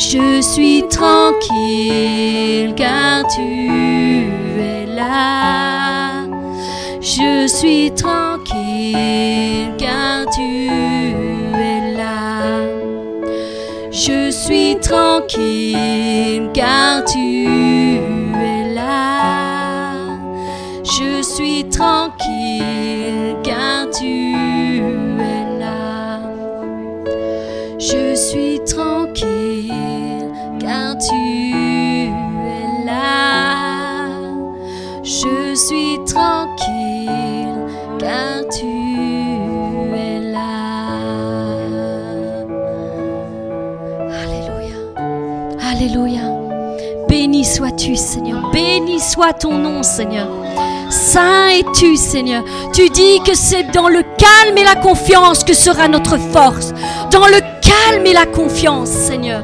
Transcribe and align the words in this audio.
Je 0.00 0.40
suis 0.40 0.84
tranquille 0.88 2.72
car 2.76 3.26
tu 3.26 4.30
es 4.60 4.86
là. 4.86 6.22
Je 7.00 7.48
suis 7.48 7.90
tranquille 7.90 9.72
car 9.76 10.24
tu 10.32 10.68
es 11.52 11.96
là. 11.96 12.60
Je 13.90 14.30
suis 14.30 14.76
tranquille 14.76 16.48
car 16.54 17.04
tu 17.04 17.48
es 18.36 18.72
là. 18.72 20.04
Je 20.84 21.20
suis 21.22 21.64
tranquille 21.68 23.34
car 23.42 23.90
tu 23.90 24.06
es 24.06 24.27
tranquille 36.12 37.58
car 37.98 38.42
tu 38.50 38.66
es 39.94 40.20
là. 40.32 40.48
Alléluia. 44.22 44.76
Alléluia. 45.70 46.22
Béni 47.08 47.44
sois-tu, 47.44 47.96
Seigneur. 47.96 48.50
Béni 48.52 49.00
soit 49.00 49.32
ton 49.32 49.58
nom, 49.58 49.82
Seigneur. 49.82 50.28
Saint 50.90 51.48
es-tu, 51.48 51.96
Seigneur. 51.96 52.44
Tu 52.72 52.88
dis 52.90 53.20
que 53.26 53.34
c'est 53.34 53.64
dans 53.72 53.88
le 53.88 54.02
calme 54.02 54.56
et 54.56 54.64
la 54.64 54.76
confiance 54.76 55.44
que 55.44 55.54
sera 55.54 55.88
notre 55.88 56.18
force. 56.18 56.72
Dans 57.10 57.26
le 57.26 57.40
calme 57.60 58.06
et 58.06 58.12
la 58.12 58.26
confiance, 58.26 58.88
Seigneur. 58.88 59.42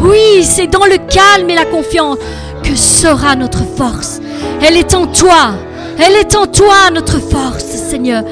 Oui, 0.00 0.42
c'est 0.42 0.66
dans 0.66 0.84
le 0.84 0.98
calme 0.98 1.50
et 1.50 1.54
la 1.54 1.64
confiance 1.64 2.18
que 2.62 2.74
sera 2.74 3.34
notre 3.36 3.64
force. 3.76 4.20
Elle 4.62 4.76
est 4.76 4.94
en 4.94 5.06
toi. 5.06 5.54
Elle 5.98 6.14
est 6.14 6.36
en 6.36 6.46
toi, 6.46 6.90
notre 6.92 7.18
force, 7.20 7.64
Seigneur. 7.64 8.22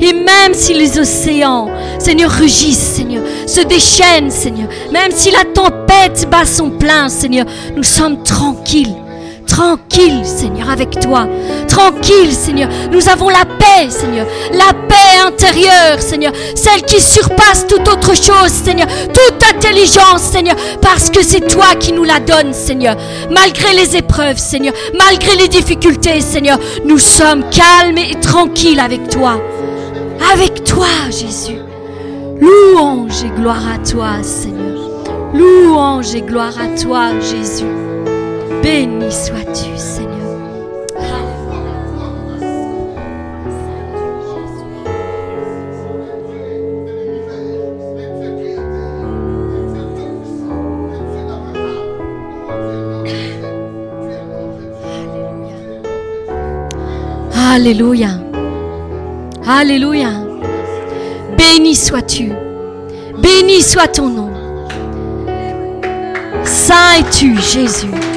Et 0.00 0.12
même 0.12 0.52
si 0.52 0.74
les 0.74 0.98
océans, 0.98 1.70
Seigneur, 1.98 2.30
rugissent, 2.30 2.94
Seigneur, 2.96 3.22
se 3.46 3.60
déchaînent, 3.60 4.30
Seigneur, 4.30 4.68
même 4.92 5.12
si 5.12 5.30
la 5.30 5.44
tempête 5.44 6.28
bat 6.30 6.44
son 6.44 6.70
plein, 6.70 7.08
Seigneur, 7.08 7.46
nous 7.76 7.84
sommes 7.84 8.22
tranquilles. 8.22 9.01
Tranquille, 9.46 10.24
Seigneur, 10.24 10.70
avec 10.70 10.98
toi. 11.00 11.28
Tranquille, 11.68 12.32
Seigneur. 12.32 12.68
Nous 12.90 13.08
avons 13.08 13.28
la 13.28 13.44
paix, 13.44 13.90
Seigneur. 13.90 14.26
La 14.52 14.72
paix 14.72 15.20
intérieure, 15.26 16.00
Seigneur. 16.00 16.32
Celle 16.54 16.82
qui 16.82 17.00
surpasse 17.00 17.66
toute 17.66 17.86
autre 17.88 18.14
chose, 18.14 18.50
Seigneur. 18.50 18.86
Toute 18.86 19.42
intelligence, 19.54 20.22
Seigneur. 20.22 20.56
Parce 20.80 21.10
que 21.10 21.22
c'est 21.22 21.46
toi 21.48 21.74
qui 21.78 21.92
nous 21.92 22.04
la 22.04 22.20
donnes, 22.20 22.54
Seigneur. 22.54 22.96
Malgré 23.30 23.74
les 23.74 23.96
épreuves, 23.96 24.38
Seigneur. 24.38 24.74
Malgré 24.98 25.36
les 25.36 25.48
difficultés, 25.48 26.20
Seigneur. 26.20 26.58
Nous 26.84 26.98
sommes 26.98 27.44
calmes 27.50 27.98
et 27.98 28.18
tranquilles 28.20 28.80
avec 28.80 29.08
toi. 29.08 29.40
Avec 30.32 30.64
toi, 30.64 30.86
Jésus. 31.10 31.58
Louange 32.40 33.22
et 33.24 33.30
gloire 33.40 33.62
à 33.74 33.78
toi, 33.86 34.22
Seigneur. 34.22 34.80
Louange 35.34 36.14
et 36.14 36.22
gloire 36.22 36.54
à 36.58 36.78
toi, 36.78 37.10
Jésus. 37.20 37.91
Béni 38.62 39.10
sois-tu, 39.10 39.76
Seigneur. 39.76 40.12
Alléluia. 57.54 58.08
Alléluia. 59.46 60.08
Béni 61.36 61.74
sois-tu. 61.74 62.32
Béni 63.18 63.60
soit 63.60 63.88
ton 63.88 64.08
nom. 64.08 64.30
Saint 66.44 66.98
es-tu, 66.98 67.36
Jésus? 67.36 68.11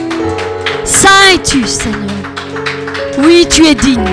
Saint 0.85 1.33
es-tu, 1.33 1.65
Seigneur? 1.65 1.99
Oui, 3.19 3.47
tu 3.49 3.65
es 3.65 3.73
digne. 3.75 4.03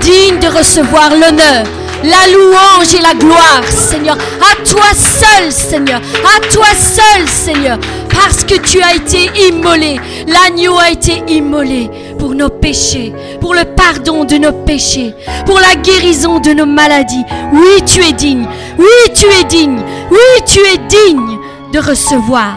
Digne 0.00 0.38
de 0.38 0.48
recevoir 0.48 1.10
l'honneur, 1.10 1.64
la 2.02 2.32
louange 2.32 2.94
et 2.94 3.00
la 3.00 3.14
gloire, 3.14 3.62
Seigneur. 3.68 4.16
À 4.40 4.56
toi 4.64 4.86
seul, 4.94 5.52
Seigneur. 5.52 6.00
À 6.24 6.40
toi 6.52 6.66
seul, 6.74 7.28
Seigneur. 7.28 7.78
Parce 8.10 8.44
que 8.44 8.54
tu 8.54 8.80
as 8.80 8.94
été 8.94 9.30
immolé. 9.48 10.00
L'agneau 10.26 10.78
a 10.78 10.90
été 10.90 11.22
immolé 11.28 11.90
pour 12.18 12.34
nos 12.34 12.48
péchés, 12.48 13.12
pour 13.40 13.54
le 13.54 13.64
pardon 13.64 14.24
de 14.24 14.36
nos 14.36 14.52
péchés, 14.52 15.14
pour 15.44 15.60
la 15.60 15.74
guérison 15.76 16.38
de 16.38 16.52
nos 16.52 16.66
maladies. 16.66 17.24
Oui, 17.52 17.82
tu 17.84 18.02
es 18.02 18.12
digne. 18.12 18.46
Oui, 18.78 19.12
tu 19.14 19.26
es 19.26 19.44
digne. 19.44 19.82
Oui, 20.10 20.42
tu 20.46 20.60
es 20.60 20.78
digne 20.88 21.38
de 21.72 21.78
recevoir 21.78 22.56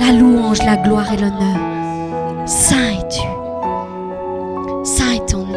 la 0.00 0.12
louange, 0.12 0.58
la 0.64 0.76
gloire 0.76 1.12
et 1.12 1.16
l'honneur. 1.16 1.71
Saint 2.54 2.90
es-tu. 2.90 3.26
Saint 4.84 5.12
est 5.14 5.26
ton 5.26 5.38
nom. 5.38 5.54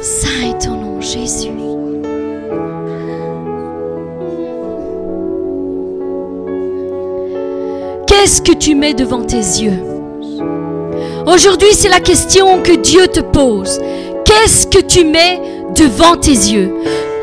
Saint 0.00 0.48
est 0.48 0.64
ton 0.64 0.76
nom, 0.76 1.00
Jésus. 1.00 1.50
Qu'est-ce 8.06 8.42
que 8.42 8.52
tu 8.52 8.76
mets 8.76 8.94
devant 8.94 9.24
tes 9.24 9.38
yeux? 9.38 9.82
Aujourd'hui, 11.26 11.72
c'est 11.72 11.88
la 11.88 11.98
question 11.98 12.62
que 12.62 12.76
Dieu 12.76 13.08
te 13.08 13.18
pose. 13.18 13.80
Qu'est-ce 14.24 14.68
que 14.68 14.82
tu 14.82 15.04
mets 15.04 15.40
devant 15.74 16.16
tes 16.16 16.30
yeux? 16.30 16.72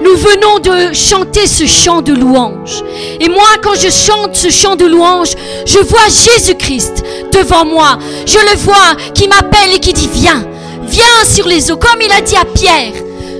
Nous 0.03 0.15
venons 0.15 0.59
de 0.59 0.93
chanter 0.93 1.45
ce 1.45 1.65
chant 1.65 2.01
de 2.01 2.13
louange. 2.13 2.83
Et 3.19 3.29
moi, 3.29 3.47
quand 3.61 3.75
je 3.75 3.89
chante 3.89 4.35
ce 4.35 4.49
chant 4.49 4.75
de 4.75 4.85
louange, 4.85 5.33
je 5.65 5.79
vois 5.79 6.07
Jésus-Christ 6.07 7.03
devant 7.31 7.65
moi. 7.65 7.99
Je 8.25 8.39
le 8.39 8.57
vois 8.57 8.95
qui 9.13 9.27
m'appelle 9.27 9.73
et 9.75 9.79
qui 9.79 9.93
dit 9.93 10.09
Viens, 10.13 10.43
viens 10.83 11.25
sur 11.25 11.47
les 11.47 11.71
eaux, 11.71 11.77
comme 11.77 12.01
il 12.01 12.11
a 12.11 12.21
dit 12.21 12.35
à 12.35 12.45
Pierre. 12.45 12.93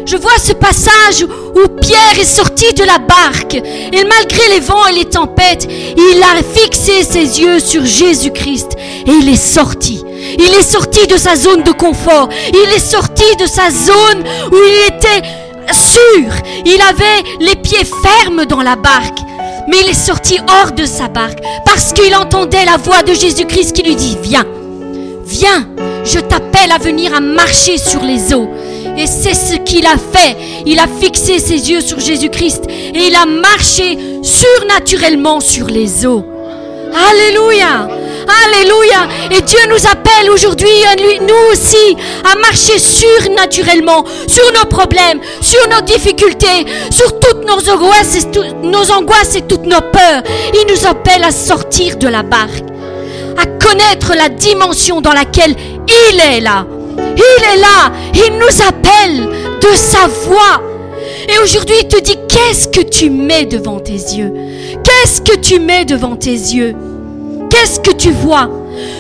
Je 0.06 0.18
vois 0.18 0.38
ce 0.44 0.54
passage 0.54 1.24
où 1.24 1.68
Pierre 1.80 2.20
est 2.20 2.26
sorti 2.26 2.74
de 2.74 2.84
la 2.84 2.98
barque 2.98 3.56
et 3.56 4.04
malgré 4.04 4.50
les 4.50 4.60
vents 4.60 4.88
et 4.88 4.94
les 4.94 5.06
tempêtes, 5.06 5.68
il 5.70 6.22
a 6.22 6.42
fixé 6.44 7.04
ses 7.04 7.40
yeux 7.40 7.60
sur 7.60 7.86
Jésus-Christ 7.86 8.74
et 9.08 9.12
il 9.12 9.30
est 9.30 9.36
sorti. 9.36 10.04
Il 10.38 10.54
est 10.54 10.70
sorti 10.70 11.08
de 11.08 11.18
sa 11.18 11.36
zone 11.36 11.64
de 11.64 11.72
confort. 11.72 12.30
Il 12.50 12.74
est 12.76 12.80
sorti 12.80 13.36
de 13.40 13.46
sa 13.46 13.70
zone 13.70 14.24
où 14.52 14.56
il 14.56 14.96
était 14.96 15.28
sûr. 15.74 16.32
Il 16.66 16.80
avait 16.82 17.24
les 17.40 17.56
pieds 17.56 17.86
fermes 17.86 18.46
dans 18.46 18.62
la 18.62 18.76
barque. 18.76 19.20
Mais 19.68 19.78
il 19.84 19.90
est 19.90 19.94
sorti 19.94 20.38
hors 20.48 20.72
de 20.72 20.86
sa 20.86 21.08
barque 21.08 21.40
parce 21.66 21.94
qu'il 21.94 22.14
entendait 22.16 22.66
la 22.66 22.78
voix 22.78 23.04
de 23.04 23.14
Jésus-Christ 23.14 23.74
qui 23.74 23.84
lui 23.84 23.96
dit, 23.96 24.18
viens, 24.22 24.46
viens, 25.26 25.68
je 26.04 26.20
t'appelle 26.20 26.72
à 26.72 26.78
venir 26.78 27.14
à 27.14 27.20
marcher 27.20 27.78
sur 27.78 28.04
les 28.04 28.34
eaux. 28.34 28.50
Et 28.98 29.08
c'est 29.08 29.36
ce 29.36 29.56
qu'il 29.58 29.86
a 29.86 29.98
fait. 29.98 30.36
Il 30.66 30.80
a 30.80 30.88
fixé 30.88 31.40
ses 31.40 31.70
yeux 31.70 31.82
sur 31.82 32.00
Jésus-Christ 32.00 32.64
et 32.70 33.08
il 33.08 33.16
a 33.16 33.26
marché 33.26 33.98
surnaturellement 34.24 35.40
sur 35.40 35.68
les 35.68 36.06
eaux. 36.06 36.26
Alléluia. 36.94 38.01
Alléluia. 38.46 39.08
Et 39.32 39.42
Dieu 39.42 39.60
nous 39.70 39.88
appelle 39.88 40.30
aujourd'hui, 40.32 40.68
nous 41.22 41.52
aussi, 41.52 41.98
à 42.24 42.38
marcher 42.40 42.78
surnaturellement 42.78 44.04
sur 44.28 44.52
nos 44.54 44.66
problèmes, 44.66 45.20
sur 45.42 45.68
nos 45.70 45.82
difficultés, 45.82 46.66
sur 46.90 47.20
toutes 47.20 47.46
nos 47.46 47.70
angoisses, 47.70 48.16
et 48.16 48.54
nos 48.64 48.92
angoisses 48.92 49.36
et 49.36 49.42
toutes 49.42 49.66
nos 49.66 49.82
peurs. 49.82 50.24
Il 50.54 50.66
nous 50.72 50.88
appelle 50.88 51.24
à 51.24 51.32
sortir 51.32 51.98
de 51.98 52.08
la 52.08 52.24
barque, 52.24 52.64
à 53.38 53.46
connaître 53.46 54.14
la 54.16 54.30
dimension 54.30 55.02
dans 55.02 55.14
laquelle 55.14 55.56
il 56.12 56.20
est 56.20 56.42
là. 56.42 56.66
Il 56.98 57.44
est 57.54 57.58
là. 57.58 57.92
Il 58.14 58.38
nous 58.38 58.62
appelle 58.68 59.28
de 59.60 59.76
sa 59.76 60.08
voix. 60.08 60.62
Et 61.28 61.38
aujourd'hui, 61.40 61.76
il 61.82 61.88
te 61.88 62.00
dit, 62.00 62.18
qu'est-ce 62.28 62.68
que 62.68 62.82
tu 62.82 63.10
mets 63.10 63.46
devant 63.46 63.80
tes 63.80 63.94
yeux? 63.94 64.34
Qu'est-ce 64.84 65.22
que 65.22 65.38
tu 65.38 65.60
mets 65.60 65.86
devant 65.86 66.16
tes 66.16 66.32
yeux? 66.32 66.76
Qu'est-ce 67.52 67.82
que 67.82 67.92
tu 67.92 68.12
vois? 68.12 68.50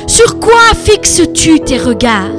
Sur 0.07 0.39
quoi 0.39 0.73
fixes-tu 0.83 1.61
tes 1.61 1.77
regards? 1.77 2.35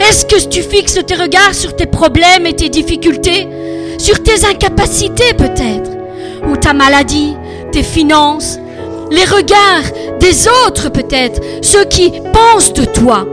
Est-ce 0.00 0.26
que 0.26 0.48
tu 0.48 0.60
fixes 0.60 0.98
tes 1.06 1.14
regards 1.14 1.54
sur 1.54 1.76
tes 1.76 1.86
problèmes 1.86 2.46
et 2.46 2.56
tes 2.56 2.68
difficultés? 2.68 3.46
Sur 3.96 4.22
tes 4.24 4.44
incapacités 4.44 5.34
peut-être? 5.34 5.90
Ou 6.50 6.56
ta 6.56 6.72
maladie, 6.72 7.36
tes 7.70 7.84
finances? 7.84 8.58
Les 9.12 9.24
regards 9.24 10.18
des 10.18 10.48
autres 10.66 10.88
peut-être? 10.88 11.40
Ceux 11.62 11.84
qui 11.84 12.12
pensent 12.32 12.72
de 12.72 12.84
toi? 12.84 13.24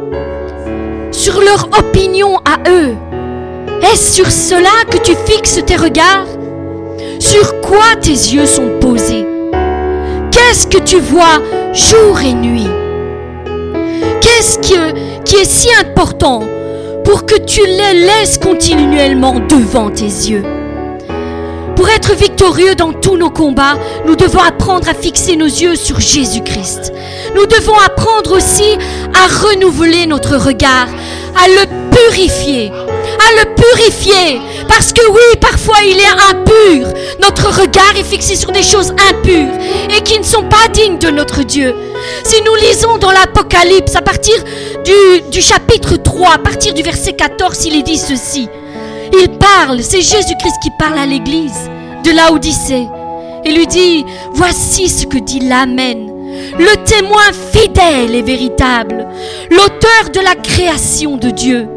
Sur 1.12 1.42
leur 1.42 1.68
opinion 1.80 2.38
à 2.46 2.70
eux? 2.70 2.94
Est-ce 3.92 4.14
sur 4.18 4.32
cela 4.32 4.86
que 4.90 4.98
tu 4.98 5.16
fixes 5.26 5.60
tes 5.66 5.78
regards? 5.78 6.28
Sur 7.20 7.60
quoi 7.62 7.96
tes 8.00 8.12
yeux 8.12 8.46
sont 8.46 8.70
posés? 8.80 9.26
Qu'est-ce 10.34 10.66
que 10.66 10.80
tu 10.80 11.00
vois 11.00 11.40
jour 11.74 12.20
et 12.22 12.34
nuit? 12.34 12.68
Qu'est-ce 14.20 14.58
qui, 14.58 14.74
est 14.74 15.46
si 15.46 15.68
important 15.80 16.42
pour 17.06 17.28
que 17.28 17.38
tu 17.38 17.62
les 17.64 17.94
laisses 17.94 18.40
continuellement 18.40 19.36
devant 19.48 19.92
tes 19.92 20.06
yeux? 20.06 20.44
Pour 21.76 21.88
être 21.88 22.16
victorieux 22.16 22.74
dans 22.74 22.94
tous 22.94 23.16
nos 23.16 23.30
combats, 23.30 23.78
nous 24.08 24.16
devons 24.16 24.40
apprendre 24.40 24.90
à 24.90 24.96
fixer 24.96 25.36
nos 25.36 25.46
yeux 25.46 25.76
sur 25.76 26.00
Jésus-Christ. 26.00 26.92
Nous 27.36 27.46
devons 27.46 27.78
apprendre 27.86 28.36
aussi 28.36 28.78
à 29.14 29.28
renouveler 29.46 30.08
notre 30.08 30.38
regard, 30.38 30.88
à 31.36 31.48
le 31.48 31.96
purifier, 31.96 32.72
à 33.20 33.44
le 33.44 33.56
purifier. 33.56 34.42
Parce 34.68 34.94
que 34.94 35.02
oui, 35.10 35.38
parfois 35.40 35.78
il 35.84 35.98
est 35.98 36.32
impur. 36.32 36.88
Notre 37.22 37.62
regard 37.62 37.94
est 37.98 38.04
fixé 38.04 38.36
sur 38.36 38.52
des 38.52 38.64
choses 38.64 38.94
impures 39.12 39.54
et 39.96 40.02
qui 40.02 40.18
ne 40.20 40.24
sont 40.24 40.44
pas 40.44 40.68
dignes 40.72 40.98
de 40.98 41.10
notre 41.10 41.44
Dieu. 41.44 41.74
Si 42.24 42.42
nous 42.42 42.56
lisons 42.56 42.98
dans 42.98 43.12
l'Apocalypse, 43.12 43.96
à 43.96 44.02
partir 44.02 44.36
du, 45.32 45.42
chapitre 45.42 45.98
3, 45.98 46.34
à 46.34 46.38
partir 46.38 46.74
du 46.74 46.84
verset 46.84 47.14
14, 47.14 47.66
il 47.66 47.76
est 47.76 47.84
dit 47.84 47.98
ceci. 47.98 48.48
Il 49.14 49.30
parle, 49.38 49.82
c'est 49.82 50.02
Jésus-Christ 50.02 50.56
qui 50.62 50.70
parle 50.80 50.98
à 50.98 51.06
l'église 51.06 51.70
de 52.04 52.12
la 52.12 52.32
Odyssée 52.32 52.88
et 53.46 53.52
lui 53.52 53.68
dit, 53.68 54.06
voici 54.34 54.90
ce 54.90 55.06
que 55.06 55.18
dit 55.18 55.42
l'Amen, 55.42 56.12
le 56.58 56.84
témoin 56.84 57.32
fidèle 57.52 58.16
et 58.16 58.22
véritable, 58.22 59.08
l'auteur 59.52 60.10
de 60.14 60.20
la 60.20 60.36
création 60.36 61.18
de 61.18 61.30
Dieu. 61.30 61.68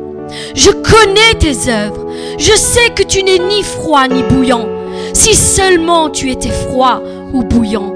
Je 0.54 0.70
connais 0.70 1.34
tes 1.38 1.70
œuvres, 1.70 2.06
je 2.38 2.52
sais 2.52 2.90
que 2.94 3.02
tu 3.02 3.22
n'es 3.22 3.38
ni 3.38 3.62
froid 3.62 4.08
ni 4.08 4.22
bouillant, 4.22 4.68
si 5.12 5.34
seulement 5.34 6.10
tu 6.10 6.30
étais 6.30 6.50
froid 6.50 7.02
ou 7.32 7.42
bouillant. 7.42 7.92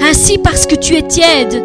Ainsi 0.00 0.38
parce 0.38 0.66
que 0.66 0.74
tu 0.74 0.96
es 0.96 1.02
tiède 1.02 1.62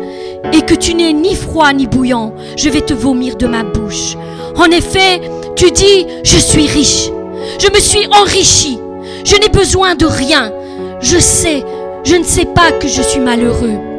et 0.53 0.61
que 0.61 0.75
tu 0.75 0.95
n'es 0.95 1.13
ni 1.13 1.35
froid 1.35 1.71
ni 1.73 1.87
bouillant, 1.87 2.33
je 2.57 2.69
vais 2.69 2.81
te 2.81 2.93
vomir 2.93 3.35
de 3.35 3.47
ma 3.47 3.63
bouche. 3.63 4.15
En 4.55 4.65
effet, 4.71 5.21
tu 5.55 5.71
dis, 5.71 6.07
je 6.23 6.37
suis 6.37 6.67
riche, 6.67 7.09
je 7.59 7.69
me 7.73 7.79
suis 7.79 8.07
enrichi, 8.11 8.79
je 9.23 9.35
n'ai 9.37 9.49
besoin 9.49 9.95
de 9.95 10.05
rien. 10.05 10.51
Je 11.01 11.17
sais, 11.17 11.63
je 12.03 12.15
ne 12.15 12.23
sais 12.23 12.45
pas 12.45 12.71
que 12.71 12.87
je 12.87 13.01
suis 13.01 13.19
malheureux. 13.19 13.90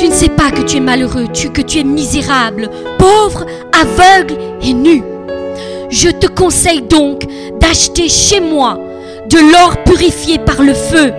Tu 0.00 0.08
ne 0.08 0.14
sais 0.14 0.30
pas 0.30 0.50
que 0.50 0.62
tu 0.62 0.78
es 0.78 0.80
malheureux, 0.80 1.26
que 1.26 1.60
tu 1.60 1.78
es 1.78 1.84
misérable, 1.84 2.70
pauvre, 2.98 3.44
aveugle 3.78 4.34
et 4.62 4.72
nu. 4.72 5.04
Je 5.90 6.08
te 6.08 6.26
conseille 6.26 6.80
donc 6.80 7.26
d'acheter 7.60 8.08
chez 8.08 8.40
moi 8.40 8.78
de 9.28 9.36
l'or 9.52 9.76
purifié 9.84 10.38
par 10.38 10.62
le 10.62 10.72
feu, 10.72 11.12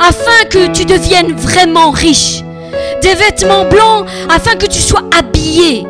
afin 0.00 0.44
que 0.50 0.72
tu 0.72 0.86
deviennes 0.86 1.34
vraiment 1.34 1.92
riche, 1.92 2.42
des 3.00 3.14
vêtements 3.14 3.66
blancs, 3.66 4.06
afin 4.28 4.56
que 4.56 4.66
tu 4.66 4.80
sois 4.80 5.04
habillé 5.16 5.86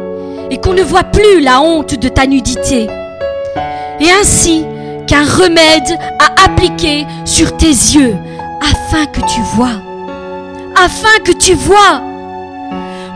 et 0.50 0.58
qu'on 0.58 0.74
ne 0.74 0.82
voit 0.82 1.04
plus 1.04 1.40
la 1.40 1.62
honte 1.62 1.98
de 1.98 2.08
ta 2.10 2.26
nudité. 2.26 2.86
Et 3.98 4.10
ainsi, 4.20 4.66
qu'un 5.06 5.24
remède 5.24 5.98
à 6.18 6.44
appliquer 6.44 7.06
sur 7.24 7.56
tes 7.56 7.68
yeux 7.68 8.14
afin 8.60 9.06
que 9.06 9.20
tu 9.20 9.40
vois. 9.56 9.80
Afin 10.76 11.18
que 11.24 11.32
tu 11.32 11.54
vois. 11.54 12.09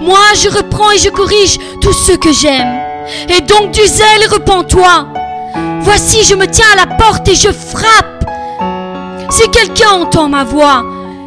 Moi, 0.05 0.19
je 0.41 0.49
reprends 0.49 0.91
et 0.93 0.99
je 0.99 1.11
corrige 1.11 1.59
tout 1.81 1.93
ce 1.93 2.13
que 2.13 2.33
j'aime. 2.33 2.79
Et 3.29 3.41
donc 3.41 3.73
du 3.73 3.85
zèle, 3.87 4.29
repens-toi. 4.31 5.07
Voici, 5.81 6.23
je 6.23 6.35
me 6.35 6.47
tiens 6.47 6.67
à 6.73 6.87
la 6.87 6.97
porte 6.97 7.29
et 7.29 7.35
je 7.35 7.51
frappe. 7.51 8.25
Si 9.31 9.49
quelqu'un 9.51 9.91
entend 9.91 10.29
ma 10.29 10.45
voix 10.45 10.85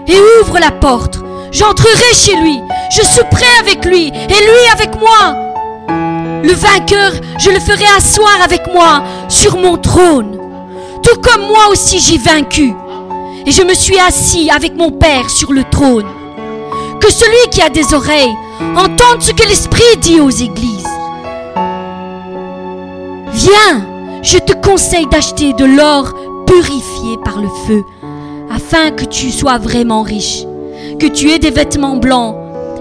et 0.07 0.17
ouvre 0.41 0.59
la 0.59 0.71
porte, 0.71 1.19
j'entrerai 1.51 2.13
chez 2.13 2.35
lui, 2.35 2.59
je 2.89 3.01
souperai 3.01 3.45
avec 3.59 3.83
lui 3.85 4.07
et 4.07 4.11
lui 4.11 4.71
avec 4.71 4.95
moi. 4.99 5.35
Le 6.43 6.53
vainqueur, 6.53 7.11
je 7.37 7.49
le 7.49 7.59
ferai 7.59 7.85
asseoir 7.97 8.41
avec 8.43 8.61
moi 8.73 9.03
sur 9.27 9.57
mon 9.57 9.77
trône 9.77 10.37
tout 11.07 11.21
comme 11.21 11.47
moi 11.47 11.69
aussi 11.71 11.99
j'ai 11.99 12.17
vaincu. 12.17 12.73
Et 13.45 13.51
je 13.51 13.63
me 13.63 13.73
suis 13.73 13.97
assis 13.97 14.49
avec 14.49 14.75
mon 14.75 14.91
Père 14.91 15.29
sur 15.29 15.53
le 15.53 15.63
trône. 15.63 16.05
Que 16.99 17.11
celui 17.11 17.49
qui 17.51 17.61
a 17.61 17.69
des 17.69 17.93
oreilles 17.93 18.35
entende 18.75 19.21
ce 19.21 19.31
que 19.31 19.47
l'Esprit 19.47 19.97
dit 20.01 20.19
aux 20.19 20.29
églises? 20.29 20.87
Viens, 23.33 23.85
je 24.23 24.37
te 24.37 24.53
conseille 24.53 25.07
d'acheter 25.07 25.53
de 25.53 25.65
l'or 25.65 26.13
purifié 26.45 27.17
par 27.23 27.39
le 27.39 27.49
feu, 27.67 27.83
afin 28.51 28.91
que 28.91 29.05
tu 29.05 29.31
sois 29.31 29.57
vraiment 29.57 30.01
riche, 30.01 30.43
que 30.99 31.07
tu 31.07 31.29
aies 31.29 31.39
des 31.39 31.51
vêtements 31.51 31.97
blancs, 31.97 32.35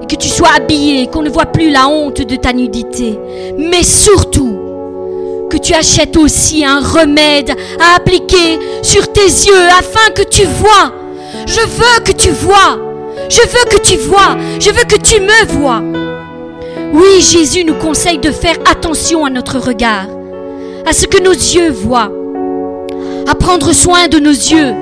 que 0.08 0.16
tu 0.16 0.28
sois 0.28 0.50
habillé, 0.56 1.08
qu'on 1.08 1.22
ne 1.22 1.30
voit 1.30 1.46
plus 1.46 1.70
la 1.70 1.88
honte 1.88 2.22
de 2.22 2.36
ta 2.36 2.52
nudité. 2.52 3.18
Mais 3.58 3.82
surtout, 3.82 4.56
que 5.50 5.56
tu 5.56 5.74
achètes 5.74 6.16
aussi 6.16 6.64
un 6.64 6.80
remède 6.80 7.50
à 7.80 7.96
appliquer 7.96 8.58
sur 8.82 9.12
tes 9.12 9.26
yeux 9.26 9.68
afin 9.78 10.10
que 10.14 10.22
tu 10.22 10.44
vois. 10.44 10.92
Je 11.46 11.60
veux 11.60 12.00
que 12.04 12.12
tu 12.12 12.30
vois. 12.30 12.85
Je 13.28 13.40
veux 13.40 13.64
que 13.70 13.82
tu 13.82 13.96
vois. 13.96 14.36
Je 14.60 14.70
veux 14.70 14.84
que 14.84 14.96
tu 14.96 15.20
me 15.20 15.46
vois. 15.46 15.82
Oui, 16.92 17.20
Jésus 17.20 17.64
nous 17.64 17.74
conseille 17.74 18.18
de 18.18 18.30
faire 18.30 18.56
attention 18.70 19.24
à 19.24 19.30
notre 19.30 19.58
regard, 19.58 20.06
à 20.86 20.92
ce 20.92 21.06
que 21.06 21.22
nos 21.22 21.32
yeux 21.32 21.70
voient, 21.70 22.10
à 23.28 23.34
prendre 23.34 23.72
soin 23.72 24.08
de 24.08 24.18
nos 24.18 24.30
yeux, 24.30 24.72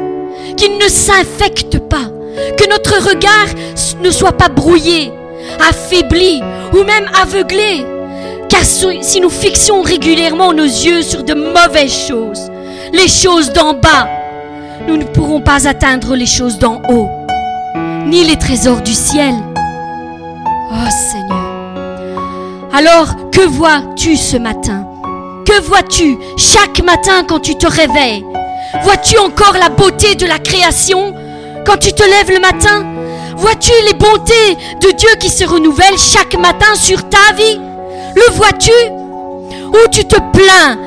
qu'ils 0.57 0.77
ne 0.79 0.89
s'infectent 0.89 1.79
pas, 1.89 2.11
que 2.59 2.69
notre 2.69 3.09
regard 3.09 3.49
ne 4.03 4.11
soit 4.11 4.33
pas 4.33 4.49
brouillé, 4.49 5.13
affaibli 5.61 6.43
ou 6.73 6.85
même 6.85 7.09
aveuglé 7.21 7.85
car 8.55 8.63
si 8.65 9.21
nous 9.21 9.31
fixions 9.31 9.83
régulièrement 9.83 10.53
nos 10.53 10.63
yeux 10.63 11.03
sur 11.03 11.25
de 11.25 11.35
mauvaises 11.35 12.07
choses, 12.07 12.51
les 12.93 13.09
choses 13.09 13.53
d'en 13.53 13.73
bas, 13.75 14.09
nous 14.87 14.97
ne 14.97 15.05
pourrons 15.05 15.41
pas 15.41 15.67
atteindre 15.67 16.15
les 16.15 16.27
choses 16.27 16.59
d'en 16.59 16.81
haut, 16.89 17.09
ni 18.07 18.25
les 18.25 18.37
trésors 18.37 18.83
du 18.83 18.93
ciel. 18.93 19.35
Oh 20.71 20.91
Seigneur. 21.11 21.45
Alors, 22.73 23.31
que 23.31 23.47
vois-tu 23.47 24.17
ce 24.17 24.37
matin? 24.37 24.87
Que 25.47 25.61
vois-tu 25.63 26.19
chaque 26.37 26.83
matin 26.83 27.25
quand 27.27 27.41
tu 27.41 27.57
te 27.57 27.67
réveilles? 27.67 28.25
Vois-tu 28.83 29.19
encore 29.19 29.55
la 29.59 29.69
beauté 29.69 30.15
de 30.17 30.27
la 30.27 30.39
création 30.39 31.15
quand 31.67 31.77
tu 31.79 31.93
te 31.93 32.03
lèves 32.03 32.31
le 32.31 32.41
matin? 32.41 32.85
Vois-tu 33.37 33.73
les 33.87 33.95
bontés 33.95 34.57
de 34.81 34.91
Dieu 34.97 35.11
qui 35.21 35.29
se 35.29 35.45
renouvellent 35.45 35.99
chaque 35.99 36.39
matin 36.39 36.75
sur 36.75 37.09
ta 37.09 37.33
vie? 37.37 37.61
Le 38.17 38.33
vois-tu? 38.35 38.73
Ou 39.69 39.89
tu 39.91 40.05
te 40.05 40.17
plains 40.17 40.79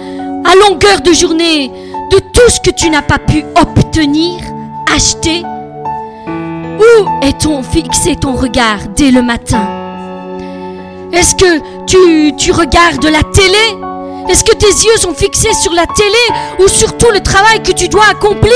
à 0.46 0.70
longueur 0.70 1.02
de 1.02 1.14
journée 1.14 1.72
de 2.12 2.20
tout 2.20 2.50
ce 2.50 2.60
que 2.60 2.76
tu 2.76 2.90
n'as 2.90 3.02
pas 3.02 3.20
pu 3.20 3.44
obtenir, 3.56 4.40
acheter 4.94 5.44
Où 6.80 7.26
est-on 7.26 7.64
fixé 7.64 8.16
ton 8.16 8.36
regard 8.36 8.80
dès 8.96 9.12
le 9.12 9.22
matin? 9.22 9.68
Est-ce 11.12 11.36
que 11.36 12.36
tu, 12.38 12.52
regardes 12.52 13.06
la 13.06 13.24
télé? 13.24 13.78
Est-ce 14.30 14.44
que 14.44 14.56
tes 14.56 14.68
yeux 14.68 14.98
sont 14.98 15.14
fixés 15.14 15.54
sur 15.54 15.74
la 15.74 15.86
télé 15.88 16.40
ou 16.60 16.68
sur 16.68 16.96
tout 16.98 17.10
le 17.12 17.22
travail 17.22 17.64
que 17.64 17.72
tu 17.72 17.88
dois 17.88 18.06
accomplir? 18.12 18.54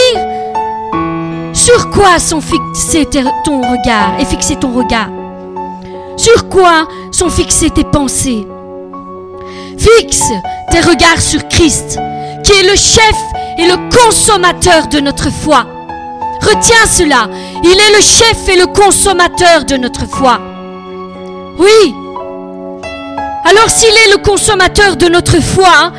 Sur 1.54 1.90
quoi 1.90 2.20
sont 2.20 2.42
fixés 2.42 3.08
ton 3.44 3.62
regard 3.62 4.20
et 4.20 4.26
fixé 4.26 4.56
ton 4.56 4.72
regard? 4.74 5.10
Sur 6.18 6.50
quoi 6.50 6.88
sont 7.12 7.30
fixées 7.30 7.72
tes 7.72 7.86
pensées? 7.86 8.48
Fixe 9.78 10.30
tes 10.70 10.82
regards 10.82 11.22
sur 11.22 11.48
Christ, 11.48 11.98
qui 12.44 12.52
est 12.52 12.70
le 12.70 12.76
chef 12.76 13.16
et 13.58 13.66
le 13.68 13.78
consommateur 13.90 14.88
de 14.88 15.00
notre 15.00 15.32
foi. 15.32 15.66
Retiens 16.42 16.86
cela, 16.88 17.30
il 17.64 17.72
est 17.72 17.96
le 17.96 18.02
chef 18.02 18.48
et 18.50 18.58
le 18.58 18.68
consommateur 18.68 19.66
de 19.66 19.78
notre 19.78 20.08
foi. 20.08 20.40
Oui. 21.58 21.96
Alors 23.46 23.70
s'il 23.70 23.90
est 23.90 24.12
le 24.12 24.18
consommateur 24.18 24.96
de 24.96 25.08
notre 25.08 25.42
foi, 25.42 25.92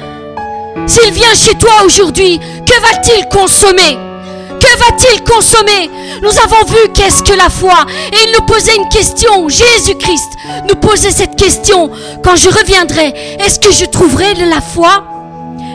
s'il 0.87 1.12
vient 1.12 1.35
chez 1.35 1.54
toi 1.54 1.85
aujourd'hui, 1.85 2.38
que 2.38 2.81
va-t-il 2.81 3.28
consommer? 3.28 3.99
Que 4.59 4.78
va-t-il 4.78 5.23
consommer? 5.25 5.90
Nous 6.23 6.38
avons 6.38 6.64
vu 6.66 6.92
qu'est-ce 6.95 7.23
que 7.23 7.37
la 7.37 7.50
foi. 7.50 7.85
Et 8.12 8.16
il 8.26 8.33
nous 8.33 8.47
posait 8.47 8.76
une 8.76 8.88
question. 8.88 9.49
Jésus-Christ 9.49 10.31
nous 10.69 10.76
posait 10.76 11.11
cette 11.11 11.37
question. 11.37 11.90
Quand 12.23 12.37
je 12.37 12.49
reviendrai, 12.49 13.37
est-ce 13.40 13.59
que 13.59 13.73
je 13.73 13.85
trouverai 13.85 14.35
de 14.35 14.45
la 14.45 14.61
foi? 14.61 15.04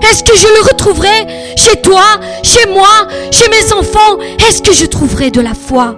Est-ce 0.03 0.23
que 0.23 0.37
je 0.37 0.47
le 0.47 0.67
retrouverai 0.67 1.55
chez 1.55 1.81
toi, 1.81 2.03
chez 2.43 2.69
moi, 2.69 3.07
chez 3.31 3.49
mes 3.49 3.73
enfants? 3.73 4.17
Est-ce 4.47 4.61
que 4.61 4.73
je 4.73 4.85
trouverai 4.85 5.31
de 5.31 5.41
la 5.41 5.53
foi? 5.53 5.95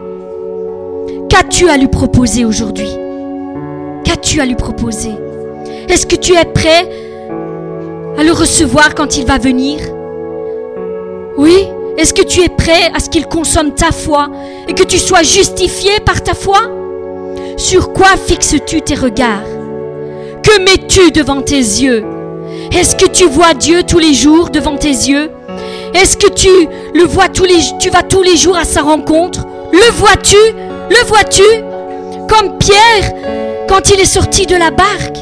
Qu'as-tu 1.30 1.70
à 1.70 1.78
lui 1.78 1.88
proposer 1.88 2.46
aujourd'hui? 2.46 2.90
Qu'as-tu 4.04 4.42
à 4.42 4.46
lui 4.46 4.56
proposer? 4.56 5.12
Est-ce 5.88 6.06
que 6.06 6.16
tu 6.16 6.34
es 6.34 6.46
prêt 6.46 6.90
à 8.18 8.24
le 8.24 8.32
recevoir 8.32 8.96
quand 8.96 9.18
il 9.18 9.26
va 9.26 9.38
venir? 9.38 9.80
Oui? 11.38 11.68
Est-ce 11.98 12.14
que 12.14 12.24
tu 12.24 12.42
es 12.42 12.50
prêt 12.50 12.92
à 12.96 13.00
ce 13.00 13.10
qu'il 13.10 13.26
consomme 13.28 13.74
ta 13.74 13.92
foi 13.92 14.30
et 14.68 14.74
que 14.74 14.84
tu 14.84 14.98
sois 14.98 15.24
justifié 15.24 16.00
par 16.00 16.24
ta 16.24 16.34
foi? 16.34 16.60
Sur 17.58 17.92
quoi 17.94 18.16
fixes-tu 18.26 18.82
tes 18.82 18.96
regards? 18.96 19.44
Que 20.42 20.60
mets-tu 20.62 21.12
devant 21.12 21.42
tes 21.42 21.58
yeux? 21.58 22.06
Est-ce 22.72 22.96
que 22.96 23.08
tu 23.08 23.26
vois 23.26 23.54
Dieu 23.54 23.84
tous 23.84 24.00
les 24.00 24.14
jours 24.14 24.50
devant 24.50 24.78
tes 24.78 24.90
yeux? 24.90 25.32
Est-ce 25.94 26.18
que 26.18 26.30
tu 26.30 26.50
le 26.94 27.04
vois 27.04 27.28
tous 27.28 27.46
les 27.46 27.60
tu 27.80 27.90
vas 27.90 28.04
tous 28.04 28.22
les 28.22 28.38
jours 28.38 28.58
à 28.58 28.64
sa 28.64 28.82
rencontre? 28.82 29.46
Le 29.72 29.92
vois-tu? 29.94 30.38
Le 30.90 31.08
vois-tu? 31.08 31.44
Comme 32.28 32.58
Pierre 32.58 33.14
quand 33.68 33.90
il 33.92 34.00
est 34.00 34.06
sorti 34.06 34.46
de 34.46 34.56
la 34.56 34.72
barque? 34.72 35.18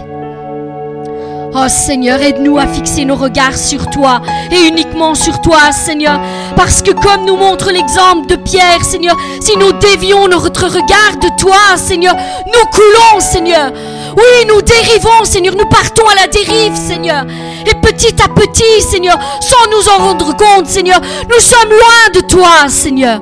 Oh 1.53 1.67
Seigneur, 1.69 2.21
aide-nous 2.21 2.57
à 2.57 2.67
fixer 2.67 3.05
nos 3.05 3.15
regards 3.15 3.57
sur 3.57 3.89
toi 3.89 4.21
et 4.51 4.67
uniquement 4.67 5.15
sur 5.15 5.41
toi, 5.41 5.71
Seigneur. 5.71 6.19
Parce 6.55 6.81
que 6.81 6.91
comme 6.91 7.25
nous 7.25 7.37
montre 7.37 7.71
l'exemple 7.71 8.27
de 8.27 8.35
Pierre, 8.35 8.83
Seigneur, 8.83 9.15
si 9.41 9.57
nous 9.57 9.71
dévions 9.73 10.27
notre 10.27 10.65
regard 10.65 11.17
de 11.19 11.29
toi, 11.39 11.77
Seigneur, 11.77 12.15
nous 12.15 12.69
coulons, 12.71 13.19
Seigneur. 13.19 13.71
Oui, 14.17 14.47
nous 14.47 14.63
dérivons, 14.63 15.23
Seigneur, 15.25 15.53
nous 15.55 15.69
partons 15.69 16.07
à 16.07 16.15
la 16.15 16.25
dérive, 16.25 16.75
Seigneur. 16.75 17.23
Et 17.67 17.75
petit 17.75 18.15
à 18.19 18.27
petit, 18.27 18.81
Seigneur, 18.81 19.15
sans 19.41 19.69
nous 19.69 19.87
en 19.89 20.07
rendre 20.07 20.35
compte, 20.35 20.65
Seigneur, 20.65 20.99
nous 21.01 21.39
sommes 21.39 21.69
loin 21.69 22.09
de 22.15 22.21
toi, 22.21 22.67
Seigneur. 22.67 23.21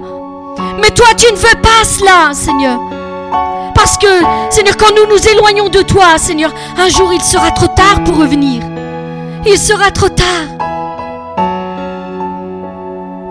Mais 0.82 0.92
toi, 0.92 1.08
tu 1.18 1.30
ne 1.34 1.38
veux 1.38 1.62
pas 1.62 1.84
cela, 1.84 2.34
Seigneur. 2.34 2.80
Parce 3.76 3.98
que, 3.98 4.08
Seigneur, 4.50 4.78
quand 4.78 4.96
nous 4.96 5.14
nous 5.14 5.28
éloignons 5.28 5.68
de 5.68 5.82
toi, 5.82 6.18
Seigneur, 6.18 6.54
un 6.78 6.88
jour 6.88 7.12
il 7.14 7.22
sera 7.22 7.52
trop 7.52 7.68
tard 7.68 8.02
pour 8.06 8.16
revenir. 8.18 8.64
Il 9.46 9.60
sera 9.60 9.92
trop 9.92 10.08
tard. 10.08 10.26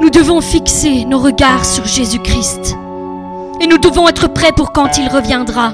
Nous 0.00 0.10
devons 0.10 0.42
fixer 0.42 1.06
nos 1.06 1.18
regards 1.18 1.64
sur 1.64 1.86
Jésus-Christ. 1.86 2.76
Et 3.60 3.66
nous 3.66 3.78
devons 3.78 4.06
être 4.06 4.28
prêts 4.28 4.52
pour 4.52 4.72
quand 4.72 4.98
il 4.98 5.08
reviendra. 5.08 5.72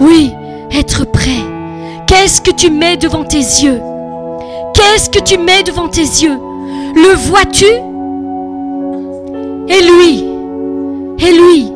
Oui, 0.00 0.34
être 0.74 1.04
prêt. 1.04 1.42
Qu'est-ce 2.06 2.40
que 2.40 2.50
tu 2.50 2.70
mets 2.70 2.96
devant 2.96 3.24
tes 3.24 3.38
yeux? 3.38 3.80
Qu'est-ce 4.74 5.08
que 5.08 5.22
tu 5.22 5.38
mets 5.38 5.62
devant 5.62 5.88
tes 5.88 6.02
yeux? 6.02 6.38
Le 6.94 7.14
vois-tu? 7.14 7.66
Et 9.68 9.82
lui? 9.82 10.24
Et 11.18 11.32
lui? 11.32 11.72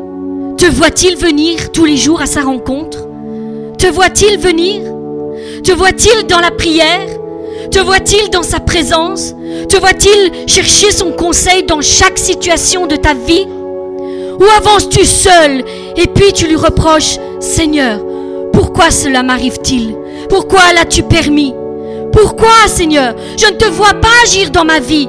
Te 0.57 0.67
voit-il 0.67 1.17
venir 1.17 1.73
tous 1.73 1.85
les 1.85 1.97
jours 1.97 2.21
à 2.21 2.27
sa 2.27 2.43
rencontre? 2.43 3.07
Te 3.79 3.87
voit-il 3.87 4.39
venir? 4.39 4.83
Te 5.63 5.73
voit-il 5.73 6.27
dans 6.27 6.41
la 6.41 6.51
prière? 6.51 7.07
Te 7.71 7.79
voit-il 7.79 8.31
dans 8.31 8.43
sa 8.43 8.61
présence? 8.61 9.35
Te 9.69 9.77
voit-il 9.77 10.49
chercher 10.49 10.91
son 10.91 11.13
conseil 11.13 11.65
dans 11.65 11.81
chaque 11.81 12.19
situation 12.19 12.87
de 12.87 12.97
ta 12.97 13.15
vie? 13.15 13.47
Ou 14.41 14.45
avances-tu 14.57 15.05
seul 15.05 15.65
et 15.97 16.07
puis 16.07 16.33
tu 16.33 16.47
lui 16.47 16.57
reproches, 16.57 17.19
Seigneur, 17.41 18.01
pourquoi 18.53 18.91
cela 18.91 19.23
m'arrive-t-il? 19.23 19.97
Pourquoi 20.29 20.61
l'as-tu 20.75 21.03
permis? 21.03 21.55
Pourquoi, 22.13 22.67
Seigneur, 22.67 23.15
je 23.37 23.47
ne 23.47 23.57
te 23.57 23.67
vois 23.67 23.95
pas 23.95 24.09
agir 24.25 24.51
dans 24.51 24.65
ma 24.65 24.81
vie? 24.81 25.09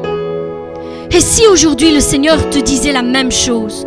Et 1.11 1.19
si 1.19 1.47
aujourd'hui 1.47 1.91
le 1.91 1.99
Seigneur 1.99 2.49
te 2.49 2.59
disait 2.59 2.91
la 2.91 3.01
même 3.01 3.31
chose 3.31 3.85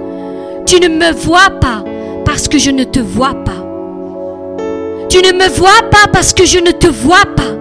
tu 0.67 0.81
ne 0.81 0.89
me 0.89 1.13
vois 1.13 1.51
pas 1.61 1.85
parce 2.25 2.49
que 2.49 2.59
je 2.59 2.71
ne 2.71 2.85
te 2.85 2.99
vois 2.99 3.35
pas. 3.35 3.63
Tu 5.11 5.19
ne 5.19 5.33
me 5.33 5.49
vois 5.51 5.83
pas 5.91 6.09
parce 6.11 6.33
que 6.33 6.47
je 6.47 6.59
ne 6.59 6.71
te 6.71 6.87
vois 6.87 7.27
pas. 7.37 7.53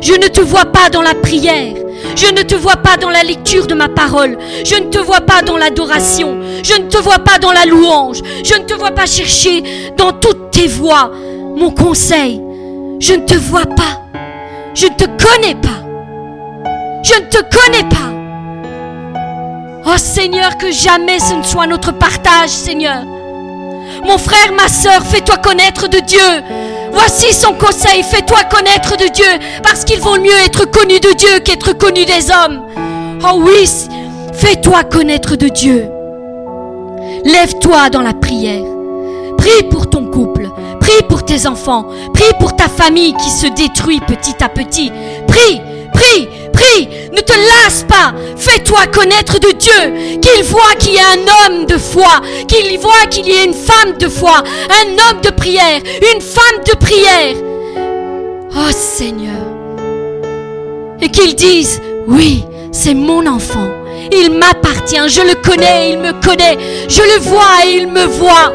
Je 0.00 0.12
ne 0.12 0.28
te 0.28 0.40
vois 0.40 0.66
pas 0.66 0.88
dans 0.90 1.02
la 1.02 1.14
prière. 1.14 1.74
Je 2.14 2.32
ne 2.32 2.42
te 2.42 2.54
vois 2.54 2.76
pas 2.76 2.96
dans 2.96 3.10
la 3.10 3.24
lecture 3.24 3.66
de 3.66 3.74
ma 3.74 3.88
parole. 3.88 4.38
Je 4.64 4.76
ne 4.76 4.90
te 4.90 4.98
vois 4.98 5.22
pas 5.22 5.42
dans 5.42 5.56
l'adoration. 5.56 6.38
Je 6.62 6.80
ne 6.80 6.88
te 6.88 6.98
vois 6.98 7.18
pas 7.18 7.38
dans 7.40 7.52
la 7.52 7.64
louange. 7.64 8.20
Je 8.44 8.54
ne 8.54 8.64
te 8.64 8.74
vois 8.74 8.92
pas 8.92 9.06
chercher 9.06 9.64
dans 9.96 10.12
toutes 10.12 10.50
tes 10.52 10.68
voies 10.68 11.10
mon 11.56 11.70
conseil. 11.70 12.42
Je 13.00 13.14
ne 13.14 13.24
te 13.24 13.34
vois 13.34 13.66
pas. 13.66 14.02
Je 14.74 14.86
ne 14.86 14.94
te 14.94 15.04
connais 15.04 15.54
pas. 15.54 15.82
Je 17.02 17.14
ne 17.14 17.26
te 17.26 17.38
connais 17.38 17.88
pas. 17.88 18.12
Oh 19.84 19.98
Seigneur, 19.98 20.56
que 20.56 20.70
jamais 20.70 21.18
ce 21.18 21.34
ne 21.34 21.42
soit 21.42 21.66
notre 21.66 21.92
partage, 21.92 22.50
Seigneur. 22.50 23.02
Mon 24.04 24.18
frère, 24.18 24.52
ma 24.56 24.68
soeur, 24.68 25.02
fais-toi 25.02 25.36
connaître 25.38 25.88
de 25.88 25.98
Dieu. 25.98 26.20
Voici 26.92 27.32
son 27.32 27.54
conseil, 27.54 28.02
fais-toi 28.02 28.44
connaître 28.44 28.96
de 28.96 29.08
Dieu, 29.12 29.26
parce 29.62 29.84
qu'il 29.84 30.00
vaut 30.00 30.18
mieux 30.18 30.38
être 30.44 30.70
connu 30.70 31.00
de 31.00 31.12
Dieu 31.12 31.40
qu'être 31.44 31.72
connu 31.76 32.04
des 32.04 32.30
hommes. 32.30 32.62
Oh 33.24 33.40
oui, 33.40 33.68
fais-toi 34.34 34.84
connaître 34.84 35.36
de 35.36 35.48
Dieu. 35.48 35.88
Lève-toi 37.24 37.90
dans 37.90 38.02
la 38.02 38.14
prière. 38.14 38.62
Prie 39.38 39.62
pour 39.70 39.90
ton 39.90 40.06
couple. 40.06 40.48
Prie 40.92 41.02
pour 41.08 41.24
tes 41.24 41.46
enfants. 41.46 41.86
Prie 42.12 42.34
pour 42.38 42.54
ta 42.54 42.68
famille 42.68 43.14
qui 43.14 43.30
se 43.30 43.46
détruit 43.46 44.00
petit 44.00 44.34
à 44.42 44.50
petit. 44.50 44.92
Prie, 45.26 45.58
prie, 45.94 46.28
Prie, 46.52 46.88
ne 47.10 47.20
te 47.22 47.32
lasse 47.32 47.84
pas. 47.88 48.12
Fais-toi 48.36 48.86
connaître 48.92 49.40
de 49.40 49.52
Dieu. 49.52 50.18
Qu'il 50.20 50.44
voit 50.44 50.74
qu'il 50.78 50.92
y 50.92 50.98
a 50.98 51.12
un 51.12 51.56
homme 51.56 51.64
de 51.64 51.78
foi. 51.78 52.20
Qu'il 52.46 52.78
voit 52.78 53.06
qu'il 53.08 53.26
y 53.26 53.32
a 53.32 53.44
une 53.44 53.54
femme 53.54 53.96
de 53.98 54.06
foi. 54.06 54.42
Un 54.68 54.90
homme 54.90 55.22
de 55.22 55.30
prière. 55.30 55.80
Une 56.14 56.20
femme 56.20 56.62
de 56.66 56.76
prière. 56.76 57.36
Oh 58.54 58.70
Seigneur. 58.70 59.46
Et 61.00 61.08
qu'il 61.08 61.34
dise, 61.34 61.80
oui, 62.06 62.44
c'est 62.70 62.94
mon 62.94 63.26
enfant. 63.26 63.66
Il 64.12 64.30
m'appartient. 64.30 65.08
Je 65.08 65.22
le 65.22 65.36
connais. 65.36 65.92
Il 65.92 66.00
me 66.00 66.12
connaît. 66.22 66.58
Je 66.86 67.00
le 67.00 67.18
vois 67.20 67.64
et 67.64 67.78
il 67.78 67.86
me 67.86 68.04
voit. 68.04 68.52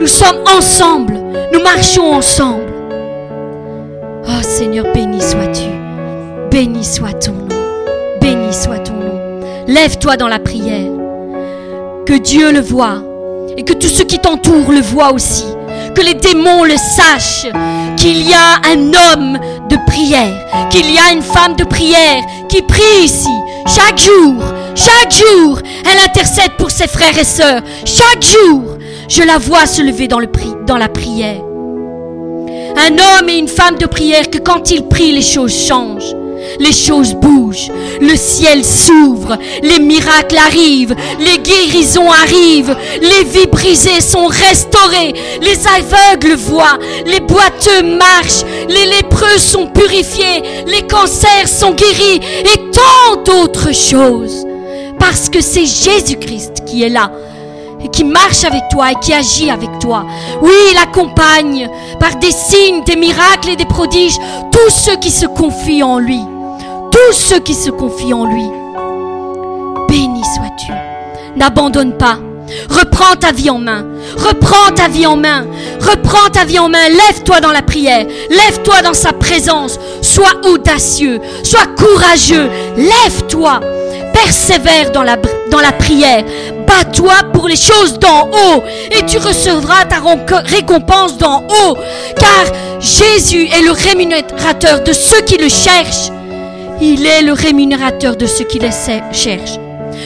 Nous 0.00 0.06
sommes 0.06 0.44
ensemble. 0.56 1.18
Nous 1.52 1.60
marchons 1.60 2.12
ensemble. 2.12 2.72
Oh 4.26 4.42
Seigneur, 4.42 4.86
béni 4.94 5.20
sois-tu. 5.20 5.68
Béni 6.50 6.84
soit 6.84 7.14
ton 7.14 7.32
nom. 7.32 7.48
Béni 8.20 8.52
soit 8.52 8.78
ton 8.78 8.92
nom. 8.92 9.20
Lève-toi 9.66 10.16
dans 10.16 10.28
la 10.28 10.38
prière. 10.38 10.86
Que 12.06 12.16
Dieu 12.16 12.52
le 12.52 12.60
voit 12.60 13.02
et 13.56 13.64
que 13.64 13.72
tous 13.72 13.88
ceux 13.88 14.04
qui 14.04 14.20
t'entourent 14.20 14.70
le 14.70 14.80
voient 14.80 15.12
aussi. 15.12 15.46
Que 15.96 16.02
les 16.02 16.14
démons 16.14 16.62
le 16.62 16.76
sachent. 16.76 17.48
Qu'il 17.96 18.22
y 18.22 18.32
a 18.32 18.60
un 18.70 18.92
homme 18.94 19.38
de 19.68 19.76
prière. 19.84 20.68
Qu'il 20.70 20.88
y 20.92 20.98
a 20.98 21.12
une 21.12 21.22
femme 21.22 21.56
de 21.56 21.64
prière 21.64 22.22
qui 22.48 22.62
prie 22.62 23.02
ici. 23.02 23.28
Chaque 23.66 23.98
jour. 23.98 24.42
Chaque 24.76 25.12
jour. 25.12 25.58
Elle 25.90 25.98
intercède 26.04 26.52
pour 26.56 26.70
ses 26.70 26.86
frères 26.86 27.18
et 27.18 27.24
sœurs. 27.24 27.62
Chaque 27.84 28.22
jour. 28.22 28.77
Je 29.08 29.22
la 29.22 29.38
vois 29.38 29.66
se 29.66 29.80
lever 29.80 30.06
dans, 30.06 30.18
le 30.18 30.28
dans 30.66 30.76
la 30.76 30.88
prière. 30.88 31.40
Un 32.76 32.92
homme 32.92 33.28
et 33.30 33.38
une 33.38 33.48
femme 33.48 33.76
de 33.76 33.86
prière 33.86 34.28
que 34.28 34.36
quand 34.36 34.70
ils 34.70 34.86
prient, 34.86 35.12
les 35.12 35.22
choses 35.22 35.54
changent. 35.54 36.14
Les 36.60 36.72
choses 36.72 37.14
bougent, 37.14 37.70
le 38.00 38.14
ciel 38.14 38.64
s'ouvre, 38.64 39.36
les 39.62 39.80
miracles 39.80 40.38
arrivent, 40.38 40.94
les 41.18 41.38
guérisons 41.38 42.10
arrivent, 42.10 42.76
les 43.02 43.24
vies 43.24 43.48
brisées 43.48 44.00
sont 44.00 44.26
restaurées, 44.26 45.14
les 45.42 45.58
aveugles 45.66 46.36
voient, 46.36 46.78
les 47.06 47.20
boiteux 47.20 47.82
marchent, 47.82 48.44
les 48.68 48.86
lépreux 48.86 49.38
sont 49.38 49.66
purifiés, 49.66 50.42
les 50.66 50.86
cancers 50.86 51.48
sont 51.48 51.72
guéris. 51.72 52.20
Et 52.44 52.70
tant 52.70 53.22
d'autres 53.24 53.74
choses. 53.74 54.46
Parce 54.98 55.28
que 55.28 55.40
c'est 55.40 55.66
Jésus-Christ 55.66 56.64
qui 56.66 56.82
est 56.84 56.88
là 56.88 57.10
et 57.82 57.88
qui 57.88 58.04
marche 58.04 58.44
avec 58.44 58.62
toi 58.70 58.92
et 58.92 58.96
qui 58.96 59.12
agit 59.12 59.50
avec 59.50 59.78
toi. 59.78 60.04
Oui, 60.42 60.52
il 60.72 60.78
accompagne 60.78 61.68
par 62.00 62.16
des 62.16 62.32
signes, 62.32 62.82
des 62.84 62.96
miracles 62.96 63.50
et 63.50 63.56
des 63.56 63.64
prodiges 63.64 64.18
tous 64.50 64.70
ceux 64.70 64.96
qui 64.96 65.10
se 65.10 65.26
confient 65.26 65.82
en 65.82 65.98
lui 65.98 66.20
tous 66.90 67.12
ceux 67.14 67.40
qui 67.40 67.54
se 67.54 67.70
confient 67.70 68.14
en 68.14 68.24
lui. 68.24 68.44
Béni 69.88 70.22
sois-tu. 70.34 70.72
N'abandonne 71.36 71.96
pas. 71.96 72.18
Reprends 72.70 73.14
ta 73.18 73.32
vie 73.32 73.50
en 73.50 73.58
main. 73.58 73.84
Reprends 74.16 74.72
ta 74.74 74.88
vie 74.88 75.06
en 75.06 75.16
main. 75.16 75.46
Reprends 75.80 76.30
ta 76.30 76.44
vie 76.44 76.58
en 76.58 76.68
main. 76.68 76.88
Lève-toi 76.88 77.40
dans 77.40 77.52
la 77.52 77.62
prière. 77.62 78.06
Lève-toi 78.30 78.82
dans 78.82 78.94
sa 78.94 79.12
présence. 79.12 79.78
Sois 80.02 80.32
audacieux. 80.44 81.20
Sois 81.42 81.66
courageux. 81.76 82.48
Lève-toi. 82.76 83.60
Persévère 84.24 84.90
dans 84.90 85.02
la, 85.02 85.16
prière. 85.72 86.24
Bats-toi 86.66 87.14
pour 87.32 87.48
les 87.48 87.56
choses 87.56 87.98
d'en 87.98 88.28
haut 88.28 88.62
et 88.90 89.04
tu 89.06 89.18
recevras 89.18 89.84
ta 89.84 90.02
récompense 90.44 91.18
d'en 91.18 91.44
haut. 91.44 91.76
Car 92.18 92.80
Jésus 92.80 93.46
est 93.46 93.62
le 93.62 93.70
rémunérateur 93.70 94.82
de 94.82 94.92
ceux 94.92 95.20
qui 95.22 95.36
le 95.36 95.48
cherchent. 95.48 96.10
Il 96.80 97.06
est 97.06 97.22
le 97.22 97.32
rémunérateur 97.32 98.16
de 98.16 98.26
ceux 98.26 98.44
qui 98.44 98.58
les 98.58 98.70
cherchent. 99.12 99.58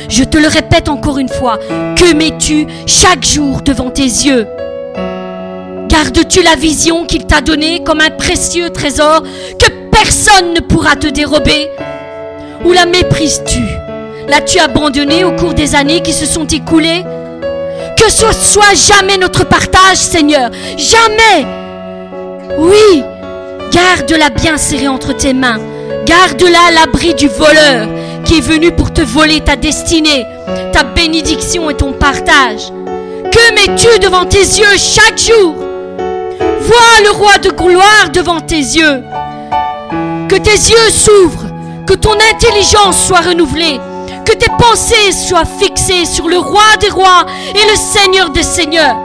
Je 0.08 0.24
te 0.24 0.38
le 0.38 0.48
répète 0.48 0.88
encore 0.88 1.18
une 1.18 1.28
fois, 1.28 1.58
que 1.96 2.14
mets-tu 2.14 2.66
chaque 2.86 3.24
jour 3.24 3.62
devant 3.62 3.90
tes 3.90 4.02
yeux? 4.02 4.46
Gardes-tu 5.88 6.42
la 6.42 6.56
vision 6.56 7.04
qu'il 7.06 7.26
t'a 7.26 7.40
donnée 7.40 7.82
comme 7.84 8.00
un 8.00 8.10
précieux 8.10 8.70
trésor 8.70 9.22
que 9.58 9.70
personne 9.90 10.54
ne 10.54 10.60
pourra 10.60 10.96
te 10.96 11.06
dérober? 11.06 11.70
Ou 12.64 12.72
la 12.72 12.86
méprises-tu? 12.86 13.81
L'as-tu 14.28 14.58
abandonné 14.58 15.24
au 15.24 15.32
cours 15.32 15.54
des 15.54 15.74
années 15.74 16.00
qui 16.00 16.12
se 16.12 16.26
sont 16.26 16.46
écoulées? 16.46 17.04
Que 17.96 18.10
ce 18.10 18.32
soit 18.32 18.74
jamais 18.74 19.18
notre 19.18 19.44
partage, 19.44 19.96
Seigneur. 19.96 20.50
Jamais. 20.76 21.46
Oui, 22.58 23.02
garde-la 23.72 24.30
bien 24.30 24.56
serrée 24.56 24.88
entre 24.88 25.12
tes 25.12 25.32
mains. 25.32 25.58
Garde-la 26.04 26.58
à 26.68 26.70
l'abri 26.72 27.14
du 27.14 27.28
voleur 27.28 27.88
qui 28.24 28.38
est 28.38 28.40
venu 28.40 28.70
pour 28.72 28.92
te 28.92 29.00
voler 29.00 29.40
ta 29.40 29.56
destinée, 29.56 30.26
ta 30.72 30.84
bénédiction 30.84 31.70
et 31.70 31.74
ton 31.74 31.92
partage. 31.92 32.72
Que 33.30 33.54
mets-tu 33.54 33.98
devant 33.98 34.24
tes 34.24 34.38
yeux 34.38 34.76
chaque 34.76 35.18
jour? 35.18 35.54
Vois 36.60 37.02
le 37.04 37.10
roi 37.10 37.38
de 37.38 37.50
gloire 37.50 38.10
devant 38.12 38.40
tes 38.40 38.56
yeux. 38.56 39.02
Que 40.28 40.36
tes 40.36 40.50
yeux 40.50 40.90
s'ouvrent, 40.90 41.46
que 41.86 41.94
ton 41.94 42.14
intelligence 42.32 42.98
soit 43.06 43.20
renouvelée, 43.20 43.80
que 44.24 44.32
tes 44.32 44.50
pensées 44.58 45.12
soient 45.12 45.44
fixées 45.44 46.04
sur 46.04 46.28
le 46.28 46.38
roi 46.38 46.62
des 46.80 46.88
rois 46.88 47.26
et 47.50 47.70
le 47.70 47.76
seigneur 47.76 48.30
des 48.30 48.42
seigneurs. 48.42 48.96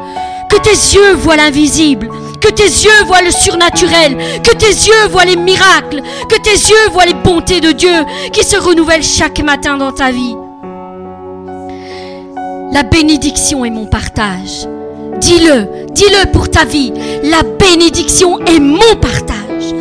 Que 0.49 0.57
tes 0.57 0.69
yeux 0.69 1.13
voient 1.15 1.35
l'invisible, 1.35 2.09
que 2.39 2.49
tes 2.49 2.63
yeux 2.63 3.03
voient 3.05 3.21
le 3.21 3.31
surnaturel, 3.31 4.17
que 4.43 4.55
tes 4.55 4.67
yeux 4.67 5.07
voient 5.09 5.25
les 5.25 5.35
miracles, 5.35 6.01
que 6.29 6.39
tes 6.39 6.51
yeux 6.51 6.89
voient 6.91 7.05
les 7.05 7.13
bontés 7.13 7.59
de 7.59 7.71
Dieu 7.71 8.05
qui 8.31 8.43
se 8.43 8.57
renouvellent 8.57 9.03
chaque 9.03 9.39
matin 9.41 9.77
dans 9.77 9.91
ta 9.91 10.11
vie. 10.11 10.35
La 12.71 12.83
bénédiction 12.83 13.65
est 13.65 13.69
mon 13.69 13.87
partage. 13.87 14.67
Dis-le, 15.19 15.87
dis-le 15.91 16.31
pour 16.31 16.49
ta 16.49 16.63
vie. 16.65 16.93
La 17.23 17.41
bénédiction 17.43 18.39
est 18.45 18.59
mon 18.59 18.95
partage. 19.01 19.73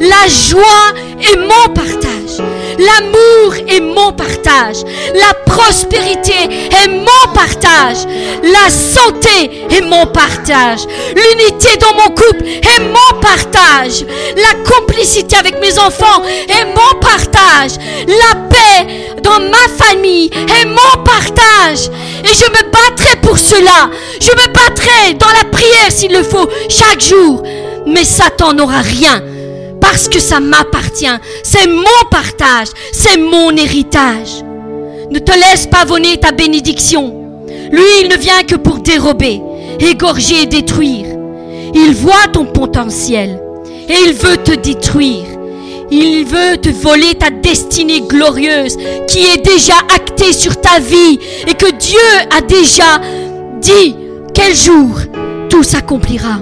La 0.00 0.28
joie 0.28 0.92
est 1.20 1.36
mon 1.36 1.74
partage. 1.74 2.40
L'amour 2.78 3.54
est 3.68 3.80
mon 3.80 4.12
partage. 4.12 4.78
La 5.14 5.34
prospérité 5.46 6.32
est 6.32 6.88
mon 6.88 7.32
partage. 7.32 7.98
La 8.42 8.70
santé 8.70 9.66
est 9.70 9.82
mon 9.82 10.06
partage. 10.06 10.80
L'unité 11.14 11.76
dans 11.78 11.94
mon 11.94 12.14
couple 12.14 12.44
est 12.44 12.80
mon 12.80 13.20
partage. 13.20 14.04
La 14.36 14.54
complicité 14.68 15.36
avec 15.36 15.60
mes 15.60 15.78
enfants 15.78 16.22
est 16.48 16.64
mon 16.66 16.98
partage. 17.00 17.72
La 18.08 18.34
paix 18.48 18.86
dans 19.22 19.40
ma 19.40 19.84
famille 19.84 20.30
est 20.34 20.66
mon 20.66 21.02
partage. 21.04 21.90
Et 22.24 22.34
je 22.34 22.50
me 22.50 22.70
battrai 22.70 23.16
pour 23.22 23.38
cela. 23.38 23.90
Je 24.20 24.30
me 24.30 24.52
battrai 24.52 25.14
dans 25.14 25.28
la 25.28 25.44
prière 25.50 25.90
s'il 25.90 26.12
le 26.12 26.22
faut 26.22 26.48
chaque 26.68 27.00
jour. 27.00 27.42
Mais 27.86 28.04
Satan 28.04 28.54
n'aura 28.54 28.80
rien 28.80 29.22
parce 29.84 30.08
que 30.08 30.18
ça 30.18 30.40
m'appartient. 30.40 31.18
C'est 31.42 31.66
mon 31.66 32.08
partage, 32.10 32.68
c'est 32.90 33.18
mon 33.18 33.50
héritage. 33.50 34.42
Ne 35.10 35.18
te 35.18 35.32
laisse 35.32 35.66
pas 35.66 35.84
voler 35.84 36.16
ta 36.16 36.32
bénédiction. 36.32 37.44
Lui, 37.70 37.82
il 38.02 38.08
ne 38.08 38.16
vient 38.16 38.42
que 38.44 38.54
pour 38.54 38.78
dérober, 38.78 39.42
égorger 39.78 40.42
et 40.42 40.46
détruire. 40.46 41.06
Il 41.74 41.94
voit 41.94 42.28
ton 42.32 42.46
potentiel 42.46 43.38
et 43.88 43.94
il 44.06 44.14
veut 44.14 44.38
te 44.38 44.52
détruire. 44.52 45.26
Il 45.90 46.24
veut 46.24 46.56
te 46.56 46.70
voler 46.70 47.14
ta 47.14 47.28
destinée 47.28 48.00
glorieuse 48.00 48.78
qui 49.06 49.26
est 49.26 49.44
déjà 49.44 49.74
actée 49.94 50.32
sur 50.32 50.58
ta 50.62 50.80
vie 50.80 51.18
et 51.46 51.52
que 51.52 51.70
Dieu 51.72 51.98
a 52.34 52.40
déjà 52.40 53.00
dit 53.60 53.94
quel 54.32 54.54
jour 54.54 54.98
tout 55.50 55.62
s'accomplira. 55.62 56.38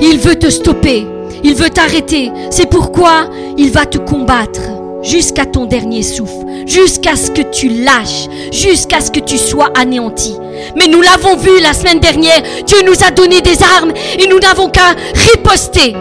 Il 0.00 0.18
veut 0.18 0.36
te 0.36 0.50
stopper 0.50 1.06
il 1.42 1.54
veut 1.54 1.70
t'arrêter. 1.70 2.30
C'est 2.50 2.68
pourquoi 2.68 3.28
il 3.56 3.70
va 3.70 3.86
te 3.86 3.98
combattre 3.98 4.60
jusqu'à 5.02 5.46
ton 5.46 5.66
dernier 5.66 6.02
souffle, 6.02 6.44
jusqu'à 6.66 7.16
ce 7.16 7.30
que 7.30 7.42
tu 7.42 7.68
lâches, 7.68 8.28
jusqu'à 8.52 9.00
ce 9.00 9.10
que 9.10 9.20
tu 9.20 9.38
sois 9.38 9.70
anéanti. 9.76 10.36
Mais 10.76 10.86
nous 10.88 11.00
l'avons 11.00 11.36
vu 11.36 11.60
la 11.60 11.72
semaine 11.72 12.00
dernière, 12.00 12.42
Dieu 12.66 12.78
nous 12.84 13.04
a 13.04 13.10
donné 13.10 13.40
des 13.40 13.62
armes 13.62 13.92
et 14.18 14.26
nous 14.26 14.38
n'avons 14.38 14.68
qu'à 14.68 14.94
riposter. 15.14 15.94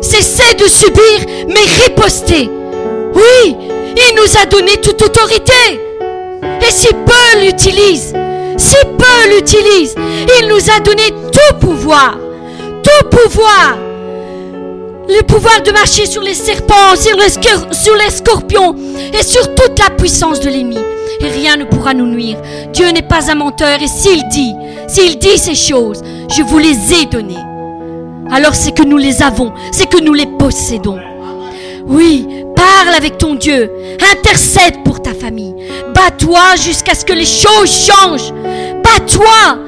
Cessez 0.00 0.54
de 0.54 0.66
subir, 0.66 1.46
mais 1.48 1.84
riposter. 1.84 2.50
Oui, 3.14 3.56
il 3.96 4.14
nous 4.16 4.38
a 4.40 4.46
donné 4.46 4.76
toute 4.82 5.02
autorité. 5.02 5.52
Et 6.66 6.70
si 6.70 6.88
peu 6.88 7.44
l'utilise, 7.44 8.14
si 8.56 8.76
peu 8.96 9.34
l'utilise, 9.34 9.94
il 10.40 10.48
nous 10.48 10.70
a 10.70 10.80
donné 10.80 11.10
tout 11.32 11.56
pouvoir. 11.60 12.16
Tout 12.82 13.08
pouvoir 13.08 13.76
le 15.08 15.22
pouvoir 15.22 15.62
de 15.62 15.70
marcher 15.72 16.06
sur 16.06 16.22
les 16.22 16.34
serpents, 16.34 16.94
sur 16.96 17.16
les, 17.16 18.10
scorpions 18.10 18.74
et 19.12 19.22
sur 19.22 19.54
toute 19.54 19.78
la 19.78 19.90
puissance 19.90 20.40
de 20.40 20.50
l'ennemi. 20.50 20.78
Et 21.20 21.28
rien 21.28 21.56
ne 21.56 21.64
pourra 21.64 21.94
nous 21.94 22.06
nuire. 22.06 22.36
Dieu 22.72 22.90
n'est 22.90 23.02
pas 23.02 23.30
un 23.30 23.34
menteur 23.34 23.80
et 23.82 23.88
s'il 23.88 24.28
dit, 24.28 24.52
s'il 24.86 25.18
dit 25.18 25.38
ces 25.38 25.54
choses, 25.54 26.02
je 26.30 26.42
vous 26.42 26.58
les 26.58 26.92
ai 26.92 27.06
données. 27.06 27.36
Alors 28.30 28.54
c'est 28.54 28.72
que 28.72 28.82
nous 28.82 28.98
les 28.98 29.22
avons, 29.22 29.52
c'est 29.72 29.88
que 29.88 30.02
nous 30.02 30.12
les 30.12 30.26
possédons. 30.26 30.98
Oui, 31.86 32.28
parle 32.54 32.94
avec 32.94 33.16
ton 33.16 33.34
Dieu, 33.34 33.70
intercède 34.12 34.84
pour 34.84 35.00
ta 35.00 35.14
famille. 35.14 35.54
Bats-toi 35.94 36.56
jusqu'à 36.56 36.94
ce 36.94 37.06
que 37.06 37.14
les 37.14 37.24
choses 37.24 37.70
changent. 37.70 38.32
Bats-toi. 38.84 39.58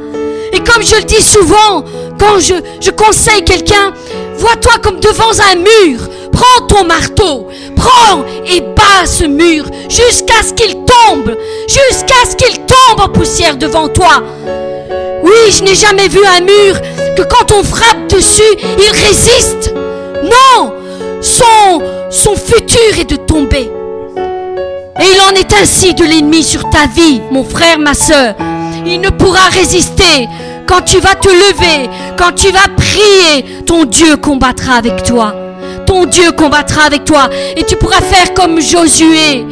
Et 0.53 0.59
comme 0.61 0.83
je 0.83 0.97
le 0.97 1.05
dis 1.05 1.23
souvent, 1.23 1.85
quand 2.21 2.39
je, 2.39 2.91
conseille 2.91 3.43
quelqu'un, 3.45 3.93
Vois-toi 4.37 4.73
comme 4.83 5.01
devant 5.01 5.33
un 5.53 5.57
mur. 5.57 6.01
Prends 6.33 6.67
ton 6.67 6.85
marteau, 6.85 7.49
prends 7.77 8.25
et 8.47 8.61
bats 8.61 9.05
ce 9.05 9.25
mur 9.25 9.67
jusqu'à 9.89 10.43
ce 10.43 10.55
qu'il 10.55 10.75
tombe, 10.77 11.37
jusqu'à 11.69 12.25
ce 12.25 12.37
qu'il 12.37 12.59
tombe 12.61 13.01
en 13.01 13.09
poussière 13.09 13.59
devant 13.59 13.89
toi. 13.89 14.23
Oui, 15.23 15.51
je 15.51 15.63
n'ai 15.63 15.75
jamais 15.75 16.09
vu 16.09 16.21
un 16.25 16.41
mur 16.41 16.81
que 17.17 17.23
quand 17.23 17.53
on 17.53 17.63
frappe 17.63 18.07
dessus, 18.09 18.43
il 18.79 19.07
résiste. 19.07 19.75
Non, 20.25 20.73
son 21.21 22.35
futur 22.37 22.99
est 22.99 23.11
de 23.11 23.17
tomber. 23.17 23.71
Et 25.01 25.05
il 25.15 25.21
en 25.21 25.39
est 25.39 25.53
ainsi 25.53 25.93
de 25.93 26.05
l'ennemi 26.05 26.43
sur 26.43 26.69
ta 26.71 26.87
vie, 26.87 27.21
mon 27.31 27.45
frère, 27.45 27.79
ma 27.79 27.95
soeur. 27.95 28.35
Il 28.87 29.01
ne 29.03 29.11
pourra 29.11 29.49
résister 29.51 30.29
quand 30.71 30.83
tu 30.83 31.01
vas 31.01 31.17
te 31.17 31.29
lever, 31.29 31.91
quand 32.17 32.33
tu 32.33 32.53
vas 32.53 32.69
prier, 32.77 33.65
ton 33.67 33.85
Dieu 33.85 34.17
combattra 34.17 34.75
avec 34.75 35.03
toi. 35.03 35.35
Ton 35.85 36.07
Dieu 36.07 36.31
combattra 36.31 36.85
avec 36.85 37.05
toi. 37.05 37.29
Et 37.57 37.65
tu 37.65 37.77
pourras 37.77 38.01
faire 38.01 38.33
comme 38.35 38.61
Josué. 38.61 39.45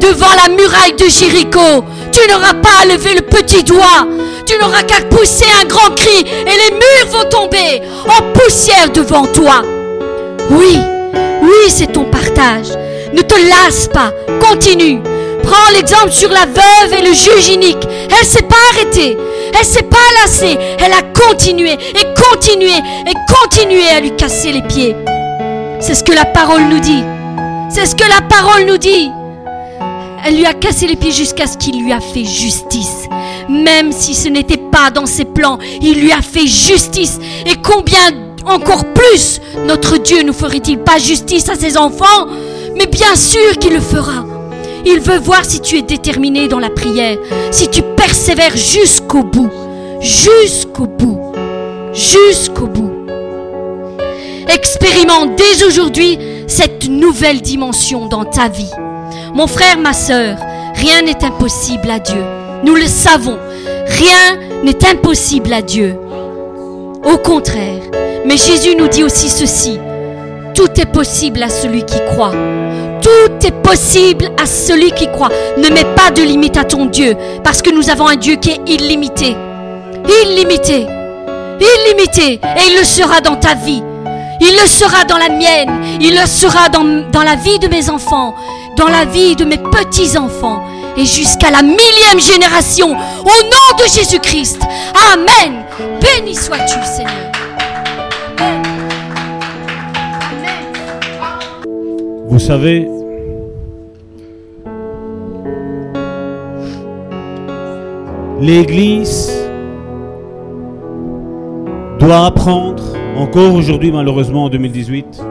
Devant 0.00 0.34
la 0.40 0.54
muraille 0.54 0.92
de 0.92 1.08
Jéricho, 1.08 1.84
tu 2.12 2.30
n'auras 2.30 2.54
pas 2.54 2.82
à 2.82 2.86
lever 2.86 3.14
le 3.14 3.22
petit 3.22 3.64
doigt. 3.64 4.06
Tu 4.46 4.56
n'auras 4.58 4.84
qu'à 4.84 5.02
pousser 5.10 5.46
un 5.60 5.66
grand 5.66 5.92
cri 5.94 6.20
et 6.20 6.44
les 6.44 6.76
murs 6.76 7.10
vont 7.10 7.28
tomber 7.28 7.82
en 8.06 8.22
poussière 8.32 8.90
devant 8.94 9.26
toi. 9.26 9.62
Oui, 10.50 10.78
oui, 11.42 11.68
c'est 11.68 11.92
ton 11.92 12.04
partage. 12.04 12.68
Ne 13.12 13.22
te 13.22 13.34
lasse 13.34 13.88
pas. 13.88 14.12
Continue. 14.40 15.00
Prends 15.42 15.72
l'exemple 15.74 16.10
sur 16.10 16.30
la 16.30 16.46
veuve 16.46 16.98
et 16.98 17.02
le 17.02 17.12
juge 17.12 17.48
inique. 17.48 17.86
Elle 17.86 18.26
s'est 18.26 18.42
pas 18.42 18.56
arrêtée. 18.72 19.16
Elle 19.58 19.64
s'est 19.64 19.82
pas 19.82 19.96
lassée. 20.22 20.58
Elle 20.78 20.92
a 20.92 21.02
continué 21.02 21.72
et 21.72 22.06
continué 22.14 22.72
et 23.06 23.14
continué 23.42 23.88
à 23.88 24.00
lui 24.00 24.14
casser 24.16 24.52
les 24.52 24.62
pieds. 24.62 24.94
C'est 25.80 25.94
ce 25.94 26.04
que 26.04 26.12
la 26.12 26.24
parole 26.24 26.62
nous 26.62 26.80
dit. 26.80 27.02
C'est 27.70 27.86
ce 27.86 27.94
que 27.94 28.08
la 28.08 28.22
parole 28.22 28.66
nous 28.66 28.78
dit. 28.78 29.10
Elle 30.24 30.36
lui 30.36 30.46
a 30.46 30.52
cassé 30.52 30.86
les 30.86 30.96
pieds 30.96 31.12
jusqu'à 31.12 31.46
ce 31.46 31.56
qu'il 31.56 31.82
lui 31.82 31.92
a 31.92 32.00
fait 32.00 32.24
justice. 32.24 33.08
Même 33.48 33.92
si 33.92 34.14
ce 34.14 34.28
n'était 34.28 34.56
pas 34.56 34.90
dans 34.90 35.06
ses 35.06 35.24
plans, 35.24 35.58
il 35.80 36.00
lui 36.00 36.12
a 36.12 36.20
fait 36.20 36.46
justice. 36.46 37.18
Et 37.46 37.54
combien 37.62 38.10
encore 38.44 38.84
plus 38.92 39.40
notre 39.66 39.98
Dieu 39.98 40.22
ne 40.22 40.32
ferait-il 40.32 40.78
pas 40.78 40.98
justice 40.98 41.48
à 41.48 41.54
ses 41.54 41.76
enfants? 41.76 42.26
Mais 42.76 42.86
bien 42.86 43.14
sûr 43.14 43.58
qu'il 43.58 43.74
le 43.74 43.80
fera. 43.80 44.24
Il 44.84 45.00
veut 45.00 45.18
voir 45.18 45.44
si 45.44 45.60
tu 45.60 45.76
es 45.76 45.82
déterminé 45.82 46.48
dans 46.48 46.58
la 46.58 46.70
prière, 46.70 47.18
si 47.50 47.68
tu 47.68 47.82
persévères 47.96 48.56
jusqu'au 48.56 49.22
bout, 49.22 49.50
jusqu'au 50.00 50.86
bout, 50.86 51.32
jusqu'au 51.92 52.66
bout. 52.66 52.92
Expérimente 54.48 55.36
dès 55.36 55.64
aujourd'hui 55.64 56.18
cette 56.46 56.88
nouvelle 56.88 57.42
dimension 57.42 58.06
dans 58.06 58.24
ta 58.24 58.48
vie. 58.48 58.70
Mon 59.34 59.46
frère, 59.46 59.78
ma 59.78 59.92
soeur, 59.92 60.38
rien 60.74 61.02
n'est 61.02 61.22
impossible 61.24 61.90
à 61.90 61.98
Dieu. 61.98 62.22
Nous 62.64 62.74
le 62.74 62.86
savons. 62.86 63.38
Rien 63.86 64.38
n'est 64.64 64.84
impossible 64.86 65.52
à 65.52 65.62
Dieu. 65.62 65.96
Au 67.04 67.16
contraire. 67.18 67.82
Mais 68.26 68.36
Jésus 68.36 68.74
nous 68.76 68.88
dit 68.88 69.04
aussi 69.04 69.28
ceci. 69.28 69.78
Tout 70.54 70.68
est 70.80 70.90
possible 70.90 71.42
à 71.42 71.48
celui 71.48 71.84
qui 71.84 71.98
croit. 72.10 72.32
Tout 73.00 73.46
est 73.46 73.62
possible 73.62 74.30
à 74.40 74.46
celui 74.46 74.90
qui 74.92 75.06
croit. 75.08 75.30
Ne 75.56 75.68
mets 75.68 75.86
pas 75.96 76.10
de 76.10 76.22
limite 76.22 76.56
à 76.56 76.64
ton 76.64 76.86
Dieu, 76.86 77.16
parce 77.44 77.62
que 77.62 77.70
nous 77.70 77.90
avons 77.90 78.08
un 78.08 78.16
Dieu 78.16 78.36
qui 78.36 78.50
est 78.50 78.60
illimité. 78.66 79.36
Illimité. 80.24 80.86
Illimité. 81.60 82.40
Et 82.56 82.70
il 82.70 82.78
le 82.78 82.84
sera 82.84 83.20
dans 83.20 83.36
ta 83.36 83.54
vie. 83.54 83.82
Il 84.40 84.52
le 84.52 84.68
sera 84.68 85.04
dans 85.04 85.18
la 85.18 85.28
mienne. 85.28 85.70
Il 86.00 86.14
le 86.14 86.26
sera 86.26 86.68
dans, 86.68 86.84
dans 87.10 87.22
la 87.22 87.34
vie 87.34 87.58
de 87.58 87.68
mes 87.68 87.90
enfants. 87.90 88.34
dans 88.78 88.86
la 88.86 89.04
vie 89.04 89.34
de 89.34 89.44
mes 89.44 89.58
petits-enfants 89.58 90.62
et 90.96 91.04
jusqu'à 91.04 91.50
la 91.50 91.62
millième 91.62 92.20
génération. 92.20 92.92
Au 92.92 93.42
nom 93.44 93.76
de 93.76 93.88
Jésus-Christ. 93.92 94.60
Amen. 95.12 95.64
Béni 96.00 96.34
sois-tu, 96.34 96.78
Seigneur. 96.84 97.37
Vous 102.30 102.38
savez, 102.38 102.86
l'Église 108.40 109.32
doit 111.98 112.26
apprendre, 112.26 112.82
encore 113.16 113.54
aujourd'hui 113.54 113.90
malheureusement 113.90 114.44
en 114.44 114.48
2018, 114.50 115.22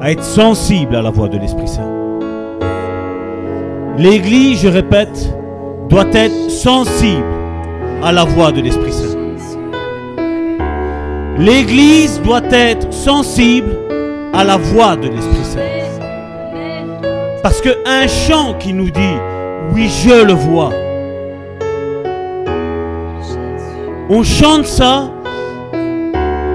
à 0.00 0.10
être 0.10 0.24
sensible 0.24 0.96
à 0.96 1.02
la 1.02 1.10
voix 1.10 1.28
de 1.28 1.38
l'Esprit 1.38 1.68
Saint. 1.68 1.90
L'Église, 3.96 4.62
je 4.62 4.68
répète, 4.68 5.32
doit 5.88 6.10
être 6.12 6.50
sensible 6.50 7.24
à 8.02 8.12
la 8.12 8.24
voix 8.24 8.50
de 8.50 8.60
l'Esprit 8.60 8.92
Saint. 8.92 9.16
L'Église 11.38 12.20
doit 12.22 12.42
être 12.50 12.92
sensible 12.92 13.76
à 14.32 14.44
la 14.44 14.56
voix 14.56 14.96
de 14.96 15.08
l'Esprit 15.08 15.44
Saint. 15.44 15.79
Parce 17.42 17.62
qu'un 17.62 18.06
chant 18.06 18.54
qui 18.58 18.74
nous 18.74 18.90
dit, 18.90 19.16
oui, 19.74 19.88
je 19.88 20.24
le 20.24 20.34
vois, 20.34 20.70
on 24.10 24.22
chante 24.22 24.66
ça 24.66 25.10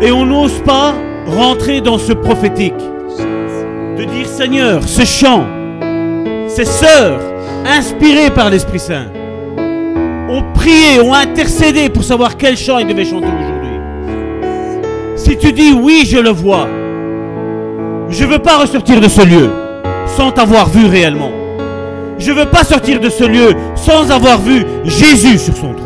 et 0.02 0.12
on 0.12 0.26
n'ose 0.26 0.60
pas 0.64 0.94
rentrer 1.26 1.82
dans 1.82 1.98
ce 1.98 2.14
prophétique. 2.14 2.74
De 3.98 4.04
dire, 4.04 4.28
Seigneur, 4.28 4.84
ce 4.84 5.06
chant, 5.06 5.46
ces 6.48 6.66
sœurs, 6.66 7.20
inspirées 7.66 8.30
par 8.30 8.52
l'Esprit 8.52 8.80
Saint, 8.80 9.08
ont 10.30 10.44
prié, 10.54 11.00
ont 11.02 11.14
intercédé 11.14 11.90
pour 11.90 12.04
savoir 12.04 12.38
quel 12.38 12.58
chant 12.58 12.78
ils 12.78 12.88
devaient 12.88 13.06
chanter 13.06 13.28
aujourd'hui. 13.28 13.80
Si 15.16 15.38
tu 15.38 15.52
dis, 15.52 15.74
oui, 15.74 16.04
je 16.06 16.18
le 16.18 16.30
vois, 16.30 16.68
je 18.10 18.24
ne 18.24 18.30
veux 18.30 18.40
pas 18.40 18.60
ressortir 18.60 19.02
de 19.02 19.08
ce 19.08 19.26
lieu 19.26 19.65
sans 20.06 20.32
t'avoir 20.32 20.70
vu 20.70 20.86
réellement. 20.86 21.32
Je 22.18 22.32
ne 22.32 22.38
veux 22.38 22.46
pas 22.46 22.64
sortir 22.64 23.00
de 23.00 23.10
ce 23.10 23.24
lieu 23.24 23.56
sans 23.76 24.12
avoir 24.12 24.40
vu 24.40 24.66
Jésus 24.86 25.38
sur 25.38 25.56
son 25.56 25.74
trône. 25.74 25.86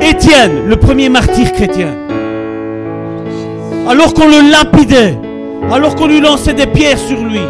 Étienne, 0.00 0.66
le 0.66 0.76
premier 0.76 1.08
martyr 1.08 1.50
chrétien, 1.52 1.94
alors 3.88 4.12
qu'on 4.12 4.26
le 4.26 4.50
lapidait, 4.50 5.18
alors 5.72 5.94
qu'on 5.94 6.06
lui 6.06 6.20
lançait 6.20 6.54
des 6.54 6.66
pierres 6.66 6.98
sur 6.98 7.22
lui, 7.24 7.40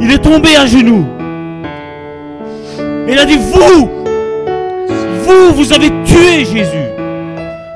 il 0.00 0.12
est 0.12 0.18
tombé 0.18 0.54
à 0.56 0.66
genoux. 0.66 1.04
Il 3.08 3.18
a 3.18 3.24
dit, 3.24 3.38
vous, 3.38 3.88
vous, 5.24 5.52
vous 5.54 5.72
avez 5.72 5.88
tué 6.04 6.44
Jésus. 6.44 6.88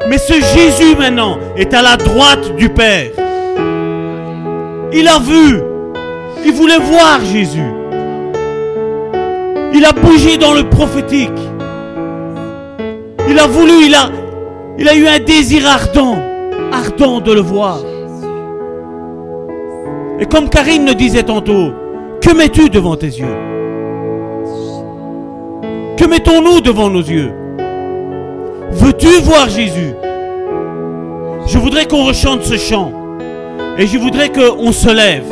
Mais 0.09 0.19
ce 0.19 0.35
Jésus 0.35 0.95
maintenant 0.97 1.39
est 1.57 1.73
à 1.75 1.83
la 1.83 1.97
droite 1.97 2.55
du 2.57 2.69
Père. 2.69 3.11
Il 4.95 5.09
a 5.09 5.19
vu. 5.19 5.61
Il 6.45 6.53
voulait 6.53 6.79
voir 6.79 7.21
Jésus. 7.25 7.71
Il 9.75 9.85
a 9.85 9.93
bougé 9.93 10.37
dans 10.37 10.53
le 10.53 10.69
prophétique. 10.69 11.31
Il 13.29 13.39
a 13.39 13.47
voulu, 13.47 13.87
il 13.87 13.95
a, 13.95 14.95
eu 14.95 15.07
un 15.07 15.19
désir 15.19 15.67
ardent, 15.67 16.19
ardent 16.73 17.21
de 17.21 17.33
le 17.33 17.41
voir. 17.41 17.79
Et 20.21 20.27
comme 20.27 20.51
Karine 20.51 20.87
le 20.87 20.95
disait 20.95 21.23
tantôt, 21.23 21.73
que 22.21 22.35
mets-tu 22.35 22.69
devant 22.69 22.97
tes 22.97 23.07
yeux? 23.07 23.35
Que 25.97 26.05
mettons-nous 26.05 26.61
devant 26.61 26.91
nos 26.91 27.01
yeux? 27.01 27.33
Veux-tu 28.73 29.21
voir 29.23 29.49
Jésus? 29.49 29.95
Je 31.47 31.59
voudrais 31.59 31.87
qu'on 31.87 32.05
rechante 32.05 32.43
ce 32.43 32.57
chant. 32.57 33.02
Et 33.79 33.87
je 33.87 33.99
voudrais 33.99 34.31
qu'on 34.31 34.71
se 34.73 34.91
lève 34.91 35.25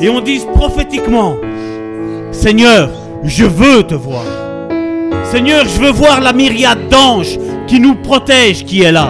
et 0.00 0.08
on 0.08 0.20
dise 0.20 0.44
prophétiquement, 0.54 1.36
Seigneur, 2.32 2.90
je 3.22 3.44
veux 3.44 3.84
te 3.84 3.94
voir. 3.94 4.24
Seigneur, 5.24 5.64
je 5.64 5.80
veux 5.80 5.92
voir 5.92 6.20
la 6.20 6.32
myriade 6.32 6.88
d'anges 6.88 7.38
qui 7.66 7.78
nous 7.78 7.94
protègent, 7.94 8.64
qui 8.64 8.82
est 8.82 8.92
là. 8.92 9.08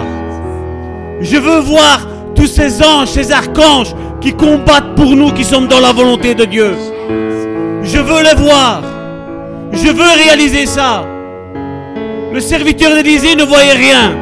Je 1.21 1.37
veux 1.37 1.59
voir 1.59 2.07
tous 2.35 2.47
ces 2.47 2.83
anges, 2.83 3.07
ces 3.07 3.31
archanges 3.31 3.95
qui 4.21 4.33
combattent 4.33 4.95
pour 4.95 5.15
nous, 5.15 5.31
qui 5.31 5.43
sommes 5.43 5.67
dans 5.67 5.79
la 5.79 5.91
volonté 5.91 6.35
de 6.35 6.45
Dieu. 6.45 6.75
Je 7.83 7.97
veux 7.97 8.23
les 8.23 8.35
voir. 8.35 8.81
Je 9.71 9.87
veux 9.87 10.23
réaliser 10.23 10.65
ça. 10.65 11.05
Le 12.31 12.39
serviteur 12.39 12.93
d'Élysée 12.95 13.35
ne 13.35 13.43
voyait 13.43 13.73
rien. 13.73 14.15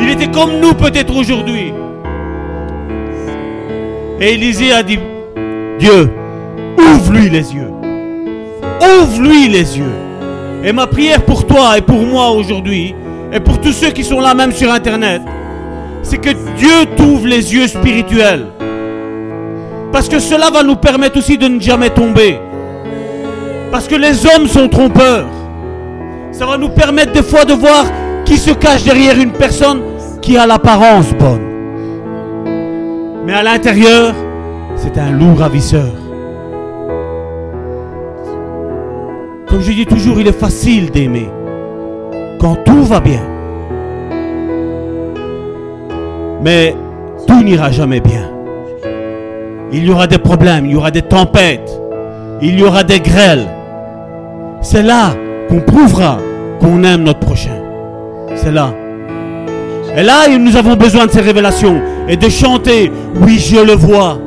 Il 0.00 0.10
était 0.10 0.30
comme 0.30 0.58
nous 0.60 0.74
peut-être 0.74 1.14
aujourd'hui. 1.14 1.72
Et 4.22 4.34
Élisée 4.34 4.70
a 4.70 4.82
dit, 4.82 4.98
Dieu, 5.78 6.10
ouvre-lui 6.76 7.30
les 7.30 7.54
yeux. 7.54 7.70
Ouvre-lui 8.82 9.48
les 9.48 9.78
yeux. 9.78 9.94
Et 10.62 10.72
ma 10.72 10.86
prière 10.86 11.22
pour 11.22 11.46
toi 11.46 11.78
et 11.78 11.80
pour 11.80 12.02
moi 12.02 12.30
aujourd'hui, 12.30 12.94
et 13.32 13.40
pour 13.40 13.58
tous 13.62 13.72
ceux 13.72 13.88
qui 13.88 14.04
sont 14.04 14.20
là 14.20 14.34
même 14.34 14.52
sur 14.52 14.70
Internet, 14.70 15.22
c'est 16.02 16.18
que 16.18 16.30
Dieu 16.58 16.84
t'ouvre 16.98 17.26
les 17.26 17.54
yeux 17.54 17.66
spirituels. 17.66 18.44
Parce 19.90 20.06
que 20.06 20.18
cela 20.18 20.50
va 20.50 20.62
nous 20.62 20.76
permettre 20.76 21.18
aussi 21.18 21.38
de 21.38 21.48
ne 21.48 21.58
jamais 21.58 21.88
tomber. 21.88 22.38
Parce 23.70 23.88
que 23.88 23.96
les 23.96 24.26
hommes 24.26 24.48
sont 24.48 24.68
trompeurs. 24.68 25.28
Ça 26.32 26.44
va 26.44 26.58
nous 26.58 26.68
permettre 26.68 27.12
des 27.12 27.22
fois 27.22 27.46
de 27.46 27.54
voir 27.54 27.86
qui 28.26 28.36
se 28.36 28.50
cache 28.50 28.82
derrière 28.84 29.18
une 29.18 29.32
personne 29.32 29.80
qui 30.20 30.36
a 30.36 30.46
l'apparence 30.46 31.10
bonne. 31.14 31.49
Mais 33.30 33.36
à 33.36 33.44
l'intérieur, 33.44 34.12
c'est 34.74 34.98
un 34.98 35.12
loup 35.12 35.36
ravisseur. 35.36 35.92
Comme 39.48 39.60
je 39.60 39.70
dis 39.70 39.86
toujours, 39.86 40.20
il 40.20 40.26
est 40.26 40.36
facile 40.36 40.90
d'aimer 40.90 41.30
quand 42.40 42.56
tout 42.64 42.82
va 42.82 42.98
bien. 42.98 43.22
Mais 46.42 46.74
tout 47.28 47.40
n'ira 47.44 47.70
jamais 47.70 48.00
bien. 48.00 48.32
Il 49.70 49.84
y 49.84 49.92
aura 49.92 50.08
des 50.08 50.18
problèmes, 50.18 50.66
il 50.66 50.72
y 50.72 50.76
aura 50.76 50.90
des 50.90 51.02
tempêtes, 51.02 51.70
il 52.42 52.58
y 52.58 52.64
aura 52.64 52.82
des 52.82 52.98
grêles. 52.98 53.46
C'est 54.60 54.82
là 54.82 55.14
qu'on 55.48 55.60
prouvera 55.60 56.18
qu'on 56.58 56.82
aime 56.82 57.04
notre 57.04 57.20
prochain. 57.20 57.62
C'est 58.34 58.50
là. 58.50 58.74
Et 59.96 60.02
là, 60.02 60.28
nous 60.28 60.56
avons 60.56 60.76
besoin 60.76 61.06
de 61.06 61.10
ces 61.10 61.20
révélations 61.20 61.80
et 62.08 62.16
de 62.16 62.28
chanter, 62.28 62.92
oui, 63.16 63.38
je 63.38 63.60
le 63.60 63.72
vois. 63.72 64.20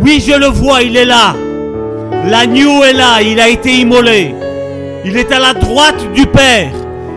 Oui, 0.00 0.22
je 0.24 0.38
le 0.38 0.46
vois, 0.46 0.82
il 0.82 0.96
est 0.96 1.04
là. 1.04 1.34
L'agneau 2.28 2.84
est 2.84 2.92
là, 2.92 3.20
il 3.20 3.40
a 3.40 3.48
été 3.48 3.72
immolé. 3.72 4.34
Il 5.04 5.16
est 5.16 5.32
à 5.32 5.40
la 5.40 5.54
droite 5.54 6.12
du 6.14 6.26
Père. 6.26 6.70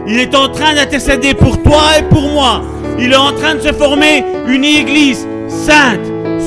Il 0.07 0.17
est 0.17 0.33
en 0.35 0.49
train 0.49 0.73
d'intercéder 0.73 1.35
pour 1.35 1.61
toi 1.61 1.99
et 1.99 2.03
pour 2.03 2.23
moi. 2.29 2.63
Il 2.99 3.11
est 3.13 3.17
en 3.17 3.33
train 3.33 3.55
de 3.55 3.61
se 3.61 3.71
former 3.71 4.23
une 4.47 4.65
église 4.65 5.27
sainte, 5.47 5.99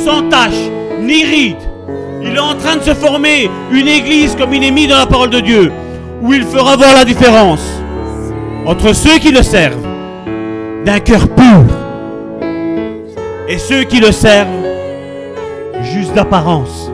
sans 0.05 0.29
tache, 0.29 0.71
ni 1.01 1.25
ride. 1.25 1.57
Il 2.25 2.35
est 2.35 2.41
en 2.41 2.55
train 2.55 2.77
de 2.77 2.83
se 2.83 2.95
former 2.95 3.49
une 3.71 3.89
église 3.89 4.35
comme 4.35 4.53
il 4.55 4.65
est 4.65 4.71
mis 4.71 4.87
dans 4.89 4.99
la 4.99 5.07
parole 5.07 5.31
de 5.31 5.41
Dieu, 5.41 5.73
où 6.21 6.33
il 6.33 6.45
fera 6.45 6.77
voir 6.77 6.95
la 6.95 7.05
différence 7.05 7.63
entre 8.67 8.93
ceux 8.93 9.19
qui 9.19 9.31
le 9.31 9.43
servent 9.43 9.92
d'un 10.85 10.99
cœur 11.01 11.29
pur 11.29 11.65
et 13.49 13.59
ceux 13.59 13.85
qui 13.85 14.01
le 14.01 14.13
servent 14.13 14.49
juste 15.83 16.15
d'apparence. 16.15 16.91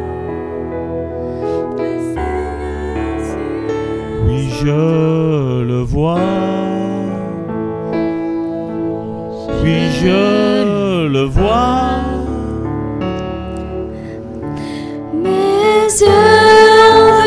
Oui, 4.27 4.51
je 4.63 5.63
le 5.63 5.81
vois. 5.83 6.19
Oui, 9.63 9.79
je 10.01 11.07
le 11.07 11.25
vois. 11.25 12.03
Mes 15.15 15.85
yeux 16.01 17.18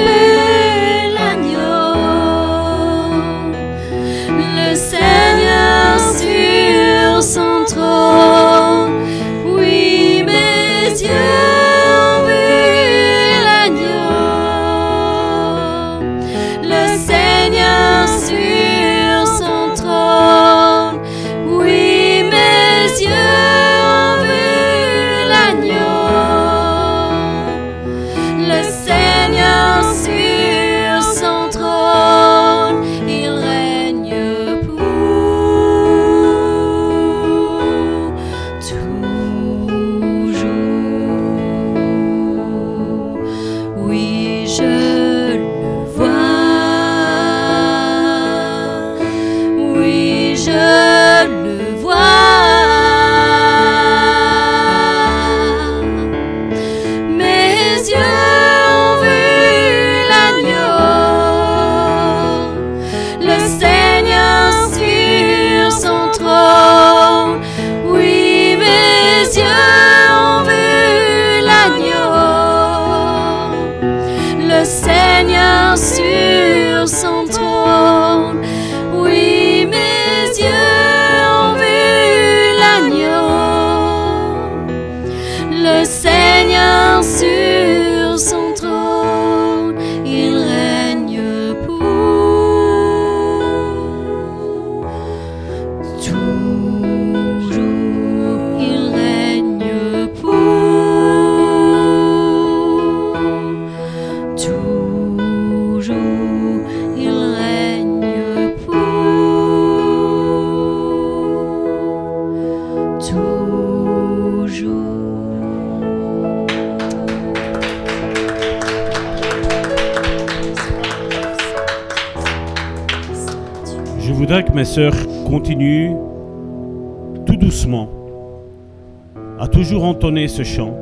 ce 130.32 130.44
chant, 130.44 130.74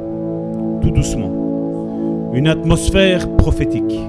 tout 0.82 0.92
doucement. 0.92 2.32
Une 2.34 2.48
atmosphère 2.48 3.28
prophétique. 3.36 4.00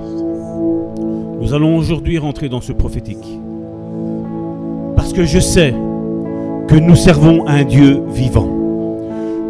Nous 1.40 1.54
allons 1.54 1.76
aujourd'hui 1.76 2.18
rentrer 2.18 2.50
dans 2.50 2.60
ce 2.60 2.72
prophétique. 2.72 3.40
Parce 4.96 5.14
que 5.14 5.24
je 5.24 5.40
sais 5.40 5.74
que 6.68 6.74
nous 6.74 6.94
servons 6.94 7.48
un 7.48 7.64
Dieu 7.64 8.02
vivant. 8.12 8.48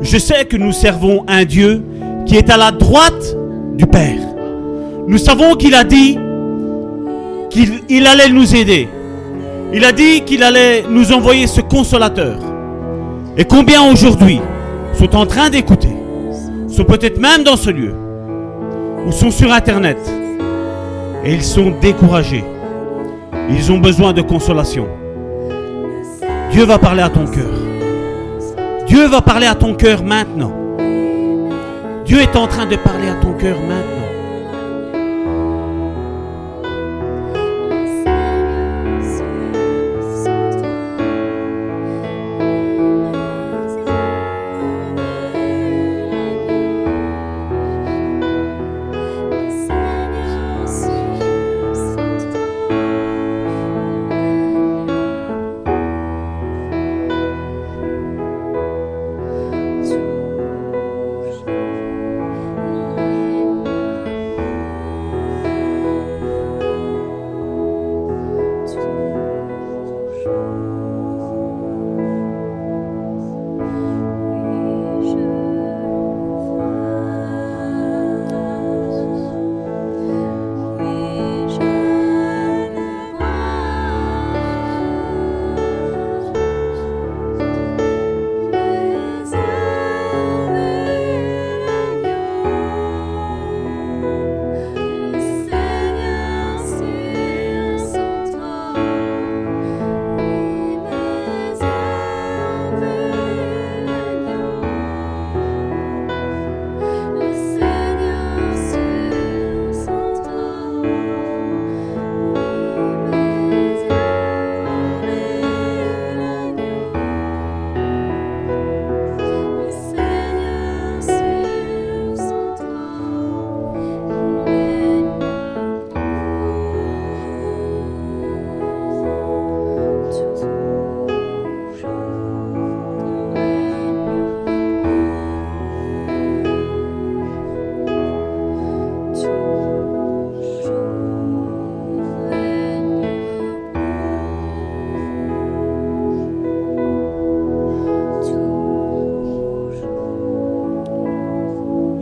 Je 0.00 0.16
sais 0.16 0.44
que 0.44 0.56
nous 0.56 0.72
servons 0.72 1.24
un 1.26 1.44
Dieu 1.44 1.84
qui 2.24 2.36
est 2.36 2.48
à 2.50 2.56
la 2.56 2.70
droite 2.70 3.36
du 3.76 3.86
Père. 3.86 4.22
Nous 5.08 5.18
savons 5.18 5.56
qu'il 5.56 5.74
a 5.74 5.82
dit 5.82 6.16
qu'il 7.50 7.80
il 7.88 8.06
allait 8.06 8.30
nous 8.30 8.54
aider. 8.54 8.88
Il 9.74 9.84
a 9.84 9.90
dit 9.90 10.22
qu'il 10.22 10.44
allait 10.44 10.84
nous 10.88 11.12
envoyer 11.12 11.48
ce 11.48 11.60
consolateur. 11.60 12.38
Et 13.36 13.44
combien 13.44 13.90
aujourd'hui 13.90 14.40
sont 14.94 15.16
en 15.16 15.26
train 15.26 15.50
d'écouter, 15.50 15.96
sont 16.68 16.84
peut-être 16.84 17.18
même 17.18 17.42
dans 17.44 17.56
ce 17.56 17.70
lieu, 17.70 17.94
ou 19.06 19.12
sont 19.12 19.30
sur 19.30 19.52
Internet, 19.52 19.98
et 21.24 21.34
ils 21.34 21.42
sont 21.42 21.72
découragés. 21.80 22.44
Ils 23.50 23.72
ont 23.72 23.78
besoin 23.78 24.12
de 24.12 24.22
consolation. 24.22 24.86
Dieu 26.52 26.64
va 26.64 26.78
parler 26.78 27.02
à 27.02 27.08
ton 27.08 27.26
cœur. 27.26 27.50
Dieu 28.86 29.06
va 29.06 29.20
parler 29.20 29.46
à 29.46 29.54
ton 29.54 29.74
cœur 29.74 30.02
maintenant. 30.02 30.52
Dieu 32.04 32.20
est 32.20 32.36
en 32.36 32.46
train 32.46 32.66
de 32.66 32.76
parler 32.76 33.08
à 33.08 33.14
ton 33.14 33.32
cœur 33.34 33.56
maintenant. 33.60 34.19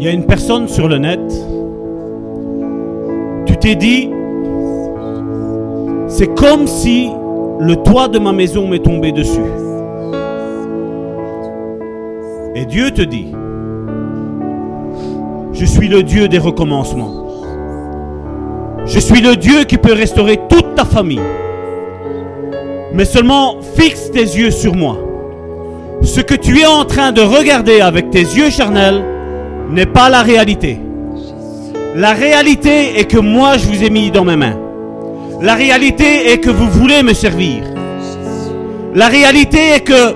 A 0.08 0.12
une 0.12 0.24
personne 0.24 0.68
sur 0.68 0.88
le 0.88 0.96
net, 0.98 1.20
tu 3.44 3.56
t'es 3.58 3.74
dit, 3.74 4.10
c'est 6.08 6.34
comme 6.34 6.66
si 6.66 7.10
le 7.60 7.76
toit 7.76 8.08
de 8.08 8.18
ma 8.18 8.32
maison 8.32 8.66
m'est 8.66 8.78
tombé 8.78 9.12
dessus. 9.12 9.40
Et 12.54 12.64
Dieu 12.64 12.90
te 12.90 13.02
dit, 13.02 13.32
je 15.52 15.64
suis 15.66 15.88
le 15.88 16.02
Dieu 16.02 16.28
des 16.28 16.38
recommencements. 16.38 17.26
Je 18.86 19.00
suis 19.00 19.20
le 19.20 19.36
Dieu 19.36 19.64
qui 19.64 19.76
peut 19.76 19.92
restaurer 19.92 20.40
toute 20.48 20.74
ta 20.74 20.86
famille. 20.86 21.20
Mais 22.94 23.04
seulement 23.04 23.56
fixe 23.76 24.10
tes 24.10 24.20
yeux 24.20 24.50
sur 24.50 24.74
moi. 24.74 24.96
Ce 26.02 26.22
que 26.22 26.34
tu 26.34 26.60
es 26.60 26.66
en 26.66 26.84
train 26.84 27.12
de 27.12 27.20
regarder 27.20 27.80
avec 27.80 28.10
tes 28.10 28.22
yeux 28.22 28.48
charnels 28.48 29.17
n'est 29.70 29.86
pas 29.86 30.08
la 30.08 30.22
réalité. 30.22 30.80
La 31.94 32.12
réalité 32.12 32.98
est 32.98 33.04
que 33.04 33.18
moi 33.18 33.58
je 33.58 33.66
vous 33.66 33.82
ai 33.82 33.90
mis 33.90 34.10
dans 34.10 34.24
mes 34.24 34.36
mains. 34.36 34.56
La 35.40 35.54
réalité 35.54 36.32
est 36.32 36.38
que 36.38 36.50
vous 36.50 36.68
voulez 36.68 37.02
me 37.02 37.12
servir. 37.14 37.62
La 38.94 39.08
réalité 39.08 39.58
est 39.76 39.80
que 39.80 40.14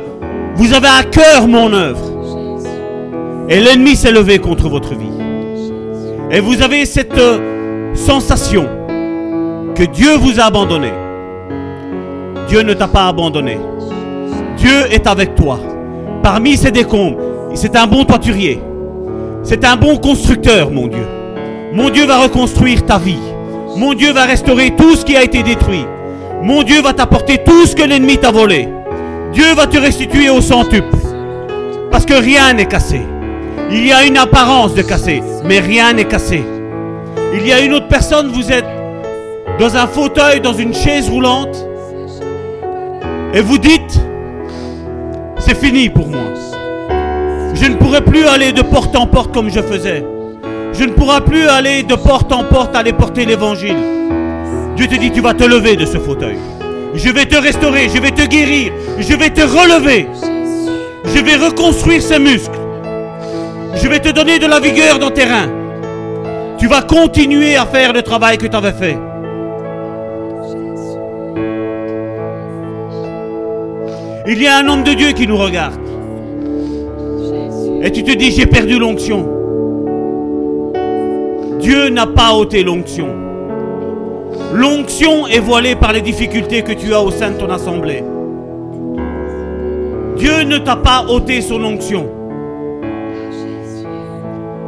vous 0.57 0.73
avez 0.75 0.89
à 0.89 1.03
cœur 1.05 1.47
mon 1.47 1.73
œuvre. 1.73 2.11
Et 3.49 3.61
l'ennemi 3.61 3.97
s'est 3.97 4.13
levé 4.13 4.39
contre 4.39 4.69
votre 4.69 4.95
vie. 4.95 5.07
Et 6.31 6.41
vous 6.41 6.63
avez 6.63 6.87
cette 6.87 7.19
euh, 7.19 7.95
sensation 7.95 8.67
que 9.75 9.85
Dieu 9.85 10.17
vous 10.17 10.41
a 10.41 10.45
abandonné. 10.45 10.91
Dieu 12.49 12.63
ne 12.63 12.75
t'a 12.75 12.89
pas 12.89 13.09
abandonné. 13.09 13.59
Dieu 14.57 14.87
est 14.91 15.07
avec 15.07 15.35
toi. 15.35 15.59
Parmi 16.23 16.57
ces 16.57 16.71
décombres, 16.71 17.19
c'est 17.55 17.77
un 17.77 17.87
bon 17.87 18.05
toiturier. 18.05 18.61
C'est 19.45 19.65
un 19.65 19.77
bon 19.77 19.97
constructeur, 19.97 20.71
mon 20.71 20.87
Dieu. 20.87 21.07
Mon 21.73 21.91
Dieu 21.91 22.07
va 22.07 22.19
reconstruire 22.19 22.87
ta 22.87 22.99
vie. 22.99 23.19
Mon 23.77 23.95
Dieu 23.95 24.13
va 24.13 24.25
restaurer 24.25 24.75
tout 24.77 24.95
ce 24.95 25.05
qui 25.05 25.17
a 25.17 25.25
été 25.25 25.43
détruit. 25.43 25.85
Mon 26.43 26.63
Dieu 26.63 26.81
va 26.81 26.93
t'apporter 26.93 27.39
tout 27.39 27.67
ce 27.67 27.75
que 27.75 27.83
l'ennemi 27.83 28.19
t'a 28.19 28.31
volé. 28.31 28.69
Dieu 29.33 29.55
va 29.55 29.67
te 29.67 29.79
restituer 29.79 30.31
au 30.31 30.41
centuple. 30.41 30.97
Parce 31.91 32.07
que 32.07 32.15
rien 32.15 32.53
n'est 32.53 32.67
cassé. 32.67 33.01
Il 33.71 33.87
y 33.87 33.93
a 33.93 34.05
une 34.05 34.19
apparence 34.19 34.75
de 34.75 34.83
cassé, 34.83 35.23
mais 35.45 35.61
rien 35.61 35.93
n'est 35.93 36.05
cassé. 36.05 36.43
Il 37.35 37.47
y 37.47 37.53
a 37.53 37.61
une 37.61 37.73
autre 37.73 37.89
personne, 37.89 38.29
vous 38.29 38.53
êtes 38.53 38.67
dans 39.59 39.77
un 39.77 39.87
fauteuil, 39.87 40.41
dans 40.41 40.53
une 40.53 40.75
chaise 40.75 41.09
roulante, 41.09 41.67
et 43.35 43.41
vous 43.41 43.59
dites, 43.59 44.01
c'est 45.39 45.57
fini 45.57 45.89
pour 45.89 46.09
moi. 46.09 46.21
Je 47.55 47.67
ne 47.67 47.75
pourrai 47.75 48.01
plus 48.03 48.27
aller 48.27 48.53
de 48.53 48.63
porte 48.63 48.97
en 48.97 49.07
porte 49.07 49.33
comme 49.33 49.51
je 49.51 49.61
faisais. 49.61 50.05
Je 50.73 50.85
ne 50.85 50.93
pourrai 50.93 51.21
plus 51.21 51.47
aller 51.49 51.83
de 51.83 51.95
porte 51.95 52.33
en 52.33 52.45
porte 52.45 52.75
aller 52.75 52.93
porter 52.93 53.25
l'évangile. 53.25 53.77
Dieu 54.77 54.87
te 54.87 54.95
dit, 54.95 55.11
tu 55.11 55.21
vas 55.21 55.35
te 55.35 55.45
lever 55.45 55.77
de 55.77 55.85
ce 55.85 55.99
fauteuil. 55.99 56.39
Je 56.95 57.11
vais 57.11 57.27
te 57.27 57.37
restaurer, 57.37 57.89
je 57.95 58.01
vais 58.01 58.11
te 58.11 58.27
guérir, 58.27 58.73
je 58.99 59.15
vais 59.15 59.31
te 59.31 59.43
relever. 59.43 60.09
Je 61.15 61.21
vais 61.21 61.37
reconstruire 61.37 62.03
ces 62.03 62.19
muscles. 62.19 62.59
Je 63.75 63.89
vais 63.89 64.01
te 64.01 64.11
donner 64.11 64.39
de 64.39 64.47
la 64.47 64.61
vigueur 64.61 64.99
dans 64.99 65.11
tes 65.11 65.25
reins. 65.25 65.51
Tu 66.59 66.69
vas 66.69 66.83
continuer 66.83 67.57
à 67.57 67.67
faire 67.67 67.93
le 67.93 68.03
travail 68.03 68.39
que 68.39 68.47
tu 68.47 68.57
avais 68.57 68.73
fait. 68.73 68.99
Il 74.27 74.41
y 74.41 74.47
a 74.47 74.59
un 74.59 74.69
homme 74.69 74.85
de 74.85 74.93
Dieu 74.93 75.13
qui 75.13 75.27
nous 75.27 75.37
regarde. 75.37 75.82
Et 77.85 77.91
tu 77.91 78.05
te 78.05 78.13
dis, 78.13 78.31
j'ai 78.31 78.47
perdu 78.47 78.79
l'onction. 78.79 79.27
Dieu 81.59 81.89
n'a 81.89 82.07
pas 82.07 82.33
ôté 82.33 82.63
l'onction. 82.63 83.09
L'onction 84.55 85.27
est 85.27 85.41
voilée 85.41 85.75
par 85.75 85.93
les 85.93 86.01
difficultés 86.01 86.63
que 86.63 86.73
tu 86.73 86.95
as 86.95 87.03
au 87.03 87.11
sein 87.11 87.33
de 87.33 87.39
ton 87.39 87.51
assemblée. 87.51 88.05
Dieu 90.17 90.45
ne 90.45 90.59
t'a 90.59 90.77
pas 90.77 91.07
ôté 91.09 91.41
son 91.41 91.65
onction. 91.65 92.07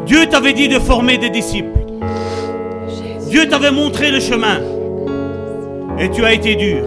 Dieu 0.07 0.27
t'avait 0.27 0.53
dit 0.53 0.67
de 0.67 0.81
former 0.81 1.17
des 1.17 1.31
disciples. 1.31 1.79
Dieu 3.29 3.47
t'avait 3.49 3.71
montré 3.71 4.11
le 4.11 4.19
chemin. 4.19 4.59
Et 6.01 6.11
tu 6.11 6.25
as 6.25 6.33
été 6.33 6.57
dur. 6.57 6.83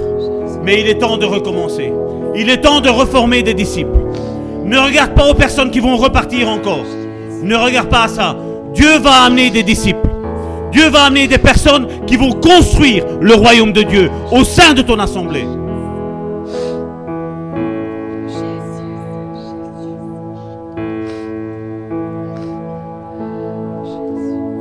Mais 0.63 0.81
il 0.81 0.87
est 0.87 0.97
temps 0.97 1.17
de 1.17 1.25
recommencer. 1.25 1.93
Il 2.35 2.49
est 2.49 2.61
temps 2.61 2.81
de 2.81 2.89
reformer 2.89 3.43
des 3.43 3.53
disciples. 3.53 3.97
Ne 4.67 4.77
regarde 4.77 5.13
pas 5.13 5.25
aux 5.30 5.34
personnes 5.34 5.71
qui 5.71 5.80
vont 5.80 5.95
repartir 5.95 6.49
encore. 6.49 6.84
Ne 7.41 7.56
regarde 7.56 7.88
pas 7.88 8.03
à 8.03 8.08
ça. 8.10 8.36
Dieu 8.73 8.97
va 8.99 9.23
amener 9.23 9.49
des 9.49 9.63
disciples. 9.63 10.10
Dieu 10.73 10.89
va 10.89 11.06
amener 11.06 11.27
des 11.27 11.38
personnes 11.38 11.88
qui 12.06 12.17
vont 12.17 12.34
construire 12.34 13.06
le 13.21 13.34
royaume 13.34 13.71
de 13.71 13.84
Dieu 13.84 14.12
au 14.32 14.43
sein 14.43 14.73
de 14.73 14.82
ton 14.82 14.99
assemblée. 14.99 15.45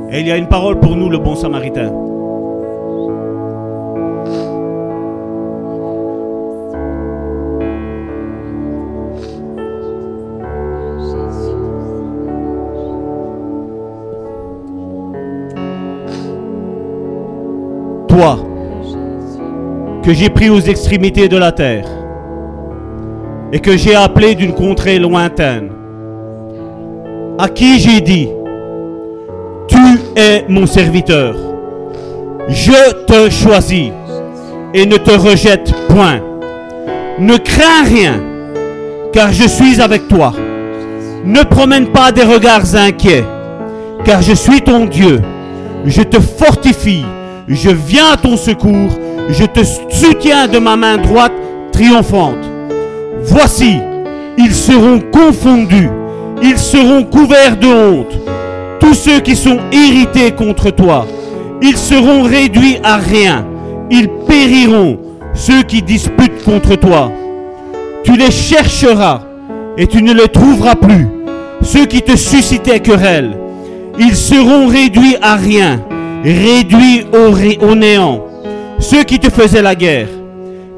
Et 0.09 0.21
il 0.21 0.27
y 0.27 0.31
a 0.31 0.37
une 0.37 0.47
parole 0.47 0.79
pour 0.79 0.95
nous, 0.95 1.09
le 1.09 1.17
bon 1.17 1.35
samaritain. 1.35 1.91
Que 20.03 20.13
j'ai 20.13 20.29
pris 20.29 20.49
aux 20.49 20.59
extrémités 20.59 21.27
de 21.27 21.37
la 21.37 21.51
terre 21.51 21.85
et 23.53 23.59
que 23.59 23.77
j'ai 23.77 23.95
appelé 23.95 24.33
d'une 24.33 24.53
contrée 24.53 24.97
lointaine, 24.97 25.69
à 27.37 27.47
qui 27.47 27.79
j'ai 27.79 28.01
dit, 28.01 28.29
tu 29.67 29.77
es 30.15 30.45
mon 30.49 30.65
serviteur, 30.65 31.35
je 32.47 33.05
te 33.05 33.29
choisis 33.29 33.91
et 34.73 34.85
ne 34.85 34.97
te 34.97 35.11
rejette 35.11 35.71
point. 35.87 36.19
Ne 37.19 37.37
crains 37.37 37.83
rien, 37.85 38.19
car 39.13 39.31
je 39.31 39.47
suis 39.47 39.79
avec 39.79 40.07
toi. 40.07 40.33
Ne 41.23 41.43
promène 41.43 41.87
pas 41.87 42.11
des 42.11 42.23
regards 42.23 42.75
inquiets, 42.75 43.25
car 44.03 44.21
je 44.23 44.33
suis 44.33 44.61
ton 44.61 44.85
Dieu. 44.85 45.21
Je 45.85 46.01
te 46.01 46.19
fortifie, 46.19 47.05
je 47.47 47.69
viens 47.69 48.11
à 48.13 48.17
ton 48.17 48.35
secours, 48.35 48.89
je 49.29 49.45
te 49.45 49.61
soutiens 49.89 50.47
de 50.47 50.59
ma 50.59 50.75
main 50.75 50.97
droite 50.97 51.33
triomphante. 51.71 52.45
Voici, 53.23 53.77
ils 54.37 54.53
seront 54.53 54.99
confondus, 55.11 55.89
ils 56.41 56.57
seront 56.57 57.03
couverts 57.03 57.57
de 57.57 57.67
honte. 57.67 58.19
Tous 58.79 58.93
ceux 58.93 59.19
qui 59.19 59.35
sont 59.35 59.59
irrités 59.71 60.31
contre 60.31 60.71
toi, 60.71 61.07
ils 61.61 61.77
seront 61.77 62.23
réduits 62.23 62.77
à 62.83 62.97
rien. 62.97 63.45
Ils 63.89 64.09
périront, 64.27 64.99
ceux 65.33 65.63
qui 65.63 65.81
disputent 65.81 66.43
contre 66.43 66.75
toi. 66.75 67.11
Tu 68.03 68.15
les 68.17 68.31
chercheras 68.31 69.21
et 69.77 69.87
tu 69.87 70.01
ne 70.01 70.13
les 70.13 70.27
trouveras 70.27 70.75
plus. 70.75 71.07
Ceux 71.61 71.85
qui 71.85 72.01
te 72.01 72.15
suscitaient 72.15 72.79
querelle, 72.79 73.37
ils 73.97 74.15
seront 74.15 74.67
réduits 74.67 75.15
à 75.21 75.35
rien, 75.35 75.79
réduits 76.33 77.05
au, 77.13 77.65
au 77.65 77.75
néant. 77.75 78.23
Ceux 78.79 79.03
qui 79.03 79.19
te 79.19 79.29
faisaient 79.29 79.61
la 79.61 79.75
guerre, 79.75 80.07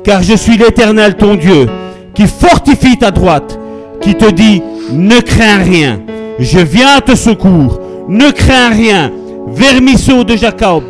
car 0.04 0.24
je 0.24 0.36
suis 0.36 0.58
l'Éternel 0.58 1.16
ton 1.16 1.36
Dieu, 1.36 1.68
qui 2.14 2.28
fortifie 2.28 2.98
ta 2.98 3.12
droite, 3.12 3.60
qui 4.02 4.16
te 4.16 4.30
dit, 4.30 4.62
ne 4.92 5.20
crains 5.20 5.64
rien, 5.64 6.00
je 6.40 6.60
viens 6.60 6.98
à 6.98 7.02
te 7.02 7.16
secours, 7.16 7.80
ne 8.08 8.32
crains 8.32 8.70
rien, 8.70 9.12
vermisseau 9.48 10.24
de 10.24 10.36
Jacob, 10.36 10.84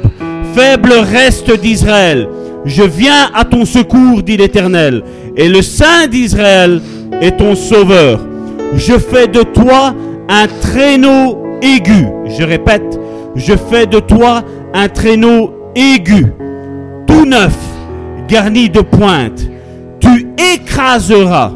faible 0.53 0.93
reste 0.93 1.59
d'Israël, 1.59 2.27
je 2.65 2.83
viens 2.83 3.31
à 3.33 3.45
ton 3.45 3.65
secours, 3.65 4.21
dit 4.21 4.37
l'Éternel, 4.37 5.03
et 5.35 5.47
le 5.47 5.61
Saint 5.61 6.07
d'Israël 6.07 6.81
est 7.21 7.37
ton 7.37 7.55
sauveur. 7.55 8.19
Je 8.75 8.97
fais 8.97 9.27
de 9.27 9.41
toi 9.41 9.95
un 10.27 10.47
traîneau 10.61 11.41
aigu. 11.61 12.05
Je 12.27 12.43
répète, 12.43 12.98
je 13.39 13.53
fais 13.55 13.85
de 13.85 13.99
toi 13.99 14.43
un 14.73 14.87
traîneau 14.89 15.51
aigu, 15.75 16.33
tout 17.07 17.25
neuf, 17.25 17.57
garni 18.27 18.69
de 18.69 18.81
pointes. 18.81 19.49
Tu 19.99 20.27
écraseras, 20.53 21.51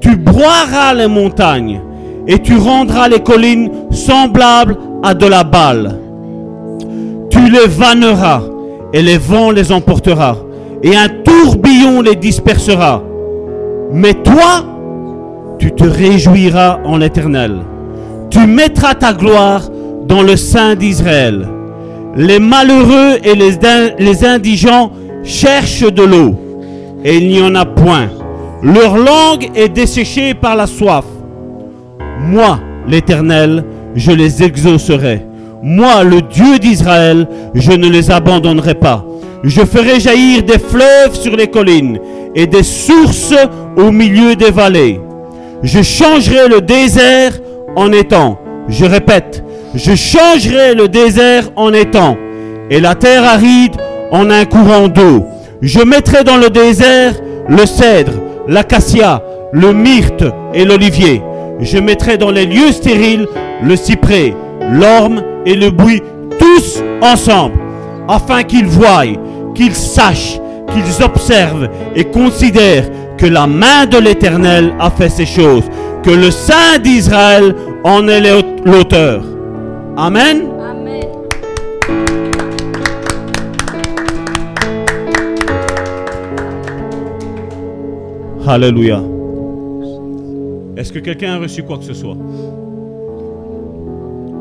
tu 0.00 0.16
broieras 0.16 0.94
les 0.94 1.06
montagnes, 1.06 1.80
et 2.26 2.38
tu 2.38 2.56
rendras 2.56 3.08
les 3.08 3.20
collines 3.20 3.70
semblables 3.90 4.76
à 5.02 5.14
de 5.14 5.26
la 5.26 5.44
balle. 5.44 5.98
Tu 7.30 7.50
les 7.50 7.66
vanneras, 7.66 8.42
et 8.92 9.02
les 9.02 9.18
vents 9.18 9.50
les 9.50 9.70
emportera, 9.70 10.36
et 10.82 10.96
un 10.96 11.08
tourbillon 11.08 12.00
les 12.00 12.16
dispersera. 12.16 13.02
Mais 13.92 14.14
toi, 14.14 14.64
tu 15.58 15.72
te 15.72 15.84
réjouiras 15.84 16.78
en 16.84 16.96
l'Éternel. 16.96 17.58
Tu 18.30 18.46
mettras 18.46 18.94
ta 18.94 19.12
gloire 19.12 19.62
dans 20.08 20.22
le 20.22 20.36
sein 20.36 20.74
d'Israël. 20.74 21.46
Les 22.16 22.38
malheureux 22.38 23.18
et 23.22 23.34
les, 23.34 24.24
indigents 24.24 24.90
cherchent 25.22 25.92
de 25.92 26.02
l'eau, 26.02 26.34
et 27.04 27.16
il 27.18 27.28
n'y 27.28 27.42
en 27.42 27.54
a 27.54 27.64
point. 27.66 28.08
Leur 28.62 28.96
langue 28.96 29.50
est 29.54 29.68
desséchée 29.68 30.34
par 30.34 30.56
la 30.56 30.66
soif. 30.66 31.04
Moi, 32.20 32.58
l'Éternel, 32.88 33.64
je 33.94 34.10
les 34.10 34.42
exaucerai. 34.42 35.22
Moi, 35.62 36.02
le 36.02 36.22
Dieu 36.22 36.58
d'Israël, 36.58 37.28
je 37.54 37.72
ne 37.72 37.88
les 37.88 38.10
abandonnerai 38.10 38.74
pas. 38.74 39.04
Je 39.44 39.60
ferai 39.60 40.00
jaillir 40.00 40.42
des 40.42 40.58
fleuves 40.58 41.14
sur 41.14 41.36
les 41.36 41.46
collines 41.48 42.00
et 42.34 42.46
des 42.46 42.62
sources 42.64 43.34
au 43.76 43.90
milieu 43.92 44.34
des 44.34 44.50
vallées. 44.50 45.00
Je 45.62 45.82
changerai 45.82 46.48
le 46.48 46.60
désert 46.60 47.32
en 47.76 47.92
étang. 47.92 48.38
Je 48.68 48.84
répète, 48.84 49.42
je 49.74 49.94
changerai 49.94 50.74
le 50.74 50.88
désert 50.88 51.44
en 51.56 51.72
étang 51.72 52.16
et 52.70 52.80
la 52.80 52.94
terre 52.94 53.24
aride 53.24 53.76
en 54.10 54.30
un 54.30 54.44
courant 54.44 54.88
d'eau. 54.88 55.24
Je 55.62 55.80
mettrai 55.80 56.22
dans 56.22 56.36
le 56.36 56.50
désert 56.50 57.14
le 57.48 57.64
cèdre, 57.64 58.12
l'acacia, 58.46 59.22
le 59.52 59.72
myrte 59.72 60.24
et 60.52 60.64
l'olivier. 60.64 61.22
Je 61.60 61.78
mettrai 61.78 62.18
dans 62.18 62.30
les 62.30 62.44
lieux 62.44 62.72
stériles 62.72 63.26
le 63.62 63.74
cyprès, 63.74 64.34
l'orme 64.70 65.22
et 65.46 65.54
le 65.54 65.70
buis, 65.70 66.02
tous 66.38 66.82
ensemble, 67.00 67.58
afin 68.06 68.42
qu'ils 68.42 68.66
voient, 68.66 69.04
qu'ils 69.54 69.74
sachent, 69.74 70.38
qu'ils 70.72 71.02
observent 71.02 71.68
et 71.96 72.04
considèrent 72.04 72.88
que 73.16 73.26
la 73.26 73.46
main 73.46 73.86
de 73.86 73.98
l'Éternel 73.98 74.74
a 74.78 74.90
fait 74.90 75.08
ces 75.08 75.26
choses, 75.26 75.64
que 76.08 76.14
le 76.14 76.30
Saint 76.30 76.78
d'Israël 76.78 77.54
en 77.84 78.08
est 78.08 78.22
l'auteur. 78.64 79.22
Amen. 79.94 80.42
Amen. 80.58 81.04
Alléluia. 88.46 89.02
Est-ce 90.78 90.94
que 90.94 91.00
quelqu'un 91.00 91.34
a 91.34 91.38
reçu 91.40 91.62
quoi 91.62 91.76
que 91.76 91.84
ce 91.84 91.92
soit? 91.92 92.16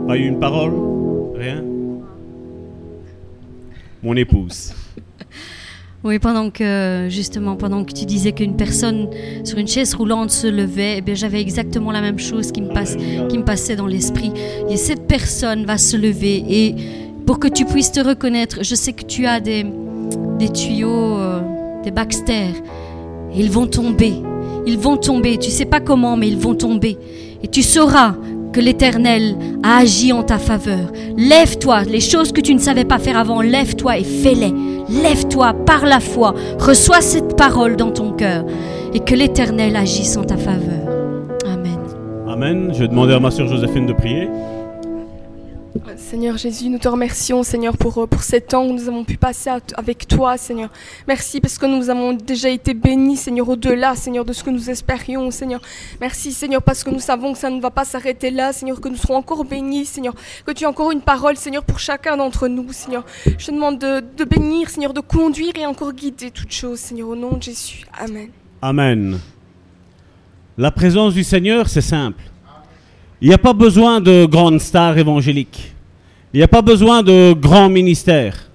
Pas 0.08 0.16
eu 0.16 0.26
une 0.26 0.40
parole? 0.40 0.72
Rien? 1.36 1.62
Mon 4.02 4.16
épouse. 4.16 4.74
Oui, 6.04 6.20
pendant 6.20 6.52
que 6.52 7.08
justement, 7.10 7.56
pendant 7.56 7.84
que 7.84 7.92
tu 7.92 8.06
disais 8.06 8.32
qu'une 8.32 8.56
personne 8.56 9.10
sur 9.44 9.58
une 9.58 9.68
chaise 9.68 9.96
roulante 9.96 10.30
se 10.30 10.46
levait, 10.48 11.04
eh 11.06 11.16
j'avais 11.16 11.42
exactement 11.42 11.92
la 11.92 12.02
même 12.02 12.20
chose 12.20 12.52
qui 12.52 12.62
me, 12.62 12.72
passe, 12.72 12.96
qui 13.30 13.38
me 13.38 13.44
passait 13.44 13.76
dans 13.76 13.88
l'esprit. 13.88 14.32
Et 14.70 14.78
cette 14.78 15.08
personne 15.08 15.66
va 15.66 15.78
se 15.78 15.98
lever 15.98 16.44
et 16.48 16.76
pour 17.26 17.40
que 17.40 17.48
tu 17.48 17.66
puisses 17.66 17.92
te 17.92 18.00
reconnaître, 18.00 18.60
je 18.64 18.76
sais 18.76 18.94
que 18.94 19.04
tu 19.04 19.26
as 19.26 19.40
des, 19.40 19.66
tuyaux, 20.54 21.18
euh, 21.18 21.42
des 21.84 21.92
Baxter. 21.92 22.54
Et 23.34 23.40
ils 23.40 23.52
vont 23.52 23.68
tomber. 23.68 24.14
Ils 24.66 24.78
vont 24.78 24.98
tomber. 24.98 25.38
Tu 25.38 25.50
sais 25.50 25.66
pas 25.66 25.82
comment, 25.82 26.16
mais 26.16 26.30
ils 26.30 26.38
vont 26.38 26.56
tomber. 26.56 26.98
Et 27.44 27.48
tu 27.48 27.64
sauras 27.64 28.16
que 28.58 28.62
l'Éternel 28.64 29.36
a 29.62 29.78
agi 29.78 30.12
en 30.12 30.24
ta 30.24 30.40
faveur. 30.40 30.92
Lève-toi, 31.16 31.84
les 31.84 32.00
choses 32.00 32.32
que 32.32 32.42
tu 32.42 32.56
ne 32.56 32.60
savais 32.60 32.86
pas 32.86 32.98
faire 32.98 33.16
avant, 33.16 33.40
lève-toi 33.40 34.00
et 34.00 34.04
fais-les. 34.04 34.52
Lève-toi 34.90 35.54
par 35.54 35.86
la 35.86 36.00
foi, 36.00 36.34
reçois 36.58 37.02
cette 37.02 37.38
parole 37.38 37.76
dans 37.76 37.92
ton 37.92 38.14
cœur 38.14 38.46
et 38.96 39.00
que 39.00 39.14
l'Éternel 39.14 39.76
agisse 39.76 40.18
en 40.18 40.24
ta 40.24 40.38
faveur. 40.38 40.88
Amen. 41.46 41.78
Amen. 42.28 42.72
Je 42.74 42.80
vais 42.80 42.88
demander 42.88 43.14
à 43.14 43.20
ma 43.20 43.30
soeur 43.30 43.48
Joséphine 43.48 43.86
de 43.86 43.94
prier. 43.94 44.28
Seigneur 45.98 46.38
Jésus, 46.38 46.70
nous 46.70 46.80
te 46.80 46.88
remercions, 46.88 47.44
Seigneur, 47.44 47.78
pour, 47.78 47.98
euh, 47.98 48.08
pour 48.08 48.24
ces 48.24 48.42
temps 48.42 48.66
où 48.66 48.74
nous 48.74 48.88
avons 48.88 49.04
pu 49.04 49.18
passer 49.18 49.50
avec 49.76 50.08
toi, 50.08 50.38
Seigneur. 50.38 50.70
Merci 51.08 51.42
parce 51.42 51.58
que 51.58 51.66
nous 51.66 51.90
avons 51.90 52.14
déjà 52.14 52.50
été 52.50 52.74
bénis, 52.74 53.18
Seigneur, 53.18 53.48
au-delà, 53.50 53.96
Seigneur, 53.96 54.26
de 54.26 54.34
ce 54.34 54.44
que 54.44 54.50
nous 54.50 54.70
espérions, 54.70 55.32
Seigneur. 55.32 55.62
Merci, 56.00 56.32
Seigneur, 56.32 56.62
parce 56.62 56.84
que 56.84 56.90
nous 56.90 57.00
savons 57.00 57.34
que 57.34 57.40
ça 57.40 57.50
ne 57.50 57.60
va 57.62 57.72
pas 57.72 57.86
s'arrêter 57.86 58.32
là, 58.32 58.54
Seigneur, 58.54 58.80
que 58.80 58.90
nous 58.90 58.96
serons 58.96 59.16
encore 59.16 59.44
bénis, 59.46 59.86
Seigneur, 59.86 60.14
que 60.46 60.52
tu 60.52 60.66
as 60.66 60.70
encore 60.70 60.92
une 60.92 61.02
parole, 61.02 61.38
Seigneur, 61.38 61.64
pour 61.64 61.80
chacun 61.80 62.18
d'entre 62.18 62.48
nous, 62.48 62.72
Seigneur. 62.72 63.06
Je 63.38 63.52
demande 63.52 63.80
de, 63.80 64.04
de 64.18 64.24
bénir, 64.24 64.70
Seigneur, 64.70 64.94
de 64.94 65.02
conduire 65.02 65.54
et 65.56 65.66
encore 65.66 65.94
guider 65.94 66.32
toutes 66.32 66.52
choses, 66.52 66.80
Seigneur, 66.80 67.10
au 67.10 67.16
nom 67.16 67.38
de 67.38 67.44
Jésus. 67.44 67.86
Amen. 67.98 68.30
Amen. 68.62 69.20
La 70.58 70.72
présence 70.72 71.14
du 71.14 71.24
Seigneur, 71.24 71.70
c'est 71.70 71.82
simple. 71.82 72.24
Il 73.22 73.28
n'y 73.30 73.34
a 73.34 73.38
pas 73.40 73.54
besoin 73.54 74.00
de 74.00 74.26
grandes 74.26 74.60
stars 74.60 74.98
évangéliques. 74.98 75.74
Il 76.34 76.38
n'y 76.38 76.44
a 76.44 76.48
pas 76.48 76.62
besoin 76.62 77.04
de 77.04 77.34
grands 77.34 77.70
ministères. 77.70 78.50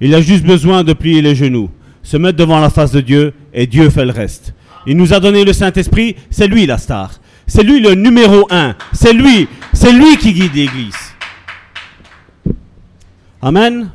Il 0.00 0.14
a 0.14 0.20
juste 0.20 0.44
besoin 0.44 0.84
de 0.84 0.92
plier 0.92 1.22
les 1.22 1.34
genoux, 1.34 1.70
se 2.02 2.16
mettre 2.16 2.36
devant 2.36 2.60
la 2.60 2.68
face 2.68 2.92
de 2.92 3.00
Dieu 3.00 3.32
et 3.54 3.66
Dieu 3.66 3.88
fait 3.88 4.04
le 4.04 4.12
reste. 4.12 4.52
Il 4.86 4.96
nous 4.96 5.14
a 5.14 5.20
donné 5.20 5.44
le 5.44 5.52
Saint-Esprit, 5.52 6.16
c'est 6.30 6.46
lui 6.46 6.66
la 6.66 6.78
star. 6.78 7.12
C'est 7.46 7.62
lui 7.62 7.80
le 7.80 7.94
numéro 7.94 8.46
un. 8.50 8.74
C'est 8.92 9.12
lui, 9.12 9.48
c'est 9.72 9.92
lui 9.92 10.16
qui 10.18 10.32
guide 10.32 10.54
l'Église. 10.54 10.94
Amen. 13.40 13.90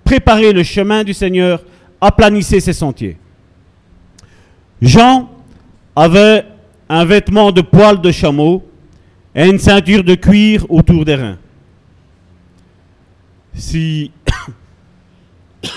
Préparez 0.05 0.53
le 0.53 0.65
chemin 0.65 1.03
du 1.03 1.15
Seigneur, 1.15 1.63
aplanissez 2.01 2.61
ses 2.61 2.73
sentiers. 2.73 3.17
Jean 4.83 5.31
avait 5.97 6.45
un 6.91 7.05
vêtement 7.05 7.53
de 7.53 7.61
poil 7.61 8.01
de 8.01 8.11
chameau 8.11 8.69
et 9.33 9.49
une 9.49 9.61
ceinture 9.61 10.03
de 10.03 10.17
cuir 10.17 10.67
autour 10.69 11.05
des 11.05 11.15
reins. 11.15 11.39
Si. 13.55 14.11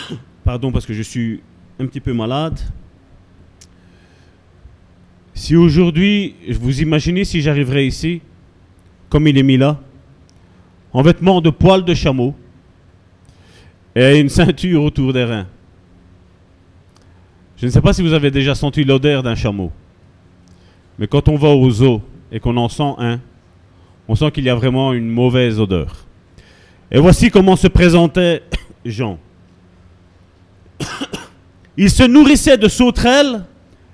Pardon, 0.44 0.72
parce 0.72 0.88
que 0.88 0.94
je 0.94 1.04
suis 1.04 1.42
un 1.80 1.86
petit 1.86 2.00
peu 2.00 2.14
malade. 2.14 2.60
Si 5.36 5.56
aujourd'hui, 5.56 6.36
vous 6.50 6.82
imaginez 6.82 7.26
si 7.26 7.42
j'arriverais 7.42 7.86
ici, 7.86 8.22
comme 9.08 9.28
il 9.28 9.38
est 9.38 9.44
mis 9.44 9.58
là, 9.58 9.80
en 10.94 11.04
vêtements 11.04 11.42
de 11.42 11.52
poil 11.52 11.86
de 11.86 11.94
chameau 11.94 12.34
et 13.96 14.20
une 14.20 14.30
ceinture 14.30 14.82
autour 14.82 15.14
des 15.14 15.26
reins. 15.26 15.48
Je 17.58 17.68
ne 17.68 17.72
sais 17.72 17.82
pas 17.82 17.94
si 17.94 18.02
vous 18.02 18.14
avez 18.14 18.32
déjà 18.32 18.56
senti 18.56 18.84
l'odeur 18.84 19.22
d'un 19.22 19.36
chameau. 19.36 19.72
Mais 21.00 21.08
quand 21.08 21.28
on 21.28 21.36
va 21.36 21.50
au 21.50 21.70
zoo 21.70 22.02
et 22.32 22.40
qu'on 22.40 22.58
en 22.58 22.70
sent 22.70 22.94
un, 22.98 23.20
on 24.08 24.16
sent 24.16 24.32
qu'il 24.32 24.44
y 24.44 24.50
a 24.50 24.56
vraiment 24.56 24.94
une 24.94 25.10
mauvaise 25.10 25.60
odeur. 25.60 26.06
Et 26.92 27.00
voici 27.00 27.32
comment 27.32 27.56
se 27.56 27.68
présentait 27.68 28.44
Jean. 28.86 29.18
Il 31.78 31.90
se 31.90 32.04
nourrissait 32.04 32.58
de 32.58 32.68
sauterelles 32.68 33.44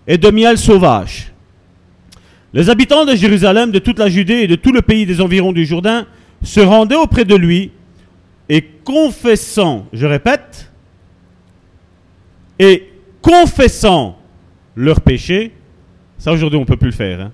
et 0.07 0.17
de 0.17 0.29
miel 0.29 0.57
sauvage. 0.57 1.31
Les 2.51 2.69
habitants 2.69 3.05
de 3.05 3.15
Jérusalem, 3.15 3.71
de 3.71 3.79
toute 3.79 3.99
la 3.99 4.09
Judée 4.09 4.41
et 4.41 4.47
de 4.47 4.55
tout 4.55 4.71
le 4.71 4.81
pays 4.81 5.05
des 5.05 5.21
environs 5.21 5.53
du 5.53 5.65
Jourdain 5.65 6.07
se 6.43 6.59
rendaient 6.59 6.95
auprès 6.95 7.25
de 7.25 7.35
lui 7.35 7.71
et 8.49 8.63
confessant, 8.83 9.85
je 9.93 10.07
répète, 10.07 10.71
et 12.57 12.91
confessant 13.21 14.17
leurs 14.75 15.01
péchés, 15.01 15.53
ça 16.19 16.31
aujourd'hui 16.31 16.57
on 16.57 16.61
ne 16.61 16.65
peut 16.67 16.77
plus 16.77 16.89
le 16.89 16.95
faire. 16.95 17.21
hein. 17.21 17.31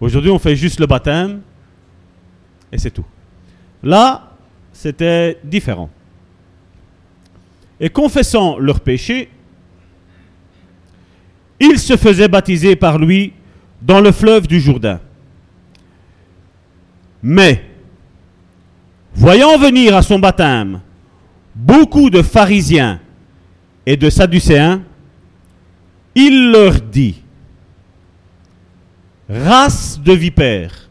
Aujourd'hui 0.00 0.30
on 0.30 0.38
fait 0.38 0.54
juste 0.54 0.78
le 0.78 0.86
baptême 0.86 1.40
et 2.70 2.78
c'est 2.78 2.92
tout. 2.92 3.04
Là, 3.82 4.30
c'était 4.72 5.38
différent. 5.42 5.90
Et 7.80 7.88
confessant 7.88 8.58
leurs 8.58 8.80
péchés, 8.80 9.30
ils 11.58 11.78
se 11.78 11.96
faisaient 11.96 12.28
baptiser 12.28 12.76
par 12.76 12.98
lui 12.98 13.32
dans 13.82 14.00
le 14.00 14.12
fleuve 14.12 14.46
du 14.46 14.60
Jourdain. 14.60 15.00
Mais, 17.22 17.64
voyant 19.14 19.58
venir 19.58 19.96
à 19.96 20.02
son 20.02 20.18
baptême 20.18 20.80
beaucoup 21.54 22.10
de 22.10 22.22
pharisiens 22.22 23.00
et 23.84 23.96
de 23.96 24.08
sadducéens, 24.08 24.82
il 26.14 26.50
leur 26.52 26.80
dit, 26.80 27.22
race 29.30 30.00
de 30.00 30.12
vipères, 30.12 30.88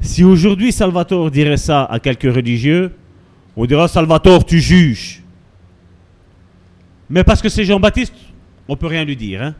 si 0.00 0.24
aujourd'hui 0.24 0.72
Salvatore 0.72 1.30
dirait 1.30 1.56
ça 1.56 1.84
à 1.84 2.00
quelques 2.00 2.32
religieux, 2.34 2.92
on 3.56 3.66
dira 3.66 3.86
Salvatore, 3.86 4.44
tu 4.44 4.60
juges. 4.60 5.22
Mais 7.08 7.22
parce 7.22 7.40
que 7.40 7.48
c'est 7.48 7.64
Jean-Baptiste, 7.64 8.14
on 8.66 8.76
peut 8.76 8.88
rien 8.88 9.04
lui 9.04 9.16
dire. 9.16 9.42
hein. 9.42 9.54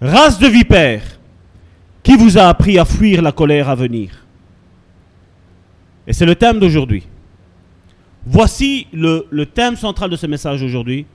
Race 0.00 0.38
de 0.38 0.46
vipères, 0.46 1.18
qui 2.02 2.16
vous 2.16 2.36
a 2.36 2.42
appris 2.48 2.78
à 2.78 2.84
fuir 2.84 3.22
la 3.22 3.32
colère 3.32 3.70
à 3.70 3.74
venir? 3.74 4.26
Et 6.06 6.12
c'est 6.12 6.26
le 6.26 6.34
thème 6.34 6.58
d'aujourd'hui. 6.58 7.06
Voici 8.26 8.88
le, 8.92 9.26
le 9.30 9.46
thème 9.46 9.76
central 9.76 10.10
de 10.10 10.16
ce 10.16 10.26
message 10.26 10.62
aujourd'hui. 10.62 11.06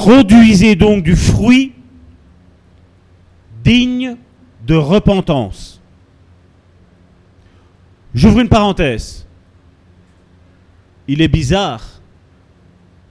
Produisez 0.00 0.76
donc 0.76 1.04
du 1.04 1.14
fruit 1.14 1.72
digne 3.62 4.16
de 4.66 4.74
repentance. 4.74 5.78
J'ouvre 8.14 8.40
une 8.40 8.48
parenthèse. 8.48 9.26
Il 11.06 11.20
est 11.20 11.28
bizarre 11.28 12.00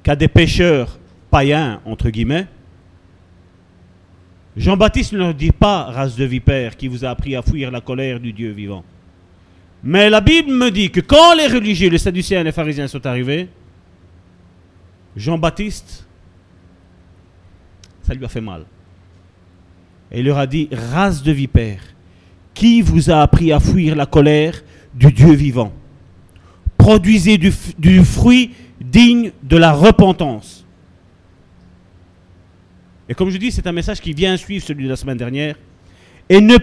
qu'à 0.02 0.16
des 0.16 0.28
pécheurs 0.28 0.98
païens, 1.30 1.80
entre 1.86 2.10
guillemets, 2.10 2.48
Jean-Baptiste 4.58 5.14
ne 5.14 5.20
leur 5.20 5.36
dit 5.36 5.52
pas, 5.52 5.84
race 5.84 6.16
de 6.16 6.26
vipères, 6.26 6.76
qui 6.76 6.88
vous 6.88 7.06
a 7.06 7.10
appris 7.10 7.36
à 7.36 7.44
fuir 7.44 7.70
la 7.70 7.82
colère 7.82 8.20
du 8.20 8.34
Dieu 8.34 8.50
vivant. 8.50 8.84
Mais 9.84 10.10
la 10.10 10.22
Bible 10.22 10.52
me 10.52 10.72
dit 10.72 10.90
que 10.90 11.02
quand 11.02 11.36
les 11.36 11.46
religieux, 11.46 11.92
les 11.92 12.00
sadducéens 12.00 12.42
et 12.42 12.46
les 12.46 12.52
pharisiens 12.52 12.88
sont 12.88 13.06
arrivés, 13.06 13.48
Jean-Baptiste, 15.16 16.09
ça 18.10 18.16
lui 18.16 18.26
a 18.26 18.28
fait 18.28 18.42
mal. 18.42 18.66
Et 20.12 20.22
il 20.22 20.26
leur 20.26 20.40
a 20.40 20.48
dit, 20.48 20.68
race 20.72 21.22
de 21.22 21.32
vipères, 21.32 21.84
qui 22.56 22.82
vous 22.82 23.12
a 23.12 23.22
appris 23.22 23.54
à 23.54 23.60
fuir 23.60 23.96
la 23.96 24.08
colère 24.08 24.64
du 24.96 25.12
Dieu 25.12 25.34
vivant? 25.34 25.72
Produisez 26.76 27.38
du, 27.38 28.04
fruit 28.04 28.56
digne 28.82 29.32
de 29.44 29.58
la 29.58 29.74
repentance. 29.74 30.66
Et 33.08 33.14
comme 33.14 33.30
je 33.30 33.38
dis, 33.38 33.52
c'est 33.52 33.68
un 33.68 33.72
message 33.72 34.02
qui 34.02 34.14
vient 34.14 34.36
suivre 34.38 34.66
celui 34.66 34.86
de 34.86 34.90
la 34.90 34.96
semaine 34.96 35.18
dernière. 35.18 35.56
Et 36.30 36.42
ne, 36.42 36.56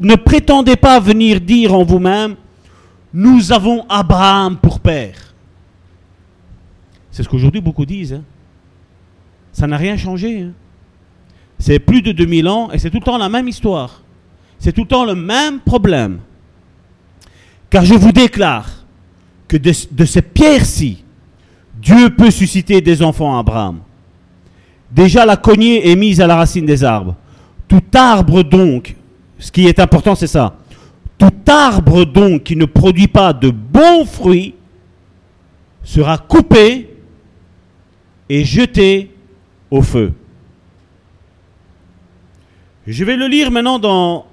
ne 0.00 0.14
prétendez 0.14 0.76
pas 0.76 1.00
venir 1.00 1.40
dire 1.40 1.74
en 1.74 1.82
vous-même, 1.82 2.36
nous 3.12 3.50
avons 3.50 3.84
Abraham 3.88 4.56
pour 4.58 4.78
père. 4.78 5.34
C'est 7.10 7.24
ce 7.24 7.28
qu'aujourd'hui 7.28 7.60
beaucoup 7.60 7.84
disent. 7.84 8.12
Hein. 8.12 8.22
Ça 9.50 9.66
n'a 9.66 9.76
rien 9.76 9.96
changé. 9.96 10.42
Hein. 10.42 10.52
C'est 11.58 11.78
plus 11.78 12.02
de 12.02 12.12
2000 12.12 12.48
ans 12.48 12.70
et 12.70 12.78
c'est 12.78 12.90
tout 12.90 12.98
le 12.98 13.04
temps 13.04 13.18
la 13.18 13.28
même 13.28 13.48
histoire. 13.48 14.02
C'est 14.58 14.72
tout 14.72 14.82
le 14.82 14.88
temps 14.88 15.04
le 15.04 15.14
même 15.14 15.60
problème. 15.60 16.20
Car 17.70 17.84
je 17.84 17.94
vous 17.94 18.12
déclare 18.12 18.68
que 19.46 19.56
de, 19.56 20.04
ces 20.04 20.22
pierres-ci, 20.22 21.04
Dieu 21.80 22.10
peut 22.10 22.30
susciter 22.30 22.80
des 22.80 23.02
enfants 23.02 23.36
à 23.36 23.40
Abraham. 23.40 23.80
Déjà 24.90 25.26
la 25.26 25.36
cognée 25.36 25.90
est 25.90 25.96
mise 25.96 26.20
à 26.20 26.26
la 26.26 26.36
racine 26.36 26.66
des 26.66 26.82
arbres. 26.84 27.16
Tout 27.66 27.82
arbre 27.94 28.42
donc, 28.42 28.96
ce 29.38 29.52
qui 29.52 29.66
est 29.66 29.78
important 29.78 30.14
c'est 30.14 30.26
ça, 30.26 30.56
tout 31.18 31.32
arbre 31.46 32.04
donc 32.04 32.44
qui 32.44 32.56
ne 32.56 32.64
produit 32.64 33.08
pas 33.08 33.32
de 33.32 33.50
bons 33.50 34.04
fruits 34.06 34.54
sera 35.82 36.18
coupé 36.18 36.88
et 38.28 38.44
jeté 38.44 39.10
au 39.70 39.82
feu. 39.82 40.12
Je 42.90 43.04
vais 43.04 43.16
le 43.16 43.26
lire 43.26 43.50
maintenant 43.50 43.78
dans 43.78 44.24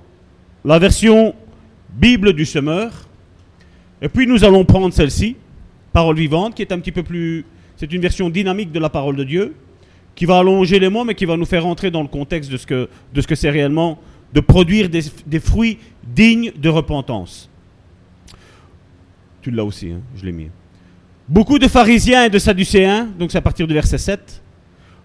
la 0.63 0.79
version 0.79 1.35
Bible 1.89 2.31
du 2.31 2.45
semeur. 2.45 3.09
Et 4.01 4.07
puis 4.07 4.25
nous 4.27 4.45
allons 4.45 4.63
prendre 4.63 4.93
celle-ci, 4.93 5.35
parole 5.91 6.15
vivante, 6.15 6.55
qui 6.55 6.61
est 6.61 6.71
un 6.71 6.79
petit 6.79 6.93
peu 6.93 7.03
plus... 7.03 7.43
C'est 7.75 7.91
une 7.91 8.01
version 8.01 8.29
dynamique 8.29 8.71
de 8.71 8.79
la 8.79 8.87
parole 8.87 9.17
de 9.17 9.25
Dieu, 9.25 9.55
qui 10.15 10.23
va 10.25 10.37
allonger 10.37 10.79
les 10.79 10.87
mots, 10.87 11.03
mais 11.03 11.15
qui 11.15 11.25
va 11.25 11.35
nous 11.35 11.45
faire 11.45 11.65
entrer 11.65 11.91
dans 11.91 12.01
le 12.01 12.07
contexte 12.07 12.49
de 12.49 12.55
ce 12.55 12.65
que 12.65 12.87
de 13.13 13.19
ce 13.19 13.27
que 13.27 13.35
c'est 13.35 13.49
réellement 13.49 13.99
de 14.33 14.39
produire 14.39 14.87
des, 14.87 15.01
des, 15.27 15.41
fruits 15.41 15.77
dignes 16.01 16.53
de 16.55 16.69
repentance. 16.69 17.49
Tu 19.41 19.51
l'as 19.51 19.65
aussi, 19.65 19.91
hein, 19.91 20.01
je 20.15 20.25
l'ai 20.25 20.31
mis. 20.31 20.47
Beaucoup 21.27 21.59
de 21.59 21.67
pharisiens 21.67 22.23
et 22.23 22.29
de 22.29 22.39
sadducéens, 22.39 23.09
donc 23.19 23.33
c'est 23.33 23.37
à 23.37 23.41
partir 23.41 23.67
du 23.67 23.73
verset 23.73 23.97
7, 23.97 24.41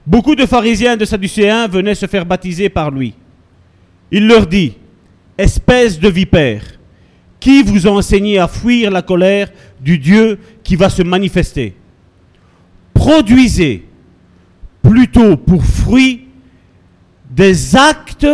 beaucoup 0.07 0.37
de 0.37 0.47
pharisiens 0.47 0.93
et 0.93 0.97
de 0.97 1.05
sadducéens 1.05 1.67
venaient 1.67 1.97
se 1.97 2.07
faire 2.07 2.25
baptiser 2.25 2.69
par 2.69 2.93
lui. 2.93 3.15
Il 4.13 4.27
leur 4.27 4.47
dit, 4.47 4.75
espèce 5.39 5.99
de 5.99 6.09
vipère, 6.09 6.63
qui 7.39 7.63
vous 7.63 7.87
a 7.87 7.91
enseigné 7.91 8.39
à 8.39 8.49
fuir 8.49 8.91
la 8.91 9.03
colère 9.03 9.51
du 9.81 9.99
Dieu 9.99 10.39
qui 10.63 10.77
va 10.77 10.91
se 10.91 11.03
manifester? 11.03 11.75
Produisez 12.93 13.87
plutôt 14.83 15.37
pour 15.37 15.65
fruit 15.65 16.27
des 17.31 17.77
actes 17.77 18.27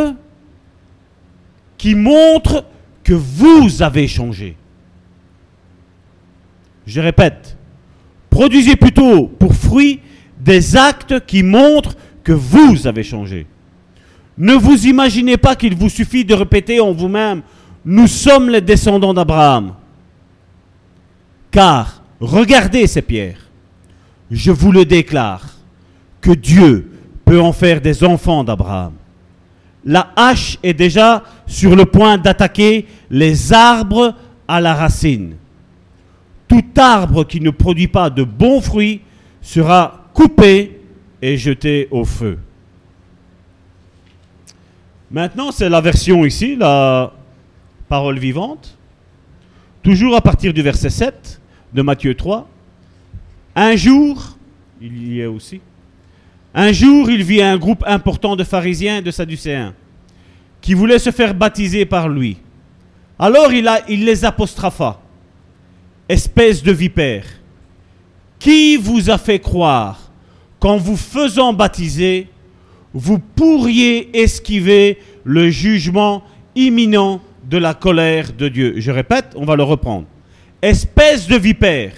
qui 1.78 1.94
montrent 1.94 2.64
que 3.04 3.12
vous 3.12 3.82
avez 3.82 4.08
changé. 4.08 4.56
Je 6.86 7.00
répète, 7.00 7.56
produisez 8.30 8.76
plutôt 8.76 9.28
pour 9.28 9.54
fruit 9.54 10.00
des 10.40 10.76
actes 10.76 11.24
qui 11.26 11.42
montrent 11.42 11.96
que 12.24 12.32
vous 12.32 12.86
avez 12.86 13.02
changé. 13.02 13.46
Ne 14.38 14.54
vous 14.54 14.86
imaginez 14.86 15.36
pas 15.36 15.56
qu'il 15.56 15.74
vous 15.74 15.88
suffit 15.88 16.24
de 16.24 16.34
répéter 16.34 16.80
en 16.80 16.92
vous-même, 16.92 17.42
nous 17.84 18.06
sommes 18.06 18.50
les 18.50 18.60
descendants 18.60 19.14
d'Abraham. 19.14 19.74
Car, 21.50 22.02
regardez 22.20 22.86
ces 22.86 23.02
pierres, 23.02 23.48
je 24.30 24.50
vous 24.50 24.72
le 24.72 24.84
déclare, 24.84 25.46
que 26.20 26.32
Dieu 26.32 26.90
peut 27.24 27.40
en 27.40 27.52
faire 27.52 27.80
des 27.80 28.04
enfants 28.04 28.44
d'Abraham. 28.44 28.92
La 29.84 30.12
hache 30.16 30.58
est 30.62 30.74
déjà 30.74 31.22
sur 31.46 31.76
le 31.76 31.86
point 31.86 32.18
d'attaquer 32.18 32.86
les 33.08 33.52
arbres 33.52 34.14
à 34.48 34.60
la 34.60 34.74
racine. 34.74 35.36
Tout 36.48 36.64
arbre 36.76 37.24
qui 37.24 37.40
ne 37.40 37.50
produit 37.50 37.88
pas 37.88 38.10
de 38.10 38.24
bons 38.24 38.60
fruits 38.60 39.00
sera 39.40 40.08
coupé 40.12 40.80
et 41.22 41.36
jeté 41.36 41.88
au 41.90 42.04
feu. 42.04 42.38
Maintenant, 45.16 45.50
c'est 45.50 45.70
la 45.70 45.80
version 45.80 46.26
ici, 46.26 46.56
la 46.56 47.10
parole 47.88 48.18
vivante. 48.18 48.76
Toujours 49.82 50.14
à 50.14 50.20
partir 50.20 50.52
du 50.52 50.60
verset 50.60 50.90
7 50.90 51.40
de 51.72 51.80
Matthieu 51.80 52.14
3. 52.14 52.46
Un 53.54 53.76
jour, 53.76 54.36
il 54.78 55.14
y 55.14 55.22
est 55.22 55.24
aussi, 55.24 55.62
un 56.54 56.70
jour, 56.70 57.08
il 57.08 57.22
vit 57.22 57.40
un 57.40 57.56
groupe 57.56 57.82
important 57.86 58.36
de 58.36 58.44
pharisiens 58.44 58.98
et 58.98 59.00
de 59.00 59.10
sadducéens 59.10 59.72
qui 60.60 60.74
voulaient 60.74 60.98
se 60.98 61.10
faire 61.10 61.32
baptiser 61.32 61.86
par 61.86 62.10
lui. 62.10 62.36
Alors 63.18 63.50
il, 63.54 64.04
les 64.04 64.22
apostropha. 64.22 65.00
Espèce 66.10 66.62
de 66.62 66.72
vipère, 66.72 67.24
qui 68.38 68.76
vous 68.76 69.08
a 69.08 69.16
fait 69.16 69.38
croire 69.38 70.10
qu'en 70.60 70.76
vous 70.76 70.98
faisant 70.98 71.54
baptiser, 71.54 72.28
vous 72.98 73.18
pourriez 73.18 74.18
esquiver 74.22 74.98
le 75.22 75.50
jugement 75.50 76.22
imminent 76.54 77.20
de 77.44 77.58
la 77.58 77.74
colère 77.74 78.32
de 78.32 78.48
Dieu. 78.48 78.76
Je 78.78 78.90
répète, 78.90 79.34
on 79.36 79.44
va 79.44 79.54
le 79.54 79.64
reprendre. 79.64 80.06
Espèce 80.62 81.28
de 81.28 81.36
vipère, 81.36 81.92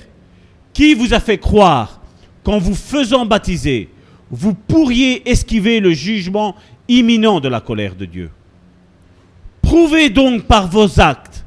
qui 0.73 0.95
vous 0.95 1.15
a 1.15 1.21
fait 1.21 1.39
croire 1.39 2.01
qu'en 2.43 2.59
vous 2.59 2.75
faisant 2.75 3.27
baptiser, 3.27 3.91
vous 4.29 4.55
pourriez 4.55 5.31
esquiver 5.31 5.79
le 5.79 5.93
jugement 5.93 6.57
imminent 6.89 7.39
de 7.39 7.49
la 7.49 7.61
colère 7.61 7.95
de 7.95 8.05
Dieu. 8.05 8.31
Prouvez 9.63 10.11
donc 10.11 10.47
par 10.47 10.69
vos 10.69 10.99
actes 10.99 11.45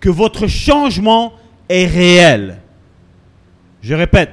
que 0.00 0.08
votre 0.08 0.48
changement 0.48 1.34
est 1.68 1.86
réel. 1.86 2.58
Je 3.80 3.94
répète, 3.94 4.32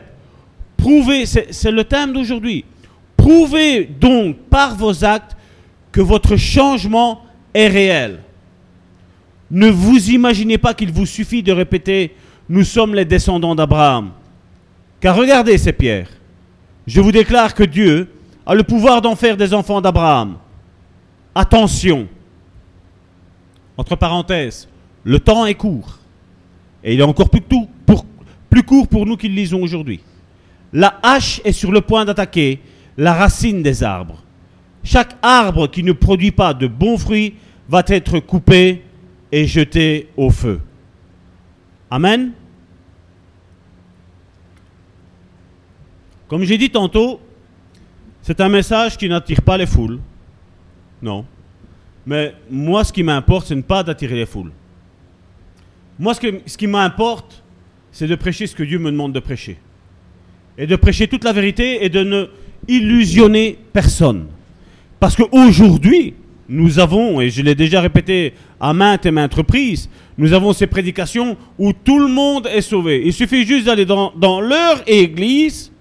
prouvez, 0.76 1.28
c'est 1.28 1.72
le 1.72 1.84
thème 1.84 2.14
d'aujourd'hui, 2.14 2.66
Prouvez 3.26 3.86
donc 3.86 4.38
par 4.52 4.76
vos 4.76 5.04
actes 5.04 5.36
que 5.92 6.00
votre 6.00 6.36
changement 6.36 7.24
est 7.56 7.68
réel. 7.68 8.20
Ne 9.50 9.68
vous 9.68 10.12
imaginez 10.12 10.60
pas 10.60 10.76
qu'il 10.76 10.92
vous 10.92 11.08
suffit 11.08 11.42
de 11.42 11.52
répéter 11.52 12.16
Nous 12.48 12.64
sommes 12.64 12.94
les 12.94 13.04
descendants 13.04 13.56
d'Abraham. 13.56 14.12
Car 15.00 15.16
regardez 15.16 15.58
ces 15.58 15.74
pierres. 15.74 16.10
Je 16.86 17.02
vous 17.02 17.12
déclare 17.12 17.56
que 17.56 17.64
Dieu 17.64 18.12
a 18.46 18.54
le 18.54 18.62
pouvoir 18.62 19.02
d'en 19.02 19.16
faire 19.16 19.38
des 19.38 19.56
enfants 19.56 19.82
d'Abraham. 19.82 20.36
Attention. 21.34 22.08
Entre 23.76 23.96
parenthèses, 23.96 24.68
le 25.04 25.20
temps 25.20 25.48
est 25.48 25.56
court. 25.56 25.98
Et 26.84 26.94
il 26.94 27.00
est 27.00 27.04
encore 27.04 27.32
plus, 27.32 27.42
plus 28.52 28.64
court 28.64 28.88
pour 28.88 29.08
nous 29.08 29.18
qui 29.18 29.30
le 29.30 29.34
lisons 29.34 29.64
aujourd'hui. 29.64 30.02
La 30.72 31.00
hache 31.02 31.42
est 31.44 31.54
sur 31.54 31.72
le 31.72 31.82
point 31.82 32.06
d'attaquer 32.06 32.62
la 32.98 33.14
racine 33.14 33.62
des 33.62 33.84
arbres. 33.84 34.24
Chaque 34.84 35.16
arbre 35.22 35.68
qui 35.68 35.84
ne 35.84 35.92
produit 35.92 36.32
pas 36.32 36.54
de 36.54 36.68
bons 36.68 36.98
fruits 36.98 37.36
va 37.68 37.84
être 37.88 38.20
coupé 38.20 38.84
et 39.32 39.48
jeté 39.48 40.10
au 40.16 40.30
feu. 40.30 40.62
Amen. 41.90 42.32
Comme 46.28 46.44
j'ai 46.44 46.58
dit 46.58 46.70
tantôt, 46.70 47.20
c'est 48.22 48.42
un 48.42 48.50
message 48.50 48.98
qui 48.98 49.08
n'attire 49.08 49.42
pas 49.42 49.58
les 49.58 49.66
foules. 49.66 50.00
Non. 51.02 51.26
Mais 52.06 52.34
moi, 52.50 52.84
ce 52.84 52.94
qui 52.94 53.04
m'importe, 53.04 53.48
c'est 53.48 53.56
ne 53.56 53.62
pas 53.62 53.84
d'attirer 53.84 54.16
les 54.16 54.26
foules. 54.26 54.52
Moi, 55.98 56.14
ce, 56.14 56.22
ce 56.46 56.58
qui 56.58 56.68
m'importe, 56.68 57.44
c'est 57.92 58.08
de 58.08 58.16
prêcher 58.16 58.48
ce 58.48 58.56
que 58.56 58.64
Dieu 58.64 58.80
me 58.80 58.92
demande 58.92 59.14
de 59.14 59.20
prêcher. 59.20 59.58
Et 60.58 60.68
de 60.68 60.76
prêcher 60.76 61.08
toute 61.08 61.24
la 61.24 61.34
vérité 61.34 61.84
et 61.86 61.90
de 61.90 62.04
ne 62.04 62.28
illusionner 62.68 63.58
personne. 63.74 64.28
Parce 65.00 65.16
qu'aujourd'hui, 65.16 66.16
nous 66.48 66.80
avons, 66.80 67.22
et 67.22 67.30
je 67.30 67.42
l'ai 67.42 67.56
déjà 67.56 67.82
répété 67.82 68.34
à 68.60 68.74
maintes 68.74 69.06
et 69.06 69.12
maintes 69.12 69.34
reprises, 69.34 69.90
nous 70.18 70.32
avons 70.34 70.54
ces 70.54 70.68
prédications 70.68 71.38
où 71.58 71.74
tout 71.74 72.00
le 72.00 72.08
monde 72.08 72.48
est 72.48 72.62
sauvé. 72.62 73.02
Il 73.06 73.14
suffit 73.14 73.46
juste 73.46 73.66
d'aller 73.66 73.86
dans, 73.86 74.42
leur 74.42 74.82
église 74.88 75.72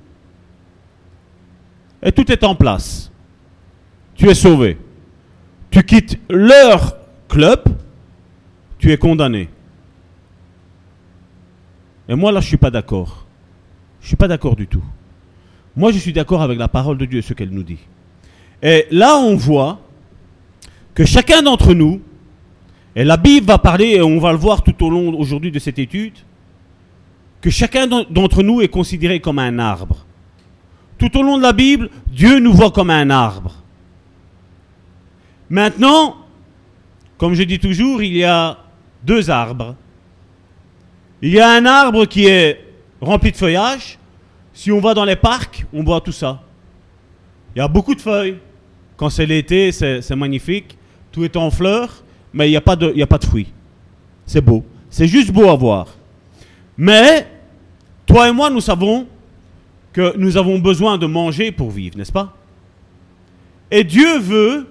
et 2.03 2.13
tout 2.13 2.31
est 2.33 2.43
en 2.45 2.55
place. 2.55 3.11
Tu 4.15 4.29
es 4.29 4.35
sauvé. 4.35 4.79
Tu 5.71 5.83
quittes 5.83 6.19
leur 6.29 6.97
club, 7.29 7.65
tu 8.79 8.93
es 8.93 8.97
condamné. 8.97 9.49
Et 12.09 12.15
moi 12.15 12.31
là, 12.33 12.41
je 12.41 12.47
ne 12.47 12.49
suis 12.49 12.57
pas 12.57 12.71
d'accord. 12.71 13.27
Je 14.01 14.07
ne 14.07 14.09
suis 14.09 14.17
pas 14.17 14.29
d'accord 14.29 14.57
du 14.57 14.67
tout. 14.67 14.85
Moi, 15.77 15.93
je 15.93 15.99
suis 15.99 16.13
d'accord 16.13 16.43
avec 16.43 16.59
la 16.59 16.69
parole 16.69 16.99
de 16.99 17.05
Dieu, 17.05 17.23
ce 17.23 17.35
qu'elle 17.35 17.51
nous 17.51 17.63
dit. 17.63 17.79
Et 18.63 18.87
là, 18.91 19.17
on 19.17 19.37
voit 19.37 19.81
que 20.95 21.05
chacun 21.05 21.43
d'entre 21.43 21.75
nous, 21.75 22.01
et 22.97 23.03
la 23.03 23.17
Bible 23.17 23.47
va 23.47 23.59
parler, 23.59 23.97
et 23.97 24.03
on 24.03 24.19
va 24.21 24.33
le 24.33 24.39
voir 24.39 24.63
tout 24.63 24.85
au 24.85 24.91
long 24.91 25.19
aujourd'hui 25.19 25.51
de 25.51 25.59
cette 25.59 25.79
étude, 25.79 26.15
que 27.41 27.51
chacun 27.51 27.87
d'entre 27.87 28.43
nous 28.43 28.63
est 28.63 28.69
considéré 28.69 29.21
comme 29.21 29.39
un 29.39 29.59
arbre. 29.59 30.07
Tout 30.97 31.19
au 31.19 31.23
long 31.23 31.37
de 31.37 31.43
la 31.43 31.53
Bible, 31.53 31.91
Dieu 32.07 32.39
nous 32.39 32.53
voit 32.53 32.71
comme 32.71 32.91
un 32.91 33.11
arbre. 33.11 33.53
Maintenant, 35.51 36.17
comme 37.19 37.35
je 37.35 37.43
dis 37.43 37.59
toujours, 37.59 38.03
il 38.03 38.17
y 38.17 38.25
a 38.25 38.59
deux 39.03 39.29
arbres. 39.29 39.75
Il 41.21 41.31
y 41.31 41.41
a 41.41 41.51
un 41.51 41.67
arbre 41.67 42.07
qui 42.07 42.27
est 42.27 42.65
rempli 43.01 43.33
de 43.33 43.37
feuillage. 43.37 43.99
Si 44.55 44.71
on 44.71 44.81
va 44.81 44.95
dans 44.95 45.05
les 45.05 45.17
parcs, 45.17 45.67
on 45.73 45.83
voit 45.83 46.01
tout 46.01 46.13
ça. 46.13 46.41
Il 47.55 47.59
y 47.59 47.63
a 47.63 47.69
beaucoup 47.69 47.95
de 47.95 48.01
feuilles. 48.01 48.39
Quand 48.97 49.11
c'est 49.11 49.27
l'été, 49.27 49.73
c'est 49.73 50.17
magnifique. 50.17 50.79
Tout 51.11 51.25
est 51.25 51.37
en 51.37 51.51
fleurs, 51.51 52.05
mais 52.33 52.47
il 52.47 52.51
n'y 52.51 52.57
a, 52.57 52.61
pas 52.61 52.77
de, 52.77 53.01
a 53.01 53.07
pas 53.07 53.19
de 53.19 53.25
fruits. 53.25 53.53
C'est 54.25 54.41
beau. 54.41 54.65
C'est 54.89 55.09
juste 55.09 55.33
beau 55.33 55.49
à 55.49 55.57
voir. 55.57 55.89
Mais, 56.77 57.27
toi 58.07 58.29
et 58.29 58.33
moi, 58.33 58.49
nous 58.49 58.61
savons 58.61 59.07
que 59.93 60.17
nous 60.17 60.37
avons 60.37 60.59
besoin 60.61 60.99
de 60.99 61.07
manger 61.07 61.51
pour 61.51 61.71
vivre, 61.71 61.97
n'est-ce 61.99 62.13
pas? 62.13 62.37
Et 63.71 63.83
Dieu 63.83 64.19
veut 64.19 64.69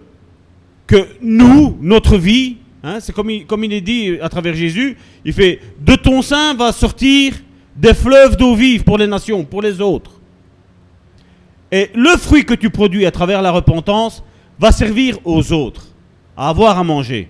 que 0.87 1.07
nous, 1.21 1.77
notre 1.81 2.17
vie, 2.17 2.57
hein, 2.83 2.99
c'est 2.99 3.13
comme 3.13 3.29
il, 3.29 3.45
comme 3.45 3.63
il 3.63 3.73
est 3.73 3.81
dit 3.81 4.17
à 4.21 4.29
travers 4.29 4.53
Jésus, 4.53 4.97
il 5.25 5.33
fait, 5.33 5.59
de 5.79 5.95
ton 5.95 6.21
sein 6.21 6.53
va 6.53 6.71
sortir 6.71 7.33
des 7.75 7.93
fleuves 7.93 8.37
d'eau 8.37 8.55
vive 8.55 8.83
pour 8.83 8.97
les 8.97 9.07
nations, 9.07 9.43
pour 9.43 9.61
les 9.61 9.81
autres. 9.81 10.11
Et 11.71 11.89
le 11.95 12.15
fruit 12.17 12.45
que 12.45 12.53
tu 12.53 12.69
produis 12.69 13.05
à 13.05 13.11
travers 13.11 13.41
la 13.41 13.51
repentance 13.51 14.23
va 14.59 14.71
servir 14.71 15.17
aux 15.25 15.51
autres, 15.51 15.87
à 16.37 16.49
avoir 16.49 16.77
à 16.77 16.83
manger. 16.83 17.29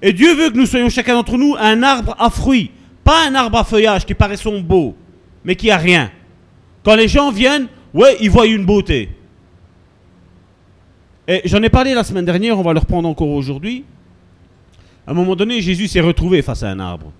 Et 0.00 0.12
Dieu 0.12 0.34
veut 0.34 0.50
que 0.50 0.56
nous 0.56 0.66
soyons 0.66 0.88
chacun 0.88 1.14
d'entre 1.14 1.38
nous 1.38 1.54
un 1.56 1.82
arbre 1.82 2.16
à 2.18 2.28
fruits, 2.28 2.72
pas 3.04 3.28
un 3.28 3.34
arbre 3.36 3.58
à 3.58 3.64
feuillage 3.64 4.04
qui 4.04 4.14
paraissent 4.14 4.44
beau, 4.44 4.96
mais 5.44 5.54
qui 5.54 5.70
a 5.70 5.76
rien. 5.76 6.10
Quand 6.82 6.96
les 6.96 7.06
gens 7.06 7.30
viennent, 7.30 7.68
ouais, 7.94 8.16
ils 8.20 8.30
voient 8.30 8.46
une 8.46 8.66
beauté. 8.66 9.10
Et 11.28 11.42
j'en 11.44 11.62
ai 11.62 11.68
parlé 11.68 11.94
la 11.94 12.02
semaine 12.02 12.24
dernière, 12.24 12.58
on 12.58 12.62
va 12.62 12.72
le 12.72 12.80
reprendre 12.80 13.08
encore 13.08 13.28
aujourd'hui. 13.28 13.84
À 15.06 15.12
un 15.12 15.14
moment 15.14 15.36
donné, 15.36 15.60
Jésus 15.60 15.86
s'est 15.86 16.00
retrouvé 16.00 16.42
face 16.42 16.64
à 16.64 16.70
un 16.70 16.80
arbre. 16.80 17.12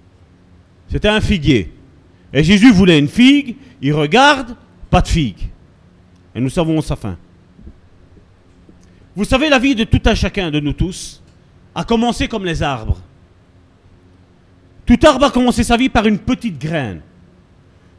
C'était 0.88 1.09
un 1.09 1.20
figuier. 1.20 1.72
Et 2.33 2.43
Jésus 2.43 2.72
voulait 2.72 2.99
une 2.99 3.09
figue, 3.09 3.57
il 3.80 3.93
regarde, 3.93 4.57
pas 4.91 5.01
de 5.01 5.09
figue. 5.09 5.49
Et 6.35 6.41
nous 6.41 6.49
savons 6.49 6.80
sa 6.80 6.97
fin. 6.97 7.16
Vous 9.14 9.24
savez, 9.24 9.51
la 9.51 9.59
vie 9.59 9.74
de 9.74 9.85
tout 9.85 10.01
un 10.07 10.14
chacun 10.14 10.51
de 10.51 10.61
nous 10.61 10.72
tous 10.72 11.22
a 11.74 11.85
commencé 11.85 12.28
comme 12.28 12.45
les 12.45 12.62
arbres. 12.62 12.99
Tout 14.87 14.99
arbre 15.05 15.26
a 15.26 15.30
commencé 15.30 15.62
sa 15.62 15.76
vie 15.76 15.89
par 15.89 16.07
une 16.07 16.18
petite 16.18 16.59
graine 16.59 17.03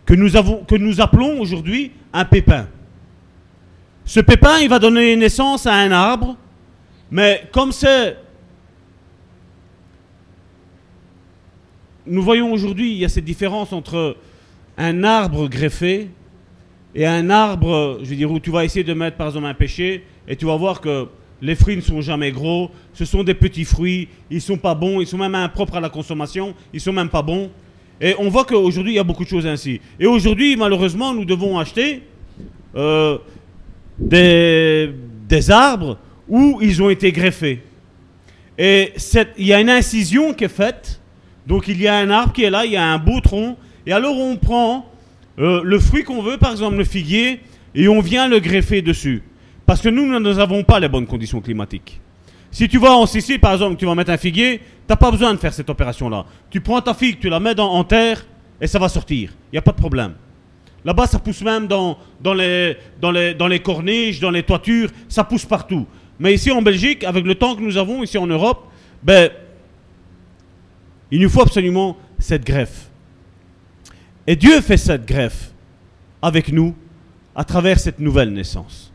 que 0.06 0.14
nous, 0.14 0.32
que 0.66 0.76
nous 0.76 1.00
appelons 1.00 1.40
aujourd'hui 1.40 1.92
un 2.12 2.26
pépin. 2.26 2.68
Ce 4.06 4.20
pépin, 4.20 4.60
il 4.60 4.70
va 4.70 4.80
donner 4.80 5.16
naissance 5.16 5.66
à 5.66 5.74
un 5.74 5.92
arbre, 5.92 6.36
mais 7.12 7.48
comme 7.52 7.72
c'est... 7.72 8.18
Nous 12.06 12.22
voyons 12.22 12.52
aujourd'hui, 12.52 12.92
il 12.92 12.98
y 12.98 13.06
a 13.06 13.10
cette 13.10 13.24
différence 13.24 13.72
entre 13.72 14.18
un 14.78 15.04
arbre 15.06 15.48
greffé 15.48 16.10
et 16.94 17.08
un 17.08 17.30
arbre, 17.30 18.00
je 18.04 18.10
veux 18.10 18.16
dire, 18.18 18.30
où 18.30 18.42
tu 18.42 18.52
vas 18.52 18.66
essayer 18.66 18.84
de 18.84 18.94
mettre 18.94 19.16
par 19.16 19.28
exemple 19.28 19.46
un 19.46 19.54
péché, 19.54 20.04
et 20.28 20.36
tu 20.36 20.46
vas 20.46 20.58
voir 20.58 20.82
que 20.82 21.08
les 21.42 21.56
fruits 21.56 21.78
ne 21.78 21.82
sont 21.82 22.02
jamais 22.02 22.32
gros, 22.32 22.72
ce 22.94 23.06
sont 23.06 23.24
des 23.24 23.34
petits 23.34 23.64
fruits, 23.64 24.10
ils 24.30 24.36
ne 24.36 24.42
sont 24.42 24.58
pas 24.58 24.76
bons, 24.76 25.00
ils 25.00 25.08
sont 25.08 25.18
même 25.18 25.36
impropres 25.36 25.76
à 25.76 25.80
la 25.80 25.90
consommation, 25.90 26.54
ils 26.74 26.82
sont 26.82 26.92
même 26.92 27.08
pas 27.08 27.22
bons. 27.22 27.50
Et 28.02 28.16
on 28.20 28.28
voit 28.28 28.44
qu'aujourd'hui, 28.44 28.94
il 28.94 28.96
y 28.98 29.00
a 29.00 29.04
beaucoup 29.04 29.24
de 29.24 29.30
choses 29.30 29.48
ainsi. 29.48 29.80
Et 29.98 30.06
aujourd'hui, 30.06 30.58
malheureusement, 30.58 31.14
nous 31.14 31.24
devons 31.24 31.58
acheter 31.58 32.04
euh, 32.76 33.18
des, 33.98 34.92
des, 35.30 35.52
arbres 35.52 35.98
où 36.28 36.60
ils 36.62 36.82
ont 36.82 36.90
été 36.90 37.14
greffés. 37.14 37.62
Et 38.58 38.94
il 39.38 39.48
y 39.48 39.54
a 39.54 39.62
une 39.62 39.70
incision 39.70 40.34
qui 40.34 40.44
est 40.44 40.50
faite. 40.50 41.00
Donc 41.48 41.68
il 41.68 41.82
y 41.82 41.88
a 41.88 41.96
un 41.96 42.10
arbre 42.10 42.34
qui 42.34 42.44
est 42.44 42.50
là, 42.50 42.66
il 42.66 42.72
y 42.72 42.78
a 42.78 42.86
un 42.86 42.98
beau 42.98 43.20
tronc. 43.20 43.58
Et 43.86 43.92
alors 43.92 44.18
on 44.18 44.36
prend 44.38 44.86
euh, 45.40 45.62
le 45.64 45.80
fruit 45.80 46.04
qu'on 46.04 46.22
veut, 46.22 46.38
par 46.38 46.52
exemple 46.52 46.78
le 46.78 46.84
figuier, 46.84 47.42
et 47.76 47.88
on 47.88 48.02
vient 48.02 48.28
le 48.28 48.40
greffer 48.40 48.82
dessus. 48.82 49.24
Parce 49.66 49.82
que 49.82 49.90
nous, 49.90 50.06
nous 50.06 50.20
n'avons 50.20 50.64
pas 50.64 50.80
les 50.80 50.90
bonnes 50.90 51.08
conditions 51.08 51.42
climatiques. 51.42 52.00
Si 52.52 52.68
tu 52.68 52.78
vas 52.78 52.96
en 52.96 53.06
Sicile, 53.06 53.40
par 53.40 53.54
exemple, 53.54 53.78
tu 53.78 53.86
vas 53.86 53.96
mettre 53.96 54.12
un 54.12 54.18
figuier, 54.18 54.60
tu 54.60 54.64
n'as 54.90 54.96
pas 54.96 55.10
besoin 55.10 55.34
de 55.34 55.40
faire 55.40 55.54
cette 55.54 55.70
opération-là. 55.70 56.26
Tu 56.52 56.62
prends 56.62 56.82
ta 56.82 56.94
figue, 56.94 57.20
tu 57.20 57.30
la 57.30 57.40
mets 57.40 57.56
dans, 57.56 57.72
en 57.72 57.84
terre, 57.84 58.24
et 58.62 58.68
ça 58.68 58.78
va 58.78 58.90
sortir. 58.90 59.32
Il 59.52 59.56
n'y 59.56 59.58
a 59.58 59.62
pas 59.62 59.72
de 59.72 59.78
problème. 59.78 60.14
Là-bas, 60.86 61.08
ça 61.08 61.18
pousse 61.18 61.42
même 61.42 61.66
dans, 61.66 61.98
dans, 62.22 62.34
les, 62.34 62.78
dans, 63.02 63.10
les, 63.10 63.34
dans 63.34 63.48
les 63.48 63.60
corniches, 63.60 64.20
dans 64.20 64.30
les 64.30 64.44
toitures, 64.44 64.90
ça 65.08 65.24
pousse 65.24 65.46
partout. 65.46 65.88
Mais 66.20 66.34
ici 66.34 66.52
en 66.52 66.62
Belgique, 66.62 67.04
avec 67.04 67.26
le 67.26 67.36
temps 67.36 67.56
que 67.56 67.62
nous 67.62 67.78
avons 67.78 68.04
ici 68.04 68.18
en 68.18 68.28
Europe, 68.28 68.68
ben, 69.02 69.32
il 71.14 71.22
nous 71.22 71.30
faut 71.30 71.44
absolument 71.44 71.96
cette 72.18 72.44
greffe. 72.44 72.90
Et 74.26 74.36
Dieu 74.36 74.62
fait 74.62 74.78
cette 74.78 75.06
greffe 75.06 75.52
avec 76.24 76.52
nous 76.52 76.74
à 77.36 77.44
travers 77.44 77.80
cette 77.80 78.00
nouvelle 78.00 78.34
naissance. 78.34 78.92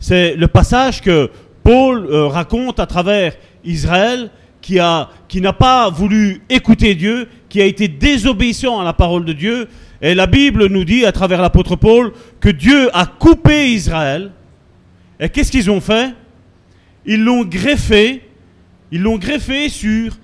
C'est 0.00 0.34
le 0.34 0.48
passage 0.48 1.00
que 1.00 1.30
Paul 1.62 2.04
euh, 2.06 2.26
raconte 2.26 2.80
à 2.80 2.86
travers 2.86 3.36
Israël 3.62 4.30
qui, 4.60 4.78
qui 5.28 5.40
n'a 5.40 5.52
pas 5.52 5.88
voulu 5.88 6.42
écouter 6.50 6.96
Dieu, 6.96 7.28
qui 7.48 7.62
a 7.62 7.64
été 7.64 7.86
désobéissant 7.86 8.80
à 8.80 8.84
la 8.84 8.92
parole 8.92 9.24
de 9.24 9.32
Dieu. 9.32 9.68
Et 10.02 10.16
la 10.16 10.26
Bible 10.26 10.66
nous 10.66 10.84
dit 10.84 11.06
à 11.06 11.12
travers 11.12 11.40
l'apôtre 11.40 11.76
Paul 11.76 12.12
que 12.40 12.48
Dieu 12.48 12.90
a 12.92 13.06
coupé 13.06 13.70
Israël. 13.70 14.32
Et 15.20 15.28
qu'est-ce 15.28 15.52
qu'ils 15.52 15.70
ont 15.70 15.80
fait? 15.80 16.12
Ils 17.06 17.22
l'ont 17.22 17.44
greffé, 17.44 18.22
ils 18.90 19.00
l'ont 19.00 19.16
greffé 19.16 19.68
sur 19.68 20.18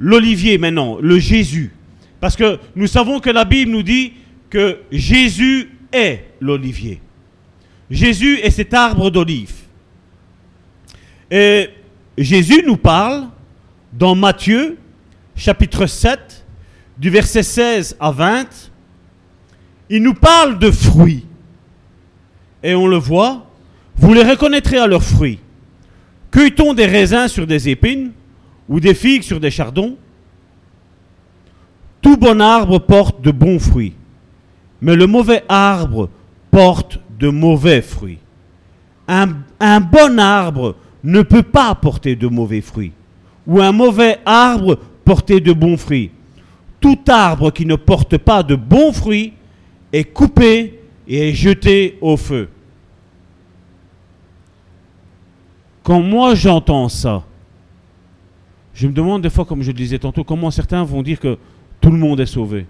l'olivier 0.00 0.58
maintenant, 0.58 0.98
le 1.00 1.18
Jésus. 1.18 1.70
Parce 2.18 2.34
que 2.34 2.58
nous 2.74 2.86
savons 2.86 3.20
que 3.20 3.30
la 3.30 3.44
Bible 3.44 3.70
nous 3.70 3.82
dit 3.82 4.14
que 4.48 4.78
Jésus 4.90 5.70
est 5.92 6.24
l'olivier. 6.40 7.00
Jésus 7.90 8.38
est 8.38 8.50
cet 8.50 8.74
arbre 8.74 9.10
d'olive. 9.10 9.52
Et 11.30 11.68
Jésus 12.18 12.62
nous 12.66 12.76
parle 12.76 13.28
dans 13.92 14.14
Matthieu 14.14 14.78
chapitre 15.36 15.86
7 15.86 16.44
du 16.98 17.10
verset 17.10 17.42
16 17.42 17.96
à 18.00 18.10
20. 18.10 18.70
Il 19.90 20.02
nous 20.02 20.14
parle 20.14 20.58
de 20.58 20.70
fruits. 20.70 21.26
Et 22.62 22.74
on 22.74 22.86
le 22.86 22.96
voit, 22.96 23.46
vous 23.96 24.14
les 24.14 24.22
reconnaîtrez 24.22 24.78
à 24.78 24.86
leurs 24.86 25.02
fruits. 25.02 25.40
Cueille-t-on 26.30 26.74
des 26.74 26.86
raisins 26.86 27.28
sur 27.28 27.46
des 27.46 27.68
épines? 27.68 28.12
Ou 28.70 28.80
des 28.80 28.94
figues 28.94 29.24
sur 29.24 29.40
des 29.40 29.50
chardons 29.50 29.98
tout 32.00 32.16
bon 32.16 32.40
arbre 32.40 32.78
porte 32.78 33.20
de 33.20 33.30
bons 33.30 33.58
fruits, 33.58 33.94
mais 34.80 34.96
le 34.96 35.06
mauvais 35.06 35.44
arbre 35.48 36.08
porte 36.50 36.98
de 37.18 37.28
mauvais 37.28 37.82
fruits. 37.82 38.18
Un, 39.06 39.80
bon 39.80 40.18
arbre 40.18 40.76
ne 41.04 41.22
peut 41.22 41.42
pas 41.42 41.74
porter 41.74 42.16
de 42.16 42.28
mauvais 42.28 42.60
fruits, 42.60 42.92
ou 43.46 43.60
un 43.60 43.72
mauvais 43.72 44.18
arbre 44.24 44.78
porter 45.04 45.40
de 45.40 45.52
bons 45.52 45.76
fruits. 45.76 46.10
Tout 46.80 46.98
arbre 47.08 47.50
qui 47.50 47.66
ne 47.66 47.76
porte 47.76 48.16
pas 48.16 48.42
de 48.42 48.54
bons 48.54 48.92
fruits 48.92 49.34
est 49.92 50.04
coupé 50.04 50.80
et 51.06 51.28
est 51.28 51.34
jeté 51.34 51.98
au 52.00 52.16
feu. 52.16 52.48
Quand 55.82 56.00
moi 56.00 56.34
j'entends 56.34 56.88
ça, 56.88 57.24
je 58.80 58.86
me 58.86 58.94
demande 58.94 59.20
des 59.20 59.28
fois, 59.28 59.44
comme 59.44 59.60
je 59.60 59.66
le 59.66 59.76
disais 59.76 59.98
tantôt, 59.98 60.24
comment 60.24 60.50
certains 60.50 60.82
vont 60.84 61.02
dire 61.02 61.20
que 61.20 61.36
tout 61.82 61.90
le 61.90 61.98
monde 61.98 62.18
est 62.18 62.24
sauvé. 62.24 62.64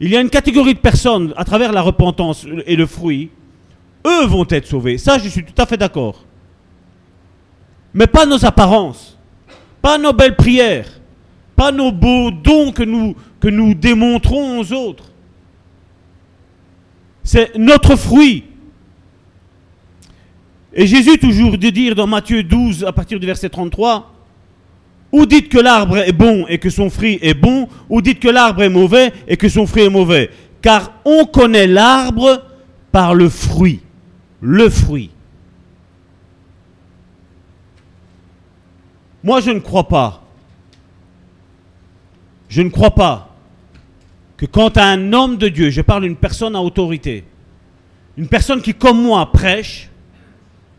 Il 0.00 0.10
y 0.10 0.16
a 0.16 0.20
une 0.20 0.30
catégorie 0.30 0.74
de 0.74 0.80
personnes, 0.80 1.32
à 1.36 1.44
travers 1.44 1.70
la 1.72 1.80
repentance 1.80 2.44
et 2.66 2.74
le 2.74 2.86
fruit, 2.86 3.30
eux 4.04 4.26
vont 4.26 4.46
être 4.50 4.66
sauvés. 4.66 4.98
Ça, 4.98 5.18
je 5.18 5.28
suis 5.28 5.44
tout 5.44 5.62
à 5.62 5.64
fait 5.64 5.76
d'accord. 5.76 6.24
Mais 7.94 8.08
pas 8.08 8.26
nos 8.26 8.44
apparences, 8.44 9.16
pas 9.80 9.96
nos 9.96 10.12
belles 10.12 10.34
prières, 10.34 11.00
pas 11.54 11.70
nos 11.70 11.92
beaux 11.92 12.32
dons 12.32 12.72
que 12.72 12.82
nous, 12.82 13.14
que 13.38 13.46
nous 13.46 13.74
démontrons 13.74 14.58
aux 14.58 14.72
autres. 14.72 15.12
C'est 17.22 17.56
notre 17.56 17.94
fruit. 17.94 18.42
Et 20.78 20.86
Jésus 20.86 21.18
toujours 21.18 21.56
de 21.56 21.70
dire 21.70 21.94
dans 21.94 22.06
Matthieu 22.06 22.42
12 22.42 22.84
à 22.84 22.92
partir 22.92 23.18
du 23.18 23.24
verset 23.24 23.48
33, 23.48 24.12
ou 25.10 25.24
dites 25.24 25.48
que 25.48 25.58
l'arbre 25.58 25.96
est 25.96 26.12
bon 26.12 26.44
et 26.48 26.58
que 26.58 26.68
son 26.68 26.90
fruit 26.90 27.18
est 27.22 27.32
bon, 27.32 27.66
ou 27.88 28.02
dites 28.02 28.20
que 28.20 28.28
l'arbre 28.28 28.62
est 28.62 28.68
mauvais 28.68 29.10
et 29.26 29.38
que 29.38 29.48
son 29.48 29.66
fruit 29.66 29.84
est 29.84 29.90
mauvais. 29.90 30.30
Car 30.60 30.92
on 31.06 31.24
connaît 31.24 31.66
l'arbre 31.66 32.42
par 32.92 33.14
le 33.14 33.30
fruit. 33.30 33.80
Le 34.42 34.68
fruit. 34.68 35.10
Moi, 39.24 39.40
je 39.40 39.52
ne 39.52 39.60
crois 39.60 39.88
pas. 39.88 40.24
Je 42.50 42.60
ne 42.60 42.68
crois 42.68 42.94
pas 42.94 43.34
que 44.36 44.44
quand 44.44 44.76
un 44.76 45.14
homme 45.14 45.38
de 45.38 45.48
Dieu, 45.48 45.70
je 45.70 45.80
parle 45.80 46.02
d'une 46.02 46.16
personne 46.16 46.54
à 46.54 46.60
autorité, 46.60 47.24
une 48.18 48.28
personne 48.28 48.60
qui, 48.60 48.74
comme 48.74 49.02
moi, 49.02 49.32
prêche, 49.32 49.88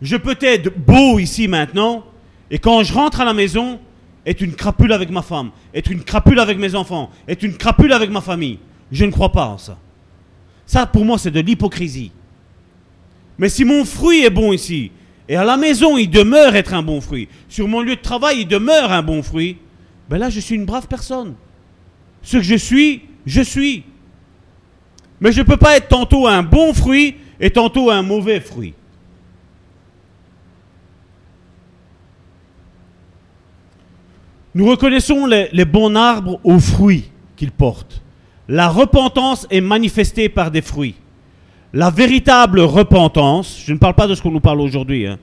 je 0.01 0.15
peux 0.15 0.37
être 0.41 0.77
beau 0.77 1.19
ici 1.19 1.47
maintenant, 1.47 2.03
et 2.51 2.59
quand 2.59 2.83
je 2.83 2.93
rentre 2.93 3.21
à 3.21 3.25
la 3.25 3.33
maison, 3.33 3.79
être 4.25 4.41
une 4.41 4.53
crapule 4.53 4.91
avec 4.91 5.09
ma 5.09 5.21
femme, 5.21 5.51
être 5.73 5.89
une 5.89 6.03
crapule 6.03 6.39
avec 6.39 6.57
mes 6.57 6.75
enfants, 6.75 7.09
être 7.27 7.43
une 7.43 7.55
crapule 7.55 7.93
avec 7.93 8.09
ma 8.09 8.21
famille. 8.21 8.59
Je 8.91 9.05
ne 9.05 9.11
crois 9.11 9.31
pas 9.31 9.47
en 9.47 9.57
ça. 9.57 9.77
Ça, 10.65 10.85
pour 10.85 11.05
moi, 11.05 11.17
c'est 11.17 11.31
de 11.31 11.39
l'hypocrisie. 11.39 12.11
Mais 13.37 13.49
si 13.49 13.63
mon 13.63 13.85
fruit 13.85 14.25
est 14.25 14.29
bon 14.29 14.51
ici, 14.51 14.91
et 15.29 15.35
à 15.35 15.43
la 15.43 15.57
maison, 15.57 15.97
il 15.97 16.09
demeure 16.09 16.55
être 16.55 16.73
un 16.73 16.83
bon 16.83 17.01
fruit, 17.01 17.27
sur 17.49 17.67
mon 17.67 17.81
lieu 17.81 17.95
de 17.95 18.01
travail, 18.01 18.41
il 18.41 18.47
demeure 18.47 18.91
un 18.91 19.01
bon 19.01 19.21
fruit, 19.23 19.57
ben 20.09 20.17
là, 20.17 20.29
je 20.29 20.39
suis 20.39 20.55
une 20.55 20.65
brave 20.65 20.87
personne. 20.87 21.35
Ce 22.21 22.37
que 22.37 22.43
je 22.43 22.55
suis, 22.55 23.03
je 23.25 23.41
suis. 23.41 23.83
Mais 25.19 25.31
je 25.31 25.39
ne 25.39 25.45
peux 25.45 25.57
pas 25.57 25.77
être 25.77 25.87
tantôt 25.87 26.27
un 26.27 26.43
bon 26.43 26.73
fruit 26.73 27.15
et 27.39 27.49
tantôt 27.49 27.89
un 27.91 28.01
mauvais 28.01 28.39
fruit. 28.39 28.73
Nous 34.57 34.65
reconnaissons 34.65 35.27
les, 35.27 35.65
bons 35.65 35.93
arbres 35.93 36.39
aux 36.43 36.57
fruits 36.57 37.11
qu'ils 37.35 37.51
portent. 37.51 38.01
La 38.47 38.69
repentance 38.69 39.45
est 39.51 39.61
manifestée 39.61 40.29
par 40.29 40.49
des 40.49 40.63
fruits. 40.63 40.95
La 41.73 41.91
véritable 41.91 42.61
repentance, 42.61 43.61
je 43.63 43.71
ne 43.71 43.77
parle 43.77 43.93
pas 43.93 44.07
de 44.07 44.15
ce 44.15 44.21
qu'on 44.23 44.31
nous 44.31 44.39
parle 44.39 44.59
aujourd'hui, 44.61 45.05
hein, 45.05 45.19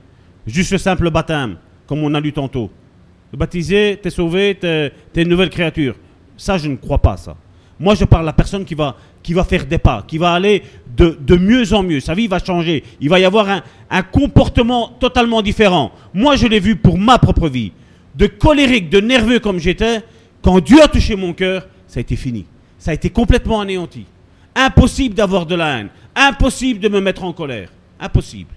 juste 0.47 0.71
le 0.71 0.77
simple 0.77 1.11
baptême, 1.11 1.57
comme 1.85 1.99
on 1.99 2.13
a 2.13 2.21
lu 2.21 2.31
tantôt. 2.31 2.71
Te 3.29 3.35
baptiser, 3.35 3.99
t'es 4.01 4.09
sauvé, 4.09 4.55
t'es 4.55 4.93
es 5.13 5.21
une 5.21 5.27
nouvelle 5.27 5.49
créature. 5.49 5.95
Ça, 6.37 6.57
je 6.57 6.69
ne 6.69 6.77
crois 6.77 6.99
pas 6.99 7.17
ça. 7.17 7.35
Moi, 7.77 7.93
je 7.95 8.05
parle 8.05 8.23
de 8.23 8.27
la 8.27 8.31
personne 8.31 8.63
qui 8.63 8.73
va, 8.73 8.95
faire 9.43 9.65
des 9.65 9.79
pas, 9.79 10.05
qui 10.07 10.17
va 10.17 10.31
aller 10.31 10.63
de, 10.95 11.19
de 11.19 11.35
mieux 11.35 11.73
en 11.73 11.83
mieux. 11.83 11.99
Sa 11.99 12.13
vie 12.13 12.27
va 12.27 12.39
changer. 12.39 12.85
Il 13.01 13.09
va 13.09 13.19
y 13.19 13.25
avoir 13.25 13.49
un, 13.49 13.63
un 13.89 14.01
comportement 14.01 14.93
totalement 14.97 15.41
différent. 15.41 15.91
Moi, 16.13 16.37
je 16.37 16.47
l'ai 16.47 16.61
vu 16.61 16.77
pour 16.77 16.97
ma 16.97 17.19
propre 17.19 17.49
vie. 17.49 17.73
De 18.17 18.27
colérique, 18.27 18.89
de 18.89 18.99
nerveux 18.99 19.39
comme 19.39 19.59
j'étais, 19.59 20.01
quand 20.41 20.59
Dieu 20.59 20.81
a 20.81 20.87
touché 20.87 21.15
mon 21.15 21.33
cœur, 21.33 21.67
ça 21.87 21.99
a 21.99 22.01
été 22.01 22.15
fini. 22.15 22.45
Ça 22.77 22.91
a 22.91 22.93
été 22.93 23.09
complètement 23.09 23.61
anéanti. 23.61 24.05
Impossible 24.55 25.15
d'avoir 25.15 25.45
de 25.45 25.55
la 25.55 25.79
haine. 25.79 25.89
Impossible 26.15 26.79
de 26.79 26.87
me 26.87 27.01
mettre 27.01 27.23
en 27.23 27.33
colère. 27.33 27.69
Impossible. 27.99 28.51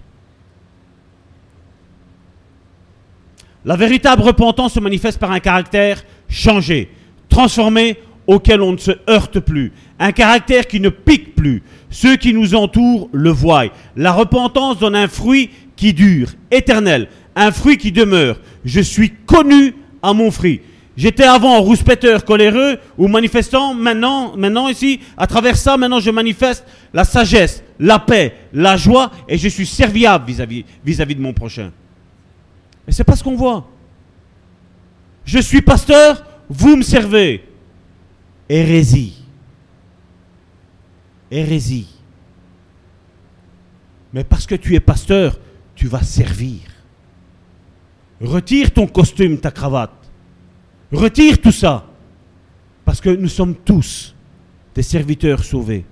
La 3.65 3.75
véritable 3.75 4.21
repentance 4.21 4.73
se 4.73 4.79
manifeste 4.79 5.19
par 5.19 5.31
un 5.31 5.39
caractère 5.39 6.03
changé, 6.29 6.89
transformé, 7.27 7.97
auquel 8.27 8.61
on 8.61 8.73
ne 8.73 8.77
se 8.77 8.91
heurte 9.09 9.39
plus. 9.39 9.73
Un 9.97 10.11
caractère 10.11 10.67
qui 10.67 10.79
ne 10.79 10.89
pique 10.89 11.35
plus. 11.35 11.63
Ceux 11.89 12.15
qui 12.15 12.33
nous 12.33 12.53
entourent 12.53 13.09
le 13.11 13.31
voient. 13.31 13.65
La 13.95 14.13
repentance 14.13 14.77
donne 14.77 14.95
un 14.95 15.07
fruit 15.07 15.49
qui 15.79 15.93
dure, 15.93 16.33
éternel, 16.51 17.07
un 17.37 17.53
fruit 17.53 17.77
qui 17.77 17.93
demeure. 17.93 18.41
Je 18.65 18.81
suis 18.81 19.11
connu 19.25 19.73
à 20.03 20.13
mon 20.13 20.29
fruit. 20.29 20.59
J'étais 20.97 21.23
avant 21.23 21.61
rouspéteur, 21.61 22.25
coléreux 22.25 22.77
ou 22.97 23.07
manifestant. 23.07 23.73
Maintenant, 23.73 24.35
maintenant 24.35 24.67
ici, 24.67 24.99
à 25.15 25.25
travers 25.25 25.55
ça, 25.55 25.77
maintenant 25.77 26.01
je 26.01 26.11
manifeste 26.11 26.65
la 26.93 27.05
sagesse, 27.05 27.63
la 27.79 27.97
paix, 27.97 28.35
la 28.51 28.75
joie 28.75 29.09
et 29.29 29.37
je 29.37 29.47
suis 29.47 29.65
serviable 29.65 30.25
vis-à-vis 30.27 30.65
vis-à-vis 30.83 31.15
de 31.15 31.21
mon 31.21 31.31
prochain. 31.31 31.71
Et 32.85 32.91
c'est 32.91 33.05
pas 33.05 33.15
ce 33.15 33.23
qu'on 33.23 33.37
voit. 33.37 33.65
Je 35.23 35.39
suis 35.39 35.61
pasteur, 35.61 36.25
vous 36.49 36.75
me 36.75 36.81
servez. 36.81 37.45
Hérésie. 38.49 39.23
Hérésie. 41.31 41.87
Mais 44.11 44.25
parce 44.25 44.45
que 44.45 44.55
tu 44.55 44.75
es 44.75 44.81
pasteur, 44.81 45.39
tu 45.79 45.87
vas 45.87 46.03
servir. 46.03 46.59
Retire 48.19 48.71
ton 48.71 48.85
costume, 48.85 49.37
ta 49.37 49.49
cravate. 49.49 50.11
Retire 50.91 51.39
tout 51.39 51.53
ça. 51.53 51.87
Parce 52.83 52.99
que 52.99 53.09
nous 53.09 53.29
sommes 53.29 53.55
tous 53.55 54.13
des 54.75 54.83
serviteurs 54.83 55.41
sauvés. 55.41 55.85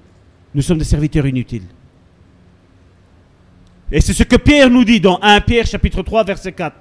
Nous 0.54 0.62
sommes 0.62 0.80
des 0.80 0.84
serviteurs 0.84 1.26
inutiles. 1.26 1.68
Et 3.90 4.02
c'est 4.02 4.12
ce 4.12 4.24
que 4.24 4.36
Pierre 4.36 4.70
nous 4.70 4.84
dit 4.84 5.00
dans 5.00 5.20
1 5.22 5.40
Pierre 5.40 5.66
chapitre 5.66 6.02
3 6.04 6.26
verset 6.26 6.52
4. 6.52 6.76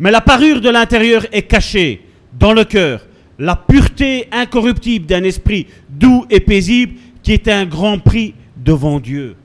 Mais 0.00 0.10
la 0.10 0.22
parure 0.22 0.60
de 0.60 0.70
l'intérieur 0.70 1.24
est 1.30 1.42
cachée 1.42 2.04
dans 2.36 2.52
le 2.52 2.64
cœur, 2.64 3.06
la 3.38 3.54
pureté 3.54 4.26
incorruptible 4.32 5.06
d'un 5.06 5.22
esprit 5.22 5.68
doux 5.88 6.26
et 6.30 6.40
paisible 6.40 6.94
qui 7.22 7.30
est 7.30 7.46
un 7.46 7.64
grand 7.64 8.00
prix 8.00 8.34
devant 8.56 8.98
Dieu. 8.98 9.36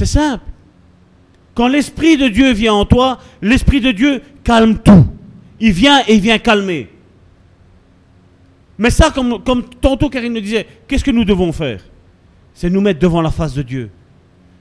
C'est 0.00 0.06
simple. 0.06 0.44
Quand 1.54 1.68
l'Esprit 1.68 2.16
de 2.16 2.28
Dieu 2.28 2.52
vient 2.54 2.72
en 2.72 2.86
toi, 2.86 3.18
l'Esprit 3.42 3.82
de 3.82 3.90
Dieu 3.90 4.22
calme 4.42 4.78
tout. 4.78 5.04
Il 5.60 5.72
vient 5.72 6.00
et 6.08 6.14
il 6.14 6.22
vient 6.22 6.38
calmer. 6.38 6.88
Mais 8.78 8.88
ça, 8.88 9.10
comme, 9.10 9.42
tantôt 9.78 10.08
Karine 10.08 10.32
nous 10.32 10.40
disait, 10.40 10.66
qu'est-ce 10.88 11.04
que 11.04 11.10
nous 11.10 11.26
devons 11.26 11.52
faire? 11.52 11.82
C'est 12.54 12.70
nous 12.70 12.80
mettre 12.80 12.98
devant 12.98 13.20
la 13.20 13.30
face 13.30 13.52
de 13.52 13.60
Dieu. 13.60 13.90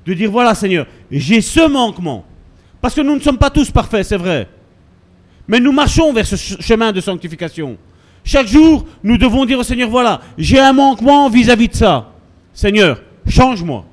De 0.06 0.14
dire, 0.14 0.30
voilà 0.30 0.54
Seigneur, 0.56 0.86
j'ai 1.10 1.40
ce 1.40 1.66
manquement. 1.70 2.26
Parce 2.82 2.94
que 2.94 3.00
nous 3.00 3.16
ne 3.16 3.22
sommes 3.22 3.38
pas 3.38 3.50
tous 3.50 3.72
parfaits, 3.72 4.06
c'est 4.06 4.18
vrai. 4.18 4.50
Mais 5.48 5.62
nous 5.62 5.72
marchons 5.72 6.12
vers 6.12 6.28
ce 6.28 6.36
chemin 6.36 6.92
de 6.92 7.00
sanctification. 7.00 7.78
Chaque 8.26 8.48
jour, 8.48 8.86
nous 9.02 9.18
devons 9.18 9.46
dire 9.46 9.60
au 9.60 9.64
Seigneur, 9.64 9.90
voilà, 9.90 10.20
j'ai 10.38 10.60
un 10.60 10.74
manquement 10.74 11.30
vis-à-vis 11.30 11.68
-vis 11.68 11.72
de 11.72 11.76
ça. 11.78 12.12
Seigneur, 12.54 13.02
change-moi. 13.26 13.86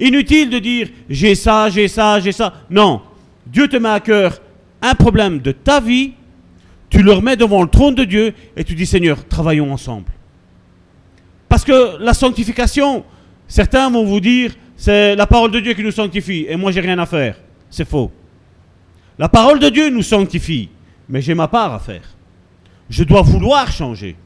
Inutile 0.00 0.48
de 0.48 0.58
dire 0.58 0.88
j'ai 1.08 1.34
ça, 1.34 1.68
j'ai 1.68 1.86
ça, 1.86 2.18
j'ai 2.20 2.32
ça. 2.32 2.54
Non. 2.70 3.02
Dieu 3.46 3.68
te 3.68 3.76
met 3.76 3.90
à 3.90 4.00
cœur 4.00 4.40
un 4.80 4.94
problème 4.94 5.40
de 5.40 5.52
ta 5.52 5.80
vie, 5.80 6.12
tu 6.88 7.02
le 7.02 7.12
remets 7.12 7.36
devant 7.36 7.62
le 7.62 7.68
trône 7.68 7.94
de 7.94 8.04
Dieu 8.04 8.34
et 8.56 8.64
tu 8.64 8.74
dis 8.74 8.86
Seigneur, 8.86 9.26
travaillons 9.28 9.72
ensemble. 9.72 10.10
Parce 11.48 11.64
que 11.64 11.98
la 12.02 12.14
sanctification, 12.14 13.04
certains 13.46 13.90
vont 13.90 14.04
vous 14.04 14.20
dire 14.20 14.54
c'est 14.76 15.14
la 15.14 15.26
parole 15.26 15.50
de 15.50 15.60
Dieu 15.60 15.74
qui 15.74 15.84
nous 15.84 15.90
sanctifie 15.90 16.46
et 16.48 16.56
moi 16.56 16.72
j'ai 16.72 16.80
rien 16.80 16.98
à 16.98 17.06
faire. 17.06 17.36
C'est 17.68 17.86
faux. 17.86 18.10
La 19.18 19.28
parole 19.28 19.58
de 19.58 19.68
Dieu 19.68 19.90
nous 19.90 20.02
sanctifie, 20.02 20.70
mais 21.08 21.20
j'ai 21.20 21.34
ma 21.34 21.46
part 21.46 21.74
à 21.74 21.78
faire. 21.78 22.16
Je 22.88 23.04
dois 23.04 23.20
vouloir 23.20 23.70
changer. 23.70 24.16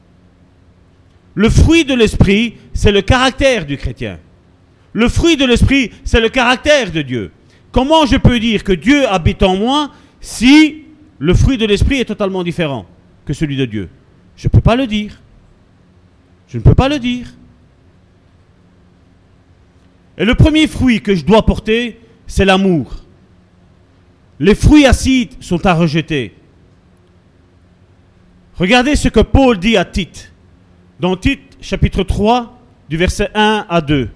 Le 1.33 1.49
fruit 1.49 1.83
de 1.83 1.93
l'esprit, 1.93 2.55
c'est 2.73 2.93
le 2.93 3.01
caractère 3.01 3.65
du 3.65 3.75
chrétien. 3.75 4.19
Le 4.95 5.09
fruit 5.09 5.35
de 5.35 5.43
l'esprit, 5.43 5.91
c'est 6.05 6.21
le 6.21 6.29
caractère 6.29 6.89
de 6.89 7.01
Dieu. 7.01 7.29
Comment 7.73 8.05
je 8.05 8.15
peux 8.15 8.39
dire 8.39 8.63
que 8.63 8.71
Dieu 8.71 9.05
habite 9.09 9.43
en 9.43 9.57
moi 9.57 9.91
si 10.21 10.85
le 11.19 11.33
fruit 11.33 11.57
de 11.57 11.65
l'esprit 11.65 11.99
est 11.99 12.05
totalement 12.05 12.43
différent 12.43 12.85
que 13.25 13.33
celui 13.33 13.57
de 13.57 13.65
Dieu? 13.65 13.89
Je 14.37 14.47
ne 14.47 14.51
peux 14.51 14.61
pas 14.61 14.77
le 14.77 14.87
dire. 14.87 15.21
Je 16.47 16.57
ne 16.57 16.63
peux 16.63 16.73
pas 16.73 16.87
le 16.87 16.97
dire. 16.97 17.27
Et 20.17 20.23
le 20.23 20.33
premier 20.33 20.65
fruit 20.65 21.01
que 21.01 21.13
je 21.13 21.25
dois 21.25 21.45
porter, 21.45 21.99
c'est 22.25 22.45
l'amour. 22.45 22.95
Les 24.39 24.55
fruits 24.55 24.85
acides 24.85 25.33
sont 25.41 25.65
à 25.65 25.73
rejeter. 25.73 26.33
Regardez 28.55 28.95
ce 28.95 29.09
que 29.09 29.19
Paul 29.19 29.59
dit 29.59 29.75
à 29.75 29.83
Tite. 29.83 30.31
Dans 31.01 31.17
Tite, 31.17 31.57
chapitre 31.59 32.03
3, 32.03 32.57
du 32.87 32.95
verset 32.95 33.29
1 33.35 33.65
à 33.67 33.81
2. 33.81 34.09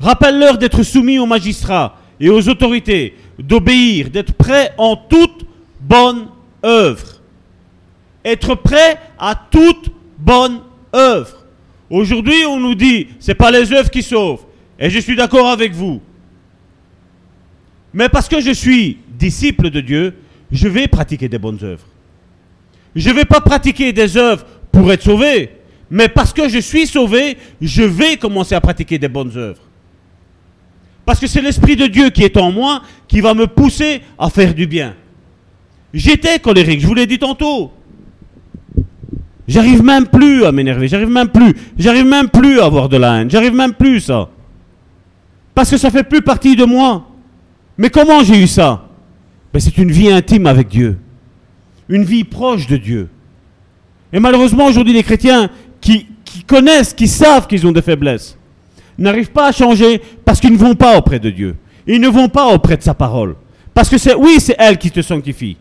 Rappelle-leur 0.00 0.58
d'être 0.58 0.82
soumis 0.82 1.18
aux 1.18 1.26
magistrats 1.26 1.96
et 2.20 2.30
aux 2.30 2.48
autorités, 2.48 3.16
d'obéir, 3.38 4.10
d'être 4.10 4.34
prêts 4.34 4.72
en 4.78 4.96
toute 4.96 5.46
bonne 5.80 6.28
œuvre. 6.64 7.20
Être 8.24 8.54
prêt 8.54 8.98
à 9.18 9.34
toute 9.50 9.90
bonne 10.18 10.60
œuvre. 10.94 11.44
Aujourd'hui, 11.90 12.44
on 12.46 12.60
nous 12.60 12.74
dit, 12.74 13.08
c'est 13.18 13.34
pas 13.34 13.50
les 13.50 13.72
œuvres 13.72 13.90
qui 13.90 14.02
sauvent. 14.02 14.44
Et 14.78 14.90
je 14.90 14.98
suis 14.98 15.16
d'accord 15.16 15.48
avec 15.48 15.72
vous. 15.72 16.00
Mais 17.92 18.08
parce 18.08 18.28
que 18.28 18.40
je 18.40 18.52
suis 18.52 18.98
disciple 19.18 19.70
de 19.70 19.80
Dieu, 19.80 20.14
je 20.52 20.68
vais 20.68 20.86
pratiquer 20.86 21.28
des 21.28 21.38
bonnes 21.38 21.58
œuvres. 21.62 21.86
Je 22.94 23.08
ne 23.10 23.14
vais 23.14 23.24
pas 23.24 23.40
pratiquer 23.40 23.92
des 23.92 24.16
œuvres 24.16 24.44
pour 24.70 24.92
être 24.92 25.02
sauvé, 25.02 25.50
mais 25.90 26.08
parce 26.08 26.32
que 26.32 26.48
je 26.48 26.58
suis 26.58 26.86
sauvé, 26.86 27.36
je 27.60 27.82
vais 27.82 28.16
commencer 28.16 28.54
à 28.54 28.60
pratiquer 28.60 28.98
des 28.98 29.08
bonnes 29.08 29.36
œuvres. 29.36 29.67
Parce 31.08 31.20
que 31.20 31.26
c'est 31.26 31.40
l'Esprit 31.40 31.74
de 31.74 31.86
Dieu 31.86 32.10
qui 32.10 32.22
est 32.22 32.36
en 32.36 32.52
moi 32.52 32.82
qui 33.06 33.22
va 33.22 33.32
me 33.32 33.46
pousser 33.46 34.02
à 34.18 34.28
faire 34.28 34.52
du 34.52 34.66
bien. 34.66 34.94
J'étais 35.94 36.38
colérique, 36.38 36.82
je 36.82 36.86
vous 36.86 36.92
l'ai 36.92 37.06
dit 37.06 37.18
tantôt. 37.18 37.72
J'arrive 39.46 39.82
même 39.82 40.06
plus 40.06 40.44
à 40.44 40.52
m'énerver, 40.52 40.86
j'arrive 40.86 41.08
même 41.08 41.30
plus, 41.30 41.54
j'arrive 41.78 42.04
même 42.04 42.28
plus 42.28 42.60
à 42.60 42.66
avoir 42.66 42.90
de 42.90 42.98
la 42.98 43.22
haine, 43.22 43.30
j'arrive 43.30 43.54
même 43.54 43.72
plus 43.72 44.00
ça. 44.00 44.28
Parce 45.54 45.70
que 45.70 45.78
ça 45.78 45.90
fait 45.90 46.04
plus 46.04 46.20
partie 46.20 46.56
de 46.56 46.66
moi. 46.66 47.08
Mais 47.78 47.88
comment 47.88 48.22
j'ai 48.22 48.42
eu 48.42 48.46
ça? 48.46 48.86
Ben, 49.50 49.60
C'est 49.60 49.78
une 49.78 49.90
vie 49.90 50.10
intime 50.10 50.46
avec 50.46 50.68
Dieu, 50.68 50.98
une 51.88 52.04
vie 52.04 52.24
proche 52.24 52.66
de 52.66 52.76
Dieu. 52.76 53.08
Et 54.12 54.20
malheureusement 54.20 54.66
aujourd'hui 54.66 54.92
les 54.92 55.02
chrétiens 55.02 55.48
qui, 55.80 56.06
qui 56.22 56.42
connaissent, 56.42 56.92
qui 56.92 57.08
savent 57.08 57.46
qu'ils 57.46 57.66
ont 57.66 57.72
des 57.72 57.80
faiblesses, 57.80 58.37
n'arrivent 58.98 59.30
pas 59.30 59.48
à 59.48 59.52
changer 59.52 60.02
parce 60.24 60.40
qu'ils 60.40 60.52
ne 60.52 60.58
vont 60.58 60.74
pas 60.74 60.98
auprès 60.98 61.18
de 61.18 61.30
Dieu. 61.30 61.56
Ils 61.86 62.00
ne 62.00 62.08
vont 62.08 62.28
pas 62.28 62.52
auprès 62.52 62.76
de 62.76 62.82
sa 62.82 62.94
parole. 62.94 63.36
Parce 63.72 63.88
que 63.88 63.96
c'est, 63.96 64.14
oui, 64.14 64.38
c'est 64.40 64.56
elle 64.58 64.76
qui 64.76 64.90
te 64.90 65.00
sanctifie. 65.00 65.56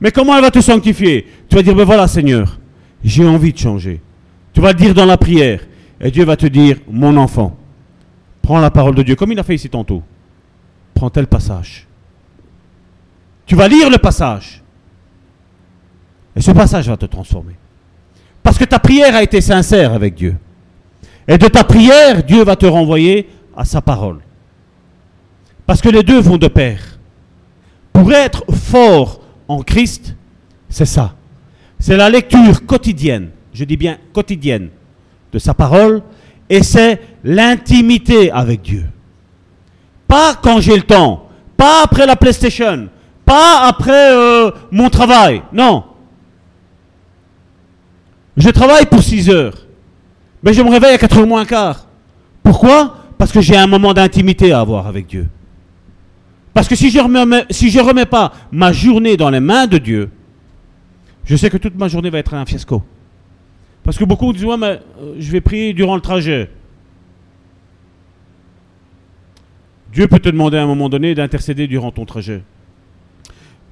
Mais 0.00 0.10
comment 0.10 0.36
elle 0.36 0.42
va 0.42 0.50
te 0.50 0.60
sanctifier? 0.60 1.26
Tu 1.48 1.56
vas 1.56 1.62
dire, 1.62 1.74
ben 1.74 1.84
voilà 1.84 2.06
Seigneur, 2.06 2.58
j'ai 3.02 3.26
envie 3.26 3.52
de 3.52 3.58
changer. 3.58 4.00
Tu 4.52 4.60
vas 4.60 4.72
le 4.72 4.78
dire 4.78 4.94
dans 4.94 5.06
la 5.06 5.16
prière. 5.16 5.60
Et 6.00 6.10
Dieu 6.10 6.24
va 6.24 6.36
te 6.36 6.46
dire, 6.46 6.78
mon 6.88 7.16
enfant, 7.16 7.56
prends 8.42 8.60
la 8.60 8.70
parole 8.70 8.94
de 8.94 9.02
Dieu, 9.02 9.16
comme 9.16 9.32
il 9.32 9.38
a 9.38 9.42
fait 9.42 9.54
ici 9.54 9.68
tantôt. 9.68 10.02
Prends 10.94 11.10
tel 11.10 11.26
passage. 11.26 11.86
Tu 13.46 13.54
vas 13.54 13.68
lire 13.68 13.88
le 13.90 13.98
passage. 13.98 14.62
Et 16.36 16.40
ce 16.40 16.50
passage 16.50 16.88
va 16.88 16.96
te 16.96 17.06
transformer. 17.06 17.54
Parce 18.42 18.58
que 18.58 18.64
ta 18.64 18.78
prière 18.78 19.14
a 19.14 19.22
été 19.22 19.40
sincère 19.40 19.92
avec 19.92 20.14
Dieu. 20.14 20.36
Et 21.28 21.36
de 21.36 21.46
ta 21.46 21.62
prière, 21.62 22.24
Dieu 22.24 22.42
va 22.42 22.56
te 22.56 22.64
renvoyer 22.64 23.28
à 23.54 23.66
sa 23.66 23.82
parole. 23.82 24.20
Parce 25.66 25.82
que 25.82 25.90
les 25.90 26.02
deux 26.02 26.18
vont 26.18 26.38
de 26.38 26.48
pair. 26.48 26.80
Pour 27.92 28.10
être 28.12 28.44
fort 28.50 29.20
en 29.46 29.62
Christ, 29.62 30.14
c'est 30.70 30.86
ça. 30.86 31.14
C'est 31.78 31.98
la 31.98 32.08
lecture 32.08 32.64
quotidienne, 32.64 33.28
je 33.52 33.64
dis 33.64 33.76
bien 33.76 33.98
quotidienne, 34.14 34.70
de 35.30 35.38
sa 35.38 35.52
parole, 35.52 36.02
et 36.48 36.62
c'est 36.62 37.00
l'intimité 37.22 38.32
avec 38.32 38.62
Dieu. 38.62 38.86
Pas 40.06 40.34
quand 40.42 40.60
j'ai 40.60 40.76
le 40.76 40.82
temps, 40.82 41.28
pas 41.58 41.82
après 41.84 42.06
la 42.06 42.16
PlayStation, 42.16 42.88
pas 43.26 43.66
après 43.66 44.12
euh, 44.14 44.50
mon 44.70 44.88
travail, 44.88 45.42
non. 45.52 45.84
Je 48.38 48.48
travaille 48.48 48.86
pour 48.86 49.02
6 49.02 49.28
heures, 49.28 49.67
mais 50.42 50.52
je 50.52 50.62
me 50.62 50.70
réveille 50.70 50.94
à 50.94 50.98
4 50.98 51.18
heures 51.18 51.26
moins 51.26 51.44
quart. 51.44 51.86
Pourquoi? 52.42 52.96
Parce 53.18 53.32
que 53.32 53.40
j'ai 53.40 53.56
un 53.56 53.66
moment 53.66 53.92
d'intimité 53.92 54.52
à 54.52 54.60
avoir 54.60 54.86
avec 54.86 55.06
Dieu. 55.06 55.28
Parce 56.54 56.68
que 56.68 56.74
si 56.74 56.90
je 56.90 56.98
ne 56.98 57.82
remets, 57.82 58.06
pas 58.06 58.32
ma 58.50 58.72
journée 58.72 59.16
dans 59.16 59.30
les 59.30 59.40
mains 59.40 59.66
de 59.66 59.78
Dieu, 59.78 60.10
je 61.24 61.36
sais 61.36 61.50
que 61.50 61.56
toute 61.56 61.76
ma 61.76 61.88
journée 61.88 62.10
va 62.10 62.18
être 62.18 62.34
un 62.34 62.46
fiasco. 62.46 62.82
Parce 63.84 63.96
que 63.96 64.04
beaucoup 64.04 64.32
disent, 64.32 64.44
ouais, 64.44 64.56
euh, 64.60 64.78
je 65.18 65.30
vais 65.30 65.40
prier 65.40 65.72
durant 65.72 65.94
le 65.94 66.00
trajet. 66.00 66.50
Dieu 69.92 70.06
peut 70.06 70.18
te 70.18 70.28
demander 70.28 70.58
à 70.58 70.62
un 70.62 70.66
moment 70.66 70.88
donné 70.88 71.14
d'intercéder 71.14 71.66
durant 71.66 71.90
ton 71.90 72.04
trajet. 72.04 72.42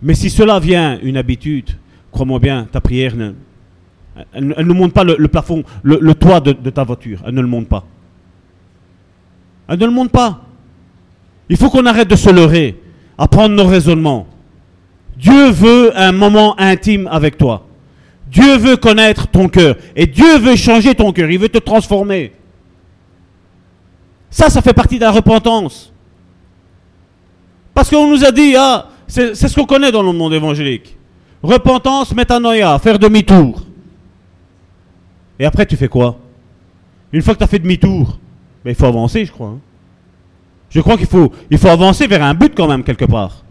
Mais 0.02 0.14
si 0.14 0.30
cela 0.30 0.58
vient 0.58 0.98
une 1.00 1.16
habitude, 1.16 1.70
crois-moi 2.10 2.38
bien, 2.38 2.68
ta 2.70 2.80
prière, 2.80 3.14
elle, 4.32 4.46
ne 4.46 4.72
monte 4.72 4.92
pas 4.92 5.04
le, 5.04 5.28
plafond, 5.28 5.62
le, 5.82 6.14
toit 6.14 6.40
de, 6.40 6.52
de 6.52 6.70
ta 6.70 6.84
voiture. 6.84 7.20
Elle 7.26 7.34
ne 7.34 7.40
le 7.40 7.46
monte 7.46 7.68
pas. 7.68 7.84
Elle 9.68 9.78
ne 9.78 9.86
le 9.86 9.92
monte 9.92 10.10
pas. 10.10 10.42
Il 11.48 11.56
faut 11.56 11.70
qu'on 11.70 11.86
arrête 11.86 12.08
de 12.08 12.16
se 12.16 12.30
leurrer, 12.30 12.80
à 13.18 13.28
prendre 13.28 13.54
nos 13.54 13.66
raisonnements. 13.66 14.26
Dieu 15.16 15.50
veut 15.50 15.92
un 15.98 16.12
moment 16.12 16.58
intime 16.58 17.08
avec 17.10 17.38
toi. 17.38 17.66
Dieu 18.30 18.56
veut 18.56 18.76
connaître 18.76 19.28
ton 19.28 19.48
cœur. 19.48 19.76
Et 19.94 20.06
Dieu 20.06 20.38
veut 20.38 20.56
changer 20.56 20.94
ton 20.94 21.12
cœur. 21.12 21.30
Il 21.30 21.38
veut 21.38 21.48
te 21.48 21.58
transformer. 21.58 22.32
Ça, 24.30 24.50
ça 24.50 24.60
fait 24.60 24.72
partie 24.72 24.96
de 24.96 25.04
la 25.04 25.12
repentance. 25.12 25.92
Parce 27.72 27.88
qu'on 27.88 28.10
nous 28.10 28.24
a 28.24 28.32
dit, 28.32 28.54
ah, 28.58 28.88
c'est 29.06 29.34
ce 29.34 29.54
qu'on 29.54 29.66
connaît 29.66 29.92
dans 29.92 30.02
le 30.02 30.12
monde 30.12 30.34
évangélique. 30.34 30.96
Repentance, 31.42 32.14
métanoïa, 32.14 32.78
faire 32.78 32.98
demi-tour. 32.98 33.62
Et 35.38 35.44
après, 35.44 35.66
tu 35.66 35.76
fais 35.76 35.88
quoi? 35.88 36.18
Une 37.12 37.22
fois 37.22 37.34
que 37.34 37.38
tu 37.38 37.44
as 37.44 37.48
fait 37.48 37.58
demi-tour, 37.58 38.18
ben, 38.64 38.70
il 38.70 38.74
faut 38.74 38.86
avancer, 38.86 39.24
je 39.24 39.32
crois. 39.32 39.48
Hein. 39.48 39.58
Je 40.70 40.80
crois 40.80 40.96
qu'il 40.96 41.06
faut, 41.06 41.32
avancer 41.68 42.06
vers 42.06 42.22
un 42.22 42.34
but 42.34 42.52
quand 42.54 42.68
même 42.68 42.82
quelque 42.82 43.04
part. 43.04 43.44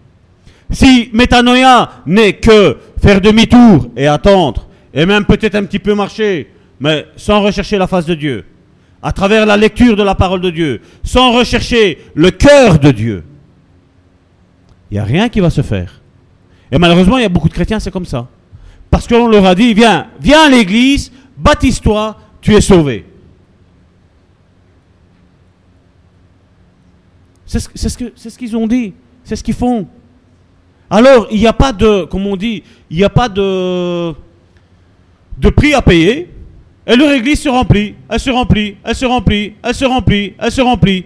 Si 0.72 1.10
métanoïa 1.14 1.92
n'est 2.06 2.34
que 2.34 2.78
faire 3.02 3.22
demi-tour 3.22 3.88
et 3.96 4.08
attendre, 4.08 4.68
et 4.94 5.06
même 5.06 5.26
peut-être 5.26 5.56
un 5.56 5.64
petit 5.64 5.80
peu 5.80 5.94
marcher, 5.94 6.52
mais 6.80 7.06
sans 7.16 7.42
rechercher 7.42 7.78
la 7.78 7.88
face 7.88 8.06
de 8.06 8.16
Dieu, 8.16 8.46
à 9.02 9.12
travers 9.12 9.46
la 9.46 9.58
lecture 9.58 9.96
de 9.96 10.04
la 10.04 10.16
parole 10.16 10.42
de 10.42 10.50
Dieu, 10.50 10.82
sans 11.04 11.32
rechercher 11.32 12.00
le 12.16 12.32
cœur 12.32 12.80
de 12.80 12.92
Dieu, 12.92 13.24
il 14.92 14.96
n'y 14.96 15.00
a 15.00 15.04
rien 15.04 15.30
qui 15.30 15.40
va 15.40 15.50
se 15.50 15.62
faire. 15.62 16.02
Et 16.72 16.78
malheureusement, 16.78 17.18
il 17.18 17.22
y 17.22 17.26
a 17.26 17.30
beaucoup 17.30 17.50
de 17.50 17.54
chrétiens, 17.54 17.80
c'est 17.80 17.92
comme 17.92 18.06
ça. 18.06 18.28
Parce 18.90 19.08
qu'on 19.08 19.28
leur 19.28 19.46
a 19.46 19.56
dit, 19.56 19.74
viens, 19.74 20.08
viens 20.20 20.46
à 20.46 20.50
l'église, 20.50 21.12
baptise-toi, 21.38 22.18
tu 22.42 22.54
es 22.54 22.62
sauvé. 22.62 23.06
C'est 27.46 27.60
ce 27.60 28.38
qu'ils 28.38 28.58
ont 28.58 28.68
dit. 28.68 28.94
C'est 29.24 29.36
ce 29.36 29.44
qu'ils 29.44 29.56
font. 29.56 29.88
Alors, 30.90 31.28
il 31.32 31.40
n'y 31.40 31.48
a 31.48 31.54
pas 31.54 31.72
de, 31.72 32.06
comme 32.06 32.28
on 32.28 32.36
dit, 32.36 32.64
il 32.90 32.98
n'y 32.98 33.04
a 33.04 33.10
pas 33.10 33.28
de, 33.28 34.12
de 35.38 35.50
prix 35.50 35.74
à 35.74 35.82
payer. 35.82 36.30
Et 36.88 36.96
leur 36.96 37.12
église 37.12 37.42
se 37.42 37.50
remplit, 37.50 37.96
elle 38.08 38.20
se 38.20 38.30
remplit, 38.30 38.78
elle 38.84 38.96
se 38.96 39.06
remplit, 39.06 39.54
elle 39.64 39.74
se 39.74 39.86
remplit, 39.86 40.34
elle 40.38 40.52
se 40.52 40.62
remplit. 40.62 41.06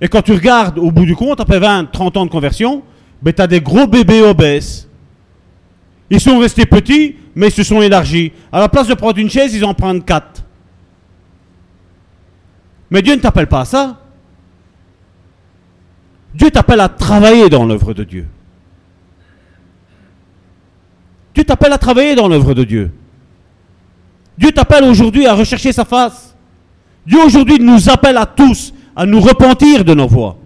Et 0.00 0.08
quand 0.08 0.22
tu 0.22 0.32
regardes 0.32 0.78
au 0.78 0.90
bout 0.90 1.04
du 1.04 1.14
compte, 1.14 1.40
après 1.40 1.58
20, 1.58 1.90
30 1.92 2.16
ans 2.16 2.26
de 2.26 2.30
conversion, 2.30 2.82
ben, 3.20 3.34
tu 3.34 3.42
as 3.42 3.46
des 3.46 3.60
gros 3.60 3.86
bébés 3.86 4.22
obèses. 4.22 4.88
Ils 6.10 6.20
sont 6.20 6.38
restés 6.38 6.66
petits, 6.66 7.16
mais 7.34 7.48
ils 7.48 7.52
se 7.52 7.62
sont 7.62 7.82
élargis. 7.82 8.32
À 8.52 8.60
la 8.60 8.68
place 8.68 8.86
de 8.86 8.94
prendre 8.94 9.18
une 9.18 9.30
chaise, 9.30 9.54
ils 9.54 9.64
en 9.64 9.74
prennent 9.74 10.02
quatre. 10.02 10.44
Mais 12.90 13.02
Dieu 13.02 13.14
ne 13.14 13.20
t'appelle 13.20 13.48
pas 13.48 13.60
à 13.60 13.64
ça. 13.64 14.00
Dieu 16.34 16.50
t'appelle 16.50 16.80
à 16.80 16.88
travailler 16.88 17.48
dans 17.48 17.64
l'œuvre 17.64 17.94
de 17.94 18.04
Dieu. 18.04 18.26
Dieu 21.34 21.44
t'appelle 21.44 21.72
à 21.72 21.78
travailler 21.78 22.14
dans 22.14 22.28
l'œuvre 22.28 22.54
de 22.54 22.64
Dieu. 22.64 22.92
Dieu 24.38 24.52
t'appelle 24.52 24.84
aujourd'hui 24.84 25.26
à 25.26 25.34
rechercher 25.34 25.72
sa 25.72 25.84
face. 25.84 26.34
Dieu 27.06 27.18
aujourd'hui 27.24 27.58
nous 27.58 27.88
appelle 27.88 28.16
à 28.16 28.26
tous 28.26 28.72
à 28.94 29.06
nous 29.06 29.20
repentir 29.20 29.84
de 29.84 29.94
nos 29.94 30.06
voies. 30.06 30.36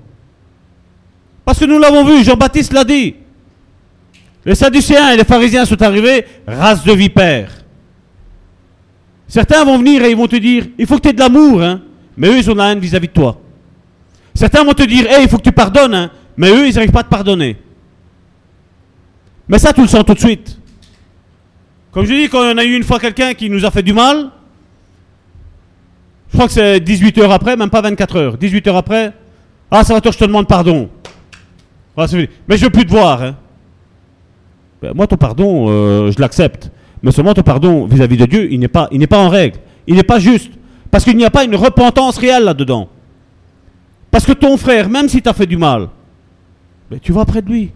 Parce 1.45 1.59
que 1.59 1.65
nous 1.65 1.79
l'avons 1.79 2.05
vu, 2.05 2.25
Jean-Baptiste 2.25 2.73
l'a 2.73 2.85
dit. 2.85 3.17
Les 4.45 4.55
Sadducéens 4.55 5.11
et 5.11 5.17
les 5.17 5.25
pharisiens 5.25 5.65
sont 5.65 5.81
arrivés, 5.83 6.25
race 6.47 6.85
de 6.85 6.93
vipères. 6.93 7.53
Certains 9.29 9.65
vont 9.65 9.79
venir 9.79 10.03
et 10.03 10.11
ils 10.11 10.17
vont 10.17 10.27
te 10.27 10.37
dire, 10.37 10.67
il 10.79 10.87
faut 10.87 10.97
que 10.97 11.03
tu 11.03 11.09
aies 11.11 11.13
de 11.13 11.21
l'amour, 11.21 11.63
hein. 11.63 11.83
mais 12.17 12.29
eux, 12.29 12.39
ils 12.39 12.51
ont 12.51 12.55
la 12.55 12.73
haine 12.73 12.81
vis-à-vis 12.81 13.09
de 13.09 13.13
toi. 13.13 13.41
Certains 14.35 14.65
vont 14.65 14.73
te 14.73 14.83
dire, 14.83 15.07
hey, 15.11 15.25
il 15.25 15.29
faut 15.29 15.37
que 15.37 15.43
tu 15.43 15.53
pardonnes, 15.53 15.95
hein. 15.95 16.11
mais 16.37 16.51
eux, 16.51 16.67
ils 16.67 16.75
n'arrivent 16.75 16.91
pas 16.91 17.01
à 17.01 17.05
te 17.05 17.11
pardonner. 17.11 17.57
Mais 19.49 19.59
ça, 19.59 19.73
tu 19.73 19.83
le 19.83 19.89
sens 19.89 20.05
tout 20.05 20.15
de 20.15 20.19
suite. 20.19 20.59
Comme 21.93 22.07
je 22.07 22.15
dis, 22.15 22.29
quand 22.29 22.41
on 22.41 22.57
a 22.59 22.65
eu 22.65 22.77
une 22.77 22.85
fois 22.85 22.99
quelqu'un 22.99 23.35
qui 23.35 23.51
nous 23.51 23.65
a 23.65 23.71
fait 23.71 23.83
du 23.83 23.93
mal, 23.93 24.31
je 26.31 26.37
crois 26.37 26.47
que 26.47 26.53
c'est 26.53 26.81
18 26.81 27.19
heures 27.19 27.33
après, 27.33 27.57
même 27.57 27.71
pas 27.71 27.81
24 27.81 28.17
heures. 28.17 28.39
18 28.39 28.69
heures 28.69 28.77
après, 28.77 29.13
ah, 29.71 29.85
ça 29.85 29.95
va, 29.95 30.01
toi, 30.01 30.11
je 30.11 30.19
te 30.19 30.25
demande 30.25 30.49
pardon. 30.49 30.89
mais 31.97 32.57
je 32.57 32.65
veux 32.65 32.71
plus 32.71 32.87
te 32.87 32.91
voir. 32.91 33.23
Hein. 33.23 33.37
Ben, 34.83 34.93
moi, 34.95 35.07
ton 35.07 35.17
pardon, 35.17 35.67
euh, 35.69 36.11
je 36.11 36.21
l'accepte. 36.21 36.71
Mais 37.03 37.13
seulement 37.13 37.35
ton 37.35 37.43
pardon 37.43 37.87
vis-à-vis 37.87 38.17
de 38.17 38.27
Dieu, 38.27 38.53
il 38.53 38.61
n'est 38.61 38.69
pas, 38.69 38.89
pas 39.09 39.19
en 39.19 39.29
règle. 39.29 39.59
Il 39.87 39.95
n'est 39.95 40.03
pas 40.03 40.19
juste. 40.19 40.53
Parce 40.91 41.05
qu'il 41.05 41.17
n'y 41.17 41.25
a 41.25 41.31
pas 41.31 41.45
une 41.45 41.57
repentance 41.57 42.19
réelle 42.19 42.45
là-dedans. 42.45 42.89
Parce 44.11 44.27
que 44.27 44.33
ton 44.33 44.57
frère, 44.57 44.89
même 44.89 45.09
si 45.09 45.23
tu 45.23 45.29
as 45.29 45.33
fait 45.33 45.47
du 45.47 45.57
mal, 45.57 45.89
mais 46.91 46.99
tu 46.99 47.13
vas 47.13 47.25
près 47.25 47.43
de 47.43 47.49
lui. 47.49 47.73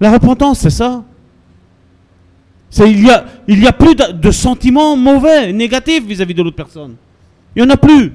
La 0.00 0.12
repentance, 0.12 0.60
c'est 0.60 0.70
ça. 0.70 1.02
Il 2.78 3.04
y 3.04 3.10
a, 3.10 3.24
il 3.48 3.62
y 3.62 3.66
a 3.66 3.72
plus 3.72 3.94
de, 3.94 4.30
sentiments 4.30 4.96
mauvais, 4.96 5.52
négatifs 5.52 6.04
vis-à-vis 6.04 6.34
de 6.34 6.42
l'autre 6.42 6.56
personne. 6.56 6.96
Il 7.54 7.62
n'y 7.62 7.68
en 7.68 7.72
a 7.72 7.76
plus. 7.76 8.12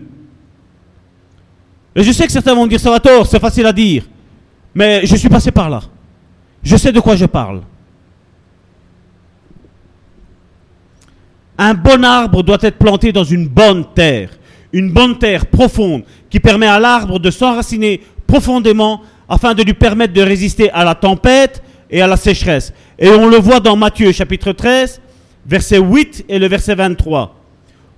Et 1.95 2.03
je 2.03 2.11
sais 2.11 2.25
que 2.25 2.31
certains 2.31 2.53
vont 2.53 2.67
dire, 2.67 2.79
ça 2.79 2.91
va 2.91 2.99
tort, 2.99 3.25
c'est 3.25 3.39
facile 3.39 3.65
à 3.65 3.73
dire. 3.73 4.03
Mais 4.73 5.05
je 5.05 5.15
suis 5.15 5.29
passé 5.29 5.51
par 5.51 5.69
là. 5.69 5.81
Je 6.63 6.77
sais 6.77 6.91
de 6.91 6.99
quoi 6.99 7.15
je 7.15 7.25
parle. 7.25 7.61
Un 11.57 11.73
bon 11.73 12.03
arbre 12.03 12.43
doit 12.43 12.57
être 12.61 12.77
planté 12.77 13.11
dans 13.11 13.23
une 13.23 13.47
bonne 13.47 13.85
terre. 13.93 14.31
Une 14.73 14.91
bonne 14.91 15.17
terre 15.17 15.45
profonde 15.45 16.03
qui 16.29 16.39
permet 16.39 16.67
à 16.67 16.79
l'arbre 16.79 17.19
de 17.19 17.29
s'enraciner 17.29 18.01
profondément 18.25 19.01
afin 19.27 19.53
de 19.53 19.63
lui 19.63 19.73
permettre 19.73 20.13
de 20.13 20.21
résister 20.21 20.71
à 20.71 20.83
la 20.83 20.95
tempête 20.95 21.61
et 21.89 22.01
à 22.01 22.07
la 22.07 22.17
sécheresse. 22.17 22.73
Et 22.97 23.09
on 23.09 23.27
le 23.27 23.37
voit 23.37 23.59
dans 23.59 23.75
Matthieu 23.75 24.11
chapitre 24.11 24.53
13, 24.53 25.01
verset 25.45 25.79
8 25.79 26.25
et 26.29 26.39
le 26.39 26.47
verset 26.47 26.75
23. 26.75 27.35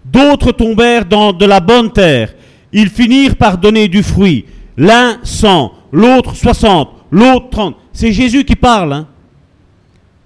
D'autres 0.06 0.52
tombèrent 0.52 1.06
dans 1.06 1.32
de 1.32 1.46
la 1.46 1.60
bonne 1.60 1.92
terre. 1.92 2.34
Ils 2.72 2.90
finirent 2.90 3.36
par 3.36 3.58
donner 3.58 3.88
du 3.88 4.04
fruit. 4.04 4.46
L'un 4.78 5.20
100, 5.24 5.72
l'autre 5.92 6.36
60, 6.36 6.90
l'autre 7.14 7.50
30. 7.52 7.76
C'est 7.94 8.12
Jésus 8.12 8.44
qui 8.44 8.56
parle. 8.56 8.94
Hein. 8.94 9.08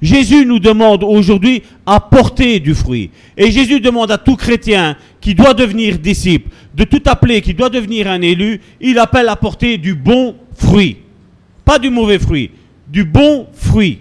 Jésus 0.01 0.45
nous 0.45 0.59
demande 0.59 1.03
aujourd'hui 1.03 1.63
à 1.85 1.99
porter 1.99 2.59
du 2.59 2.73
fruit. 2.73 3.11
Et 3.35 3.51
Jésus 3.51 3.81
demande 3.81 4.09
à 4.09 4.17
tout 4.17 4.35
chrétien 4.35 4.95
qui 5.19 5.35
doit 5.35 5.53
devenir 5.53 5.99
disciple, 5.99 6.49
de 6.73 6.85
tout 6.85 7.01
appeler, 7.05 7.41
qui 7.41 7.53
doit 7.53 7.69
devenir 7.69 8.09
un 8.09 8.21
élu, 8.21 8.61
il 8.79 8.99
appelle 8.99 9.27
à 9.27 9.35
porter 9.35 9.77
du 9.77 9.95
bon 9.95 10.35
fruit. 10.55 10.97
Pas 11.65 11.77
du 11.77 11.89
mauvais 11.89 12.19
fruit, 12.19 12.51
du 12.87 13.03
bon 13.03 13.47
fruit. 13.51 13.99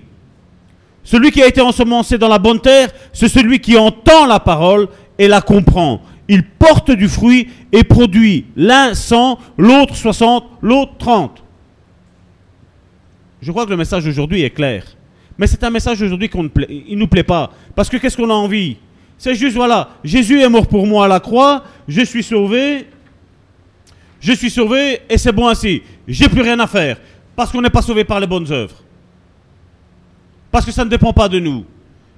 Celui 1.02 1.30
qui 1.30 1.42
a 1.42 1.48
été 1.48 1.60
ensemencé 1.60 2.18
dans 2.18 2.28
la 2.28 2.38
bonne 2.38 2.60
terre, 2.60 2.90
c'est 3.12 3.28
celui 3.28 3.58
qui 3.58 3.76
entend 3.76 4.26
la 4.26 4.38
parole 4.38 4.88
et 5.18 5.28
la 5.28 5.40
comprend. 5.40 6.02
Il 6.28 6.44
porte 6.44 6.90
du 6.90 7.08
fruit 7.08 7.48
et 7.72 7.84
produit 7.84 8.46
l'un 8.54 8.94
100, 8.94 9.38
l'autre 9.56 9.96
60, 9.96 10.44
l'autre 10.62 10.92
30. 10.98 11.45
Je 13.46 13.52
crois 13.52 13.64
que 13.64 13.70
le 13.70 13.76
message 13.76 14.04
d'aujourd'hui 14.04 14.42
est 14.42 14.50
clair. 14.50 14.84
Mais 15.38 15.46
c'est 15.46 15.62
un 15.62 15.70
message 15.70 16.02
aujourd'hui 16.02 16.28
qu'on 16.28 16.42
ne 16.42 16.48
il 16.68 16.98
nous 16.98 17.06
plaît 17.06 17.22
pas. 17.22 17.52
Parce 17.76 17.88
que 17.88 17.96
qu'est-ce 17.96 18.16
qu'on 18.16 18.28
a 18.28 18.34
envie? 18.34 18.76
C'est 19.18 19.36
juste, 19.36 19.54
voilà, 19.54 19.90
Jésus 20.02 20.40
est 20.40 20.48
mort 20.48 20.66
pour 20.66 20.84
moi 20.84 21.04
à 21.04 21.08
la 21.08 21.20
croix, 21.20 21.62
je 21.86 22.02
suis 22.02 22.24
sauvé, 22.24 22.88
je 24.18 24.32
suis 24.32 24.50
sauvé 24.50 24.98
et 25.08 25.16
c'est 25.16 25.30
bon 25.30 25.46
ainsi. 25.46 25.80
J'ai 26.08 26.28
plus 26.28 26.40
rien 26.40 26.58
à 26.58 26.66
faire. 26.66 26.98
Parce 27.36 27.52
qu'on 27.52 27.62
n'est 27.62 27.70
pas 27.70 27.82
sauvé 27.82 28.02
par 28.02 28.18
les 28.18 28.26
bonnes 28.26 28.50
œuvres. 28.50 28.82
Parce 30.50 30.66
que 30.66 30.72
ça 30.72 30.84
ne 30.84 30.90
dépend 30.90 31.12
pas 31.12 31.28
de 31.28 31.38
nous. 31.38 31.64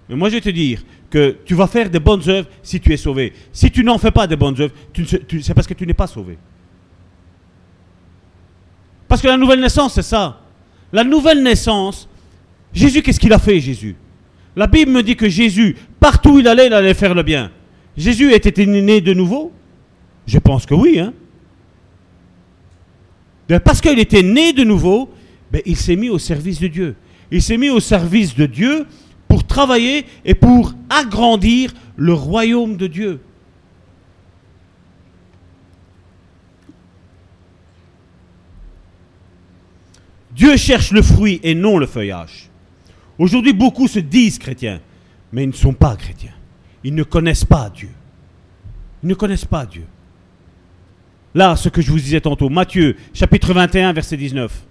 Mais 0.08 0.16
moi 0.16 0.30
je 0.30 0.36
vais 0.36 0.40
te 0.40 0.48
dire 0.48 0.82
que 1.10 1.36
tu 1.44 1.54
vas 1.54 1.66
faire 1.66 1.90
des 1.90 2.00
bonnes 2.00 2.26
œuvres 2.26 2.48
si 2.62 2.80
tu 2.80 2.90
es 2.90 2.96
sauvé. 2.96 3.34
Si 3.52 3.70
tu 3.70 3.84
n'en 3.84 3.98
fais 3.98 4.12
pas 4.12 4.26
des 4.26 4.36
bonnes 4.36 4.58
œuvres, 4.58 4.72
c'est 5.42 5.52
parce 5.52 5.66
que 5.66 5.74
tu 5.74 5.86
n'es 5.86 5.92
pas 5.92 6.06
sauvé. 6.06 6.38
Parce 9.06 9.20
que 9.20 9.28
la 9.28 9.36
nouvelle 9.36 9.60
naissance, 9.60 9.92
c'est 9.92 10.00
ça. 10.00 10.40
La 10.92 11.04
nouvelle 11.04 11.42
naissance, 11.42 12.08
Jésus, 12.72 13.02
qu'est-ce 13.02 13.20
qu'il 13.20 13.32
a 13.32 13.38
fait, 13.38 13.60
Jésus? 13.60 13.96
La 14.56 14.66
Bible 14.66 14.90
me 14.90 15.02
dit 15.02 15.16
que 15.16 15.28
Jésus, 15.28 15.76
partout 16.00 16.30
où 16.30 16.38
il 16.38 16.48
allait, 16.48 16.66
il 16.66 16.72
allait 16.72 16.94
faire 16.94 17.14
le 17.14 17.22
bien. 17.22 17.50
Jésus 17.96 18.32
était 18.32 18.66
né 18.66 19.00
de 19.00 19.12
nouveau? 19.12 19.52
Je 20.26 20.38
pense 20.38 20.66
que 20.66 20.74
oui. 20.74 20.98
Hein 20.98 21.12
ben, 23.48 23.60
Parce 23.60 23.80
qu'il 23.80 23.98
était 23.98 24.22
né 24.22 24.52
de 24.52 24.64
nouveau, 24.64 25.10
ben, 25.50 25.62
il 25.66 25.76
s'est 25.76 25.96
mis 25.96 26.08
au 26.08 26.18
service 26.18 26.60
de 26.60 26.68
Dieu. 26.68 26.96
Il 27.30 27.42
s'est 27.42 27.56
mis 27.56 27.70
au 27.70 27.80
service 27.80 28.34
de 28.34 28.46
Dieu 28.46 28.86
pour 29.26 29.44
travailler 29.44 30.06
et 30.24 30.34
pour 30.34 30.74
agrandir 30.88 31.72
le 31.96 32.14
royaume 32.14 32.76
de 32.76 32.86
Dieu. 32.86 33.20
Dieu 40.38 40.56
cherche 40.56 40.92
le 40.92 41.02
fruit 41.02 41.40
et 41.42 41.56
non 41.56 41.78
le 41.78 41.86
feuillage. 41.86 42.48
Aujourd'hui, 43.18 43.52
beaucoup 43.52 43.88
se 43.88 43.98
disent 43.98 44.38
chrétiens, 44.38 44.80
mais 45.32 45.42
ils 45.42 45.48
ne 45.48 45.52
sont 45.52 45.72
pas 45.72 45.96
chrétiens. 45.96 46.32
Ils 46.84 46.94
ne 46.94 47.02
connaissent 47.02 47.44
pas 47.44 47.68
Dieu. 47.74 47.90
Ils 49.02 49.08
ne 49.08 49.14
connaissent 49.14 49.44
pas 49.44 49.66
Dieu. 49.66 49.82
Là, 51.34 51.56
ce 51.56 51.68
que 51.68 51.82
je 51.82 51.90
vous 51.90 51.98
disais 51.98 52.20
tantôt, 52.20 52.48
Matthieu, 52.50 52.94
chapitre 53.12 53.52
21, 53.52 53.92
verset 53.92 54.16
19. 54.16 54.64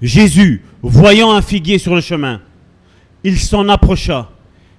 Jésus, 0.00 0.62
voyant 0.80 1.32
un 1.32 1.42
figuier 1.42 1.78
sur 1.78 1.96
le 1.96 2.00
chemin, 2.00 2.40
il 3.24 3.40
s'en 3.40 3.68
approcha, 3.68 4.30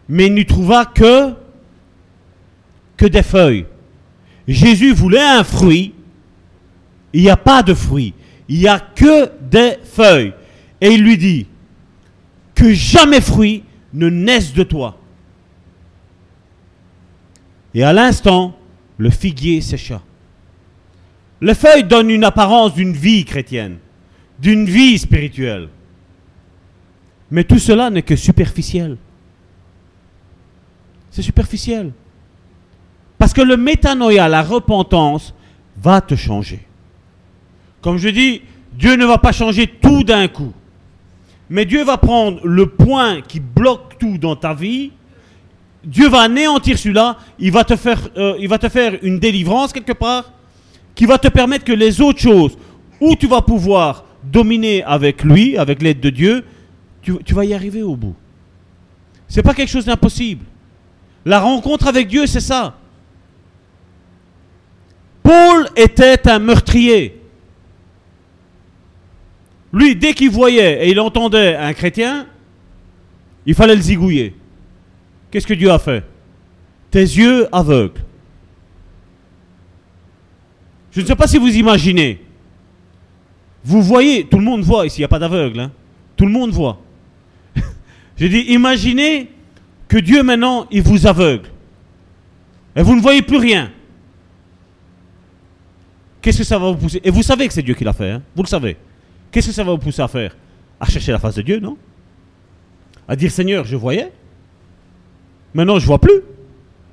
mais 0.08 0.28
il 0.28 0.34
n'y 0.34 0.46
trouva 0.46 0.86
que, 0.86 1.34
que 2.96 3.06
des 3.06 3.24
feuilles. 3.24 3.66
Jésus 4.48 4.94
voulait 4.94 5.20
un 5.20 5.44
fruit, 5.44 5.94
il 7.12 7.22
n'y 7.22 7.30
a 7.30 7.36
pas 7.36 7.64
de 7.64 7.74
fruit, 7.74 8.14
il 8.50 8.60
n'y 8.60 8.68
a 8.68 8.80
que 8.80 9.32
des 9.42 9.78
feuilles. 9.84 10.34
Et 10.80 10.94
il 10.94 11.04
lui 11.04 11.18
dit, 11.18 11.48
que 12.56 12.74
jamais 12.74 13.22
fruit 13.22 13.64
ne 13.94 14.10
naisse 14.10 14.54
de 14.54 14.64
toi. 14.64 14.98
Et 17.74 17.84
à 17.84 17.94
l'instant, 17.94 18.58
le 18.98 19.10
figuier 19.10 19.62
sécha. 19.62 20.02
Les 21.42 21.54
feuilles 21.54 21.84
donnent 21.84 22.10
une 22.10 22.24
apparence 22.24 22.74
d'une 22.74 22.94
vie 22.94 23.26
chrétienne, 23.26 23.78
d'une 24.40 24.66
vie 24.66 24.98
spirituelle. 24.98 25.70
Mais 27.30 27.44
tout 27.44 27.60
cela 27.60 27.90
n'est 27.90 28.02
que 28.02 28.16
superficiel. 28.16 28.98
C'est 31.12 31.22
superficiel. 31.22 31.92
Parce 33.18 33.34
que 33.34 33.42
le 33.42 33.58
métanoïa, 33.58 34.28
la 34.30 34.42
repentance, 34.42 35.34
va 35.80 36.02
te 36.02 36.16
changer. 36.16 36.67
Comme 37.82 37.98
je 37.98 38.10
dis, 38.10 38.42
Dieu 38.74 38.96
ne 38.96 39.06
va 39.06 39.18
pas 39.18 39.32
changer 39.32 39.68
tout 39.68 40.04
d'un 40.04 40.28
coup. 40.28 40.54
Mais 41.50 41.66
Dieu 41.66 41.84
va 41.84 41.98
prendre 41.98 42.46
le 42.46 42.68
point 42.68 43.22
qui 43.22 43.40
bloque 43.40 43.98
tout 44.00 44.18
dans 44.18 44.36
ta 44.36 44.54
vie. 44.54 44.92
Dieu 45.84 46.10
va 46.10 46.22
anéantir 46.22 46.78
celui-là. 46.78 47.18
Il, 47.40 47.52
va 47.52 47.64
te 47.64 47.76
faire, 47.76 48.10
euh, 48.18 48.36
il 48.40 48.50
va 48.50 48.58
te 48.58 48.68
faire 48.68 48.98
une 49.02 49.20
délivrance 49.20 49.72
quelque 49.72 49.94
part 49.94 50.34
qui 50.94 51.06
va 51.06 51.18
te 51.18 51.28
permettre 51.28 51.64
que 51.64 51.72
les 51.72 52.02
autres 52.02 52.20
choses 52.20 52.58
où 53.00 53.16
tu 53.16 53.28
vas 53.28 53.42
pouvoir 53.42 54.04
dominer 54.24 54.84
avec 54.84 55.24
lui, 55.24 55.58
avec 55.58 55.82
l'aide 55.82 56.00
de 56.00 56.10
Dieu, 56.10 56.44
tu, 57.02 57.16
tu, 57.24 57.34
vas 57.34 57.46
y 57.46 57.54
arriver 57.54 57.84
au 57.84 57.96
bout. 57.96 58.16
C'est 59.28 59.44
pas 59.44 59.54
quelque 59.54 59.70
chose 59.70 59.86
d'impossible. 59.86 60.44
La 61.24 61.40
rencontre 61.40 61.88
avec 61.88 62.08
Dieu, 62.08 62.26
c'est 62.26 62.42
ça. 62.42 62.76
Paul 65.24 65.68
était 65.76 66.28
un 66.30 66.40
meurtrier. 66.40 67.17
Lui, 69.74 69.96
dès 69.96 70.14
qu'il 70.14 70.30
voyait 70.30 70.86
et 70.86 70.92
il 70.92 71.00
entendait 71.00 71.56
un 71.56 71.74
chrétien, 71.74 72.28
il 73.46 73.54
fallait 73.54 73.76
le 73.76 73.82
zigouiller. 73.82 74.36
Qu'est-ce 75.32 75.48
que 75.48 75.54
Dieu 75.54 75.72
a 75.72 75.80
fait? 75.80 76.04
Tes 76.92 77.02
yeux 77.02 77.48
aveugles. 77.52 78.02
Je 80.92 81.02
ne 81.02 81.06
sais 81.06 81.16
pas 81.16 81.28
si 81.28 81.38
vous 81.38 81.56
imaginez. 81.56 82.22
Vous 83.64 83.82
voyez, 83.82 84.26
tout 84.26 84.38
le 84.38 84.44
monde 84.44 84.62
voit 84.62 84.86
ici, 84.86 85.00
il 85.00 85.02
n'y 85.02 85.06
a 85.06 85.10
pas 85.10 85.20
d'aveugle. 85.20 85.60
Hein. 85.60 85.72
Tout 86.16 86.26
le 86.26 86.32
monde 86.32 86.52
voit. 86.52 86.82
Je 88.18 88.28
dis, 88.28 88.40
imaginez 88.48 89.30
que 89.88 89.98
Dieu 89.98 90.24
maintenant, 90.24 90.68
il 90.72 90.82
vous 90.82 91.06
aveugle. 91.06 91.50
Et 92.76 92.82
vous 92.82 92.96
ne 92.96 93.02
voyez 93.02 93.22
plus 93.22 93.38
rien. 93.38 93.72
Qu'est-ce 96.22 96.40
que 96.40 96.44
ça 96.44 96.58
va 96.58 96.72
vous 96.72 96.78
pousser? 96.78 97.02
Et 97.04 97.10
vous 97.10 97.24
savez 97.24 97.48
que 97.48 97.54
c'est 97.54 97.62
Dieu 97.62 97.74
qui 97.74 97.84
l'a 97.84 97.94
fait. 97.94 98.12
Hein. 98.12 98.22
Vous 98.36 98.44
le 98.44 98.48
savez. 98.48 98.78
Qu'est-ce 99.32 99.48
que 99.48 99.54
ça 99.54 99.64
va 99.64 99.72
vous 99.72 99.78
pousser 99.78 100.02
à 100.02 100.08
faire? 100.08 100.36
À 100.80 100.86
chercher 100.86 101.12
la 101.12 101.20
face 101.20 101.36
de 101.36 101.42
Dieu, 101.42 101.60
non? 101.60 101.78
À 103.08 103.16
dire 103.16 103.32
Seigneur, 103.32 103.66
je 103.66 103.76
voyais. 103.76 104.12
Maintenant, 105.54 105.80
je 105.80 105.86
vois 105.86 106.00
plus. 106.00 106.22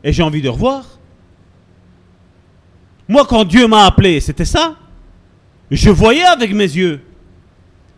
Et 0.02 0.12
j'ai 0.12 0.22
envie 0.22 0.42
de 0.42 0.48
revoir. 0.48 0.98
Moi, 3.08 3.24
quand 3.28 3.44
Dieu 3.44 3.66
m'a 3.66 3.84
appelé, 3.84 4.20
c'était 4.20 4.44
ça. 4.44 4.76
Je 5.70 5.90
voyais 5.90 6.24
avec 6.24 6.52
mes 6.52 6.64
yeux. 6.64 7.00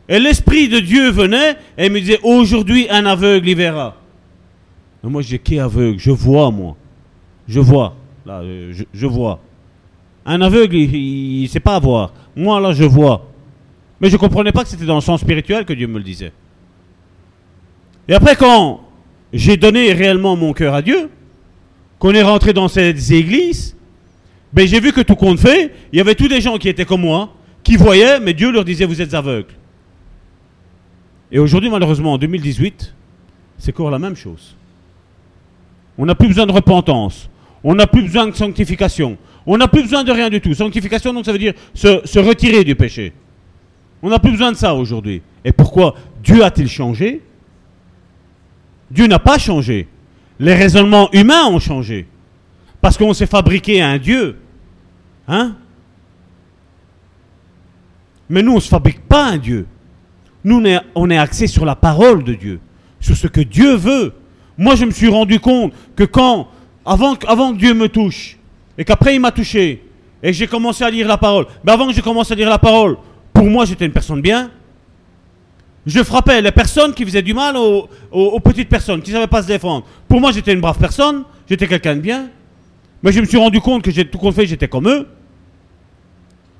Et 0.09 0.18
l'Esprit 0.18 0.68
de 0.68 0.78
Dieu 0.78 1.11
venait 1.11 1.57
et 1.76 1.89
me 1.89 2.01
disait, 2.01 2.20
aujourd'hui, 2.22 2.87
un 2.91 3.07
aveugle 3.07 3.49
y 3.49 3.55
verra. 3.55 3.97
moi, 5.03 5.22
j'ai 5.22 5.39
qui 5.39 5.59
aveugle? 5.59 5.99
Je 5.99 6.11
vois, 6.11 6.51
moi. 6.51 6.76
Je 7.49 7.61
vois. 7.61 7.97
Là, 8.24 8.43
je, 8.93 9.07
vois. 9.07 9.41
Un 10.24 10.41
aveugle, 10.41 10.76
il 10.76 11.43
ne 11.43 11.49
sait 11.49 11.61
pas 11.61 11.78
voir. 11.78 12.12
Moi, 12.34 12.61
là, 12.61 12.72
je 12.72 12.84
vois. 12.84 13.28
Mais 14.01 14.09
je 14.09 14.15
ne 14.15 14.19
comprenais 14.19 14.53
pas 14.53 14.63
que 14.63 14.69
c'était 14.69 14.85
dans 14.85 14.97
le 14.97 15.01
sens 15.01 15.21
spirituel 15.21 15.65
que 15.65 15.73
Dieu 15.73 15.87
me 15.87 15.99
le 15.99 16.05
disait. 16.05 16.33
Et 18.09 18.15
après, 18.15 18.37
quand 18.37 18.83
j'ai 19.33 19.57
donné 19.57 19.93
réellement 19.93 20.37
mon 20.37 20.53
cœur 20.53 20.75
à 20.75 20.83
Dieu, 20.83 21.11
qu'on 21.99 22.13
est 22.13 22.23
rentré 22.23 22.53
dans 22.53 22.69
ces 22.69 23.15
églises, 23.15 23.77
ben 24.53 24.67
j'ai 24.67 24.81
vu 24.81 24.93
que 24.93 25.01
tout 25.01 25.17
compte 25.17 25.41
fait, 25.41 25.75
il 25.93 25.99
y 25.99 26.01
avait 26.01 26.15
tous 26.15 26.29
des 26.29 26.41
gens 26.41 26.59
qui 26.59 26.69
étaient 26.69 26.85
comme 26.85 27.01
moi, 27.01 27.35
qui 27.63 27.77
voyaient, 27.77 28.21
mais 28.21 28.35
Dieu 28.35 28.53
leur 28.53 28.65
disait 28.65 28.85
vous 28.85 29.01
êtes 29.01 29.15
aveugles. 29.15 29.55
Et 31.33 31.39
aujourd'hui, 31.39 31.71
malheureusement, 31.71 32.13
en 32.13 32.19
2018, 32.19 32.95
c'est 33.59 33.73
encore 33.73 33.91
la 33.91 33.99
même 33.99 34.15
chose. 34.15 34.57
On 35.99 36.07
n'a 36.07 36.15
plus 36.15 36.29
besoin 36.29 36.47
de 36.47 36.53
repentance. 36.53 37.29
On 37.65 37.75
n'a 37.75 37.87
plus 37.87 38.03
besoin 38.03 38.29
de 38.29 38.35
sanctification. 38.35 39.19
On 39.47 39.57
n'a 39.57 39.67
plus 39.67 39.83
besoin 39.83 40.05
de 40.05 40.13
rien 40.13 40.29
du 40.29 40.41
tout. 40.41 40.55
Sanctification, 40.55 41.13
donc 41.13 41.25
ça 41.25 41.33
veut 41.33 41.39
dire 41.39 41.55
se, 41.75 42.03
se 42.05 42.19
retirer 42.19 42.63
du 42.63 42.75
péché. 42.75 43.13
On 44.07 44.11
n'a 44.11 44.21
plus 44.21 44.31
besoin 44.31 44.53
de 44.53 44.57
ça 44.57 44.73
aujourd'hui. 44.73 45.21
Et 45.45 45.51
pourquoi 45.51 45.97
Dieu 46.23 46.45
a-t-il 46.45 46.69
changé? 46.69 47.23
Dieu 48.89 49.09
n'a 49.09 49.19
pas 49.19 49.37
changé. 49.37 49.89
Les 50.39 50.55
raisonnements 50.55 51.09
humains 51.13 51.47
ont 51.47 51.59
changé. 51.59 52.07
Parce 52.81 52.97
qu'on 52.97 53.13
s'est 53.15 53.27
fabriqué 53.27 53.83
un 53.83 53.99
Dieu. 53.99 54.37
Hein? 55.27 55.57
Mais 58.29 58.45
nous, 58.45 58.53
on 58.53 58.57
ne 58.57 58.61
se 58.61 58.69
fabrique 58.69 59.01
pas 59.09 59.27
un 59.27 59.39
Dieu. 59.39 59.67
Nous, 60.45 60.63
on 60.95 61.11
est, 61.11 61.19
axé 61.19 61.49
sur 61.49 61.65
la 61.65 61.75
parole 61.75 62.23
de 62.23 62.35
Dieu, 62.35 62.61
sur 63.01 63.17
ce 63.17 63.27
que 63.27 63.41
Dieu 63.41 63.75
veut. 63.75 64.15
Moi, 64.57 64.77
je 64.77 64.85
me 64.85 64.93
suis 64.93 65.09
rendu 65.09 65.41
compte 65.41 65.73
que 65.97 66.05
quand, 66.05 66.47
avant, 66.85 67.17
avant 67.27 67.53
que 67.53 67.59
Dieu 67.59 67.75
me 67.75 67.89
touche, 67.89 68.39
et 68.79 68.85
qu'après 68.85 69.17
il 69.17 69.21
m'a 69.21 69.33
touché, 69.33 69.83
et 70.23 70.29
que 70.29 70.33
j'ai 70.33 70.47
commencé 70.47 70.85
à 70.85 70.91
lire 70.91 71.09
la 71.09 71.19
parole, 71.19 71.47
mais 71.65 71.73
avant 71.73 71.89
que 71.89 71.93
j'ai 71.93 72.03
commencé 72.03 72.35
à 72.35 72.37
lire 72.37 72.49
la 72.49 72.61
parole, 72.61 72.99
pour 73.37 73.47
moi, 73.51 73.66
j'étais 73.66 73.84
une 73.84 73.93
personne 73.93 74.22
bien. 74.22 74.51
Je 75.84 76.03
frappais 76.03 76.41
les 76.41 76.51
personnes 76.51 76.95
qui 76.95 77.05
faisaient 77.05 77.22
du 77.22 77.34
mal 77.34 77.57
aux, 77.57 78.41
petites 78.41 78.68
personnes, 78.68 79.03
qui 79.03 79.11
ne 79.11 79.16
savaient 79.16 79.26
pas 79.26 79.43
se 79.43 79.47
défendre. 79.47 79.87
Pour 80.09 80.20
moi, 80.20 80.32
j'étais 80.32 80.55
une 80.55 80.61
brave 80.61 80.78
personne, 80.78 81.24
j'étais 81.49 81.68
quelqu'un 81.68 81.97
de 81.97 82.01
bien. 82.01 82.30
Mais 83.03 83.12
je 83.12 83.20
me 83.20 83.26
suis 83.26 83.37
rendu 83.37 83.61
compte 83.61 83.82
que 83.82 83.91
j'ai 83.91 84.09
tout 84.09 84.18
compte 84.18 84.34
fait, 84.34 84.47
j'étais 84.47 84.68
comme 84.68 84.89
eux. 84.89 85.07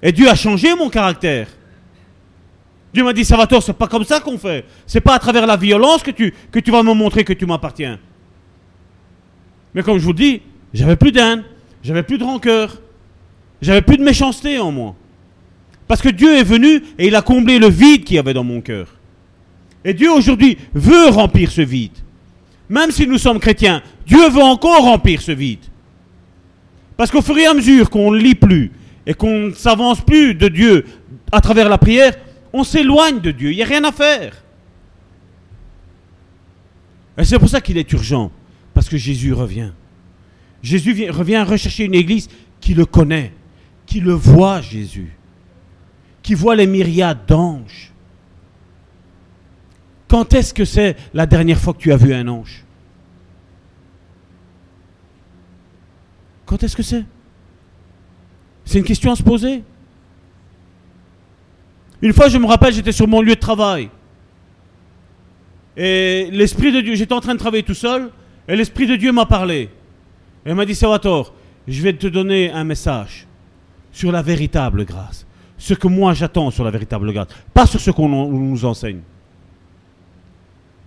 Et 0.03 0.13
Dieu 0.13 0.29
a 0.29 0.35
changé 0.35 0.75
mon 0.75 0.91
caractère. 0.91 1.49
Dieu 2.93 3.03
m'a 3.03 3.15
dit, 3.15 3.25
Salvatore, 3.25 3.63
c'est 3.63 3.73
pas 3.73 3.89
comme 3.89 4.05
ça 4.05 4.21
qu'on 4.21 4.39
fait. 4.39 4.67
C'est 4.87 5.01
pas 5.01 5.15
à 5.15 5.19
travers 5.19 5.47
la 5.47 5.57
violence 5.57 6.03
que 6.03 6.11
tu, 6.11 6.33
que 6.53 6.59
tu 6.59 6.71
vas 6.71 6.83
me 6.83 6.93
montrer 6.93 7.25
que 7.25 7.33
tu 7.33 7.47
m'appartiens. 7.47 7.99
Mais 9.75 9.83
comme 9.83 9.99
je 9.99 10.05
vous 10.05 10.13
dis, 10.13 10.43
j'avais 10.75 10.97
plus 10.97 11.11
d'haine, 11.11 11.43
j'avais 11.83 12.03
plus 12.03 12.19
de 12.19 12.25
rancœur, 12.25 12.81
j'avais 13.63 13.83
plus 13.83 13.97
de 13.97 14.05
méchanceté 14.05 14.59
en 14.59 14.71
moi. 14.71 14.95
Parce 15.89 16.03
que 16.03 16.09
Dieu 16.09 16.37
est 16.37 16.43
venu 16.45 16.83
et 16.99 17.07
il 17.07 17.15
a 17.15 17.23
comblé 17.23 17.59
le 17.59 17.69
vide 17.69 18.05
qu'il 18.05 18.17
y 18.17 18.19
avait 18.19 18.35
dans 18.35 18.45
mon 18.45 18.61
cœur. 18.61 18.89
Et 19.85 19.95
Dieu 19.95 20.11
aujourd'hui 20.11 20.59
veut 20.75 21.09
remplir 21.09 21.51
ce 21.51 21.61
vide. 21.63 21.93
Même 22.69 22.91
si 22.91 23.07
nous 23.07 23.19
sommes 23.19 23.39
chrétiens, 23.39 23.83
Dieu 24.07 24.29
veut 24.29 24.43
encore 24.43 24.83
remplir 24.83 25.23
ce 25.23 25.31
vide. 25.33 25.61
Parce 26.97 27.11
qu'au 27.11 27.23
fur 27.23 27.39
et 27.39 27.47
à 27.47 27.55
mesure 27.55 27.89
qu'on 27.91 28.11
ne 28.11 28.19
lit 28.19 28.35
plus 28.35 28.73
et 29.07 29.15
qu'on 29.15 29.49
ne 29.49 29.53
s'avance 29.53 30.01
plus 30.01 30.35
de 30.35 30.49
Dieu 30.49 30.85
à 31.31 31.41
travers 31.41 31.69
la 31.69 31.79
prière, 31.79 32.15
on 32.53 32.65
s'éloigne 32.65 33.21
de 33.21 33.31
Dieu. 33.31 33.53
Il 33.53 33.57
n'y 33.57 33.63
a 33.63 33.67
rien 33.67 33.85
à 33.85 33.93
faire. 33.93 34.43
Et 37.19 37.25
c'est 37.25 37.39
pour 37.39 37.49
ça 37.49 37.61
qu'il 37.61 37.79
est 37.79 37.91
urgent. 37.93 38.31
Parce 38.75 38.89
que 38.89 38.97
Jésus 38.97 39.33
revient. 39.33 39.71
Jésus 40.63 40.93
vient- 40.93 41.13
revient 41.13 41.43
rechercher 41.43 41.85
une 41.85 41.95
église 41.95 42.29
qui 42.61 42.75
le 42.75 42.85
connaît, 42.85 43.33
qui 43.87 44.01
le 44.01 44.13
voit, 44.13 44.61
Jésus, 44.61 45.13
qui 46.27 46.35
voit 46.35 46.57
les 46.57 46.67
myriades 46.67 47.25
d'anges. 47.29 47.93
Quand 50.09 50.35
est-ce 50.35 50.53
que 50.53 50.65
c'est 50.65 50.97
la 51.15 51.25
dernière 51.25 51.57
fois 51.57 51.73
que 51.73 51.79
tu 51.79 51.93
as 51.93 51.97
vu 51.97 52.13
un 52.13 52.27
ange? 52.27 52.65
Quand 56.45 56.61
est-ce 56.65 56.75
que 56.75 56.83
c'est? 56.83 57.05
C'est 58.65 58.79
une 58.79 58.85
question 58.85 59.13
à 59.13 59.15
se 59.15 59.23
poser. 59.23 59.63
Une 62.03 62.13
fois, 62.13 62.29
je 62.29 62.39
me 62.39 62.47
rappelle, 62.47 62.75
j'étais 62.75 62.91
sur 62.91 63.07
mon 63.07 63.21
lieu 63.21 63.37
de 63.37 63.41
travail. 63.41 63.89
Et 65.77 66.29
l'Esprit 66.33 66.73
de 66.73 66.81
Dieu, 66.81 66.97
j'étais 66.97 67.15
en 67.15 67.21
train 67.21 67.35
de 67.35 67.39
travailler 67.39 67.63
tout 67.63 67.75
seul, 67.75 68.11
et 68.49 68.57
l'Esprit 68.57 68.89
de 68.89 68.97
Dieu 68.97 69.13
m'a 69.13 69.27
parlé. 69.27 69.71
Et 70.45 70.55
m'a 70.55 70.67
dit, 70.67 70.75
Salvatore, 70.75 71.35
je 71.69 71.81
vais 71.83 71.93
te 71.93 72.09
donner 72.09 72.51
un 72.51 72.65
message 72.65 73.29
sur 73.93 74.11
la 74.11 74.23
véritable 74.23 74.85
grâce. 74.85 75.26
Ce 75.59 75.75
que 75.75 75.89
moi 75.89 76.15
j'attends 76.15 76.51
sur 76.51 76.65
la 76.65 76.71
véritable 76.71 77.13
grâce. 77.13 77.29
Pas 77.55 77.67
sur 77.67 77.81
ce 77.81 77.91
qu'on 77.91 78.09
nous 78.09 78.65
enseigne. 78.65 79.01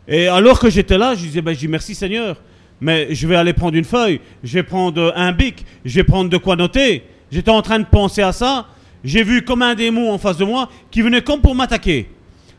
Et 0.07 0.27
alors 0.27 0.59
que 0.59 0.69
j'étais 0.69 0.97
là, 0.97 1.13
je 1.13 1.21
disais, 1.21 1.41
ben, 1.41 1.53
je 1.53 1.59
dis 1.59 1.67
merci 1.67 1.93
Seigneur, 1.93 2.41
mais 2.81 3.13
je 3.13 3.27
vais 3.27 3.35
aller 3.35 3.53
prendre 3.53 3.77
une 3.77 3.85
feuille, 3.85 4.21
je 4.43 4.53
vais 4.53 4.63
prendre 4.63 5.13
un 5.15 5.31
bic, 5.31 5.65
je 5.85 5.95
vais 5.95 6.03
prendre 6.03 6.29
de 6.29 6.37
quoi 6.37 6.55
noter. 6.55 7.03
J'étais 7.31 7.51
en 7.51 7.61
train 7.61 7.79
de 7.79 7.85
penser 7.85 8.23
à 8.23 8.31
ça. 8.31 8.65
J'ai 9.03 9.23
vu 9.23 9.43
comme 9.43 9.61
un 9.61 9.75
démon 9.75 10.11
en 10.11 10.17
face 10.17 10.37
de 10.37 10.45
moi 10.45 10.67
qui 10.89 11.01
venait 11.01 11.21
comme 11.21 11.41
pour 11.41 11.53
m'attaquer. 11.53 12.09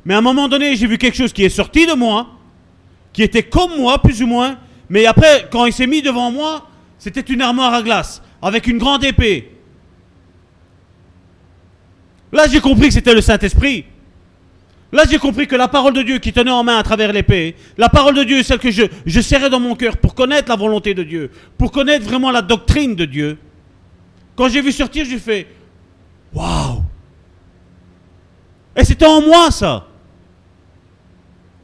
Mais 0.05 0.15
à 0.15 0.19
un 0.19 0.23
moment 0.23 0.49
donné, 0.49 0.77
j'ai 0.77 0.87
vu 0.87 0.97
quelque 0.97 1.17
chose 1.17 1.33
qui 1.33 1.45
est 1.45 1.51
sorti 1.51 1.87
de 1.87 1.93
moi, 1.93 2.29
qui 3.13 3.23
était 3.23 3.43
comme 3.43 3.77
moi, 3.77 4.01
plus 4.01 4.23
ou 4.23 4.27
moins. 4.27 4.57
Mais 4.89 5.07
après, 5.07 5.49
quand 5.51 5.67
il 5.67 5.73
s'est 5.73 5.87
mis 5.87 6.03
devant 6.03 6.31
moi, 6.31 6.67
c'était 6.99 7.21
une 7.21 7.43
armoire 7.43 7.75
à 7.75 7.83
glace, 7.83 8.23
avec 8.41 8.67
une 8.67 8.79
grande 8.79 9.05
épée. 9.05 9.51
Là, 12.33 12.47
j'ai 12.49 12.61
compris 12.61 12.89
que 12.89 12.95
c'était 12.95 13.15
le 13.15 13.21
Saint-Esprit. 13.21 13.85
Là, 14.93 15.05
j'ai 15.09 15.19
compris 15.19 15.47
que 15.47 15.55
la 15.57 15.69
parole 15.69 15.93
de 15.93 16.03
Dieu 16.03 16.19
qui 16.19 16.33
tenait 16.33 16.51
en 16.51 16.65
main 16.65 16.79
à 16.79 16.83
travers 16.83 17.13
l'épée, 17.13 17.55
la 17.79 17.89
parole 17.89 18.15
de 18.15 18.25
Dieu, 18.25 18.43
celle 18.43 18.59
que 18.59 18.71
je, 18.71 18.83
je 19.07 19.21
serrais 19.21 19.49
dans 19.49 19.61
mon 19.61 19.77
cœur 19.77 19.97
pour 19.97 20.15
connaître 20.15 20.49
la 20.49 20.57
volonté 20.57 20.95
de 20.95 21.05
Dieu, 21.05 21.31
pour 21.57 21.71
connaître 21.71 22.05
vraiment 22.05 22.31
la 22.31 22.43
doctrine 22.43 22.97
de 22.97 23.05
Dieu. 23.05 23.39
Quand 24.35 24.49
j'ai 24.49 24.63
vu 24.63 24.73
sortir, 24.73 25.05
j'ai 25.05 25.19
fait 25.19 25.47
Waouh 26.33 26.83
Et 28.75 28.85
c'était 28.85 29.07
en 29.07 29.21
moi, 29.21 29.51
ça. 29.51 29.87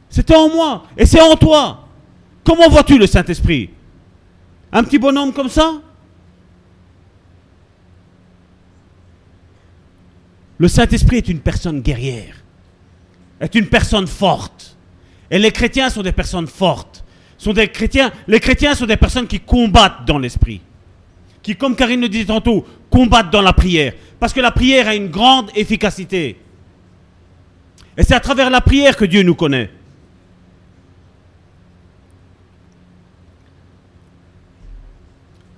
C'était 0.09 0.35
en 0.35 0.49
moi. 0.49 0.83
Et 0.97 1.05
c'est 1.05 1.21
en 1.21 1.35
toi. 1.35 1.85
Comment 2.43 2.69
vois-tu 2.69 2.97
le 2.97 3.07
Saint-Esprit? 3.07 3.69
Un 4.71 4.83
petit 4.83 4.97
bonhomme 4.97 5.33
comme 5.33 5.49
ça? 5.49 5.81
Le 10.57 10.67
Saint-Esprit 10.67 11.17
est 11.17 11.27
une 11.27 11.39
personne 11.39 11.81
guerrière, 11.81 12.35
est 13.39 13.53
une 13.55 13.67
personne 13.67 14.07
forte. 14.07 14.75
Et 15.29 15.39
les 15.39 15.51
chrétiens 15.51 15.89
sont 15.89 16.01
des 16.01 16.11
personnes 16.11 16.47
fortes. 16.47 17.03
Sont 17.37 17.53
des 17.53 17.67
chrétiens, 17.67 18.11
les 18.27 18.39
chrétiens 18.39 18.73
sont 18.73 18.87
des 18.87 18.97
personnes 18.97 19.27
qui 19.27 19.39
combattent 19.39 20.05
dans 20.05 20.17
l'esprit. 20.17 20.61
Qui, 21.43 21.55
comme 21.55 21.75
Karine 21.75 22.01
le 22.01 22.09
disait 22.09 22.25
tantôt, 22.25 22.65
combattent 22.89 23.31
dans 23.31 23.41
la 23.41 23.53
prière. 23.53 23.93
Parce 24.19 24.33
que 24.33 24.39
la 24.39 24.51
prière 24.51 24.87
a 24.87 24.95
une 24.95 25.09
grande 25.09 25.51
efficacité. 25.55 26.37
Et 27.95 28.03
c'est 28.03 28.15
à 28.15 28.19
travers 28.19 28.49
la 28.49 28.61
prière 28.61 28.97
que 28.97 29.05
Dieu 29.05 29.21
nous 29.21 29.35
connaît. 29.35 29.69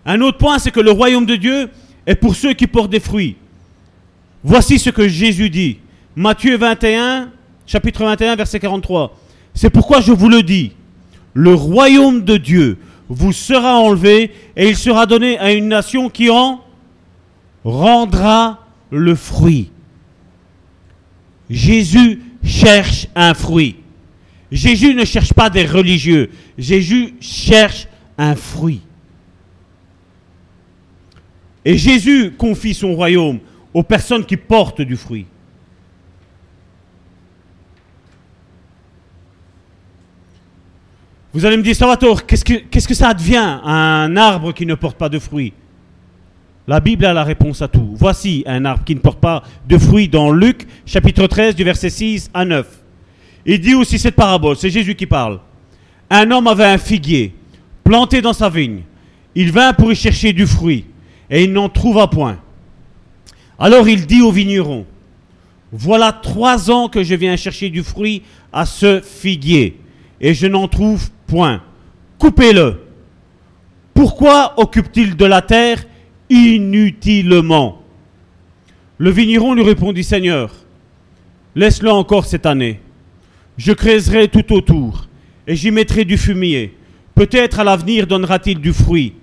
Un 0.06 0.20
autre 0.22 0.38
point, 0.38 0.60
c'est 0.60 0.72
que 0.72 0.80
le 0.80 0.92
royaume 0.92 1.26
de 1.26 1.36
Dieu 1.36 1.70
est 2.06 2.16
pour 2.16 2.36
ceux 2.36 2.54
qui 2.54 2.68
portent 2.68 2.92
des 2.92 3.00
fruits. 3.00 3.38
Voici 4.44 4.80
ce 4.80 4.90
que 4.90 5.08
Jésus 5.08 5.50
dit. 5.50 5.80
Matthieu 6.16 6.58
21, 6.58 7.32
chapitre 7.66 8.04
21, 8.06 8.36
verset 8.36 8.60
43. 8.60 9.18
C'est 9.54 9.70
pourquoi 9.70 10.02
je 10.02 10.12
vous 10.12 10.30
le 10.30 10.44
dis. 10.44 10.74
Le 11.34 11.54
royaume 11.54 12.24
de 12.24 12.38
Dieu 12.38 12.78
vous 13.10 13.34
sera 13.34 13.80
enlevé 13.80 14.32
et 14.56 14.70
il 14.70 14.78
sera 14.78 15.06
donné 15.06 15.38
à 15.40 15.52
une 15.52 15.68
nation 15.68 16.10
qui 16.10 16.30
en 16.30 16.64
rendra 17.64 18.66
le 18.92 19.16
fruit. 19.16 19.72
Jésus 21.50 22.22
cherche 22.44 23.08
un 23.16 23.34
fruit. 23.34 23.76
Jésus 24.52 24.94
ne 24.96 25.06
cherche 25.06 25.34
pas 25.34 25.50
des 25.50 25.66
religieux. 25.66 26.30
Jésus 26.58 27.16
cherche 27.20 27.88
un 28.18 28.36
fruit. 28.36 28.82
Et 31.66 31.78
Jésus 31.78 32.32
confie 32.38 32.74
son 32.74 32.96
royaume 32.96 33.40
aux 33.80 33.84
personnes 33.84 34.26
qui 34.26 34.36
portent 34.36 34.82
du 34.82 34.98
fruit. 34.98 35.26
Vous 41.32 41.46
allez 41.46 41.56
me 41.56 41.64
dire, 41.64 41.74
Salvatore, 41.74 42.26
qu'est-ce 42.26 42.44
que, 42.44 42.56
que 42.56 42.94
ça 42.94 43.14
devient 43.14 43.38
un 43.64 44.18
arbre 44.18 44.52
qui 44.52 44.66
ne 44.66 44.76
porte 44.76 44.98
pas 44.98 45.08
de 45.08 45.18
fruits? 45.18 45.54
La 46.68 46.82
Bible 46.82 47.06
a 47.06 47.14
la 47.14 47.24
réponse 47.24 47.62
à 47.62 47.70
tout. 47.70 47.94
Voici 47.96 48.44
un 48.46 48.66
arbre 48.66 48.84
qui 48.84 48.96
ne 48.96 49.00
porte 49.00 49.22
pas 49.22 49.44
de 49.66 49.78
fruits 49.78 50.10
dans 50.10 50.30
Luc 50.30 50.68
chapitre 50.86 51.26
13 51.26 51.56
du 51.56 51.64
verset 51.64 51.90
6 51.90 52.32
à 52.34 52.44
9. 52.44 52.68
Il 53.46 53.62
dit 53.62 53.76
aussi 53.76 53.98
cette 53.98 54.16
parabole, 54.16 54.58
c'est 54.58 54.70
Jésus 54.70 54.96
qui 54.96 55.06
parle. 55.06 55.40
Un 56.10 56.30
homme 56.32 56.48
avait 56.48 56.66
un 56.66 56.78
figuier 56.78 57.34
planté 57.86 58.22
dans 58.22 58.34
sa 58.34 58.50
vigne. 58.50 58.82
Il 59.36 59.54
vint 59.54 59.72
pour 59.72 59.90
y 59.90 59.96
chercher 59.96 60.34
du 60.34 60.46
fruit 60.46 60.84
et 61.30 61.46
il 61.46 61.54
n'en 61.54 61.70
trouva 61.70 62.08
point. 62.08 62.40
Alors 63.60 63.90
il 63.90 64.06
dit 64.06 64.22
au 64.22 64.32
vigneron, 64.32 64.86
voilà 65.72 66.14
trois 66.14 66.72
ans 66.72 66.88
que 66.88 67.04
je 67.04 67.14
viens 67.14 67.36
chercher 67.36 67.70
du 67.70 67.84
fruit 67.84 68.24
à 68.54 68.66
ce 68.66 69.02
figuier 69.02 69.78
et 70.22 70.34
je 70.34 70.48
n'en 70.48 70.68
trouve 70.68 71.10
point. 71.28 71.62
Coupez-le. 72.18 72.80
Pourquoi 73.94 74.54
occupe-t-il 74.58 75.18
de 75.18 75.26
la 75.26 75.42
terre 75.42 75.84
inutilement? 76.30 77.82
Le 78.98 79.10
vigneron 79.10 79.54
lui 79.54 79.64
répondit, 79.64 80.04
Seigneur, 80.04 80.54
laisse-le 81.54 81.92
encore 81.92 82.26
cette 82.26 82.46
année. 82.46 82.80
Je 83.58 83.74
creuserai 83.74 84.30
tout 84.30 84.54
autour 84.54 85.08
et 85.48 85.56
j'y 85.56 85.72
mettrai 85.72 86.06
du 86.06 86.18
fumier. 86.18 86.76
Peut-être 87.14 87.60
à 87.60 87.66
l'avenir 87.66 88.08
donnera-t-il 88.08 88.60
du 88.60 88.72
fruit. 88.72 89.16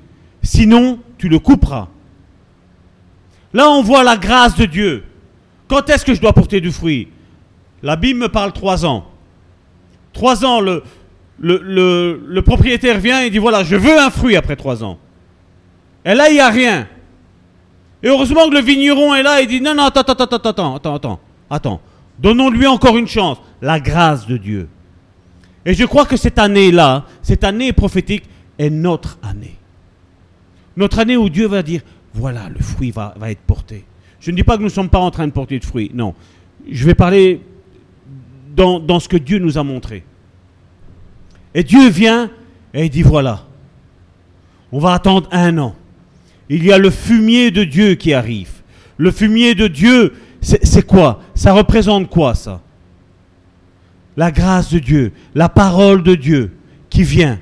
Sinon, 0.42 0.98
tu 1.16 1.30
le 1.30 1.38
couperas. 1.38 1.88
Là, 3.56 3.70
on 3.70 3.80
voit 3.80 4.04
la 4.04 4.18
grâce 4.18 4.54
de 4.54 4.66
Dieu. 4.66 5.02
Quand 5.66 5.88
est-ce 5.88 6.04
que 6.04 6.12
je 6.12 6.20
dois 6.20 6.34
porter 6.34 6.60
du 6.60 6.70
fruit? 6.70 7.08
La 7.82 7.96
Bible 7.96 8.20
me 8.20 8.28
parle 8.28 8.52
trois 8.52 8.84
ans. 8.84 9.06
Trois 10.12 10.44
ans, 10.44 10.60
le, 10.60 10.82
le, 11.38 12.20
le, 12.22 12.42
propriétaire 12.42 12.98
vient 12.98 13.22
et 13.22 13.30
dit 13.30 13.38
voilà, 13.38 13.64
je 13.64 13.74
veux 13.74 13.98
un 13.98 14.10
fruit 14.10 14.36
après 14.36 14.56
trois 14.56 14.84
ans. 14.84 14.98
Et 16.04 16.12
là, 16.12 16.28
il 16.28 16.34
n'y 16.34 16.40
a 16.40 16.50
rien. 16.50 16.86
Et 18.02 18.08
heureusement 18.08 18.46
que 18.50 18.56
le 18.56 18.60
vigneron 18.60 19.14
est 19.14 19.22
là 19.22 19.40
et 19.40 19.46
dit 19.46 19.62
non, 19.62 19.74
non, 19.74 19.84
attends, 19.84 20.02
attends, 20.02 20.24
attends, 20.24 20.36
attends, 20.36 20.74
attends, 20.76 20.94
attends, 20.94 21.20
attends. 21.48 21.80
Donnons-lui 22.18 22.66
encore 22.66 22.98
une 22.98 23.08
chance. 23.08 23.38
La 23.62 23.80
grâce 23.80 24.26
de 24.26 24.36
Dieu. 24.36 24.68
Et 25.64 25.72
je 25.72 25.86
crois 25.86 26.04
que 26.04 26.18
cette 26.18 26.38
année-là, 26.38 27.06
cette 27.22 27.42
année 27.42 27.72
prophétique, 27.72 28.24
est 28.58 28.68
notre 28.68 29.18
année. 29.22 29.56
Notre 30.76 30.98
année 30.98 31.16
où 31.16 31.30
Dieu 31.30 31.46
va 31.46 31.62
dire, 31.62 31.80
voilà, 32.16 32.48
le 32.48 32.60
fruit 32.60 32.90
va, 32.90 33.14
être 33.24 33.40
porté. 33.40 33.84
Je 34.20 34.30
ne 34.30 34.36
dis 34.36 34.42
pas 34.42 34.56
que 34.56 34.62
nous 34.62 34.68
ne 34.68 34.72
sommes 34.72 34.88
pas 34.88 34.98
en 34.98 35.10
train 35.10 35.26
de 35.26 35.32
porter 35.32 35.58
de 35.58 35.64
fruits, 35.64 35.90
non. 35.94 36.14
Je 36.68 36.84
vais 36.84 36.94
parler 36.94 37.42
dans, 38.54 38.80
dans 38.80 38.98
ce 38.98 39.08
que 39.08 39.16
Dieu 39.16 39.38
nous 39.38 39.58
a 39.58 39.62
montré. 39.62 40.02
Et 41.54 41.62
Dieu 41.62 41.88
vient 41.88 42.30
et 42.74 42.84
il 42.84 42.90
dit, 42.90 43.02
voilà, 43.02 43.46
on 44.72 44.78
va 44.78 44.94
attendre 44.94 45.28
un 45.32 45.56
an. 45.58 45.74
Il 46.48 46.64
y 46.64 46.72
a 46.72 46.78
le 46.78 46.90
fumier 46.90 47.50
de 47.50 47.64
Dieu 47.64 47.94
qui 47.94 48.12
arrive. 48.12 48.50
Le 48.96 49.10
fumier 49.10 49.54
de 49.54 49.66
Dieu, 49.66 50.14
c'est 50.40 50.86
quoi? 50.86 51.20
Ça 51.34 51.52
représente 51.52 52.08
quoi 52.08 52.34
ça? 52.34 52.60
La 54.16 54.30
grâce 54.30 54.72
de 54.72 54.78
Dieu, 54.78 55.12
la 55.34 55.48
parole 55.48 56.02
de 56.02 56.14
Dieu 56.14 56.52
qui 56.88 57.02
vient. 57.02 57.38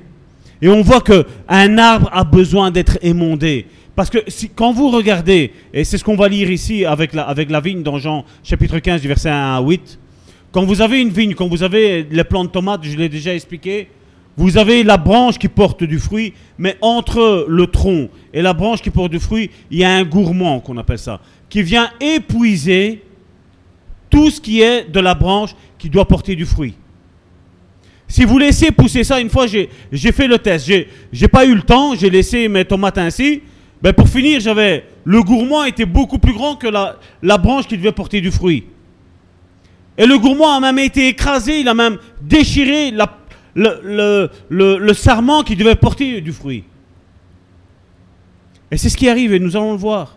Et 0.62 0.68
on 0.68 0.82
voit 0.82 1.00
que 1.00 1.26
un 1.48 1.78
arbre 1.78 2.08
a 2.12 2.24
besoin 2.24 2.70
d'être 2.70 2.98
émondé. 3.02 3.66
Parce 3.96 4.10
que 4.10 4.18
quand 4.56 4.72
vous 4.72 4.90
regardez, 4.90 5.52
et 5.72 5.84
c'est 5.84 5.98
ce 5.98 6.04
qu'on 6.04 6.16
va 6.16 6.28
lire 6.28 6.50
ici 6.50 6.84
avec 6.84 7.12
la, 7.12 7.22
avec 7.22 7.50
la 7.50 7.60
vigne 7.60 7.82
dans 7.82 7.98
Jean 7.98 8.24
chapitre 8.42 8.78
15 8.78 9.00
du 9.00 9.08
verset 9.08 9.30
1 9.30 9.56
à 9.56 9.60
8, 9.60 9.98
quand 10.50 10.64
vous 10.64 10.80
avez 10.80 11.00
une 11.00 11.10
vigne, 11.10 11.34
quand 11.34 11.48
vous 11.48 11.62
avez 11.62 12.06
les 12.10 12.24
plants 12.24 12.44
de 12.44 12.50
tomates, 12.50 12.82
je 12.82 12.96
l'ai 12.96 13.08
déjà 13.08 13.34
expliqué, 13.34 13.88
vous 14.36 14.58
avez 14.58 14.82
la 14.82 14.96
branche 14.96 15.38
qui 15.38 15.48
porte 15.48 15.84
du 15.84 16.00
fruit, 16.00 16.32
mais 16.58 16.76
entre 16.80 17.46
le 17.48 17.66
tronc 17.68 18.08
et 18.32 18.42
la 18.42 18.52
branche 18.52 18.82
qui 18.82 18.90
porte 18.90 19.12
du 19.12 19.20
fruit, 19.20 19.50
il 19.70 19.78
y 19.78 19.84
a 19.84 19.90
un 19.90 20.04
gourmand 20.04 20.58
qu'on 20.58 20.76
appelle 20.76 20.98
ça, 20.98 21.20
qui 21.48 21.62
vient 21.62 21.88
épuiser 22.00 23.02
tout 24.10 24.30
ce 24.30 24.40
qui 24.40 24.60
est 24.60 24.90
de 24.90 25.00
la 25.00 25.14
branche 25.14 25.54
qui 25.78 25.88
doit 25.88 26.06
porter 26.06 26.34
du 26.34 26.46
fruit. 26.46 26.74
Si 28.08 28.24
vous 28.24 28.38
laissez 28.38 28.70
pousser 28.70 29.02
ça, 29.02 29.20
une 29.20 29.30
fois 29.30 29.46
j'ai 29.46 30.12
fait 30.12 30.26
le 30.26 30.38
test, 30.38 30.70
j'ai 31.12 31.28
pas 31.28 31.46
eu 31.46 31.54
le 31.54 31.62
temps, 31.62 31.94
j'ai 31.94 32.10
laissé 32.10 32.48
mes 32.48 32.64
tomates 32.64 32.98
ainsi. 32.98 33.42
Ben 33.84 33.92
pour 33.92 34.08
finir, 34.08 34.40
j'avais 34.40 34.86
le 35.04 35.22
gourmand 35.22 35.64
était 35.64 35.84
beaucoup 35.84 36.18
plus 36.18 36.32
grand 36.32 36.56
que 36.56 36.66
la, 36.66 37.36
branche 37.36 37.68
qui 37.68 37.76
devait 37.76 37.92
porter 37.92 38.22
du 38.22 38.30
fruit. 38.30 38.64
Et 39.98 40.06
le 40.06 40.18
gourmand 40.18 40.56
a 40.56 40.60
même 40.60 40.78
été 40.78 41.08
écrasé, 41.08 41.60
il 41.60 41.68
a 41.68 41.74
même 41.74 41.98
déchiré 42.22 42.94
le, 43.54 44.92
sarment 44.94 45.42
qui 45.42 45.54
devait 45.54 45.74
porter 45.74 46.22
du 46.22 46.32
fruit. 46.32 46.64
Et 48.70 48.78
c'est 48.78 48.88
ce 48.88 48.96
qui 48.96 49.06
arrive, 49.06 49.34
et 49.34 49.38
nous 49.38 49.54
allons 49.54 49.72
le 49.72 49.78
voir. 49.78 50.16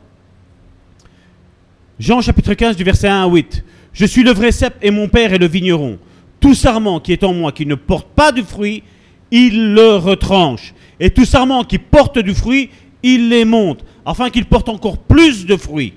Jean 1.99 2.22
chapitre 2.22 2.53
15 2.53 2.77
du 2.77 2.85
verset 2.85 3.10
1 3.10 3.23
à 3.23 3.27
8. 3.27 3.65
Je 3.91 4.06
suis 4.06 4.23
le 4.23 4.31
vrai 4.31 4.53
cep 4.53 4.76
et 4.81 4.91
mon 4.91 5.10
père 5.10 5.34
est 5.34 5.39
le 5.39 5.48
vigneron. 5.48 5.99
Tout 6.39 6.53
sarment 6.53 7.02
qui 7.02 7.11
est 7.11 7.23
en 7.26 7.34
moi 7.34 7.52
qui 7.52 7.65
ne 7.65 7.76
porte 7.76 8.07
pas 8.15 8.31
de 8.31 8.44
fruit, 8.44 8.84
il 9.30 9.73
le 9.73 9.98
retranche. 9.98 10.73
Et 11.02 11.10
tout 11.10 11.26
sarment 11.26 11.65
qui 11.65 11.80
porte 11.80 12.18
du 12.18 12.34
fruit, 12.34 12.69
il 13.03 13.29
les 13.29 13.45
monte, 13.45 13.83
afin 14.05 14.29
qu'il 14.29 14.45
porte 14.45 14.69
encore 14.69 14.97
plus 14.97 15.45
de 15.45 15.55
fruits. 15.55 15.93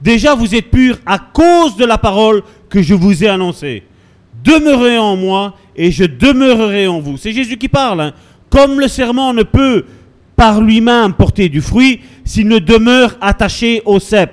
Déjà 0.00 0.34
vous 0.34 0.54
êtes 0.54 0.70
purs 0.70 0.98
à 1.06 1.18
cause 1.18 1.76
de 1.76 1.84
la 1.84 1.98
parole 1.98 2.42
que 2.68 2.82
je 2.82 2.94
vous 2.94 3.24
ai 3.24 3.28
annoncée. 3.28 3.82
Demeurez 4.44 4.98
en 4.98 5.16
moi 5.16 5.56
et 5.76 5.90
je 5.90 6.04
demeurerai 6.04 6.86
en 6.86 7.00
vous. 7.00 7.16
C'est 7.16 7.32
Jésus 7.32 7.56
qui 7.56 7.68
parle. 7.68 8.00
Hein. 8.00 8.12
Comme 8.50 8.78
le 8.78 8.88
serment 8.88 9.32
ne 9.32 9.42
peut 9.42 9.84
par 10.36 10.60
lui-même 10.60 11.14
porter 11.14 11.48
du 11.48 11.60
fruit 11.60 12.00
s'il 12.24 12.46
ne 12.46 12.60
demeure 12.60 13.16
attaché 13.20 13.82
au 13.84 13.98
cep. 13.98 14.30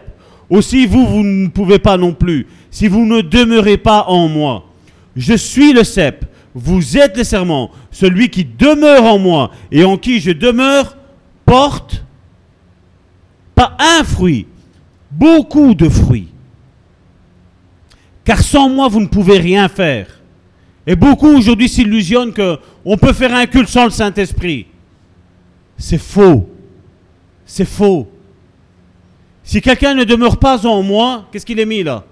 Aussi 0.49 0.85
vous, 0.85 1.05
vous 1.07 1.23
ne 1.23 1.47
pouvez 1.47 1.79
pas 1.79 1.97
non 1.97 2.13
plus 2.13 2.45
si 2.69 2.87
vous 2.87 3.05
ne 3.05 3.21
demeurez 3.21 3.77
pas 3.77 4.05
en 4.07 4.27
moi. 4.27 4.65
Je 5.15 5.33
suis 5.33 5.73
le 5.73 5.83
cep, 5.83 6.25
vous 6.53 6.97
êtes 6.97 7.17
le 7.17 7.23
serment. 7.23 7.71
Celui 7.89 8.29
qui 8.29 8.45
demeure 8.45 9.05
en 9.05 9.17
moi 9.17 9.49
et 9.71 9.83
en 9.83 9.97
qui 9.97 10.19
je 10.19 10.31
demeure 10.31 10.95
porte 11.45 12.03
pas 13.53 13.77
un 13.79 14.03
fruit, 14.03 14.47
beaucoup 15.11 15.73
de 15.73 15.87
fruits. 15.87 16.27
Car 18.23 18.39
sans 18.39 18.69
moi, 18.69 18.87
vous 18.87 18.99
ne 18.99 19.07
pouvez 19.07 19.37
rien 19.37 19.67
faire. 19.69 20.07
Et 20.87 20.95
beaucoup 20.95 21.27
aujourd'hui 21.27 21.69
s'illusionnent 21.69 22.33
qu'on 22.33 22.97
peut 22.97 23.13
faire 23.13 23.33
un 23.33 23.45
culte 23.45 23.69
sans 23.69 23.85
le 23.85 23.91
Saint-Esprit. 23.91 24.67
C'est 25.77 25.99
faux. 25.99 26.49
C'est 27.45 27.65
faux. 27.65 28.09
Si 29.43 29.61
quelqu'un 29.61 29.93
ne 29.93 30.03
demeure 30.03 30.37
pas 30.37 30.65
en 30.65 30.81
moi, 30.81 31.27
qu'est-ce 31.31 31.45
qu'il 31.45 31.59
est 31.59 31.65
mis 31.65 31.83
là? 31.83 32.03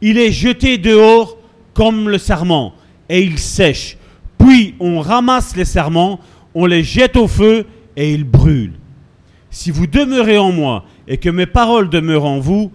Il 0.00 0.18
est 0.18 0.32
jeté 0.32 0.76
dehors 0.76 1.38
comme 1.72 2.08
le 2.08 2.18
serment 2.18 2.74
et 3.08 3.22
il 3.22 3.38
sèche. 3.38 3.96
Puis 4.38 4.74
on 4.80 5.00
ramasse 5.00 5.56
les 5.56 5.64
serments, 5.64 6.20
on 6.54 6.66
les 6.66 6.82
jette 6.82 7.16
au 7.16 7.28
feu 7.28 7.66
et 7.96 8.12
ils 8.12 8.24
brûlent. 8.24 8.78
Si 9.50 9.70
vous 9.70 9.86
demeurez 9.86 10.38
en 10.38 10.52
moi 10.52 10.84
et 11.06 11.16
que 11.16 11.28
mes 11.28 11.46
paroles 11.46 11.88
demeurent 11.88 12.24
en 12.24 12.40
vous, 12.40 12.72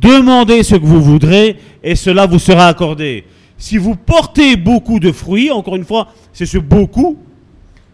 demandez 0.00 0.62
ce 0.62 0.74
que 0.74 0.84
vous 0.84 1.02
voudrez 1.02 1.56
et 1.82 1.94
cela 1.94 2.26
vous 2.26 2.38
sera 2.38 2.66
accordé. 2.66 3.24
Si 3.58 3.78
vous 3.78 3.94
portez 3.94 4.56
beaucoup 4.56 4.98
de 4.98 5.12
fruits, 5.12 5.50
encore 5.50 5.76
une 5.76 5.84
fois, 5.84 6.08
c'est 6.32 6.46
ce 6.46 6.58
beaucoup, 6.58 7.18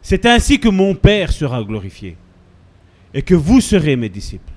c'est 0.01 0.27
ainsi 0.27 0.59
que 0.59 0.69
mon 0.69 0.95
Père 0.95 1.31
sera 1.31 1.63
glorifié 1.63 2.17
et 3.15 3.23
que 3.23 3.35
vous 3.35 3.61
serez 3.61 3.97
mes 3.97 4.09
disciples. 4.09 4.53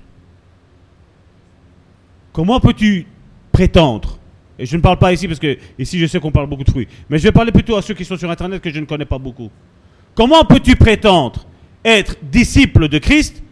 Comment 2.32 2.60
peux-tu 2.60 3.06
prétendre. 3.56 4.18
Et 4.58 4.66
je 4.66 4.76
ne 4.76 4.82
parle 4.82 4.98
pas 4.98 5.12
ici 5.14 5.26
parce 5.26 5.40
que 5.40 5.56
ici 5.78 5.98
je 5.98 6.06
sais 6.06 6.20
qu'on 6.20 6.30
parle 6.30 6.46
beaucoup 6.46 6.64
de 6.64 6.70
fruits. 6.70 6.88
Mais 7.08 7.18
je 7.18 7.22
vais 7.22 7.32
parler 7.32 7.52
plutôt 7.52 7.76
à 7.76 7.80
ceux 7.80 7.94
qui 7.94 8.04
sont 8.04 8.18
sur 8.18 8.30
Internet 8.30 8.60
que 8.60 8.70
je 8.70 8.80
ne 8.80 8.84
connais 8.84 9.06
pas 9.06 9.18
beaucoup. 9.18 9.50
Comment 10.14 10.44
peux-tu 10.44 10.76
prétendre 10.76 11.46
être 11.86 12.16
disciple 12.20 12.88
de 12.88 12.98
Christ 12.98 13.42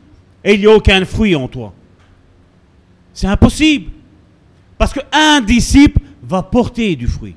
et 0.43 0.55
il 0.55 0.61
n'y 0.61 0.66
a 0.66 0.74
aucun 0.74 1.05
fruit 1.05 1.36
en 1.36 1.48
toi 1.48 1.73
C'est 3.15 3.28
impossible. 3.28 3.93
Parce 4.77 4.93
qu'un 4.93 5.40
disciple 5.40 6.01
va 6.23 6.43
porter 6.43 6.97
du 6.97 7.06
fruit. 7.06 7.36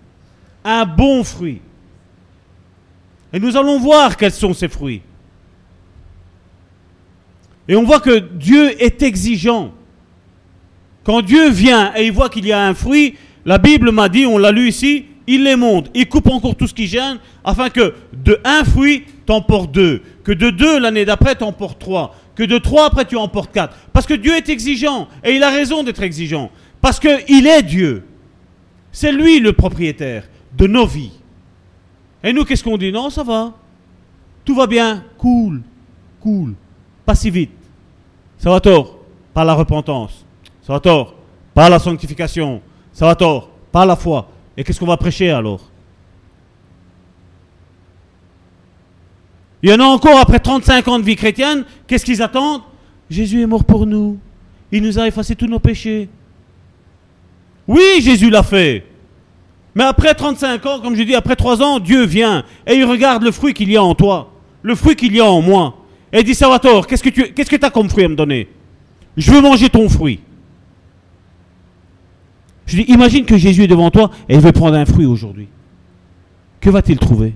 Un 0.64 0.86
bon 0.86 1.24
fruit. 1.24 1.62
Et 3.32 3.40
nous 3.40 3.56
allons 3.56 3.80
voir 3.80 4.18
quels 4.18 4.32
sont 4.32 4.54
ces 4.54 4.68
fruits. 4.68 5.02
Et 7.68 7.76
on 7.76 7.84
voit 7.84 8.00
que 8.00 8.18
Dieu 8.18 8.82
est 8.82 9.02
exigeant. 9.04 9.74
Quand 11.04 11.22
Dieu 11.22 11.50
vient 11.50 11.94
et 11.96 12.06
il 12.08 12.12
voit 12.12 12.30
qu'il 12.30 12.46
y 12.46 12.52
a 12.52 12.66
un 12.66 12.74
fruit, 12.74 13.16
la 13.46 13.60
Bible 13.60 13.92
m'a 13.92 14.10
dit, 14.10 14.26
on 14.26 14.38
l'a 14.38 14.52
lu 14.52 14.68
ici, 14.68 15.06
il 15.28 15.44
les 15.44 15.56
monte, 15.56 15.92
il 15.94 16.08
coupe 16.08 16.28
encore 16.28 16.56
tout 16.56 16.68
ce 16.68 16.74
qui 16.74 16.88
gêne, 16.88 17.20
afin 17.44 17.70
que 17.70 17.94
de 18.14 18.40
un 18.46 18.64
fruit, 18.64 19.04
t'en 19.26 19.42
portes 19.42 19.72
deux, 19.72 20.02
que 20.24 20.32
de 20.32 20.50
deux 20.50 20.80
l'année 20.80 21.06
d'après, 21.06 21.36
t'en 21.36 21.52
portes 21.52 21.80
trois, 21.80 22.16
que 22.36 22.44
de 22.44 22.58
trois 22.58 22.86
après, 22.86 23.06
tu 23.06 23.18
en 23.18 23.28
portes 23.28 23.52
quatre. 23.52 23.76
Parce 23.92 24.06
que 24.06 24.14
Dieu 24.14 24.36
est 24.36 24.50
exigeant, 24.50 25.08
et 25.24 25.36
il 25.36 25.44
a 25.44 25.50
raison 25.50 25.84
d'être 25.84 26.02
exigeant, 26.02 26.50
parce 26.82 27.00
qu'il 27.00 27.48
est 27.48 27.64
Dieu. 27.64 28.06
C'est 28.92 29.12
lui 29.12 29.40
le 29.40 29.54
propriétaire 29.54 30.24
de 30.58 30.66
nos 30.66 30.88
vies. 30.88 31.12
Et 32.24 32.34
nous, 32.34 32.46
qu'est-ce 32.46 32.64
qu'on 32.64 32.78
dit? 32.78 32.92
Non, 32.92 33.10
ça 33.10 33.24
va. 33.24 33.54
Tout 34.44 34.56
va 34.56 34.66
bien. 34.66 35.04
Cool. 35.18 35.62
Cool. 36.20 36.56
Pas 37.06 37.16
si 37.16 37.30
vite. 37.30 37.52
Ça 38.38 38.50
va 38.50 38.60
tort. 38.60 38.98
Pas 39.34 39.44
la 39.44 39.54
repentance. 39.54 40.26
Ça 40.62 40.74
va 40.74 40.80
tort. 40.80 41.16
Pas 41.54 41.70
la 41.70 41.80
sanctification. 41.80 42.62
Ça 42.92 43.06
va 43.06 43.16
tort. 43.16 43.52
Pas 43.72 43.86
la 43.86 43.96
foi. 43.96 44.30
Et 44.58 44.64
qu'est-ce 44.64 44.80
qu'on 44.80 44.88
va 44.88 44.98
prêcher 44.98 45.30
alors? 45.30 45.62
Il 49.62 49.70
y 49.70 49.74
en 49.74 49.80
a 49.80 49.84
encore 49.84 50.20
après 50.20 50.40
35 50.40 50.88
ans 50.88 51.00
de 51.00 51.04
vie 51.04 51.16
chrétienne. 51.16 51.64
Qu'est-ce 51.88 52.06
qu'ils 52.06 52.22
attendent? 52.22 52.62
Jésus 53.10 53.42
est 53.42 53.48
mort 53.48 53.64
pour 53.64 53.86
nous. 53.86 54.18
Il 54.72 54.84
nous 54.84 55.00
a 55.00 55.08
effacé 55.08 55.36
tous 55.36 55.48
nos 55.48 55.60
péchés. 55.60 56.10
Oui, 57.68 58.02
Jésus 58.02 58.30
l'a 58.30 58.44
fait. 58.44 58.86
Mais 59.76 59.84
après 59.84 60.14
35 60.14 60.66
ans, 60.66 60.80
comme 60.80 60.96
je 60.96 61.04
dis, 61.04 61.16
après 61.16 61.36
3 61.36 61.62
ans, 61.62 61.80
Dieu 61.80 62.06
vient 62.06 62.44
et 62.66 62.76
il 62.76 62.86
regarde 62.86 63.24
le 63.24 63.32
fruit 63.32 63.54
qu'il 63.54 63.70
y 63.72 63.78
a 63.78 63.84
en 63.84 63.94
toi, 63.94 64.32
le 64.64 64.74
fruit 64.74 64.96
qu'il 64.96 65.16
y 65.16 65.20
a 65.20 65.26
en 65.26 65.42
moi. 65.42 65.78
Et 66.12 66.20
il 66.20 66.24
dit, 66.24 66.34
Salvatore, 66.34 66.88
qu'est-ce 66.88 67.04
que 67.04 67.10
tu 67.56 67.66
as 67.66 67.70
comme 67.70 67.90
fruit 67.90 68.06
à 68.06 68.08
me 68.08 68.16
donner? 68.16 68.48
Je 69.16 69.32
veux 69.32 69.42
manger 69.42 69.70
ton 69.70 69.88
fruit. 69.88 70.20
Je 72.68 72.76
dis, 72.76 72.92
imagine 72.92 73.26
que 73.26 73.38
Jésus 73.38 73.64
est 73.64 73.68
devant 73.68 73.90
toi 73.90 74.12
et 74.28 74.36
il 74.36 74.42
veut 74.42 74.52
prendre 74.52 74.76
un 74.76 74.86
fruit 74.86 75.06
aujourd'hui. 75.06 75.48
Que 76.60 76.70
va-t-il 76.70 77.00
trouver? 77.00 77.34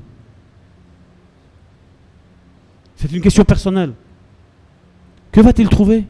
C'est 2.98 3.12
une 3.12 3.22
question 3.22 3.46
personnelle. 3.46 3.94
Que 5.32 5.40
va-t-il 5.40 5.70
trouver? 5.70 6.04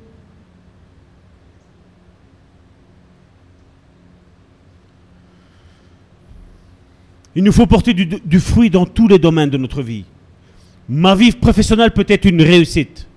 Il 7.35 7.43
nous 7.43 7.51
faut 7.51 7.67
porter 7.67 7.93
du, 7.93 8.07
du, 8.07 8.39
fruit 8.39 8.69
dans 8.69 8.85
tous 8.85 9.07
les 9.07 9.19
domaines 9.19 9.51
de 9.51 9.57
notre 9.57 9.83
vie. 9.83 10.03
Ma 10.89 11.15
vie 11.15 11.31
professionnelle 11.31 11.91
peut 11.91 12.05
être 12.09 12.25
une 12.25 12.41
réussite. 12.41 13.07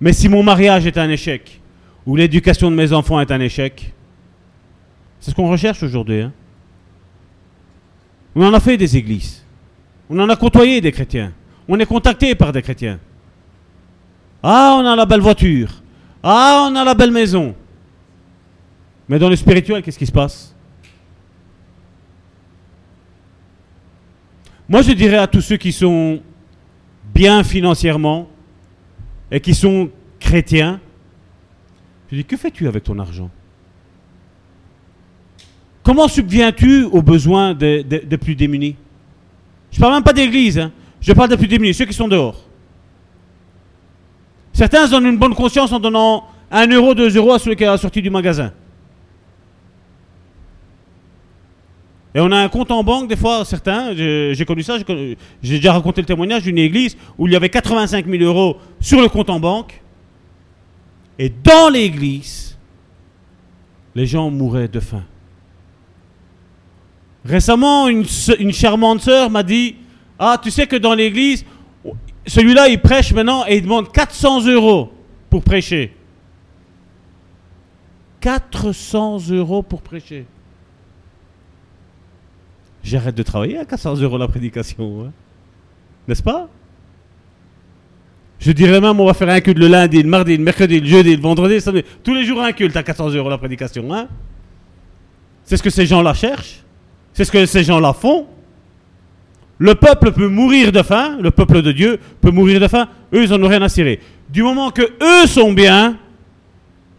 Mais 0.00 0.12
si 0.12 0.28
mon 0.28 0.42
mariage 0.42 0.86
est 0.86 0.98
un 0.98 1.08
échec, 1.08 1.60
ou 2.04 2.16
l'éducation 2.16 2.70
de 2.70 2.76
mes 2.76 2.92
enfants 2.92 3.20
est 3.20 3.30
un 3.30 3.40
échec, 3.40 3.94
c'est 5.20 5.30
ce 5.30 5.34
qu'on 5.34 5.48
recherche 5.48 5.82
aujourd'hui. 5.82 6.22
Hein. 6.22 6.32
On 8.34 8.44
en 8.46 8.54
a 8.54 8.60
fait 8.60 8.76
des 8.76 8.96
églises. 8.96 9.44
On 10.08 10.18
en 10.18 10.28
a 10.28 10.36
côtoyé 10.36 10.80
des 10.80 10.92
chrétiens. 10.92 11.32
On 11.66 11.78
est 11.78 11.86
contacté 11.86 12.34
par 12.34 12.52
des 12.52 12.62
chrétiens. 12.62 12.98
Ah, 14.42 14.76
on 14.80 14.86
a 14.86 14.94
la 14.94 15.06
belle 15.06 15.20
voiture. 15.20 15.82
Ah, 16.22 16.68
on 16.70 16.76
a 16.76 16.84
la 16.84 16.94
belle 16.94 17.10
maison. 17.10 17.54
Mais 19.08 19.18
dans 19.18 19.28
le 19.28 19.36
spirituel, 19.36 19.82
qu'est-ce 19.82 19.98
qui 19.98 20.06
se 20.06 20.12
passe? 20.12 20.54
Moi, 24.68 24.82
je 24.82 24.92
dirais 24.92 25.16
à 25.16 25.26
tous 25.26 25.40
ceux 25.40 25.56
qui 25.56 25.72
sont 25.72 26.20
bien 27.14 27.42
financièrement 27.42 28.28
et 29.30 29.40
qui 29.40 29.54
sont 29.54 29.90
chrétiens, 30.20 30.80
je 32.10 32.16
dis, 32.16 32.24
que 32.24 32.36
fais-tu 32.36 32.68
avec 32.68 32.84
ton 32.84 32.98
argent? 32.98 33.30
Comment 35.88 36.06
subviens-tu 36.06 36.84
aux 36.84 37.00
besoins 37.00 37.54
des, 37.54 37.82
plus 38.20 38.34
démunis? 38.34 38.76
Je 39.70 39.78
ne 39.78 39.80
parle 39.80 39.94
même 39.94 40.02
pas 40.02 40.12
d'église, 40.12 40.58
hein. 40.58 40.70
je 41.00 41.10
parle 41.14 41.30
des 41.30 41.38
plus 41.38 41.48
démunis, 41.48 41.72
ceux 41.72 41.86
qui 41.86 41.94
sont 41.94 42.08
dehors. 42.08 42.44
Certains 44.52 44.92
ont 44.92 45.00
une 45.00 45.16
bonne 45.16 45.34
conscience 45.34 45.72
en 45.72 45.80
donnant 45.80 46.24
un 46.50 46.66
euro, 46.66 46.94
deux 46.94 47.16
euros 47.16 47.32
à 47.32 47.38
celui 47.38 47.56
qui 47.56 47.64
est 47.64 47.76
sorti 47.78 48.02
du 48.02 48.10
magasin. 48.10 48.52
Et 52.14 52.20
on 52.20 52.30
a 52.32 52.36
un 52.36 52.50
compte 52.50 52.70
en 52.70 52.84
banque, 52.84 53.08
des 53.08 53.16
fois, 53.16 53.46
certains, 53.46 53.94
j'ai 53.94 54.44
connu 54.46 54.62
ça, 54.62 54.76
j'ai 54.76 55.16
déjà 55.56 55.72
raconté 55.72 56.02
le 56.02 56.06
témoignage 56.06 56.42
d'une 56.42 56.58
église 56.58 56.98
où 57.16 57.26
il 57.26 57.32
y 57.32 57.36
avait 57.36 57.48
85 57.48 58.06
000 58.06 58.22
euros 58.24 58.58
sur 58.78 59.00
le 59.00 59.08
compte 59.08 59.30
en 59.30 59.40
banque. 59.40 59.80
Et 61.18 61.30
dans 61.30 61.70
l'église, 61.70 62.58
les 63.94 64.04
gens 64.04 64.28
mouraient 64.28 64.68
de 64.68 64.80
faim. 64.80 65.04
Récemment, 67.28 67.88
une, 67.88 68.06
charmante 68.52 69.02
sœur 69.02 69.28
m'a 69.28 69.42
dit 69.42 69.76
Ah, 70.18 70.40
tu 70.42 70.50
sais 70.50 70.66
que 70.66 70.76
dans 70.76 70.94
l'église, 70.94 71.44
celui-là, 72.26 72.68
il 72.68 72.80
prêche 72.80 73.12
maintenant 73.12 73.44
et 73.46 73.56
il 73.56 73.62
demande 73.62 73.92
400 73.92 74.46
euros 74.46 74.90
pour 75.28 75.42
prêcher. 75.42 75.94
400 78.20 79.30
euros 79.30 79.62
pour 79.62 79.82
prêcher. 79.82 80.24
J'arrête 82.82 83.14
de 83.14 83.22
travailler 83.22 83.58
à 83.58 83.66
400 83.66 83.96
euros 83.96 84.16
la 84.16 84.26
prédication. 84.26 85.04
Hein. 85.04 85.12
N'est-ce 86.08 86.22
pas? 86.22 86.48
Je 88.38 88.52
dirais 88.52 88.80
même, 88.80 88.98
on 88.98 89.04
va 89.04 89.12
faire 89.12 89.28
un 89.28 89.40
culte 89.40 89.58
le 89.58 89.68
lundi, 89.68 90.02
le 90.02 90.08
mardi, 90.08 90.34
le 90.34 90.42
mercredi, 90.42 90.80
le 90.80 90.86
jeudi, 90.86 91.14
le 91.14 91.20
vendredi, 91.20 91.54
le 91.54 91.60
samedi. 91.60 91.84
Tous 92.02 92.14
les 92.14 92.24
jours 92.24 92.40
un 92.40 92.52
culte 92.52 92.76
à 92.76 92.82
400 92.82 93.10
euros 93.10 93.28
la 93.28 93.36
prédication. 93.36 93.92
Hein. 93.92 94.08
C'est 95.44 95.58
ce 95.58 95.62
que 95.62 95.70
ces 95.70 95.84
gens-là 95.84 96.14
cherchent. 96.14 96.62
C'est 97.18 97.24
ce 97.24 97.32
que 97.32 97.46
ces 97.46 97.64
gens-là 97.64 97.94
font. 97.94 98.28
Le 99.58 99.74
peuple 99.74 100.12
peut 100.12 100.28
mourir 100.28 100.70
de 100.70 100.82
faim, 100.82 101.18
le 101.20 101.32
peuple 101.32 101.62
de 101.62 101.72
Dieu 101.72 101.98
peut 102.20 102.30
mourir 102.30 102.60
de 102.60 102.68
faim, 102.68 102.88
eux 103.12 103.24
ils 103.24 103.30
n'en 103.30 103.42
ont 103.42 103.48
rien 103.48 103.60
à 103.60 103.68
cirer. 103.68 103.98
Du 104.30 104.44
moment 104.44 104.70
que 104.70 104.82
eux 104.82 105.26
sont 105.26 105.52
bien, 105.52 105.98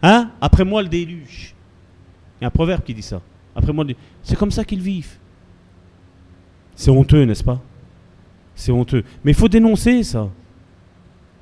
hein, 0.02 0.30
après 0.38 0.62
moi 0.62 0.82
le 0.82 0.88
déluge. 0.88 1.54
Il 2.38 2.42
y 2.42 2.44
a 2.44 2.48
un 2.48 2.50
proverbe 2.50 2.82
qui 2.84 2.92
dit 2.92 3.00
ça. 3.00 3.22
Après 3.56 3.72
moi, 3.72 3.86
c'est 4.22 4.36
comme 4.36 4.50
ça 4.50 4.62
qu'ils 4.62 4.82
vivent. 4.82 5.16
C'est 6.74 6.90
honteux, 6.90 7.24
n'est-ce 7.24 7.42
pas? 7.42 7.62
C'est 8.54 8.72
honteux. 8.72 9.04
Mais 9.24 9.30
il 9.30 9.36
faut 9.38 9.48
dénoncer 9.48 10.02
ça. 10.02 10.28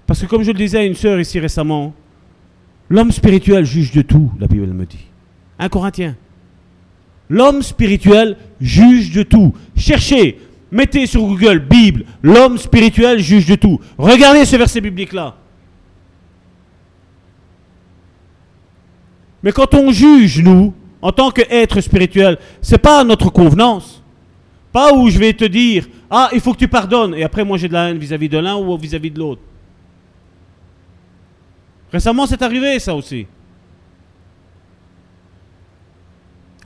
Parce 0.07 0.21
que 0.21 0.27
comme 0.27 0.45
je 0.45 0.53
le 0.53 0.59
disais 0.59 0.79
à 0.79 0.85
une 0.85 0.95
sœur 0.95 1.19
ici 1.19 1.41
récemment, 1.41 1.95
l'homme 2.89 3.11
spirituel 3.11 3.65
juge 3.65 3.91
de 3.91 4.03
tout, 4.03 4.31
la 4.39 4.47
Bible 4.47 4.69
me 4.69 4.87
dit. 4.87 5.07
Un 5.59 5.69
Corinthien. 5.69 6.15
L'homme 7.29 7.63
spirituel 7.63 8.37
juge 8.61 9.13
de 9.13 9.23
tout. 9.23 9.55
Cherchez, 9.77 10.41
mettez 10.71 11.07
sur 11.07 11.23
Google 11.23 11.61
Bible, 11.61 12.05
l'homme 12.23 12.59
spirituel 12.59 13.21
juge 13.21 13.47
de 13.47 13.55
tout. 13.55 13.81
Regardez 13.99 14.45
ce 14.45 14.57
verset 14.57 14.81
biblique-là. 14.81 15.37
Mais 19.43 19.53
quand 19.53 19.75
on 19.75 19.93
juge, 19.93 20.43
nous, 20.43 20.75
en 21.01 21.13
tant 21.13 21.31
qu'être 21.31 21.81
spirituel, 21.81 22.39
ce 22.61 22.73
n'est 22.73 22.79
pas 22.79 23.05
notre 23.05 23.31
convenance. 23.31 24.03
Pas 24.73 24.93
où 24.93 25.09
je 25.09 25.19
vais 25.19 25.33
te 25.33 25.45
dire, 25.45 25.87
ah, 26.11 26.29
il 26.33 26.41
faut 26.41 26.53
que 26.53 26.59
tu 26.59 26.69
pardonnes, 26.69 27.15
et 27.15 27.23
après 27.23 27.45
moi 27.45 27.57
j'ai 27.57 27.69
de 27.69 27.73
la 27.73 27.91
haine 27.91 27.99
vis-à-vis 27.99 28.29
de 28.29 28.39
l'un 28.39 28.57
ou 28.57 28.77
vis-à-vis 28.77 29.11
de 29.11 29.19
l'autre. 29.19 29.43
Récemment, 31.93 32.27
c'est 32.27 32.43
arrivé 32.43 32.79
ça 32.79 32.95
aussi. 32.95 33.27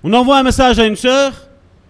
On 0.05 0.13
envoie 0.13 0.39
un 0.39 0.43
message 0.43 0.79
à 0.79 0.87
une 0.87 0.97
sœur, 0.97 1.33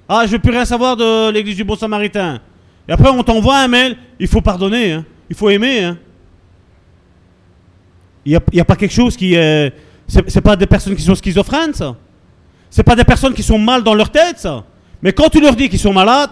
ah, 0.09 0.23
je 0.23 0.27
ne 0.27 0.33
veux 0.33 0.39
plus 0.39 0.51
rien 0.51 0.65
savoir 0.65 0.97
de 0.97 1.31
l'église 1.31 1.57
du 1.57 1.65
Bon 1.65 1.77
Samaritain. 1.77 2.41
Et 2.89 2.93
après, 2.93 3.09
on 3.09 3.23
t'envoie 3.23 3.59
un 3.59 3.69
mail, 3.69 3.97
il 4.19 4.29
faut 4.29 4.41
pardonner, 4.41 4.93
hein. 4.93 5.05
il 5.31 5.37
faut 5.37 5.49
aimer. 5.49 5.85
Hein. 5.85 5.99
Il 8.25 8.39
n'y 8.53 8.61
a, 8.61 8.65
pas 8.65 8.77
quelque 8.77 8.93
chose 8.93 9.17
qui 9.17 9.35
est. 9.35 9.73
C'est 10.07 10.41
pas 10.41 10.55
des 10.57 10.67
personnes 10.67 10.95
qui 10.95 11.03
sont 11.03 11.15
schizophrènes, 11.15 11.75
ça. 11.75 11.97
C'est 12.71 12.83
pas 12.83 12.95
des 12.95 13.05
personnes 13.05 13.35
qui 13.35 13.43
sont 13.43 13.59
mal 13.59 13.83
dans 13.83 13.95
leur 13.95 14.11
tête, 14.11 14.39
ça. 14.39 14.65
Mais 15.03 15.13
quand 15.13 15.29
tu 15.29 15.41
leur 15.41 15.57
dis 15.57 15.69
qu'ils 15.69 15.79
sont 15.79 15.93
malades, 15.93 16.31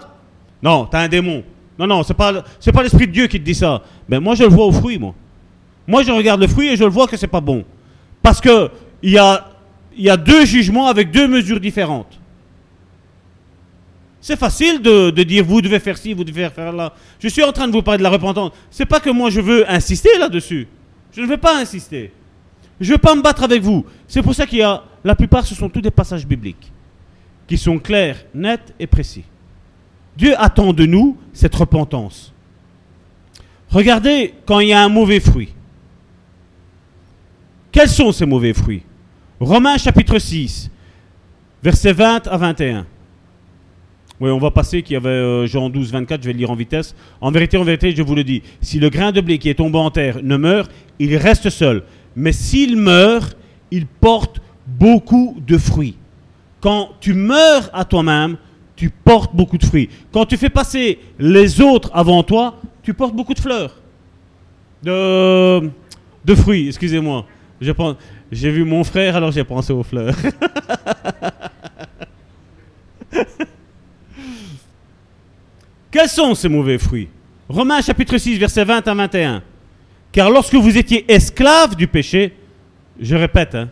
non, 0.61 0.85
tu 0.85 0.95
as 0.95 0.99
un 1.01 1.07
démon. 1.07 1.43
Non, 1.77 1.87
non, 1.87 2.03
c'est 2.03 2.13
pas, 2.13 2.43
pas 2.73 2.83
l'Esprit 2.83 3.07
de 3.07 3.11
Dieu 3.11 3.27
qui 3.27 3.39
te 3.39 3.45
dit 3.45 3.55
ça. 3.55 3.81
Mais 4.07 4.19
moi, 4.19 4.35
je 4.35 4.43
le 4.43 4.49
vois 4.49 4.65
au 4.65 4.71
fruit, 4.71 4.99
moi. 4.99 5.13
Moi, 5.87 6.03
je 6.03 6.11
regarde 6.11 6.39
le 6.39 6.47
fruit 6.47 6.67
et 6.69 6.75
je 6.77 6.83
le 6.83 6.89
vois 6.89 7.07
que 7.07 7.17
c'est 7.17 7.27
pas 7.27 7.41
bon. 7.41 7.65
Parce 8.21 8.39
que 8.39 8.69
il 9.01 9.11
y 9.11 9.17
a, 9.17 9.50
y 9.97 10.09
a 10.09 10.17
deux 10.17 10.45
jugements 10.45 10.87
avec 10.87 11.11
deux 11.11 11.27
mesures 11.27 11.59
différentes. 11.59 12.19
C'est 14.21 14.37
facile 14.37 14.81
de, 14.81 15.09
de, 15.09 15.23
dire 15.23 15.43
vous 15.43 15.61
devez 15.61 15.79
faire 15.79 15.97
ci, 15.97 16.13
vous 16.13 16.23
devez 16.23 16.47
faire 16.49 16.71
là. 16.71 16.93
Je 17.19 17.27
suis 17.27 17.43
en 17.43 17.51
train 17.51 17.67
de 17.67 17.73
vous 17.73 17.81
parler 17.81 17.97
de 17.97 18.03
la 18.03 18.09
repentance. 18.09 18.51
C'est 18.69 18.85
pas 18.85 18.99
que 18.99 19.09
moi 19.09 19.29
je 19.29 19.41
veux 19.41 19.69
insister 19.69 20.17
là-dessus. 20.19 20.67
Je 21.11 21.21
ne 21.21 21.27
veux 21.27 21.37
pas 21.37 21.59
insister. 21.59 22.11
Je 22.79 22.87
ne 22.87 22.93
veux 22.93 22.97
pas 22.99 23.15
me 23.15 23.21
battre 23.21 23.43
avec 23.43 23.61
vous. 23.61 23.85
C'est 24.07 24.21
pour 24.21 24.35
ça 24.35 24.45
qu'il 24.45 24.59
y 24.59 24.63
a 24.63 24.83
la 25.03 25.15
plupart 25.15 25.45
ce 25.45 25.55
sont 25.55 25.69
tous 25.69 25.81
des 25.81 25.91
passages 25.91 26.25
bibliques 26.25 26.71
qui 27.47 27.57
sont 27.57 27.79
clairs, 27.79 28.23
nets 28.33 28.73
et 28.79 28.87
précis. 28.87 29.23
Dieu 30.15 30.33
attend 30.37 30.73
de 30.73 30.85
nous 30.85 31.17
cette 31.33 31.55
repentance. 31.55 32.33
Regardez 33.69 34.33
quand 34.45 34.59
il 34.59 34.69
y 34.69 34.73
a 34.73 34.83
un 34.83 34.89
mauvais 34.89 35.19
fruit. 35.19 35.53
Quels 37.71 37.89
sont 37.89 38.11
ces 38.11 38.25
mauvais 38.25 38.53
fruits? 38.53 38.83
Romains 39.41 39.79
chapitre 39.79 40.19
6, 40.19 40.69
versets 41.63 41.93
20 41.93 42.27
à 42.27 42.37
21. 42.37 42.85
Oui, 44.19 44.29
on 44.29 44.37
va 44.37 44.51
passer 44.51 44.83
qu'il 44.83 44.93
y 44.93 44.97
avait 44.97 45.09
euh, 45.09 45.47
Jean 45.47 45.67
12, 45.67 45.91
24, 45.91 46.21
je 46.21 46.27
vais 46.27 46.33
le 46.33 46.37
lire 46.37 46.51
en 46.51 46.55
vitesse. 46.55 46.95
En 47.21 47.31
vérité, 47.31 47.57
en 47.57 47.63
vérité, 47.63 47.91
je 47.91 48.03
vous 48.03 48.13
le 48.13 48.23
dis, 48.23 48.43
si 48.61 48.77
le 48.77 48.91
grain 48.91 49.11
de 49.11 49.19
blé 49.19 49.39
qui 49.39 49.49
est 49.49 49.55
tombé 49.55 49.79
en 49.79 49.89
terre 49.89 50.19
ne 50.21 50.37
meurt, 50.37 50.69
il 50.99 51.17
reste 51.17 51.49
seul. 51.49 51.81
Mais 52.15 52.33
s'il 52.33 52.77
meurt, 52.77 53.35
il 53.71 53.87
porte 53.87 54.39
beaucoup 54.67 55.35
de 55.47 55.57
fruits. 55.57 55.97
Quand 56.59 56.89
tu 56.99 57.15
meurs 57.15 57.67
à 57.73 57.83
toi-même, 57.83 58.37
tu 58.75 58.91
portes 58.91 59.35
beaucoup 59.35 59.57
de 59.57 59.65
fruits. 59.65 59.89
Quand 60.11 60.25
tu 60.25 60.37
fais 60.37 60.51
passer 60.51 60.99
les 61.17 61.61
autres 61.61 61.89
avant 61.95 62.21
toi, 62.21 62.59
tu 62.83 62.93
portes 62.93 63.15
beaucoup 63.15 63.33
de 63.33 63.39
fleurs. 63.39 63.75
De, 64.83 65.67
de 66.25 66.35
fruits, 66.35 66.67
excusez-moi. 66.67 67.25
J'ai 68.31 68.49
vu 68.49 68.63
mon 68.63 68.83
frère, 68.83 69.15
alors 69.17 69.31
j'ai 69.31 69.43
pensé 69.43 69.73
aux 69.73 69.83
fleurs. 69.83 70.15
Quels 75.91 76.07
sont 76.07 76.33
ces 76.33 76.47
mauvais 76.47 76.77
fruits? 76.77 77.09
Romains 77.49 77.81
chapitre 77.81 78.17
6, 78.17 78.37
verset 78.37 78.63
20 78.63 78.87
à 78.87 78.93
21. 78.93 79.43
Car 80.13 80.29
lorsque 80.29 80.55
vous 80.55 80.77
étiez 80.77 81.11
esclaves 81.11 81.75
du 81.75 81.87
péché, 81.87 82.33
je 82.99 83.15
répète, 83.15 83.55
hein, 83.55 83.69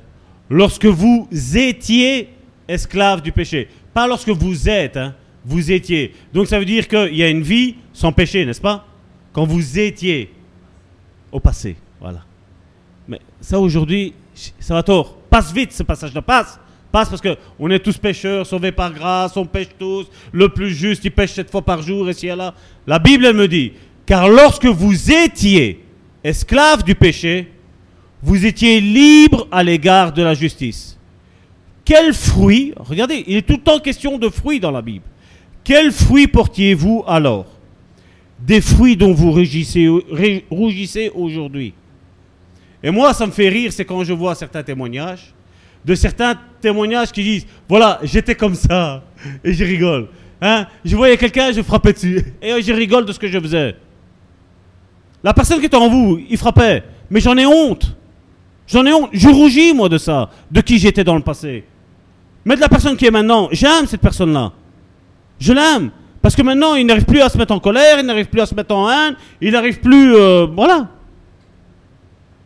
lorsque 0.50 0.86
vous 0.86 1.30
étiez 1.56 2.28
esclave 2.68 3.22
du 3.22 3.32
péché. 3.32 3.70
Pas 3.94 4.08
lorsque 4.08 4.30
vous 4.30 4.68
êtes, 4.68 4.98
hein, 4.98 5.16
vous 5.46 5.72
étiez. 5.72 6.14
Donc 6.34 6.48
ça 6.48 6.60
veut 6.60 6.66
dire 6.66 6.90
qu'il 6.90 7.16
y 7.16 7.24
a 7.24 7.30
une 7.30 7.42
vie 7.42 7.76
sans 7.94 8.12
péché, 8.12 8.46
n'est-ce 8.46 8.62
pas? 8.62 8.86
Quand 9.32 9.46
vous 9.46 9.80
étiez 9.80 10.34
au 11.32 11.40
passé, 11.40 11.78
voilà. 12.02 12.26
Mais 13.08 13.20
ça 13.40 13.60
aujourd'hui, 13.60 14.14
ça 14.60 14.74
va 14.74 14.84
tort. 14.84 15.18
Passe 15.30 15.54
vite 15.54 15.72
ce 15.72 15.84
passage-là, 15.84 16.22
passe. 16.22 16.60
Passe 16.92 17.10
parce 17.10 17.22
qu'on 17.22 17.70
est 17.70 17.80
tous 17.80 17.98
pécheurs, 17.98 18.48
sauvés 18.48 18.72
par 18.72 18.92
grâce, 18.92 19.38
on 19.38 19.46
pêche 19.46 19.68
tous. 19.78 20.08
Le 20.32 20.50
plus 20.50 20.74
juste, 20.74 21.06
il 21.06 21.12
pêche 21.12 21.34
sept 21.34 21.52
fois 21.52 21.62
par 21.62 21.84
jour, 21.84 22.10
et 22.10 22.14
si 22.14 22.26
là. 22.28 22.56
La 22.88 22.98
Bible, 22.98 23.26
elle 23.26 23.36
me 23.36 23.48
dit, 23.48 23.74
car 24.08 24.28
lorsque 24.28 24.66
vous 24.66 25.12
étiez 25.12 25.84
esclave 26.24 26.84
du 26.84 26.96
péché, 26.96 27.52
vous 28.24 28.46
étiez 28.46 28.82
libre 28.82 29.48
à 29.52 29.64
l'égard 29.64 30.12
de 30.14 30.24
la 30.24 30.34
justice. 30.34 30.98
Quel 31.86 32.14
fruit, 32.14 32.74
regardez, 32.76 33.24
il 33.28 33.38
est 33.38 33.44
tout 33.44 33.54
le 33.54 33.62
temps 33.62 33.80
question 33.80 34.18
de 34.18 34.30
fruits 34.30 34.60
dans 34.60 34.72
la 34.72 34.82
Bible. 34.82 35.06
Quel 35.64 35.92
fruit 35.92 36.28
portiez-vous 36.28 37.04
alors? 37.08 37.46
Des 38.40 38.62
fruits 38.62 38.98
dont 38.98 39.14
vous 39.14 39.32
rougissez 39.32 41.12
aujourd'hui. 41.14 41.74
Et 42.84 42.92
moi, 42.92 43.14
ça 43.14 43.26
me 43.26 43.32
fait 43.32 43.50
rire, 43.50 43.72
c'est 43.74 43.86
quand 43.86 44.04
je 44.04 44.14
vois 44.14 44.36
certains 44.36 44.64
témoignages, 44.64 45.34
de 45.84 45.96
certains 45.96 46.36
témoignages 46.62 47.12
qui 47.12 47.24
disent, 47.24 47.46
voilà, 47.68 48.00
j'étais 48.04 48.36
comme 48.36 48.56
ça, 48.56 49.04
et 49.44 49.54
je 49.54 49.64
rigole. 49.64 50.08
Hein? 50.42 50.66
Je 50.86 50.96
voyais 50.96 51.18
quelqu'un, 51.18 51.52
je 51.52 51.62
frappais 51.62 51.94
dessus, 51.94 52.34
et 52.42 52.62
je 52.62 52.74
rigole 52.74 53.06
de 53.06 53.12
ce 53.12 53.20
que 53.20 53.28
je 53.28 53.40
faisais. 53.40 53.76
La 55.24 55.34
personne 55.34 55.60
qui 55.60 55.66
était 55.66 55.76
en 55.76 55.90
vous, 55.90 56.20
il 56.30 56.38
frappait, 56.38 56.84
mais 57.10 57.20
j'en 57.20 57.36
ai 57.38 57.46
honte. 57.46 57.96
J'en 58.68 58.86
ai 58.86 58.94
honte. 58.94 59.10
Je 59.12 59.28
rougis, 59.28 59.74
moi, 59.74 59.90
de 59.90 59.98
ça, 59.98 60.30
de 60.50 60.62
qui 60.62 60.80
j'étais 60.80 61.04
dans 61.04 61.16
le 61.16 61.24
passé. 61.24 61.66
Mais 62.46 62.56
de 62.56 62.62
la 62.62 62.70
personne 62.70 62.96
qui 62.96 63.06
est 63.06 63.12
maintenant, 63.12 63.50
j'aime 63.52 63.86
cette 63.86 64.02
personne-là. 64.02 64.54
Je 65.40 65.52
l'aime. 65.52 65.92
Parce 66.22 66.36
que 66.36 66.42
maintenant, 66.42 66.76
il 66.76 66.86
n'arrive 66.86 67.06
plus 67.06 67.22
à 67.22 67.30
se 67.30 67.38
mettre 67.38 67.54
en 67.54 67.60
colère, 67.60 68.00
il 68.00 68.06
n'arrive 68.06 68.28
plus 68.28 68.42
à 68.42 68.46
se 68.46 68.56
mettre 68.56 68.74
en 68.76 68.90
haine, 68.90 69.16
il 69.42 69.52
n'arrive 69.52 69.80
plus... 69.80 70.16
Euh, 70.16 70.48
voilà. 70.54 70.88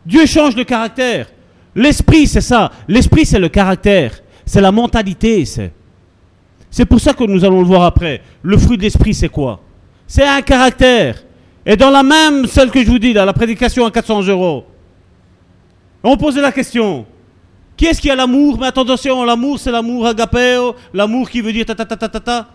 Dieu 0.06 0.26
change 0.26 0.56
le 0.56 0.64
caractère. 0.64 1.28
L'esprit, 1.74 2.26
c'est 2.26 2.40
ça. 2.40 2.70
L'esprit, 2.86 3.26
c'est 3.26 3.38
le 3.38 3.48
caractère. 3.48 4.20
C'est 4.46 4.60
la 4.60 4.70
mentalité. 4.70 5.44
C'est. 5.44 6.84
pour 6.84 7.00
ça 7.00 7.12
que 7.12 7.24
nous 7.24 7.44
allons 7.44 7.60
le 7.60 7.66
voir 7.66 7.82
après. 7.82 8.22
Le 8.42 8.56
fruit 8.58 8.76
de 8.76 8.82
l'esprit, 8.82 9.14
c'est 9.14 9.28
quoi? 9.28 9.60
C'est 10.06 10.26
un 10.26 10.42
caractère. 10.42 11.24
Et 11.66 11.76
dans 11.76 11.90
la 11.90 12.02
même, 12.02 12.46
celle 12.46 12.70
que 12.70 12.84
je 12.84 12.90
vous 12.90 12.98
dis, 12.98 13.14
dans 13.14 13.24
la 13.24 13.32
prédication 13.32 13.86
à 13.86 13.90
400 13.90 14.22
euros, 14.24 14.66
on 16.02 16.16
posait 16.16 16.42
la 16.42 16.52
question. 16.52 17.06
Qui 17.76 17.86
est-ce 17.86 18.00
qui 18.00 18.10
a 18.10 18.14
l'amour? 18.14 18.58
Mais 18.60 18.66
attention, 18.66 19.24
l'amour, 19.24 19.58
c'est 19.58 19.72
l'amour 19.72 20.06
agapeo, 20.06 20.76
l'amour 20.92 21.28
qui 21.28 21.40
veut 21.40 21.52
dire 21.52 21.64
ta 21.64 21.74
ta 21.74 21.84
ta 21.86 21.96
ta 21.96 22.08
ta 22.08 22.20
ta. 22.20 22.48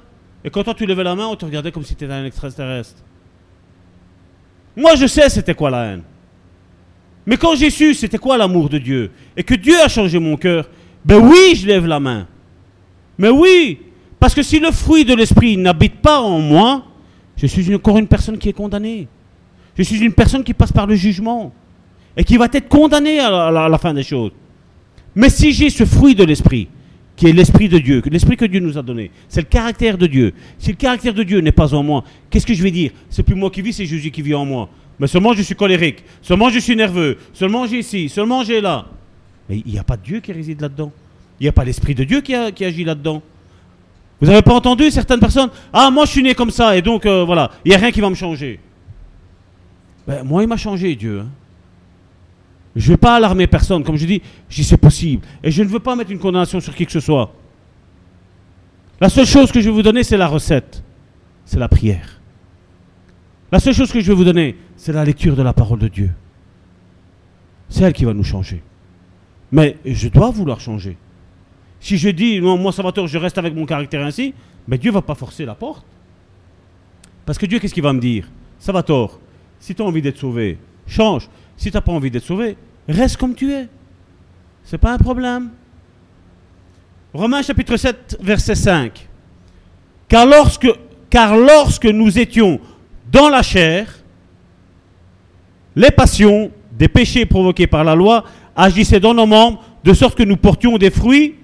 Et 0.43 0.49
quand 0.49 0.63
toi 0.63 0.73
tu 0.73 0.85
levais 0.85 1.03
la 1.03 1.15
main, 1.15 1.25
on 1.25 1.35
te 1.35 1.43
regardait 1.43 1.71
comme 1.71 1.83
si 1.83 1.95
tu 1.95 2.05
étais 2.05 2.13
un 2.13 2.23
extraterrestre. 2.23 3.01
Moi, 4.77 4.95
je 4.95 5.07
sais 5.07 5.27
c'était 5.29 5.55
quoi 5.55 5.69
la 5.69 5.85
haine. 5.85 6.03
Mais 7.29 7.37
quand 7.37 7.53
j'ai 7.55 7.69
su 7.69 7.93
c'était 7.93 8.17
quoi 8.17 8.39
l'amour 8.39 8.69
de 8.69 8.79
Dieu? 8.79 9.11
Et 9.37 9.43
que 9.43 9.53
Dieu 9.53 9.75
a 9.85 9.87
changé 9.87 10.17
mon 10.17 10.35
cœur, 10.35 10.67
ben 11.05 11.19
oui, 11.19 11.53
je 11.55 11.67
lève 11.67 11.85
la 11.85 11.99
main. 11.99 12.25
Mais 13.19 13.29
oui, 13.29 13.77
parce 14.19 14.33
que 14.33 14.41
si 14.41 14.59
le 14.59 14.71
fruit 14.71 15.05
de 15.05 15.13
l'esprit 15.13 15.55
n'habite 15.55 15.97
pas 15.97 16.21
en 16.21 16.39
moi, 16.39 16.83
je 17.37 17.45
suis 17.45 17.75
encore 17.75 17.99
une 17.99 18.07
personne 18.07 18.39
qui 18.39 18.49
est 18.49 18.53
condamnée. 18.53 19.07
Je 19.77 19.83
suis 19.83 19.99
une 19.99 20.11
personne 20.11 20.43
qui 20.43 20.55
passe 20.55 20.71
par 20.71 20.87
le 20.87 20.95
jugement 20.95 21.53
et 22.17 22.23
qui 22.23 22.35
va 22.35 22.47
être 22.51 22.67
condamnée 22.67 23.19
à 23.19 23.51
la, 23.51 23.77
fin 23.77 23.93
des 23.93 24.01
choses. 24.01 24.31
Mais 25.13 25.29
si 25.29 25.51
j'ai 25.51 25.69
ce 25.69 25.85
fruit 25.85 26.15
de 26.15 26.23
l'esprit, 26.23 26.67
qui 27.15 27.27
est 27.27 27.31
l'esprit 27.31 27.69
de 27.69 27.77
Dieu, 27.77 28.01
l'esprit 28.09 28.37
que 28.37 28.45
Dieu 28.45 28.59
nous 28.59 28.75
a 28.75 28.81
donné, 28.81 29.11
c'est 29.27 29.41
le 29.41 29.47
caractère 29.47 29.99
de 29.99 30.07
Dieu. 30.07 30.33
Si 30.57 30.71
le 30.71 30.77
caractère 30.77 31.13
de 31.13 31.21
Dieu 31.21 31.41
n'est 31.41 31.51
pas 31.51 31.75
en 31.75 31.83
moi, 31.83 32.03
qu'est-ce 32.31 32.47
que 32.47 32.55
je 32.55 32.63
vais 32.63 32.71
dire? 32.71 32.89
C'est 33.11 33.21
plus 33.21 33.35
moi 33.35 33.51
qui 33.51 33.61
vis, 33.61 33.73
c'est 33.73 33.85
Jésus 33.85 34.09
qui 34.09 34.23
vit 34.23 34.33
en 34.33 34.45
moi. 34.45 34.67
Mais 34.99 35.07
seulement 35.07 35.33
je 35.33 35.41
suis 35.41 35.55
colérique, 35.55 36.03
seulement 36.21 36.49
je 36.49 36.59
suis 36.59 36.75
nerveux, 36.75 37.17
seulement 37.33 37.65
j'ai 37.65 37.79
ici, 37.79 38.09
seulement 38.09 38.43
j'ai 38.43 38.61
là. 38.61 38.85
Mais 39.47 39.61
il 39.65 39.71
n'y 39.71 39.79
a 39.79 39.83
pas 39.83 39.97
Dieu 39.97 40.19
qui 40.19 40.31
réside 40.31 40.61
là-dedans. 40.61 40.91
Il 41.39 41.43
n'y 41.43 41.49
a 41.49 41.53
pas 41.53 41.63
l'Esprit 41.63 41.95
de 41.95 42.03
Dieu 42.03 42.21
qui, 42.21 42.35
agit 42.35 42.83
là-dedans. 42.83 43.21
Vous 44.19 44.27
n'avez 44.27 44.41
pas 44.41 44.53
entendu 44.53 44.91
certaines 44.91 45.21
personnes 45.21 45.49
Ah, 45.71 45.89
moi 45.89 46.05
je 46.05 46.11
suis 46.11 46.23
né 46.23 46.35
comme 46.35 46.51
ça 46.51 46.75
et 46.75 46.81
donc 46.81 47.05
euh, 47.05 47.23
voilà, 47.23 47.51
il 47.63 47.69
n'y 47.69 47.75
a 47.75 47.79
rien 47.79 47.91
qui 47.91 48.01
va 48.01 48.09
me 48.09 48.15
changer. 48.15 48.59
Ben, 50.05 50.23
moi 50.23 50.43
il 50.43 50.49
m'a 50.49 50.57
changé, 50.57 50.95
Dieu. 50.95 51.21
Hein. 51.21 51.29
Je 52.75 52.85
ne 52.87 52.93
vais 52.93 52.97
pas 52.97 53.15
alarmer 53.15 53.47
personne. 53.47 53.83
Comme 53.83 53.97
je 53.97 54.05
dis, 54.05 54.21
c'est 54.49 54.77
possible. 54.77 55.25
Et 55.43 55.51
je 55.51 55.63
ne 55.63 55.67
veux 55.67 55.79
pas 55.79 55.95
mettre 55.95 56.11
une 56.11 56.19
condamnation 56.19 56.59
sur 56.59 56.73
qui 56.75 56.85
que 56.85 56.91
ce 56.91 56.99
soit. 56.99 57.33
La 59.01 59.09
seule 59.09 59.25
chose 59.25 59.51
que 59.51 59.59
je 59.59 59.65
vais 59.65 59.71
vous 59.73 59.81
donner, 59.81 60.03
c'est 60.03 60.17
la 60.17 60.27
recette. 60.27 60.83
C'est 61.45 61.59
la 61.59 61.67
prière. 61.67 62.19
La 63.51 63.59
seule 63.59 63.73
chose 63.73 63.91
que 63.91 63.99
je 63.99 64.07
vais 64.07 64.13
vous 64.13 64.23
donner, 64.23 64.55
c'est 64.79 64.93
la 64.93 65.03
lecture 65.03 65.35
de 65.35 65.41
la 65.41 65.51
parole 65.51 65.77
de 65.77 65.89
Dieu. 65.89 66.09
C'est 67.67 67.83
elle 67.83 67.91
qui 67.91 68.05
va 68.05 68.13
nous 68.13 68.23
changer. 68.23 68.63
Mais 69.51 69.75
je 69.83 70.07
dois 70.07 70.31
vouloir 70.31 70.61
changer. 70.61 70.95
Si 71.81 71.97
je 71.97 72.07
dis, 72.07 72.39
non, 72.39 72.57
moi, 72.57 72.71
Salvatore, 72.71 73.07
je 73.07 73.17
reste 73.17 73.37
avec 73.37 73.53
mon 73.53 73.65
caractère 73.65 74.05
ainsi, 74.05 74.33
mais 74.69 74.77
Dieu 74.77 74.91
ne 74.91 74.93
va 74.93 75.01
pas 75.01 75.15
forcer 75.15 75.43
la 75.43 75.53
porte. 75.53 75.85
Parce 77.25 77.37
que 77.37 77.45
Dieu, 77.45 77.59
qu'est-ce 77.59 77.73
qu'il 77.73 77.83
va 77.83 77.91
me 77.91 77.99
dire? 77.99 78.29
Salvatore, 78.57 79.19
si 79.59 79.75
tu 79.75 79.81
as 79.81 79.85
envie 79.85 80.01
d'être 80.01 80.17
sauvé, 80.17 80.57
change. 80.87 81.29
Si 81.57 81.69
tu 81.69 81.75
n'as 81.75 81.81
pas 81.81 81.91
envie 81.91 82.09
d'être 82.09 82.23
sauvé, 82.23 82.55
reste 82.87 83.17
comme 83.17 83.35
tu 83.35 83.51
es. 83.51 83.67
Ce 84.63 84.75
n'est 84.75 84.79
pas 84.79 84.93
un 84.93 84.97
problème. 84.97 85.49
Romains 87.13 87.41
chapitre 87.41 87.75
7, 87.75 88.17
verset 88.21 88.55
5. 88.55 89.09
Car 90.07 90.25
lorsque, 90.25 90.69
car 91.09 91.35
lorsque 91.35 91.85
nous 91.85 92.17
étions 92.17 92.61
dans 93.11 93.27
la 93.27 93.41
chair, 93.41 93.98
les 95.75 95.91
passions 95.91 96.51
des 96.71 96.87
péchés 96.87 97.25
provoqués 97.25 97.67
par 97.67 97.83
la 97.83 97.95
loi 97.95 98.23
agissaient 98.55 98.99
dans 98.99 99.13
nos 99.13 99.25
membres 99.25 99.63
de 99.83 99.93
sorte 99.93 100.17
que 100.17 100.23
nous 100.23 100.37
portions 100.37 100.77
des 100.77 100.89
fruits. 100.89 101.35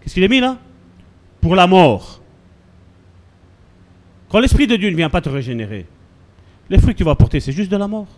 Qu'est-ce 0.00 0.14
qu'il 0.14 0.24
a 0.24 0.28
mis 0.28 0.40
là? 0.40 0.58
Pour 1.40 1.54
la 1.54 1.66
mort. 1.66 2.20
Quand 4.28 4.40
l'Esprit 4.40 4.66
de 4.66 4.76
Dieu 4.76 4.90
ne 4.90 4.96
vient 4.96 5.10
pas 5.10 5.20
te 5.20 5.28
régénérer, 5.28 5.86
les 6.68 6.78
fruits 6.78 6.94
que 6.94 6.98
tu 6.98 7.04
vas 7.04 7.14
porter, 7.14 7.40
c'est 7.40 7.52
juste 7.52 7.70
de 7.70 7.76
la 7.76 7.86
mort. 7.86 8.08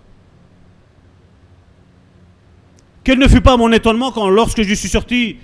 Quel 3.04 3.18
ne 3.18 3.28
fut 3.28 3.40
pas 3.40 3.56
mon 3.56 3.72
étonnement 3.72 4.12
quand, 4.12 4.28
lorsque 4.28 4.62
je 4.62 4.74
suis 4.74 4.88
sorti 4.88 5.36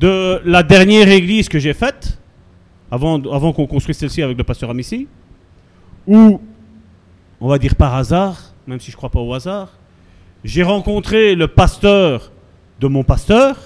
de 0.00 0.40
la 0.44 0.62
dernière 0.62 1.08
église 1.08 1.48
que 1.48 1.58
j'ai 1.58 1.74
faite, 1.74 2.18
avant, 2.90 3.20
avant 3.32 3.52
qu'on 3.52 3.66
construise 3.66 3.98
celle-ci 3.98 4.22
avec 4.22 4.38
le 4.38 4.44
pasteur 4.44 4.70
Amici, 4.70 5.08
où, 6.06 6.40
on 7.40 7.48
va 7.48 7.58
dire 7.58 7.74
par 7.74 7.94
hasard, 7.94 8.47
même 8.68 8.80
si 8.80 8.90
je 8.90 8.96
ne 8.96 8.98
crois 8.98 9.08
pas 9.08 9.20
au 9.20 9.32
hasard, 9.32 9.72
j'ai 10.44 10.62
rencontré 10.62 11.34
le 11.34 11.48
pasteur 11.48 12.30
de 12.80 12.86
mon 12.86 13.02
pasteur, 13.02 13.56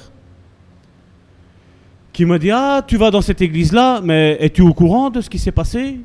qui 2.13 2.25
m'a 2.25 2.39
dit 2.39 2.53
Ah, 2.53 2.83
tu 2.87 2.97
vas 2.97 3.11
dans 3.11 3.21
cette 3.21 3.43
église-là, 3.43 4.01
mais 4.01 4.37
es-tu 4.39 4.63
au 4.63 4.73
courant 4.73 5.11
de 5.11 5.21
ce 5.21 5.29
qui 5.29 5.41
s'est 5.41 5.51
passé? 5.51 5.99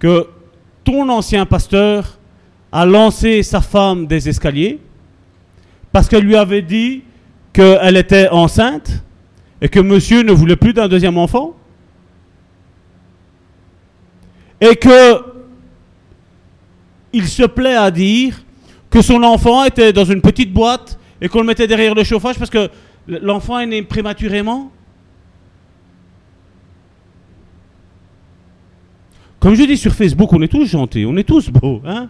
Que 0.00 0.26
ton 0.82 1.08
ancien 1.08 1.46
pasteur 1.46 2.18
a 2.72 2.84
lancé 2.84 3.44
sa 3.44 3.60
femme 3.60 4.06
des 4.06 4.28
escaliers 4.28 4.80
parce 5.92 6.08
qu'elle 6.08 6.24
lui 6.24 6.36
avait 6.36 6.62
dit 6.62 7.04
qu'elle 7.52 7.96
était 7.96 8.28
enceinte 8.30 9.04
et 9.60 9.68
que 9.68 9.78
monsieur 9.78 10.22
ne 10.22 10.32
voulait 10.32 10.56
plus 10.56 10.72
d'un 10.72 10.88
deuxième 10.88 11.18
enfant 11.18 11.54
et 14.60 14.74
que 14.74 15.29
il 17.12 17.26
se 17.26 17.42
plaît 17.44 17.74
à 17.76 17.90
dire 17.90 18.42
que 18.90 19.02
son 19.02 19.22
enfant 19.22 19.64
était 19.64 19.92
dans 19.92 20.04
une 20.04 20.20
petite 20.20 20.52
boîte 20.52 20.98
et 21.20 21.28
qu'on 21.28 21.40
le 21.40 21.46
mettait 21.46 21.66
derrière 21.66 21.94
le 21.94 22.04
chauffage 22.04 22.38
parce 22.38 22.50
que 22.50 22.68
l'enfant 23.06 23.58
est 23.58 23.66
né 23.66 23.82
prématurément. 23.82 24.70
Comme 29.38 29.54
je 29.54 29.62
dis 29.64 29.76
sur 29.76 29.94
Facebook, 29.94 30.32
on 30.32 30.42
est 30.42 30.48
tous 30.48 30.66
gentils, 30.66 31.06
on 31.06 31.16
est 31.16 31.24
tous 31.24 31.48
beaux. 31.48 31.80
Hein 31.86 32.08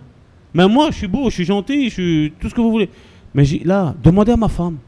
Même 0.52 0.72
moi, 0.72 0.88
je 0.90 0.96
suis 0.96 1.06
beau, 1.06 1.30
je 1.30 1.34
suis 1.34 1.44
gentil, 1.44 1.88
je 1.88 1.94
suis 1.94 2.32
tout 2.40 2.48
ce 2.48 2.54
que 2.54 2.60
vous 2.60 2.72
voulez. 2.72 2.90
Mais 3.32 3.44
là, 3.64 3.94
demandez 4.02 4.32
à 4.32 4.36
ma 4.36 4.48
femme. 4.48 4.78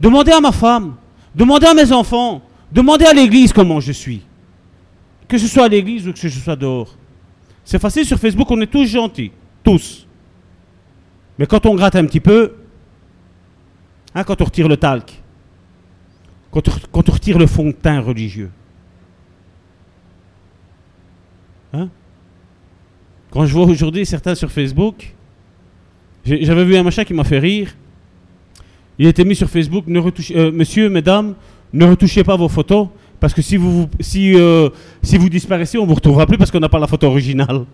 Demandez 0.00 0.32
à 0.32 0.40
ma 0.40 0.50
femme. 0.50 0.96
Demandez 1.34 1.66
à 1.66 1.74
mes 1.74 1.92
enfants. 1.92 2.42
Demandez 2.72 3.04
à 3.04 3.12
l'église 3.12 3.52
comment 3.52 3.78
je 3.78 3.92
suis. 3.92 4.22
Que 5.28 5.38
ce 5.38 5.46
soit 5.46 5.64
à 5.64 5.68
l'église 5.68 6.08
ou 6.08 6.12
que 6.12 6.18
ce 6.18 6.28
soit 6.28 6.56
dehors. 6.56 6.96
C'est 7.68 7.78
facile 7.78 8.06
sur 8.06 8.18
Facebook, 8.18 8.50
on 8.50 8.58
est 8.62 8.66
tous 8.66 8.86
gentils. 8.86 9.30
Tous. 9.62 10.06
Mais 11.38 11.44
quand 11.44 11.66
on 11.66 11.74
gratte 11.74 11.96
un 11.96 12.06
petit 12.06 12.18
peu, 12.18 12.54
hein, 14.14 14.24
quand 14.24 14.40
on 14.40 14.46
retire 14.46 14.68
le 14.68 14.78
talc, 14.78 15.22
quand 16.50 16.66
on, 16.66 17.12
retire 17.12 17.38
le 17.38 17.46
fond 17.46 17.66
de 17.66 17.72
teint 17.72 18.00
religieux, 18.00 18.50
hein, 21.74 21.90
quand 23.30 23.44
je 23.44 23.52
vois 23.52 23.66
aujourd'hui 23.66 24.06
certains 24.06 24.34
sur 24.34 24.50
Facebook, 24.50 25.14
j'avais 26.24 26.64
vu 26.64 26.74
un 26.74 26.82
machin 26.82 27.04
qui 27.04 27.12
m'a 27.12 27.24
fait 27.24 27.38
rire. 27.38 27.76
Il 28.98 29.06
était 29.06 29.24
mis 29.24 29.36
sur 29.36 29.50
Facebook, 29.50 29.84
ne 29.88 30.00
euh, 30.00 30.50
monsieur, 30.52 30.88
mesdames, 30.88 31.34
ne 31.74 31.84
retouchez 31.84 32.24
pas 32.24 32.34
vos 32.34 32.48
photos, 32.48 32.88
parce 33.20 33.34
que 33.34 33.42
si 33.42 33.56
vous, 33.56 33.88
si, 34.00 34.34
euh, 34.34 34.68
si 35.02 35.18
vous 35.18 35.28
disparaissez, 35.28 35.78
on 35.78 35.82
ne 35.82 35.88
vous 35.88 35.94
retrouvera 35.94 36.26
plus 36.26 36.38
parce 36.38 36.50
qu'on 36.50 36.60
n'a 36.60 36.68
pas 36.68 36.78
la 36.78 36.86
photo 36.86 37.06
originale. 37.06 37.64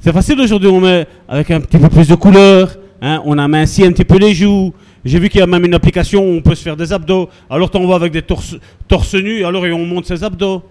C'est 0.00 0.12
facile 0.12 0.40
aujourd'hui, 0.40 0.68
on 0.68 0.80
met 0.80 1.06
avec 1.28 1.50
un 1.50 1.60
petit 1.60 1.78
peu 1.78 1.88
plus 1.88 2.08
de 2.08 2.14
couleur, 2.14 2.76
hein, 3.02 3.20
on 3.24 3.36
amincit 3.38 3.84
un 3.84 3.92
petit 3.92 4.04
peu 4.04 4.18
les 4.18 4.34
joues. 4.34 4.72
J'ai 5.04 5.18
vu 5.18 5.28
qu'il 5.28 5.40
y 5.40 5.42
a 5.42 5.46
même 5.46 5.64
une 5.64 5.74
application 5.74 6.22
où 6.22 6.36
on 6.36 6.42
peut 6.42 6.54
se 6.54 6.62
faire 6.62 6.76
des 6.76 6.92
abdos. 6.92 7.28
Alors 7.48 7.70
on 7.74 7.86
voit 7.86 7.96
avec 7.96 8.12
des 8.12 8.22
torse, 8.22 8.56
torse 8.88 9.14
nus, 9.14 9.44
alors 9.44 9.62
on 9.62 9.86
monte 9.86 10.06
ses 10.06 10.24
abdos. 10.24 10.62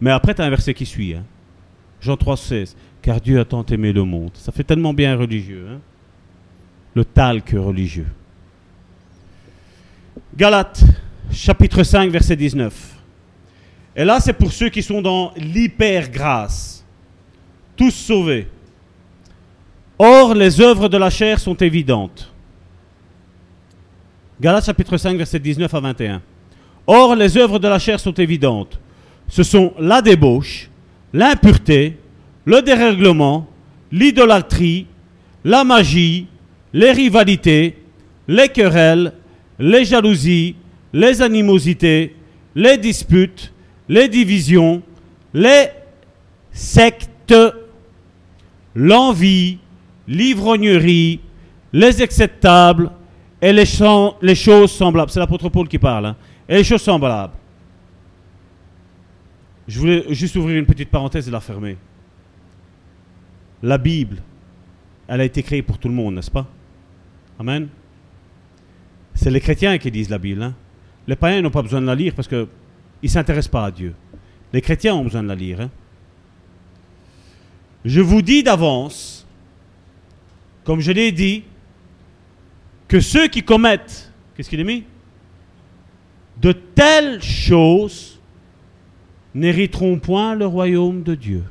Mais 0.00 0.10
après, 0.10 0.34
tu 0.34 0.42
as 0.42 0.44
un 0.44 0.50
verset 0.50 0.74
qui 0.74 0.86
suit. 0.86 1.14
Hein. 1.14 1.24
Jean 2.00 2.16
3, 2.16 2.36
16. 2.36 2.76
Car 3.02 3.20
Dieu 3.20 3.40
a 3.40 3.44
tant 3.44 3.64
aimé 3.64 3.92
le 3.92 4.04
monde. 4.04 4.30
Ça 4.34 4.52
fait 4.52 4.62
tellement 4.62 4.94
bien 4.94 5.16
religieux. 5.16 5.66
Hein 5.68 5.78
le 6.98 7.04
talc 7.04 7.50
religieux. 7.50 8.08
Galates, 10.36 10.84
chapitre 11.32 11.82
5, 11.82 12.10
verset 12.10 12.36
19. 12.36 12.72
Et 13.96 14.04
là, 14.04 14.20
c'est 14.20 14.32
pour 14.32 14.52
ceux 14.52 14.68
qui 14.68 14.82
sont 14.82 15.02
dans 15.02 15.32
l'hyper-grâce. 15.36 16.84
Tous 17.76 17.90
sauvés. 17.90 18.48
Or, 19.98 20.34
les 20.34 20.60
œuvres 20.60 20.88
de 20.88 20.96
la 20.96 21.10
chair 21.10 21.40
sont 21.40 21.56
évidentes. 21.56 22.32
Galates 24.40 24.66
chapitre 24.66 24.96
5, 24.96 25.16
verset 25.16 25.40
19 25.40 25.72
à 25.74 25.80
21. 25.80 26.22
Or, 26.86 27.16
les 27.16 27.36
œuvres 27.36 27.58
de 27.58 27.66
la 27.66 27.78
chair 27.78 27.98
sont 27.98 28.12
évidentes. 28.12 28.78
Ce 29.28 29.42
sont 29.42 29.74
la 29.78 30.00
débauche, 30.00 30.70
l'impureté, 31.12 31.98
le 32.44 32.62
dérèglement, 32.62 33.48
l'idolâtrie, 33.90 34.86
la 35.44 35.64
magie, 35.64 36.26
les 36.72 36.92
rivalités, 36.92 37.82
les 38.28 38.48
querelles, 38.48 39.12
les 39.58 39.84
jalousies, 39.84 40.56
les 40.92 41.20
animosités, 41.22 42.14
les 42.54 42.78
disputes, 42.78 43.52
les 43.88 44.08
divisions, 44.08 44.82
les 45.34 45.68
sectes, 46.52 47.34
l'envie, 48.74 49.58
l'ivrognerie, 50.06 51.20
les 51.72 52.02
acceptables 52.02 52.90
et 53.40 53.52
les, 53.52 53.66
choses 53.66 54.72
semblables. 54.72 55.10
C'est 55.10 55.20
l'apôtre 55.20 55.48
Paul 55.48 55.68
qui 55.68 55.78
parle. 55.78 56.06
Hein. 56.06 56.16
Et 56.48 56.56
les 56.56 56.64
choses 56.64 56.82
semblables. 56.82 57.34
Je 59.66 59.78
voulais 59.78 60.04
juste 60.14 60.34
ouvrir 60.36 60.58
une 60.58 60.66
petite 60.66 60.88
parenthèse 60.88 61.28
et 61.28 61.30
la 61.30 61.40
fermer. 61.40 61.76
La 63.62 63.76
Bible, 63.76 64.22
elle 65.06 65.20
a 65.20 65.24
été 65.24 65.42
créée 65.42 65.62
pour 65.62 65.78
tout 65.78 65.88
le 65.88 65.94
monde, 65.94 66.14
n'est-ce 66.14 66.30
pas? 66.30 66.46
Amen. 67.38 67.68
C'est 69.18 69.32
les 69.32 69.40
chrétiens 69.40 69.78
qui 69.78 69.90
disent 69.90 70.10
la 70.10 70.18
Bible. 70.18 70.44
Hein. 70.44 70.54
Les 71.08 71.16
païens 71.16 71.42
n'ont 71.42 71.50
pas 71.50 71.62
besoin 71.62 71.80
de 71.80 71.86
la 71.86 71.96
lire 71.96 72.14
parce 72.14 72.28
qu'ils 72.28 72.46
ne 73.02 73.08
s'intéressent 73.08 73.50
pas 73.50 73.64
à 73.64 73.70
Dieu. 73.72 73.92
Les 74.52 74.60
chrétiens 74.60 74.94
ont 74.94 75.02
besoin 75.02 75.24
de 75.24 75.28
la 75.28 75.34
lire. 75.34 75.60
Hein. 75.60 75.70
Je 77.84 78.00
vous 78.00 78.22
dis 78.22 78.44
d'avance, 78.44 79.26
comme 80.62 80.78
je 80.78 80.92
l'ai 80.92 81.10
dit, 81.10 81.42
que 82.86 83.00
ceux 83.00 83.26
qui 83.26 83.42
commettent, 83.42 84.12
qu'est-ce 84.36 84.48
qu'il 84.48 84.60
a 84.60 84.64
mis? 84.64 84.84
De 86.40 86.52
telles 86.52 87.20
choses 87.20 88.20
n'hériteront 89.34 89.98
point 89.98 90.36
le 90.36 90.46
royaume 90.46 91.02
de 91.02 91.16
Dieu. 91.16 91.42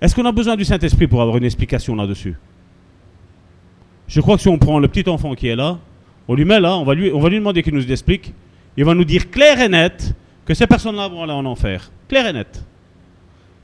Est-ce 0.00 0.12
qu'on 0.12 0.26
a 0.26 0.32
besoin 0.32 0.56
du 0.56 0.64
Saint-Esprit 0.64 1.06
pour 1.06 1.22
avoir 1.22 1.36
une 1.36 1.44
explication 1.44 1.94
là-dessus? 1.94 2.34
Je 4.08 4.20
crois 4.20 4.36
que 4.36 4.42
si 4.42 4.48
on 4.48 4.58
prend 4.58 4.78
le 4.78 4.88
petit 4.88 5.08
enfant 5.08 5.34
qui 5.34 5.48
est 5.48 5.56
là, 5.56 5.78
on 6.28 6.34
lui 6.34 6.44
met 6.44 6.60
là, 6.60 6.76
on 6.76 6.84
va 6.84 6.94
lui, 6.94 7.10
on 7.12 7.20
va 7.20 7.28
lui 7.28 7.38
demander 7.38 7.62
qu'il 7.62 7.74
nous 7.74 7.90
explique, 7.90 8.32
il 8.76 8.84
va 8.84 8.94
nous 8.94 9.04
dire 9.04 9.30
clair 9.30 9.60
et 9.60 9.68
net 9.68 10.14
que 10.44 10.54
ces 10.54 10.66
personnes-là 10.66 11.08
vont 11.08 11.22
aller 11.22 11.32
en 11.32 11.44
enfer. 11.44 11.90
Clair 12.08 12.26
et 12.26 12.32
net. 12.32 12.62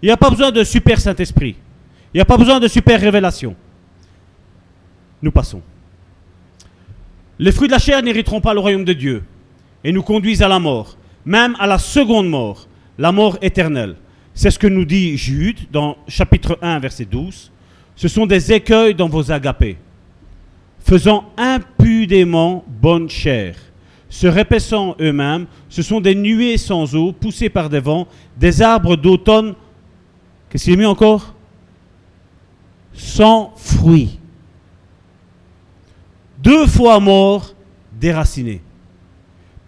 Il 0.02 0.06
n'y 0.06 0.12
a 0.12 0.16
pas 0.16 0.30
besoin 0.30 0.50
de 0.50 0.64
super 0.64 0.98
Saint-Esprit. 0.98 1.56
Il 2.12 2.16
n'y 2.16 2.20
a 2.20 2.24
pas 2.24 2.36
besoin 2.36 2.58
de 2.58 2.68
super 2.68 3.00
révélation. 3.00 3.54
Nous 5.22 5.30
passons. 5.30 5.62
Les 7.38 7.52
fruits 7.52 7.68
de 7.68 7.72
la 7.72 7.78
chair 7.78 8.02
n'hériteront 8.02 8.40
pas 8.40 8.54
le 8.54 8.60
royaume 8.60 8.84
de 8.84 8.92
Dieu 8.92 9.22
et 9.84 9.92
nous 9.92 10.02
conduisent 10.02 10.42
à 10.42 10.48
la 10.48 10.58
mort, 10.58 10.96
même 11.24 11.56
à 11.58 11.66
la 11.66 11.78
seconde 11.78 12.28
mort, 12.28 12.68
la 12.98 13.12
mort 13.12 13.38
éternelle. 13.42 13.96
C'est 14.34 14.50
ce 14.50 14.58
que 14.58 14.66
nous 14.66 14.84
dit 14.84 15.16
Jude 15.16 15.58
dans 15.70 15.96
chapitre 16.08 16.58
1, 16.62 16.78
verset 16.78 17.04
12. 17.04 17.50
Ce 17.96 18.08
sont 18.08 18.26
des 18.26 18.52
écueils 18.52 18.94
dans 18.94 19.08
vos 19.08 19.30
agapés, 19.30 19.76
faisant 20.90 21.26
impudemment 21.36 22.64
bonne 22.66 23.08
chair, 23.08 23.54
se 24.08 24.26
répaissant 24.26 24.96
eux-mêmes. 25.00 25.46
Ce 25.68 25.82
sont 25.82 26.00
des 26.00 26.16
nuées 26.16 26.56
sans 26.56 26.96
eau, 26.96 27.12
poussées 27.12 27.48
par 27.48 27.68
des 27.68 27.78
vents, 27.78 28.08
des 28.36 28.60
arbres 28.60 28.96
d'automne. 28.96 29.54
Qu'est-ce 30.48 30.64
qu'il 30.64 30.74
a 30.74 30.76
mis 30.76 30.86
encore? 30.86 31.36
Sans 32.92 33.52
fruits. 33.56 34.18
Deux 36.38 36.66
fois 36.66 36.98
morts, 36.98 37.54
déracinés. 38.00 38.60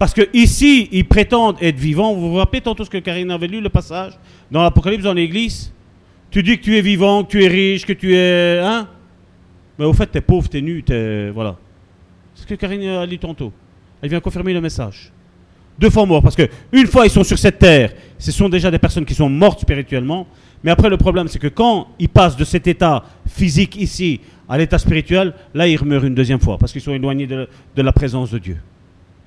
Parce 0.00 0.12
que 0.12 0.28
ici, 0.32 0.88
ils 0.90 1.06
prétendent 1.06 1.58
être 1.62 1.78
vivants. 1.78 2.14
Vous 2.14 2.30
vous 2.30 2.36
rappelez 2.38 2.62
tantôt 2.62 2.84
ce 2.84 2.90
que 2.90 2.98
Karine 2.98 3.30
avait 3.30 3.46
lu, 3.46 3.60
le 3.60 3.68
passage 3.68 4.18
dans 4.50 4.64
l'Apocalypse, 4.64 5.04
dans 5.04 5.14
l'Église? 5.14 5.72
Tu 6.32 6.42
dis 6.42 6.58
que 6.58 6.64
tu 6.64 6.76
es 6.76 6.82
vivant, 6.82 7.22
que 7.22 7.30
tu 7.30 7.44
es 7.44 7.48
riche, 7.48 7.86
que 7.86 7.92
tu 7.92 8.12
es... 8.12 8.58
Hein? 8.58 8.88
Mais 9.82 9.88
au 9.88 9.92
fait, 9.92 10.08
tu 10.12 10.18
es 10.18 10.20
pauvre, 10.20 10.48
tu 10.48 10.58
es 10.58 10.60
nu, 10.60 10.80
tu 10.84 10.92
es... 10.92 11.30
Voilà. 11.30 11.56
C'est 12.36 12.42
ce 12.42 12.46
que 12.46 12.54
Karine 12.54 12.86
a 12.86 13.04
lu 13.04 13.18
tantôt. 13.18 13.52
Elle 14.00 14.10
vient 14.10 14.20
confirmer 14.20 14.54
le 14.54 14.60
message. 14.60 15.10
Deux 15.76 15.90
fois 15.90 16.06
morts, 16.06 16.22
parce 16.22 16.36
que 16.36 16.48
une 16.70 16.86
fois 16.86 17.04
ils 17.04 17.10
sont 17.10 17.24
sur 17.24 17.36
cette 17.36 17.58
terre, 17.58 17.92
ce 18.16 18.30
sont 18.30 18.48
déjà 18.48 18.70
des 18.70 18.78
personnes 18.78 19.04
qui 19.04 19.14
sont 19.14 19.28
mortes 19.28 19.62
spirituellement. 19.62 20.28
Mais 20.62 20.70
après, 20.70 20.88
le 20.88 20.96
problème, 20.96 21.26
c'est 21.26 21.40
que 21.40 21.48
quand 21.48 21.88
ils 21.98 22.08
passent 22.08 22.36
de 22.36 22.44
cet 22.44 22.68
état 22.68 23.02
physique 23.26 23.74
ici 23.74 24.20
à 24.48 24.56
l'état 24.56 24.78
spirituel, 24.78 25.34
là, 25.52 25.66
ils 25.66 25.84
meurent 25.84 26.04
une 26.04 26.14
deuxième 26.14 26.38
fois, 26.38 26.58
parce 26.58 26.70
qu'ils 26.70 26.80
sont 26.80 26.92
éloignés 26.92 27.26
de 27.26 27.48
la 27.74 27.92
présence 27.92 28.30
de 28.30 28.38
Dieu. 28.38 28.58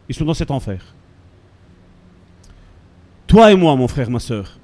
Ils 0.08 0.16
sont 0.16 0.24
dans 0.24 0.34
cet 0.34 0.52
enfer. 0.52 0.80
Toi 3.28 3.52
et 3.52 3.56
moi, 3.56 3.76
mon 3.76 3.90
frère, 3.90 4.10
ma 4.10 4.20
soeur, 4.20 4.58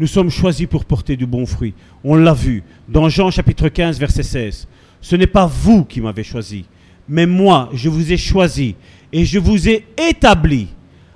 nous 0.00 0.06
sommes 0.06 0.30
choisis 0.30 0.66
pour 0.66 0.86
porter 0.86 1.14
du 1.14 1.26
bon 1.26 1.44
fruit. 1.44 1.74
On 2.02 2.14
l'a 2.14 2.32
vu 2.32 2.64
dans 2.88 3.10
Jean 3.10 3.30
chapitre 3.30 3.68
15, 3.68 4.00
verset 4.00 4.22
16. 4.22 4.66
Ce 5.02 5.14
n'est 5.14 5.26
pas 5.26 5.44
vous 5.44 5.84
qui 5.84 6.00
m'avez 6.00 6.24
choisi, 6.24 6.64
mais 7.06 7.26
moi, 7.26 7.68
je 7.74 7.90
vous 7.90 8.10
ai 8.10 8.16
choisi 8.16 8.76
et 9.12 9.26
je 9.26 9.38
vous 9.38 9.68
ai 9.68 9.84
établi 9.98 10.68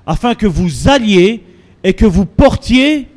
afin 0.06 0.34
que 0.34 0.46
vous 0.46 0.86
alliez 0.86 1.42
et 1.82 1.94
que 1.94 2.04
vous 2.04 2.26
portiez 2.26 3.08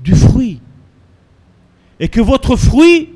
du 0.00 0.14
fruit. 0.14 0.60
Et 1.98 2.08
que 2.08 2.20
votre 2.20 2.56
fruit, 2.56 3.08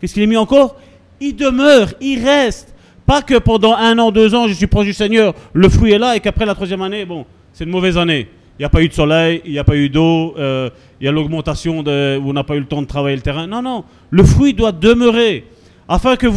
qu'est-ce 0.00 0.14
qu'il 0.14 0.22
est 0.22 0.28
mis 0.28 0.36
encore? 0.36 0.76
Il 1.20 1.34
demeure, 1.34 1.92
il 2.00 2.24
reste. 2.24 2.72
Pas 3.04 3.20
que 3.20 3.38
pendant 3.38 3.74
un 3.74 3.98
an, 3.98 4.12
deux 4.12 4.32
ans, 4.36 4.46
je 4.46 4.52
suis 4.52 4.68
proche 4.68 4.86
du 4.86 4.92
Seigneur, 4.92 5.34
le 5.52 5.68
fruit 5.68 5.90
est 5.90 5.98
là 5.98 6.14
et 6.14 6.20
qu'après 6.20 6.46
la 6.46 6.54
troisième 6.54 6.82
année, 6.82 7.04
bon, 7.04 7.26
c'est 7.52 7.64
une 7.64 7.70
mauvaise 7.70 7.98
année. 7.98 8.28
Il 8.58 8.62
n'y 8.62 8.66
a 8.66 8.68
pas 8.68 8.82
eu 8.82 8.88
de 8.88 8.92
soleil, 8.92 9.42
il 9.44 9.52
n'y 9.52 9.58
a 9.58 9.64
pas 9.64 9.76
eu 9.76 9.88
d'eau, 9.88 10.34
euh, 10.38 10.70
il 11.00 11.06
y 11.06 11.08
a 11.08 11.12
l'augmentation 11.12 11.82
de, 11.82 12.18
où 12.18 12.30
on 12.30 12.32
n'a 12.32 12.44
pas 12.44 12.54
eu 12.54 12.60
le 12.60 12.66
temps 12.66 12.82
de 12.82 12.86
travailler 12.86 13.16
le 13.16 13.22
terrain. 13.22 13.48
Non, 13.48 13.62
non, 13.62 13.84
le 14.10 14.24
fruit 14.24 14.54
doit 14.54 14.70
demeurer 14.70 15.44
afin 15.88 16.16
que, 16.16 16.28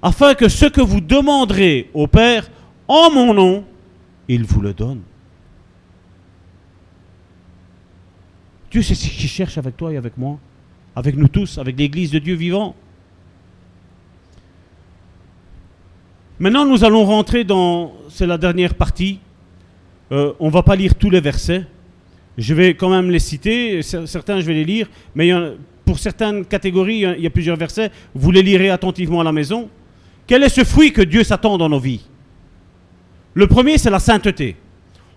afin 0.00 0.34
que 0.34 0.48
ce 0.48 0.66
que 0.66 0.80
vous 0.80 1.00
demanderez 1.00 1.90
au 1.92 2.06
Père 2.06 2.48
en 2.86 3.10
mon 3.10 3.34
nom, 3.34 3.64
il 4.28 4.44
vous 4.44 4.60
le 4.60 4.72
donne. 4.72 5.00
Dieu, 8.70 8.82
c'est 8.82 8.94
ce 8.94 9.08
qu'il 9.08 9.28
cherche 9.28 9.58
avec 9.58 9.76
toi 9.76 9.92
et 9.92 9.96
avec 9.96 10.16
moi, 10.16 10.38
avec 10.94 11.16
nous 11.16 11.28
tous, 11.28 11.58
avec 11.58 11.78
l'Église 11.78 12.10
de 12.10 12.18
Dieu 12.18 12.34
vivant. 12.34 12.74
Maintenant, 16.38 16.66
nous 16.66 16.84
allons 16.84 17.04
rentrer 17.04 17.44
dans, 17.44 17.92
c'est 18.08 18.26
la 18.26 18.38
dernière 18.38 18.74
partie. 18.74 19.20
Euh, 20.12 20.32
on 20.38 20.46
ne 20.46 20.52
va 20.52 20.62
pas 20.62 20.76
lire 20.76 20.94
tous 20.94 21.10
les 21.10 21.20
versets. 21.20 21.64
Je 22.36 22.54
vais 22.54 22.74
quand 22.74 22.90
même 22.90 23.10
les 23.10 23.18
citer. 23.18 23.82
Certains, 23.82 24.40
je 24.40 24.46
vais 24.46 24.54
les 24.54 24.64
lire. 24.64 24.88
Mais 25.14 25.30
pour 25.84 25.98
certaines 25.98 26.44
catégories, 26.44 27.04
il 27.16 27.22
y 27.22 27.26
a 27.26 27.30
plusieurs 27.30 27.56
versets. 27.56 27.90
Vous 28.14 28.30
les 28.30 28.42
lirez 28.42 28.70
attentivement 28.70 29.20
à 29.20 29.24
la 29.24 29.32
maison. 29.32 29.68
Quel 30.26 30.42
est 30.42 30.48
ce 30.48 30.64
fruit 30.64 30.92
que 30.92 31.02
Dieu 31.02 31.22
s'attend 31.22 31.58
dans 31.58 31.68
nos 31.68 31.78
vies? 31.78 32.02
Le 33.34 33.46
premier, 33.46 33.78
c'est 33.78 33.90
la 33.90 33.98
sainteté. 33.98 34.56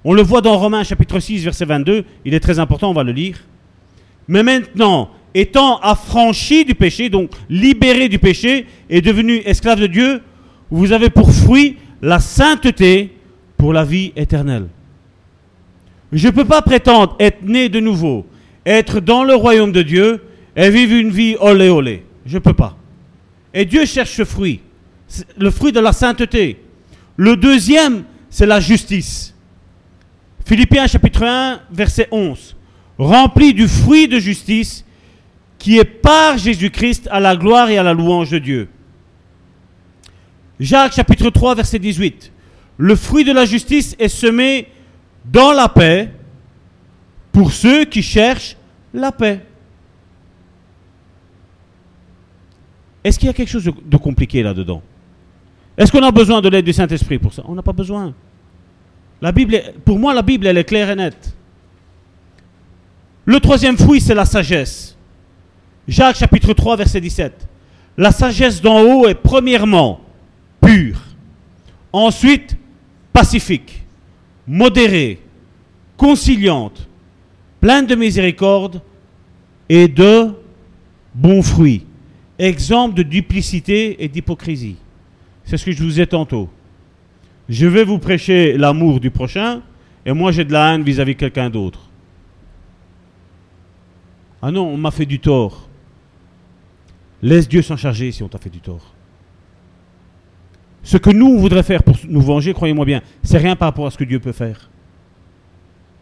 On 0.04 0.14
le 0.14 0.22
voit 0.22 0.42
dans 0.42 0.58
Romains 0.58 0.84
chapitre 0.84 1.20
6, 1.20 1.44
verset 1.44 1.66
22. 1.66 2.06
Il 2.26 2.34
est 2.34 2.40
très 2.40 2.60
important, 2.60 2.90
on 2.90 2.94
va 2.94 3.04
le 3.04 3.12
lire. 3.12 3.44
Mais 4.28 4.44
maintenant, 4.44 5.10
étant 5.34 5.80
affranchi 5.80 6.66
du 6.66 6.76
péché, 6.76 7.10
donc 7.10 7.32
libéré 7.50 8.10
du 8.10 8.20
péché 8.20 8.66
et 8.90 9.02
devenu 9.02 9.38
esclave 9.46 9.80
de 9.80 9.88
Dieu, 9.88 10.22
vous 10.70 10.92
avez 10.92 11.10
pour 11.10 11.32
fruit 11.32 11.78
la 12.02 12.20
sainteté 12.20 13.14
pour 13.56 13.74
la 13.74 13.86
vie 13.86 14.14
éternelle. 14.16 14.68
Je 16.12 16.28
ne 16.28 16.32
peux 16.32 16.46
pas 16.46 16.62
prétendre 16.62 17.16
être 17.20 17.44
né 17.44 17.70
de 17.70 17.80
nouveau, 17.80 18.26
être 18.66 19.00
dans 19.00 19.24
le 19.24 19.36
royaume 19.36 19.72
de 19.72 19.82
Dieu 19.82 20.24
et 20.56 20.70
vivre 20.70 20.94
une 20.94 21.10
vie 21.10 21.36
olé 21.40 21.70
olé. 21.70 22.06
Je 22.26 22.36
ne 22.36 22.40
peux 22.40 22.54
pas. 22.54 22.78
Et 23.54 23.66
Dieu 23.66 23.86
cherche 23.86 24.12
ce 24.12 24.26
fruit, 24.26 24.62
le 25.38 25.52
fruit 25.52 25.72
de 25.72 25.80
la 25.80 25.94
sainteté. 25.94 26.62
Le 27.16 27.36
deuxième, 27.36 28.04
c'est 28.30 28.46
la 28.46 28.60
justice. 28.60 29.34
Philippiens 30.46 30.88
chapitre 30.88 31.24
1, 31.24 31.62
verset 31.72 32.08
11. 32.12 32.56
Rempli 32.98 33.54
du 33.54 33.68
fruit 33.68 34.08
de 34.08 34.20
justice 34.20 34.86
qui 35.60 35.78
est 35.78 35.86
par 35.86 36.38
Jésus-Christ 36.38 37.08
à 37.12 37.20
la 37.20 37.36
gloire 37.36 37.70
et 37.70 37.78
à 37.78 37.84
la 37.84 37.94
louange 37.94 38.32
de 38.32 38.40
Dieu. 38.40 38.70
Jacques 40.60 40.94
chapitre 40.94 41.30
3 41.30 41.56
verset 41.56 41.80
18. 41.80 42.32
Le 42.78 42.96
fruit 42.96 43.24
de 43.24 43.32
la 43.32 43.46
justice 43.46 43.96
est 44.00 44.08
semé 44.08 44.68
dans 45.32 45.52
la 45.52 45.70
paix 45.70 46.12
pour 47.32 47.52
ceux 47.52 47.86
qui 47.86 48.02
cherchent 48.02 48.56
la 48.94 49.12
paix. 49.12 49.42
Est-ce 53.04 53.20
qu'il 53.20 53.28
y 53.28 53.30
a 53.30 53.34
quelque 53.34 53.50
chose 53.50 53.64
de, 53.64 53.98
compliqué 53.98 54.44
là-dedans? 54.44 54.82
Est-ce 55.78 55.92
qu'on 55.92 56.04
a 56.04 56.12
besoin 56.12 56.42
de 56.42 56.50
l'aide 56.50 56.66
du 56.66 56.74
Saint-Esprit 56.74 57.20
pour 57.20 57.34
ça? 57.34 57.44
On 57.46 57.56
n'a 57.56 57.62
pas 57.62 57.74
besoin. 57.74 58.14
La 59.22 59.32
Bible, 59.32 59.62
pour 59.86 60.00
moi, 60.00 60.14
la 60.14 60.22
Bible, 60.22 60.48
elle 60.48 60.58
est 60.58 60.64
claire 60.64 60.90
et 60.90 60.96
nette. 60.96 61.36
Le 63.26 63.40
troisième 63.40 63.78
fruit, 63.78 64.02
c'est 64.02 64.16
la 64.16 64.26
sagesse. 64.26 64.98
Jacques 65.88 66.18
chapitre 66.18 66.54
3, 66.54 66.76
verset 66.76 67.02
17. 67.02 67.48
La 67.98 68.12
sagesse 68.12 68.62
d'en 68.62 68.82
haut 68.82 69.08
est 69.08 69.16
premièrement 69.16 70.02
pure, 70.62 71.00
ensuite 71.92 72.58
pacifique, 73.14 73.84
modérée, 74.48 75.20
conciliante, 75.98 76.88
pleine 77.60 77.86
de 77.86 77.96
miséricorde 77.96 78.82
et 79.68 79.88
de 79.88 80.30
bons 81.14 81.42
fruits, 81.42 81.86
exemple 82.40 82.96
de 82.96 83.04
duplicité 83.04 84.04
et 84.04 84.08
d'hypocrisie. 84.08 84.78
C'est 85.44 85.58
ce 85.58 85.66
que 85.66 85.72
je 85.72 85.84
vous 85.84 86.00
ai 86.00 86.08
tantôt. 86.08 86.50
Je 87.50 87.68
vais 87.68 87.84
vous 87.84 88.00
prêcher 88.00 88.58
l'amour 88.58 89.00
du 89.00 89.12
prochain 89.12 89.62
et 90.06 90.14
moi 90.14 90.32
j'ai 90.32 90.46
de 90.46 90.54
la 90.54 90.74
haine 90.74 90.84
vis-à-vis 90.84 91.16
de 91.16 91.20
quelqu'un 91.20 91.50
d'autre. 91.50 91.90
Ah 94.42 94.52
non, 94.52 94.68
on 94.68 94.78
m'a 94.78 94.92
fait 94.92 95.06
du 95.06 95.20
tort. 95.20 95.68
Laisse 97.22 97.48
Dieu 97.50 97.62
s'en 97.62 97.76
charger 97.76 98.12
si 98.12 98.22
on 98.22 98.28
t'a 98.28 98.38
fait 98.38 98.50
du 98.50 98.60
tort. 98.60 98.94
Ce 100.88 100.96
que 100.96 101.10
nous, 101.10 101.28
on 101.28 101.38
voudrait 101.38 101.64
faire 101.64 101.84
pour 101.84 101.98
nous 102.08 102.22
venger, 102.22 102.54
croyez-moi 102.54 102.86
bien, 102.86 103.02
c'est 103.22 103.40
rien 103.40 103.58
par 103.58 103.68
rapport 103.68 103.88
à 103.88 103.92
ce 103.92 103.98
que 103.98 104.06
Dieu 104.06 104.22
peut 104.22 104.32
faire. 104.32 104.70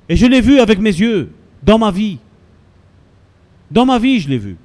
Et 0.07 0.15
je 0.15 0.27
l'ai 0.27 0.41
vu 0.41 0.59
avec 0.59 0.77
mes 0.77 0.91
yeux, 0.91 1.31
dans 1.63 1.79
ma 1.79 1.89
vie. 1.89 2.19
Dans 3.71 3.83
ma 3.83 3.97
vie, 3.97 4.19
je 4.19 4.29
l'ai 4.29 4.37
vu. 4.37 4.57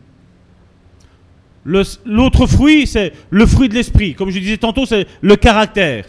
L'autre 1.64 2.46
fruit, 2.46 2.86
c'est 2.86 3.14
le 3.30 3.46
fruit 3.46 3.70
de 3.70 3.74
l'esprit. 3.74 4.14
Comme 4.14 4.28
je 4.28 4.38
disais 4.38 4.58
tantôt, 4.58 4.84
c'est 4.84 5.06
le 5.22 5.36
caractère. 5.36 6.04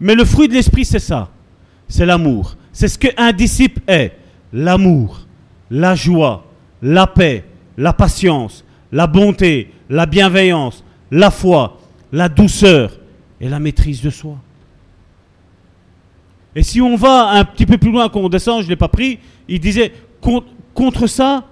Mais 0.00 0.16
le 0.16 0.24
fruit 0.24 0.48
de 0.48 0.54
l'esprit, 0.54 0.84
c'est 0.84 0.98
ça. 0.98 1.30
C'est 1.86 2.04
l'amour. 2.04 2.56
C'est 2.72 2.88
ce 2.88 2.98
qu'un 2.98 3.30
disciple 3.30 3.80
est. 3.86 4.10
L'amour, 4.52 5.20
la 5.70 5.94
joie, 5.94 6.50
la 6.82 7.06
paix, 7.06 7.44
la 7.78 7.92
patience, 7.92 8.64
la 8.90 9.06
bonté, 9.06 9.70
la 9.88 10.06
bienveillance, 10.06 10.82
la 11.12 11.30
foi, 11.30 11.80
la 12.10 12.28
douceur 12.28 12.98
et 13.42 13.48
la 13.48 13.58
maîtrise 13.58 14.00
de 14.00 14.08
soi. 14.08 14.36
Et 16.54 16.62
si 16.62 16.80
on 16.80 16.96
va 16.96 17.30
un 17.30 17.44
petit 17.44 17.66
peu 17.66 17.76
plus 17.76 17.90
loin, 17.90 18.08
qu'on 18.08 18.28
descend, 18.28 18.60
je 18.60 18.66
ne 18.66 18.70
l'ai 18.70 18.76
pas 18.76 18.88
pris, 18.88 19.18
il 19.48 19.58
disait, 19.58 19.92
con- 20.20 20.44
contre 20.72 21.08
ça, 21.08 21.44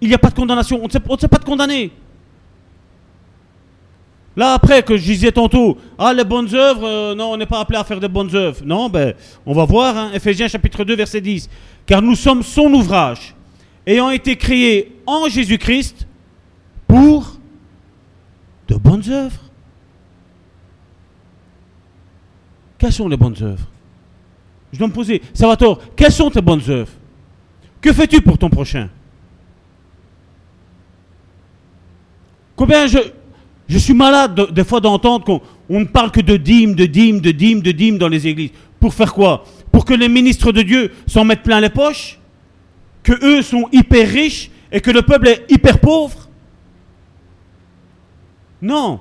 il 0.00 0.08
n'y 0.08 0.14
a 0.14 0.18
pas 0.18 0.30
de 0.30 0.34
condamnation. 0.34 0.78
On 0.80 0.86
ne 0.86 0.90
sait, 0.90 1.00
on 1.08 1.16
pas 1.16 1.38
de 1.38 1.44
condamner. 1.44 1.90
Là, 4.36 4.52
après, 4.52 4.82
que 4.82 4.96
je 4.96 5.02
disais 5.02 5.32
tantôt, 5.32 5.78
ah, 5.98 6.12
les 6.12 6.22
bonnes 6.22 6.54
œuvres, 6.54 6.86
euh, 6.86 7.14
non, 7.14 7.32
on 7.32 7.36
n'est 7.38 7.46
pas 7.46 7.58
appelé 7.60 7.78
à 7.78 7.84
faire 7.84 7.98
des 7.98 8.08
bonnes 8.08 8.34
œuvres. 8.36 8.62
Non, 8.64 8.88
ben, 8.88 9.14
on 9.46 9.54
va 9.54 9.64
voir, 9.64 9.96
hein, 9.96 10.10
Ephésiens 10.14 10.46
chapitre 10.46 10.84
2, 10.84 10.94
verset 10.94 11.22
10. 11.22 11.48
Car 11.86 12.02
nous 12.02 12.14
sommes 12.14 12.42
son 12.42 12.72
ouvrage, 12.74 13.34
ayant 13.86 14.10
été 14.10 14.36
créés 14.36 15.00
en 15.06 15.28
Jésus-Christ 15.28 16.06
pour 16.86 17.38
de 18.68 18.76
bonnes 18.76 19.08
œuvres. 19.10 19.45
Quelles 22.78 22.92
sont 22.92 23.08
les 23.08 23.16
bonnes 23.16 23.36
œuvres? 23.42 23.66
Je 24.72 24.78
dois 24.78 24.88
me 24.88 24.92
poser, 24.92 25.22
Salvatore, 25.32 25.80
quelles 25.96 26.12
sont 26.12 26.30
tes 26.30 26.42
bonnes 26.42 26.62
œuvres? 26.68 26.92
Que 27.80 27.92
fais-tu 27.92 28.20
pour 28.20 28.36
ton 28.36 28.50
prochain? 28.50 28.88
Combien 32.54 32.86
je, 32.86 32.98
je 33.68 33.78
suis 33.78 33.94
malade 33.94 34.34
de- 34.34 34.46
des 34.46 34.64
fois 34.64 34.80
d'entendre 34.80 35.24
qu'on 35.24 35.40
on 35.68 35.80
ne 35.80 35.84
parle 35.84 36.10
que 36.10 36.20
de 36.20 36.36
dîmes, 36.36 36.74
de 36.74 36.86
dîmes, 36.86 37.20
de 37.20 37.30
dîmes, 37.32 37.60
de 37.60 37.72
dîmes 37.72 37.98
dans 37.98 38.08
les 38.08 38.26
églises. 38.26 38.50
Pour 38.80 38.94
faire 38.94 39.12
quoi? 39.12 39.44
Pour 39.72 39.84
que 39.84 39.94
les 39.94 40.08
ministres 40.08 40.52
de 40.52 40.62
Dieu 40.62 40.92
s'en 41.06 41.24
mettent 41.24 41.42
plein 41.42 41.60
les 41.60 41.70
poches? 41.70 42.18
Que 43.02 43.12
eux 43.24 43.42
sont 43.42 43.68
hyper 43.72 44.08
riches 44.08 44.50
et 44.72 44.80
que 44.80 44.90
le 44.90 45.02
peuple 45.02 45.28
est 45.28 45.46
hyper 45.50 45.78
pauvre? 45.80 46.28
Non. 48.60 49.00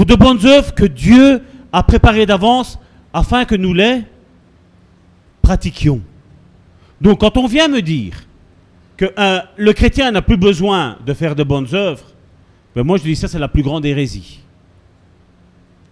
Pour 0.00 0.06
de 0.06 0.14
bonnes 0.14 0.46
œuvres 0.46 0.72
que 0.72 0.86
Dieu 0.86 1.42
a 1.70 1.82
préparées 1.82 2.24
d'avance 2.24 2.78
afin 3.12 3.44
que 3.44 3.54
nous 3.54 3.74
les 3.74 4.00
pratiquions. 5.42 6.00
Donc 7.02 7.20
quand 7.20 7.36
on 7.36 7.46
vient 7.46 7.68
me 7.68 7.82
dire 7.82 8.14
que 8.96 9.12
euh, 9.18 9.40
le 9.58 9.72
chrétien 9.74 10.10
n'a 10.10 10.22
plus 10.22 10.38
besoin 10.38 10.96
de 11.04 11.12
faire 11.12 11.36
de 11.36 11.42
bonnes 11.42 11.66
œuvres, 11.74 12.06
ben 12.74 12.82
moi 12.82 12.96
je 12.96 13.02
dis 13.02 13.14
ça 13.14 13.28
c'est 13.28 13.38
la 13.38 13.48
plus 13.48 13.62
grande 13.62 13.84
hérésie. 13.84 14.40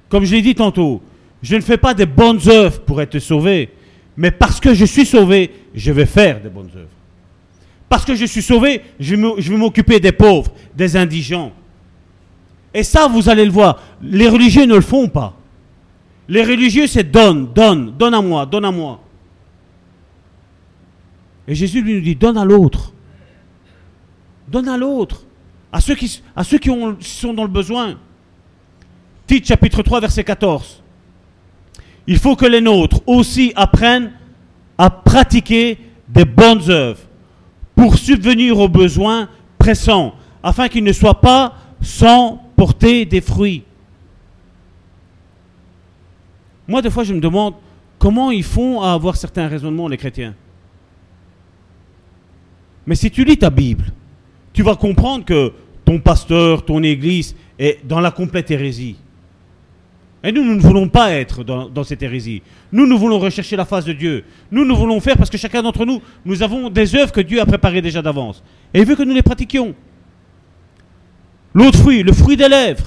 Comme 0.08 0.24
je 0.24 0.36
l'ai 0.36 0.40
dit 0.40 0.54
tantôt, 0.54 1.02
je 1.42 1.56
ne 1.56 1.60
fais 1.60 1.76
pas 1.76 1.92
des 1.92 2.06
bonnes 2.06 2.40
œuvres 2.48 2.80
pour 2.80 3.02
être 3.02 3.18
sauvé, 3.18 3.68
mais 4.16 4.30
parce 4.30 4.58
que 4.58 4.72
je 4.72 4.86
suis 4.86 5.04
sauvé, 5.04 5.50
je 5.74 5.92
vais 5.92 6.06
faire 6.06 6.40
des 6.40 6.48
bonnes 6.48 6.70
œuvres. 6.74 6.88
Parce 7.90 8.06
que 8.06 8.14
je 8.14 8.24
suis 8.24 8.40
sauvé, 8.40 8.80
je 8.98 9.16
vais 9.16 9.20
m'o- 9.20 9.34
je 9.38 9.50
vais 9.50 9.58
m'occuper 9.58 10.00
des 10.00 10.12
pauvres, 10.12 10.50
des 10.74 10.96
indigents. 10.96 11.52
Et 12.78 12.84
ça, 12.84 13.08
vous 13.08 13.28
allez 13.28 13.44
le 13.44 13.50
voir, 13.50 13.82
les 14.00 14.28
religieux 14.28 14.64
ne 14.64 14.76
le 14.76 14.80
font 14.80 15.08
pas. 15.08 15.34
Les 16.28 16.44
religieux, 16.44 16.86
c'est 16.86 17.02
donne, 17.10 17.52
donne, 17.52 17.90
donne 17.98 18.14
à 18.14 18.22
moi, 18.22 18.46
donne 18.46 18.64
à 18.64 18.70
moi. 18.70 19.00
Et 21.48 21.56
Jésus 21.56 21.82
lui 21.82 21.94
nous 21.94 22.00
dit, 22.00 22.14
donne 22.14 22.38
à 22.38 22.44
l'autre. 22.44 22.92
Donne 24.46 24.68
à 24.68 24.76
l'autre. 24.76 25.24
À 25.72 25.80
ceux 25.80 25.96
qui, 25.96 26.22
à 26.36 26.44
ceux 26.44 26.58
qui 26.58 26.70
ont- 26.70 26.96
sont 27.00 27.34
dans 27.34 27.42
le 27.42 27.48
besoin. 27.48 27.98
Tite 29.26 29.48
chapitre 29.48 29.82
3, 29.82 29.98
verset 29.98 30.22
14. 30.22 30.80
Il 32.06 32.16
faut 32.18 32.36
que 32.36 32.46
les 32.46 32.60
nôtres 32.60 33.00
aussi 33.08 33.52
apprennent 33.56 34.12
à 34.78 34.88
pratiquer 34.88 35.78
des 36.08 36.24
bonnes 36.24 36.70
œuvres 36.70 37.00
pour 37.74 37.96
subvenir 37.98 38.56
aux 38.60 38.68
besoins 38.68 39.28
pressants, 39.58 40.14
afin 40.44 40.68
qu'ils 40.68 40.84
ne 40.84 40.92
soient 40.92 41.20
pas 41.20 41.56
sans 41.82 42.44
porter 42.58 43.04
des 43.06 43.20
fruits. 43.20 43.62
Moi, 46.66 46.82
des 46.82 46.90
fois, 46.90 47.04
je 47.04 47.14
me 47.14 47.20
demande 47.20 47.54
comment 48.00 48.32
ils 48.32 48.42
font 48.42 48.82
à 48.82 48.92
avoir 48.92 49.14
certains 49.16 49.46
raisonnements, 49.46 49.86
les 49.86 49.96
chrétiens. 49.96 50.34
Mais 52.84 52.96
si 52.96 53.12
tu 53.12 53.22
lis 53.22 53.38
ta 53.38 53.48
Bible, 53.48 53.84
tu 54.52 54.64
vas 54.64 54.74
comprendre 54.74 55.24
que 55.24 55.52
ton 55.84 56.00
pasteur, 56.00 56.64
ton 56.64 56.82
église 56.82 57.36
est 57.60 57.78
dans 57.86 58.00
la 58.00 58.10
complète 58.10 58.50
hérésie. 58.50 58.96
Et 60.24 60.32
nous, 60.32 60.42
nous 60.42 60.56
ne 60.56 60.60
voulons 60.60 60.88
pas 60.88 61.12
être 61.12 61.44
dans, 61.44 61.84
cette 61.84 62.02
hérésie. 62.02 62.42
Nous, 62.72 62.88
nous 62.88 62.98
voulons 62.98 63.20
rechercher 63.20 63.54
la 63.54 63.66
face 63.66 63.84
de 63.84 63.92
Dieu. 63.92 64.24
Nous, 64.50 64.64
nous 64.64 64.74
voulons 64.74 64.98
faire 64.98 65.16
parce 65.16 65.30
que 65.30 65.38
chacun 65.38 65.62
d'entre 65.62 65.86
nous, 65.86 66.02
nous 66.24 66.42
avons 66.42 66.70
des 66.70 66.96
œuvres 66.96 67.12
que 67.12 67.20
Dieu 67.20 67.40
a 67.40 67.46
préparées 67.46 67.82
déjà 67.82 68.02
d'avance. 68.02 68.42
Et 68.74 68.80
il 68.80 68.84
veut 68.84 68.96
que 68.96 69.04
nous 69.04 69.14
les 69.14 69.22
pratiquions. 69.22 69.76
L'autre 71.54 71.78
fruit, 71.78 72.02
le 72.02 72.12
fruit 72.12 72.36
des 72.36 72.48
lèvres. 72.48 72.86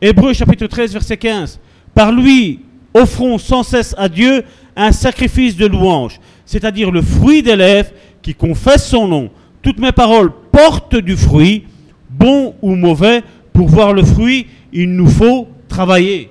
Hébreu 0.00 0.32
chapitre 0.32 0.66
13, 0.66 0.92
verset 0.92 1.16
15. 1.16 1.60
Par 1.94 2.12
lui, 2.12 2.60
offrons 2.92 3.38
sans 3.38 3.62
cesse 3.62 3.94
à 3.96 4.08
Dieu 4.08 4.42
un 4.76 4.92
sacrifice 4.92 5.56
de 5.56 5.66
louange, 5.66 6.20
c'est-à-dire 6.44 6.90
le 6.90 7.00
fruit 7.00 7.42
des 7.42 7.56
lèvres 7.56 7.90
qui 8.20 8.34
confesse 8.34 8.86
son 8.88 9.08
nom. 9.08 9.30
Toutes 9.62 9.78
mes 9.78 9.92
paroles 9.92 10.32
portent 10.52 10.96
du 10.96 11.16
fruit, 11.16 11.64
bon 12.10 12.54
ou 12.62 12.74
mauvais. 12.74 13.22
Pour 13.52 13.68
voir 13.68 13.94
le 13.94 14.04
fruit, 14.04 14.48
il 14.72 14.92
nous 14.92 15.08
faut 15.08 15.48
travailler. 15.68 16.30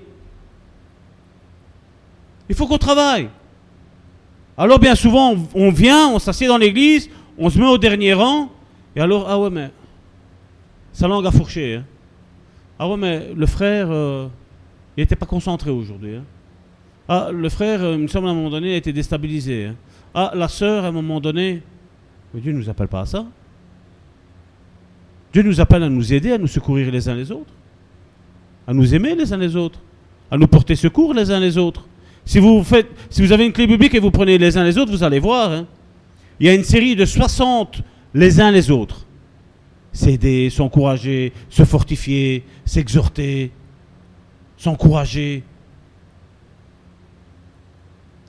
Il 2.48 2.56
faut 2.56 2.68
qu'on 2.68 2.78
travaille. 2.78 3.30
Alors 4.58 4.80
bien 4.80 4.96
souvent, 4.96 5.36
on- 5.56 5.72
vient, 5.72 6.10
on 6.10 6.20
s'assied 6.20 6.48
dans 6.48 6.58
l'église, 6.58 7.10
on 7.38 7.50
se 7.50 7.58
met 7.58 7.66
au 7.66 7.78
dernier 7.78 8.14
rang, 8.14 8.50
et 8.96 9.02
alors, 9.02 9.26
ah 9.28 9.40
ouais, 9.40 9.50
mais 9.50 9.72
sa 10.96 11.08
langue 11.10 11.26
a 11.28 11.32
fourché. 11.32 11.76
hein. 11.76 11.84
Ah 12.80 12.88
ouais, 12.90 12.98
mais 12.98 13.34
le 13.36 13.46
frère, 13.46 13.88
euh, 13.92 14.28
il 14.96 15.02
n'était 15.02 15.16
pas 15.18 15.26
concentré 15.26 15.70
aujourd'hui. 15.70 16.16
hein. 16.16 16.24
Ah, 17.08 17.30
le 17.32 17.50
frère, 17.50 17.84
il 17.94 18.00
me 18.00 18.08
semble, 18.08 18.28
à 18.28 18.32
un 18.32 18.34
moment 18.34 18.50
donné, 18.50 18.74
a 18.74 18.78
été 18.78 18.94
déstabilisé. 18.94 19.66
hein. 19.66 19.76
Ah, 20.14 20.32
la 20.34 20.48
sœur, 20.48 20.86
à 20.86 20.88
un 20.88 20.92
moment 20.92 21.20
donné, 21.20 21.62
mais 22.34 22.40
Dieu 22.40 22.54
ne 22.54 22.58
nous 22.60 22.70
appelle 22.70 22.88
pas 22.88 23.02
à 23.02 23.06
ça. 23.06 23.26
Dieu 25.34 25.44
nous 25.44 25.60
appelle 25.60 25.84
à 25.84 25.90
nous 25.90 26.14
aider, 26.14 26.32
à 26.32 26.38
nous 26.38 26.48
secourir 26.48 26.90
les 26.90 27.10
uns 27.10 27.16
les 27.16 27.30
autres, 27.30 27.52
à 28.66 28.74
nous 28.74 28.96
aimer 28.96 29.16
les 29.16 29.34
uns 29.34 29.38
les 29.38 29.56
autres, 29.58 29.80
à 30.32 30.38
nous 30.38 30.48
porter 30.48 30.76
secours 30.78 31.14
les 31.14 31.30
uns 31.30 31.42
les 31.42 31.58
autres. 31.58 31.86
Si 32.24 32.40
vous, 32.40 32.64
faites, 32.64 32.88
si 33.10 33.22
vous 33.22 33.34
avez 33.34 33.46
une 33.46 33.52
clé 33.52 33.68
biblique 33.68 33.94
et 33.96 34.00
vous 34.00 34.12
prenez 34.12 34.38
les 34.38 34.58
uns 34.58 34.64
les 34.64 34.78
autres, 34.78 34.92
vous 34.92 35.04
allez 35.04 35.20
voir. 35.20 35.66
Il 36.40 36.48
y 36.48 36.50
a 36.50 36.54
une 36.54 36.64
série 36.64 36.96
de 36.96 37.04
60 37.06 37.82
les 38.14 38.40
uns 38.40 38.50
les 38.52 38.72
autres. 38.72 39.05
S'aider, 39.96 40.50
s'encourager, 40.50 41.32
se 41.50 41.64
fortifier, 41.64 42.44
s'exhorter, 42.66 43.50
s'encourager. 44.58 45.42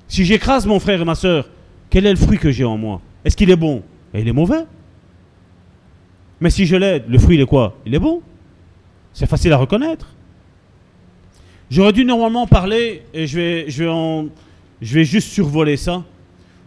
Si 0.07 0.25
j'écrase 0.25 0.65
mon 0.65 0.79
frère 0.79 1.01
et 1.01 1.05
ma 1.05 1.17
soeur, 1.17 1.51
quel 1.91 2.07
est 2.07 2.13
le 2.13 2.17
fruit 2.17 2.39
que 2.39 2.53
j'ai 2.53 2.65
en 2.65 2.79
moi? 2.79 3.03
Est-ce 3.25 3.37
qu'il 3.37 3.51
est 3.51 3.57
bon? 3.57 3.83
Et 4.15 4.21
Il 4.21 4.29
est 4.29 4.33
mauvais. 4.33 4.65
Mais 6.41 6.51
si 6.51 6.67
je 6.67 6.77
l'aide, 6.77 7.07
le 7.09 7.19
fruit 7.19 7.35
il 7.35 7.41
est 7.41 7.47
quoi? 7.47 7.77
Il 7.85 7.93
est 7.97 7.99
bon. 7.99 8.23
C'est 9.13 9.27
facile 9.27 9.53
à 9.53 9.57
reconnaître. 9.57 10.15
J'aurais 11.69 11.93
dû 11.93 12.05
normalement 12.05 12.47
parler, 12.47 13.03
et 13.13 13.27
je 13.27 13.37
vais, 13.37 13.69
je 13.69 13.83
vais, 13.83 14.29
je 14.81 14.95
vais 14.95 15.05
juste 15.05 15.33
survoler 15.33 15.77
ça. 15.77 16.05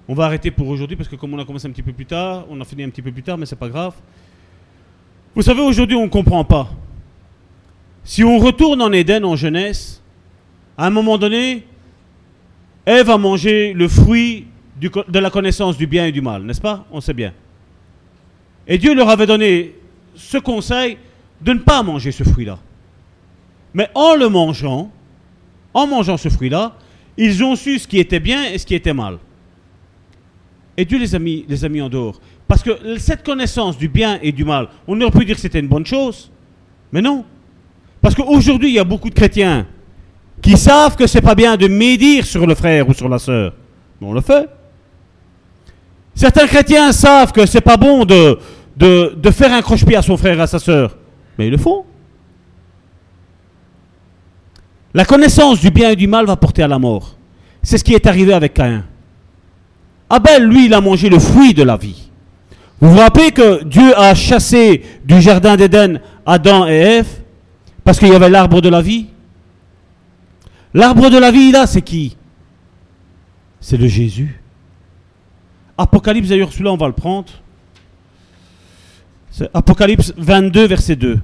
On 0.10 0.14
va 0.14 0.26
arrêter 0.26 0.52
pour 0.52 0.68
aujourd'hui 0.68 0.98
parce 0.98 1.08
que 1.08 1.16
comme 1.16 1.34
on 1.34 1.40
a 1.40 1.46
commencé 1.46 1.68
un 1.68 1.72
petit 1.72 1.84
peu 1.84 1.94
plus 1.94 2.06
tard, 2.06 2.46
on 2.50 2.60
a 2.60 2.66
fini 2.66 2.84
un 2.84 2.90
petit 2.90 3.02
peu 3.02 3.14
plus 3.14 3.24
tard, 3.24 3.38
mais 3.38 3.46
c'est 3.46 3.56
pas 3.56 3.70
grave. 3.70 3.96
Vous 5.36 5.42
savez, 5.42 5.62
aujourd'hui, 5.62 5.96
on 5.96 6.06
ne 6.06 6.10
comprend 6.10 6.44
pas. 6.44 6.70
Si 8.04 8.24
on 8.24 8.40
retourne 8.40 8.82
en 8.82 8.92
Éden 8.92 9.24
en 9.24 9.36
jeunesse, 9.36 10.02
à 10.78 10.88
un 10.88 10.90
moment 10.90 11.18
donné, 11.18 11.64
Ève 12.86 13.10
a 13.10 13.18
mangé 13.18 13.74
le 13.74 13.88
fruit 13.88 14.48
de 14.80 15.20
la 15.20 15.30
connaissance 15.30 15.78
du 15.78 15.86
bien 15.86 16.08
et 16.08 16.12
du 16.12 16.22
mal, 16.22 16.44
n'est-ce 16.44 16.62
pas? 16.62 16.86
On 16.92 17.02
sait 17.02 17.14
bien. 17.14 17.34
Et 18.68 18.78
Dieu 18.78 18.96
leur 18.96 19.10
avait 19.10 19.28
donné 19.28 19.76
ce 20.16 20.38
conseil 20.38 20.98
de 21.42 21.54
ne 21.54 21.60
pas 21.60 21.84
manger 21.84 22.12
ce 22.12 22.24
fruit-là. 22.24 22.58
Mais 23.74 23.90
en 23.94 24.16
le 24.16 24.30
mangeant, 24.30 24.92
en 25.74 25.86
mangeant 25.88 26.18
ce 26.18 26.30
fruit-là, 26.30 26.76
ils 27.18 27.44
ont 27.44 27.56
su 27.56 27.78
ce 27.78 27.88
qui 27.88 28.00
était 28.00 28.20
bien 28.20 28.46
et 28.46 28.58
ce 28.58 28.66
qui 28.66 28.76
était 28.76 28.94
mal. 28.94 29.18
Et 30.78 30.86
Dieu 30.86 30.98
les 30.98 31.46
les 31.48 31.66
a 31.66 31.70
mis 31.70 31.82
en 31.82 31.90
dehors. 31.90 32.20
Parce 32.50 32.64
que 32.64 32.98
cette 32.98 33.24
connaissance 33.24 33.78
du 33.78 33.88
bien 33.88 34.18
et 34.24 34.32
du 34.32 34.44
mal, 34.44 34.70
on 34.88 35.00
aurait 35.00 35.12
pu 35.12 35.24
dire 35.24 35.36
que 35.36 35.42
c'était 35.42 35.60
une 35.60 35.68
bonne 35.68 35.86
chose. 35.86 36.32
Mais 36.92 37.00
non. 37.00 37.24
Parce 38.02 38.16
qu'aujourd'hui, 38.16 38.70
il 38.70 38.74
y 38.74 38.80
a 38.80 38.84
beaucoup 38.84 39.12
de 39.12 39.14
chrétiens 39.14 39.68
qui 40.42 40.58
savent 40.58 40.96
que 40.96 41.06
c'est 41.06 41.22
pas 41.22 41.36
bien 41.36 41.58
de 41.58 41.68
médire 41.68 42.26
sur 42.26 42.48
le 42.48 42.56
frère 42.56 42.90
ou 42.90 42.94
sur 42.96 43.08
la 43.08 43.20
sœur. 43.20 43.54
Mais 44.02 44.08
on 44.08 44.14
le 44.14 44.22
fait. 44.22 44.50
Certains 46.16 46.48
chrétiens 46.48 46.92
savent 46.92 47.32
que 47.32 47.46
c'est 47.46 47.62
pas 47.62 47.78
bon 47.78 48.04
de, 48.04 48.40
de, 48.76 49.32
faire 49.32 49.54
un 49.54 49.62
croche-pied 49.62 49.96
à 49.96 50.02
son 50.02 50.18
frère 50.18 50.42
à 50.42 50.48
sa 50.48 50.58
sœur. 50.58 50.98
Mais 51.38 51.50
ils 51.50 51.52
le 51.52 51.58
font. 51.58 51.86
La 54.96 55.06
connaissance 55.06 55.62
du 55.62 55.70
bien 55.70 55.92
et 55.92 55.96
du 55.96 56.08
mal 56.08 56.26
va 56.26 56.36
porter 56.36 56.64
à 56.64 56.68
la 56.68 56.80
mort. 56.80 57.16
C'est 57.62 57.78
ce 57.78 57.84
qui 57.84 57.94
est 57.94 58.08
arrivé 58.08 58.34
avec 58.34 58.56
Caïn. 58.56 58.86
Abel, 60.10 60.46
lui, 60.46 60.66
il 60.66 60.74
a 60.74 60.82
mangé 60.82 61.10
le 61.10 61.20
fruit 61.20 61.54
de 61.54 61.62
la 61.62 61.78
vie. 61.78 62.09
Vous 62.82 62.92
vous 62.92 62.98
rappelez 62.98 63.32
que 63.32 63.64
Dieu 63.64 63.98
a 63.98 64.16
chassé 64.16 64.84
du 65.04 65.22
jardin 65.22 65.58
d'Éden 65.58 66.00
Adam 66.26 66.68
et 66.68 66.76
Ève 66.76 67.10
parce 67.84 68.00
qu'il 68.00 68.08
y 68.08 68.16
avait 68.16 68.30
l'arbre 68.30 68.62
de 68.62 68.70
la 68.70 68.82
vie? 68.82 69.08
L'arbre 70.74 71.10
de 71.10 71.18
la 71.18 71.32
vie, 71.32 71.52
là, 71.52 71.68
c'est 71.68 71.82
qui? 71.82 72.16
C'est 73.60 73.78
le 73.78 73.88
Jésus. 73.88 74.42
Apocalypse, 75.78 76.30
d'ailleurs, 76.30 76.52
celui-là, 76.52 76.72
on 76.72 76.78
va 76.78 76.88
le 76.88 76.94
prendre. 76.94 77.30
Apocalypse 79.54 80.14
22, 80.18 80.68
verset 80.68 80.96
2. 80.96 81.20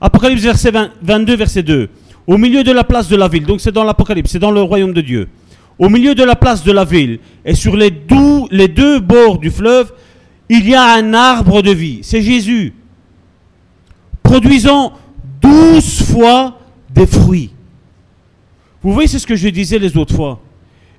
Apocalypse 0.00 0.42
verset 0.42 0.70
20 0.70 0.90
22, 1.02 1.36
verset 1.36 1.62
2. 1.62 1.90
Au 2.26 2.38
milieu 2.38 2.62
de 2.62 2.72
la 2.72 2.84
place 2.84 3.08
de 3.08 3.16
la 3.16 3.26
ville, 3.26 3.44
donc 3.44 3.60
c'est 3.60 3.72
dans 3.72 3.84
l'Apocalypse, 3.84 4.30
c'est 4.30 4.38
dans 4.38 4.50
le 4.50 4.62
royaume 4.62 4.92
de 4.92 5.00
Dieu. 5.00 5.28
Au 5.78 5.88
milieu 5.88 6.14
de 6.14 6.24
la 6.24 6.34
place 6.34 6.64
de 6.64 6.72
la 6.72 6.84
ville 6.84 7.20
et 7.44 7.54
sur 7.54 7.76
les, 7.76 7.90
deux 7.90 8.98
bords 9.00 9.38
du 9.38 9.50
fleuve, 9.50 9.92
il 10.48 10.68
y 10.68 10.74
a 10.74 10.94
un 10.94 11.14
arbre 11.14 11.62
de 11.62 11.70
vie. 11.70 12.00
C'est 12.02 12.22
Jésus. 12.22 12.74
Produisant 14.22 14.92
douze 15.40 16.02
fois 16.02 16.58
des 16.90 17.06
fruits. 17.06 17.52
Vous 18.82 18.92
voyez, 18.92 19.08
c'est 19.08 19.18
ce 19.18 19.26
que 19.26 19.36
je 19.36 19.48
disais 19.48 19.78
les 19.78 19.96
autres 19.96 20.14
fois. 20.14 20.40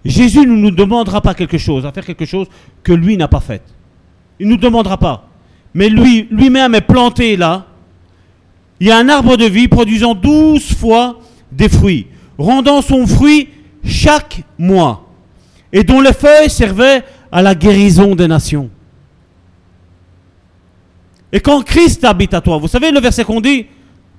Jésus 0.05 0.41
ne 0.41 0.55
nous 0.55 0.71
demandera 0.71 1.21
pas 1.21 1.33
quelque 1.33 1.57
chose, 1.57 1.85
à 1.85 1.91
faire 1.91 2.05
quelque 2.05 2.25
chose 2.25 2.47
que 2.83 2.93
lui 2.93 3.17
n'a 3.17 3.27
pas 3.27 3.41
fait. 3.41 3.61
Il 4.39 4.47
ne 4.47 4.53
nous 4.53 4.57
demandera 4.57 4.97
pas. 4.97 5.27
Mais 5.73 5.89
lui, 5.89 6.27
lui-même 6.31 6.73
est 6.73 6.81
planté 6.81 7.35
là. 7.35 7.65
Il 8.79 8.87
y 8.87 8.91
a 8.91 8.97
un 8.97 9.09
arbre 9.09 9.35
de 9.35 9.45
vie 9.45 9.67
produisant 9.67 10.15
douze 10.15 10.73
fois 10.73 11.19
des 11.51 11.67
fruits, 11.67 12.07
rendant 12.37 12.81
son 12.81 13.05
fruit 13.05 13.49
chaque 13.83 14.43
mois, 14.57 15.07
et 15.71 15.83
dont 15.83 16.01
les 16.01 16.13
feuilles 16.13 16.49
servaient 16.49 17.03
à 17.31 17.41
la 17.41 17.55
guérison 17.55 18.15
des 18.15 18.27
nations. 18.27 18.69
Et 21.31 21.39
quand 21.39 21.63
Christ 21.63 22.03
habite 22.03 22.33
à 22.33 22.41
toi, 22.41 22.57
vous 22.57 22.67
savez 22.67 22.91
le 22.91 22.99
verset 22.99 23.23
qu'on 23.23 23.41
dit, 23.41 23.67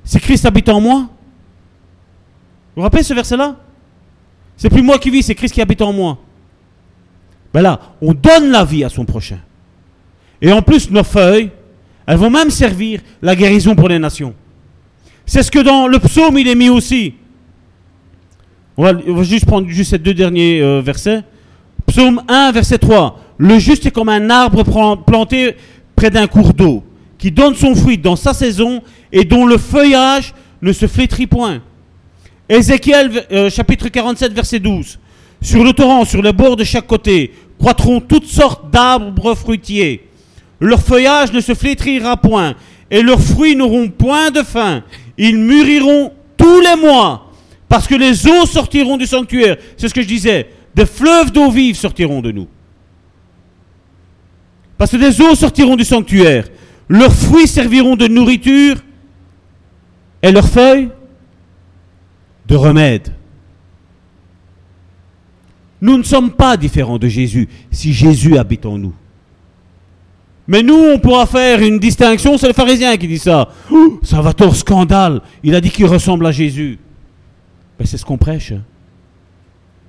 c'est 0.04 0.20
Christ 0.20 0.46
habite 0.46 0.68
en 0.68 0.80
moi? 0.80 1.00
Vous 1.00 2.76
vous 2.76 2.82
rappelez 2.82 3.02
ce 3.02 3.14
verset-là? 3.14 3.56
C'est 4.56 4.70
plus 4.70 4.82
moi 4.82 4.98
qui 4.98 5.10
vis, 5.10 5.24
c'est 5.24 5.34
Christ 5.34 5.52
qui 5.52 5.60
habite 5.60 5.82
en 5.82 5.92
moi. 5.92 6.18
Ben 7.52 7.62
là, 7.62 7.80
on 8.00 8.12
donne 8.12 8.50
la 8.50 8.64
vie 8.64 8.84
à 8.84 8.88
son 8.88 9.04
prochain. 9.04 9.40
Et 10.40 10.52
en 10.52 10.62
plus, 10.62 10.90
nos 10.90 11.02
feuilles, 11.02 11.50
elles 12.06 12.16
vont 12.16 12.30
même 12.30 12.50
servir 12.50 13.00
la 13.20 13.34
guérison 13.34 13.74
pour 13.74 13.88
les 13.88 13.98
nations. 13.98 14.34
C'est 15.26 15.42
ce 15.42 15.50
que 15.50 15.58
dans 15.58 15.88
le 15.88 15.98
psaume, 15.98 16.38
il 16.38 16.48
est 16.48 16.54
mis 16.54 16.68
aussi. 16.68 17.14
On 18.82 19.14
va, 19.14 19.22
juste 19.24 19.44
prendre 19.44 19.68
juste 19.68 19.90
ces 19.90 19.98
deux 19.98 20.14
derniers 20.14 20.62
euh, 20.62 20.80
versets. 20.80 21.20
Psaume 21.86 22.22
1, 22.26 22.50
verset 22.52 22.78
3. 22.78 23.20
Le 23.36 23.58
juste 23.58 23.84
est 23.84 23.90
comme 23.90 24.08
un 24.08 24.30
arbre 24.30 24.64
planté 25.04 25.54
près 25.94 26.08
d'un 26.08 26.26
cours 26.26 26.54
d'eau, 26.54 26.82
qui 27.18 27.30
donne 27.30 27.54
son 27.54 27.74
fruit 27.74 27.98
dans 27.98 28.16
sa 28.16 28.32
saison 28.32 28.80
et 29.12 29.26
dont 29.26 29.44
le 29.44 29.58
feuillage 29.58 30.32
ne 30.62 30.72
se 30.72 30.86
flétrit 30.86 31.26
point. 31.26 31.60
Ézéchiel 32.48 33.26
euh, 33.30 33.50
chapitre 33.50 33.90
47, 33.90 34.32
verset 34.32 34.60
12. 34.60 34.98
Sur 35.42 35.62
le 35.62 35.74
torrent, 35.74 36.06
sur 36.06 36.22
les 36.22 36.32
bords 36.32 36.56
de 36.56 36.64
chaque 36.64 36.86
côté, 36.86 37.34
croîtront 37.58 38.00
toutes 38.00 38.28
sortes 38.28 38.70
d'arbres 38.70 39.34
fruitiers. 39.34 40.08
Leur 40.58 40.80
feuillage 40.80 41.34
ne 41.34 41.40
se 41.40 41.52
flétrira 41.52 42.16
point, 42.16 42.54
et 42.90 43.02
leurs 43.02 43.20
fruits 43.20 43.56
n'auront 43.56 43.90
point 43.90 44.30
de 44.30 44.42
fin. 44.42 44.82
Ils 45.18 45.36
mûriront 45.36 46.12
tous 46.38 46.60
les 46.60 46.80
mois, 46.80 47.29
parce 47.70 47.86
que 47.86 47.94
les 47.94 48.26
eaux 48.26 48.46
sortiront 48.46 48.96
du 48.96 49.06
sanctuaire. 49.06 49.56
C'est 49.76 49.88
ce 49.88 49.94
que 49.94 50.02
je 50.02 50.08
disais. 50.08 50.50
Des 50.74 50.84
fleuves 50.84 51.30
d'eau 51.30 51.52
vive 51.52 51.76
sortiront 51.76 52.20
de 52.20 52.32
nous. 52.32 52.48
Parce 54.76 54.90
que 54.90 54.96
des 54.96 55.20
eaux 55.20 55.36
sortiront 55.36 55.76
du 55.76 55.84
sanctuaire. 55.84 56.48
Leurs 56.88 57.14
fruits 57.14 57.46
serviront 57.46 57.94
de 57.94 58.08
nourriture, 58.08 58.78
et 60.20 60.32
leurs 60.32 60.48
feuilles 60.48 60.88
de 62.48 62.56
remède. 62.56 63.14
Nous 65.80 65.96
ne 65.96 66.02
sommes 66.02 66.32
pas 66.32 66.56
différents 66.56 66.98
de 66.98 67.06
Jésus 67.06 67.48
si 67.70 67.92
Jésus 67.92 68.36
habite 68.36 68.66
en 68.66 68.78
nous. 68.78 68.94
Mais 70.48 70.64
nous, 70.64 70.74
on 70.74 70.98
pourra 70.98 71.26
faire 71.26 71.62
une 71.62 71.78
distinction, 71.78 72.36
c'est 72.36 72.48
le 72.48 72.52
pharisien 72.52 72.96
qui 72.96 73.06
dit 73.06 73.20
ça. 73.20 73.48
Ça 74.02 74.20
va 74.20 74.34
scandale. 74.52 75.22
Il 75.44 75.54
a 75.54 75.60
dit 75.60 75.70
qu'il 75.70 75.86
ressemble 75.86 76.26
à 76.26 76.32
Jésus. 76.32 76.80
Ben, 77.80 77.86
c'est 77.86 77.96
ce 77.96 78.04
qu'on 78.04 78.18
prêche. 78.18 78.52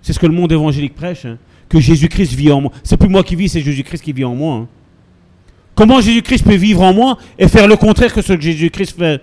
C'est 0.01 0.13
ce 0.13 0.19
que 0.19 0.25
le 0.25 0.31
monde 0.33 0.49
évangélique 0.53 0.95
prêche. 0.95 1.25
hein. 1.25 1.37
Que 1.67 1.77
Jésus-Christ 1.81 2.33
vit 2.33 2.49
en 2.49 2.61
moi. 2.61 2.71
C'est 2.83 2.95
plus 2.95 3.09
moi 3.09 3.21
qui 3.21 3.35
vis, 3.35 3.49
c'est 3.49 3.59
Jésus-Christ 3.59 4.01
qui 4.01 4.13
vit 4.13 4.23
en 4.23 4.33
moi. 4.33 4.55
hein. 4.55 4.67
Comment 5.75 5.99
Jésus-Christ 5.99 6.45
peut 6.45 6.55
vivre 6.55 6.81
en 6.83 6.93
moi 6.93 7.17
et 7.37 7.49
faire 7.49 7.67
le 7.67 7.75
contraire 7.75 8.13
que 8.13 8.21
ce 8.21 8.31
que 8.31 8.39
Jésus-Christ 8.41 8.97
fait? 8.97 9.21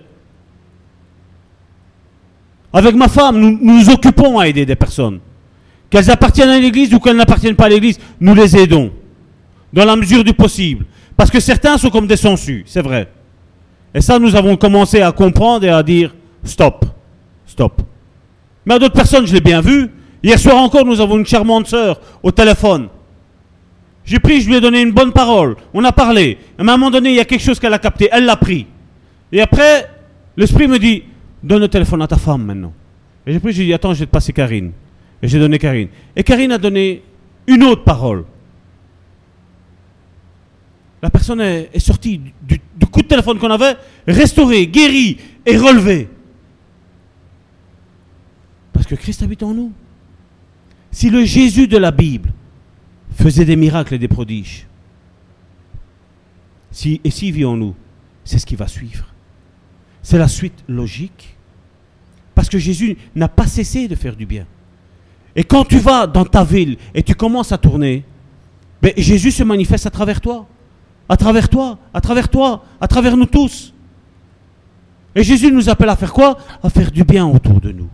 Avec 2.71 2.93
ma 2.93 3.07
femme, 3.07 3.39
nous 3.39 3.57
nous 3.59 3.79
nous 3.79 3.89
occupons 3.89 4.37
à 4.37 4.47
aider 4.47 4.67
des 4.67 4.75
personnes. 4.75 5.19
Qu'elles 5.89 6.11
appartiennent 6.11 6.49
à 6.49 6.59
l'église 6.59 6.93
ou 6.93 6.99
qu'elles 6.99 7.17
n'appartiennent 7.17 7.55
pas 7.55 7.65
à 7.65 7.69
l'église, 7.69 7.99
nous 8.19 8.35
les 8.35 8.55
aidons. 8.55 8.91
Dans 9.73 9.85
la 9.85 9.95
mesure 9.95 10.23
du 10.23 10.33
possible. 10.33 10.85
Parce 11.17 11.31
que 11.31 11.39
certains 11.39 11.79
sont 11.79 11.89
comme 11.89 12.05
des 12.05 12.17
sangsues, 12.17 12.63
c'est 12.67 12.83
vrai. 12.83 13.11
Et 13.95 14.01
ça, 14.01 14.19
nous 14.19 14.35
avons 14.35 14.55
commencé 14.55 15.01
à 15.01 15.11
comprendre 15.11 15.65
et 15.65 15.69
à 15.69 15.81
dire 15.81 16.13
stop, 16.43 16.85
stop. 17.47 17.81
Mais 18.69 18.75
à 18.75 18.79
d'autres 18.79 18.93
personnes, 18.93 19.25
je 19.25 19.33
l'ai 19.33 19.41
bien 19.41 19.61
vu. 19.61 19.89
Hier 20.21 20.37
soir 20.37 20.57
encore, 20.57 20.85
nous 20.85 21.01
avons 21.01 21.17
une 21.17 21.25
charmante 21.25 21.65
sœur 21.65 21.99
au 22.21 22.29
téléphone. 22.29 22.87
J'ai 24.05 24.19
pris, 24.19 24.41
je 24.41 24.47
lui 24.47 24.57
ai 24.57 24.61
donné 24.61 24.79
une 24.81 24.91
bonne 24.91 25.11
parole. 25.11 25.55
On 25.73 25.83
a 25.83 25.91
parlé. 25.91 26.37
À 26.55 26.61
un 26.61 26.65
moment 26.65 26.91
donné, 26.91 27.09
il 27.09 27.15
y 27.15 27.19
a 27.19 27.25
quelque 27.25 27.41
chose 27.41 27.59
qu'elle 27.59 27.73
a 27.73 27.79
capté. 27.79 28.09
Elle 28.11 28.25
l'a 28.25 28.35
pris. 28.35 28.67
Et 29.31 29.41
après, 29.41 29.89
l'esprit 30.37 30.67
me 30.67 30.77
dit 30.77 31.03
donne 31.41 31.61
le 31.61 31.67
téléphone 31.67 32.03
à 32.03 32.07
ta 32.07 32.17
femme 32.17 32.43
maintenant. 32.43 32.71
Et 33.25 33.33
j'ai 33.33 33.39
pris, 33.39 33.53
j'ai 33.53 33.65
dit 33.65 33.73
attends, 33.73 33.95
je 33.95 34.01
vais 34.01 34.05
te 34.05 34.11
passer 34.11 34.33
Karine. 34.33 34.71
Et 35.23 35.27
j'ai 35.27 35.39
donné 35.39 35.57
Karine. 35.57 35.87
Et 36.15 36.23
Karine 36.23 36.51
a 36.51 36.59
donné 36.59 37.01
une 37.47 37.63
autre 37.63 37.83
parole. 37.83 38.23
La 41.01 41.09
personne 41.09 41.41
est, 41.41 41.79
sortie 41.79 42.21
du 42.43 42.59
coup 42.91 43.01
de 43.01 43.07
téléphone 43.07 43.39
qu'on 43.39 43.49
avait, 43.49 43.77
restaurée, 44.07 44.67
guérie 44.67 45.17
et 45.43 45.57
relevée. 45.57 46.07
Parce 48.79 48.87
que 48.87 48.95
Christ 48.95 49.21
habite 49.23 49.43
en 49.43 49.53
nous. 49.53 49.73
Si 50.89 51.09
le 51.09 51.25
Jésus 51.25 51.67
de 51.67 51.77
la 51.77 51.91
Bible 51.91 52.31
faisait 53.13 53.43
des 53.43 53.57
miracles 53.57 53.95
et 53.95 53.97
des 53.97 54.07
prodiges, 54.07 54.67
si, 56.71 57.01
et 57.03 57.11
s'il 57.11 57.33
vit 57.33 57.43
en 57.43 57.57
nous, 57.57 57.75
c'est 58.23 58.39
ce 58.39 58.45
qui 58.45 58.55
va 58.55 58.69
suivre. 58.69 59.03
C'est 60.01 60.17
la 60.17 60.29
suite 60.29 60.63
logique. 60.69 61.35
Parce 62.33 62.47
que 62.47 62.57
Jésus 62.57 62.95
n'a 63.15 63.27
pas 63.27 63.47
cessé 63.47 63.89
de 63.89 63.95
faire 63.95 64.15
du 64.15 64.25
bien. 64.25 64.45
Et 65.35 65.43
quand 65.43 65.65
tu 65.65 65.79
vas 65.79 66.07
dans 66.07 66.23
ta 66.23 66.45
ville 66.45 66.77
et 66.95 67.03
tu 67.03 67.15
commences 67.15 67.51
à 67.51 67.57
tourner, 67.57 68.05
ben, 68.81 68.93
Jésus 68.95 69.31
se 69.31 69.43
manifeste 69.43 69.87
à 69.87 69.91
travers 69.91 70.21
toi. 70.21 70.47
À 71.09 71.17
travers 71.17 71.49
toi, 71.49 71.79
à 71.93 71.99
travers 71.99 72.29
toi, 72.29 72.63
à 72.79 72.87
travers 72.87 73.17
nous 73.17 73.25
tous. 73.25 73.73
Et 75.15 75.23
Jésus 75.23 75.51
nous 75.51 75.67
appelle 75.67 75.89
à 75.89 75.97
faire 75.97 76.13
quoi? 76.13 76.37
À 76.63 76.69
faire 76.69 76.89
du 76.89 77.03
bien 77.03 77.27
autour 77.27 77.59
de 77.59 77.73
nous. 77.73 77.89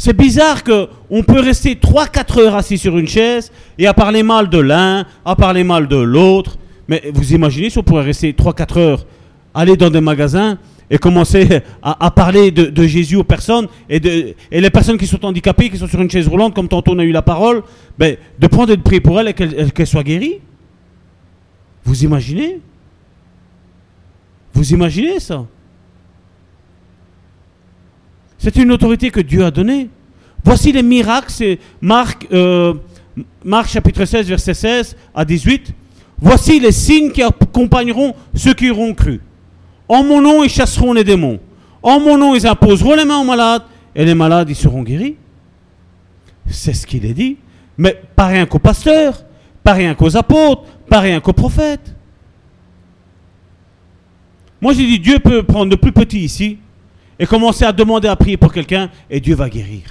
C'est 0.00 0.16
bizarre 0.16 0.62
qu'on 0.62 1.22
peut 1.24 1.40
rester 1.40 1.74
3-4 1.74 2.40
heures 2.40 2.54
assis 2.54 2.78
sur 2.78 2.96
une 2.96 3.08
chaise 3.08 3.50
et 3.78 3.88
à 3.88 3.92
parler 3.92 4.22
mal 4.22 4.48
de 4.48 4.58
l'un, 4.58 5.04
à 5.24 5.34
parler 5.34 5.64
mal 5.64 5.88
de 5.88 5.96
l'autre. 5.96 6.56
Mais 6.86 7.10
vous 7.12 7.34
imaginez 7.34 7.68
si 7.68 7.78
on 7.78 7.82
pourrait 7.82 8.04
rester 8.04 8.32
3-4 8.32 8.78
heures, 8.78 9.06
aller 9.52 9.76
dans 9.76 9.90
des 9.90 10.00
magasins 10.00 10.56
et 10.88 10.98
commencer 10.98 11.62
à, 11.82 12.10
parler 12.12 12.52
de, 12.52 12.86
Jésus 12.86 13.16
aux 13.16 13.24
personnes 13.24 13.66
et, 13.90 13.98
de, 13.98 14.34
les 14.52 14.70
personnes 14.70 14.98
qui 14.98 15.08
sont 15.08 15.22
handicapées, 15.24 15.68
qui 15.68 15.76
sont 15.76 15.88
sur 15.88 16.00
une 16.00 16.08
chaise 16.08 16.28
roulante, 16.28 16.54
comme 16.54 16.68
tantôt 16.68 16.92
on 16.92 16.98
a 17.00 17.04
eu 17.04 17.10
la 17.10 17.22
parole, 17.22 17.64
ben, 17.98 18.16
de 18.38 18.46
prendre 18.46 18.72
et 18.72 18.76
de 18.76 18.82
prier 18.82 19.00
pour 19.00 19.18
elles 19.18 19.28
et 19.28 19.34
qu'elles 19.34 19.86
soient 19.86 20.04
guéries. 20.04 20.38
Vous 21.84 22.04
imaginez? 22.04 22.60
Vous 24.54 24.72
imaginez 24.72 25.18
ça? 25.18 25.44
C'est 28.38 28.56
une 28.56 28.72
autorité 28.72 29.10
que 29.10 29.20
Dieu 29.20 29.44
a 29.44 29.50
donnée. 29.50 29.90
Voici 30.44 30.72
les 30.72 30.82
miracles, 30.82 31.30
c'est 31.30 31.58
Marc, 31.80 32.26
euh, 32.32 32.74
chapitre 33.66 34.04
16, 34.04 34.28
verset 34.28 34.54
16 34.54 34.96
à 35.14 35.24
18. 35.24 35.74
Voici 36.20 36.60
les 36.60 36.72
signes 36.72 37.10
qui 37.10 37.22
accompagneront 37.22 38.14
ceux 38.34 38.54
qui 38.54 38.70
auront 38.70 38.94
cru. 38.94 39.20
En 39.88 40.04
mon 40.04 40.20
nom, 40.20 40.44
ils 40.44 40.50
chasseront 40.50 40.92
les 40.92 41.04
démons. 41.04 41.40
En 41.82 42.00
mon 42.00 42.16
nom, 42.16 42.34
ils 42.34 42.46
imposeront 42.46 42.94
les 42.94 43.04
mains 43.04 43.18
aux 43.18 43.24
malades, 43.24 43.62
et 43.94 44.04
les 44.04 44.14
malades, 44.14 44.48
ils 44.50 44.56
seront 44.56 44.82
guéris. 44.82 45.16
C'est 46.46 46.74
ce 46.74 46.86
qu'il 46.86 47.04
est 47.04 47.14
dit. 47.14 47.36
Mais 47.76 48.00
pas 48.16 48.26
rien 48.26 48.46
qu'aux 48.46 48.58
pasteurs, 48.58 49.24
pas 49.62 49.72
rien 49.72 49.94
qu'aux 49.94 50.16
apôtres, 50.16 50.62
pas 50.88 51.00
rien 51.00 51.20
qu'aux 51.20 51.32
prophètes. 51.32 51.94
Moi, 54.60 54.72
j'ai 54.72 54.86
dit, 54.86 54.98
Dieu 54.98 55.20
peut 55.20 55.44
prendre 55.44 55.70
le 55.70 55.76
plus 55.76 55.92
petit 55.92 56.20
ici, 56.20 56.58
et 57.18 57.26
commencer 57.26 57.64
à 57.64 57.72
demander 57.72 58.08
à 58.08 58.16
prier 58.16 58.36
pour 58.36 58.52
quelqu'un 58.52 58.90
et 59.10 59.20
Dieu 59.20 59.34
va 59.34 59.48
guérir. 59.48 59.82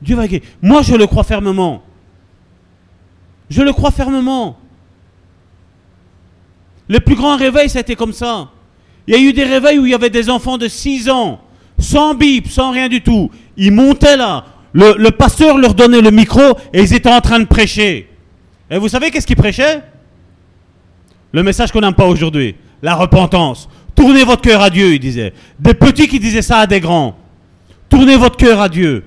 Dieu 0.00 0.16
va 0.16 0.26
guérir. 0.26 0.46
Moi, 0.62 0.82
je 0.82 0.94
le 0.94 1.06
crois 1.06 1.24
fermement. 1.24 1.82
Je 3.48 3.62
le 3.62 3.72
crois 3.72 3.90
fermement. 3.90 4.58
Le 6.88 7.00
plus 7.00 7.14
grand 7.14 7.36
réveil, 7.36 7.66
été 7.66 7.96
comme 7.96 8.12
ça. 8.12 8.50
Il 9.06 9.14
y 9.14 9.16
a 9.16 9.20
eu 9.20 9.32
des 9.32 9.44
réveils 9.44 9.78
où 9.78 9.86
il 9.86 9.92
y 9.92 9.94
avait 9.94 10.10
des 10.10 10.30
enfants 10.30 10.58
de 10.58 10.68
6 10.68 11.08
ans, 11.10 11.40
sans 11.78 12.14
Bible, 12.14 12.48
sans 12.48 12.72
rien 12.72 12.88
du 12.88 13.02
tout. 13.02 13.30
Ils 13.56 13.72
montaient 13.72 14.16
là. 14.16 14.44
Le, 14.72 14.94
le 14.98 15.10
pasteur 15.10 15.58
leur 15.58 15.74
donnait 15.74 16.00
le 16.00 16.10
micro 16.10 16.40
et 16.72 16.82
ils 16.82 16.94
étaient 16.94 17.12
en 17.12 17.20
train 17.20 17.38
de 17.38 17.44
prêcher. 17.44 18.08
Et 18.70 18.78
vous 18.78 18.88
savez 18.88 19.10
qu'est-ce 19.10 19.26
qu'ils 19.26 19.36
prêchaient? 19.36 19.82
Le 21.32 21.42
message 21.42 21.72
qu'on 21.72 21.80
n'aime 21.80 21.94
pas 21.94 22.06
aujourd'hui. 22.06 22.56
La 22.82 22.94
repentance. 22.94 23.68
Tournez 23.96 24.22
votre 24.24 24.42
cœur 24.42 24.60
à 24.62 24.70
Dieu, 24.70 24.94
il 24.94 25.00
disait. 25.00 25.32
Des 25.58 25.74
petits 25.74 26.06
qui 26.06 26.20
disaient 26.20 26.42
ça 26.42 26.58
à 26.58 26.66
des 26.66 26.80
grands. 26.80 27.16
Tournez 27.88 28.16
votre 28.16 28.36
cœur 28.36 28.60
à 28.60 28.68
Dieu. 28.68 29.04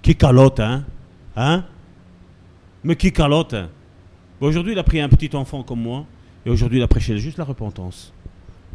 Qui 0.00 0.14
calote, 0.14 0.60
hein 0.60 0.84
Hein? 1.36 1.64
Mais 2.84 2.96
qui 2.96 3.12
calote 3.12 3.52
hein? 3.54 3.68
Aujourd'hui, 4.40 4.72
il 4.72 4.78
a 4.78 4.84
pris 4.84 5.00
un 5.00 5.08
petit 5.08 5.34
enfant 5.34 5.64
comme 5.64 5.82
moi, 5.82 6.06
et 6.46 6.50
aujourd'hui, 6.50 6.78
il 6.78 6.82
a 6.82 6.88
prêché 6.88 7.18
juste 7.18 7.36
la 7.38 7.44
repentance. 7.44 8.12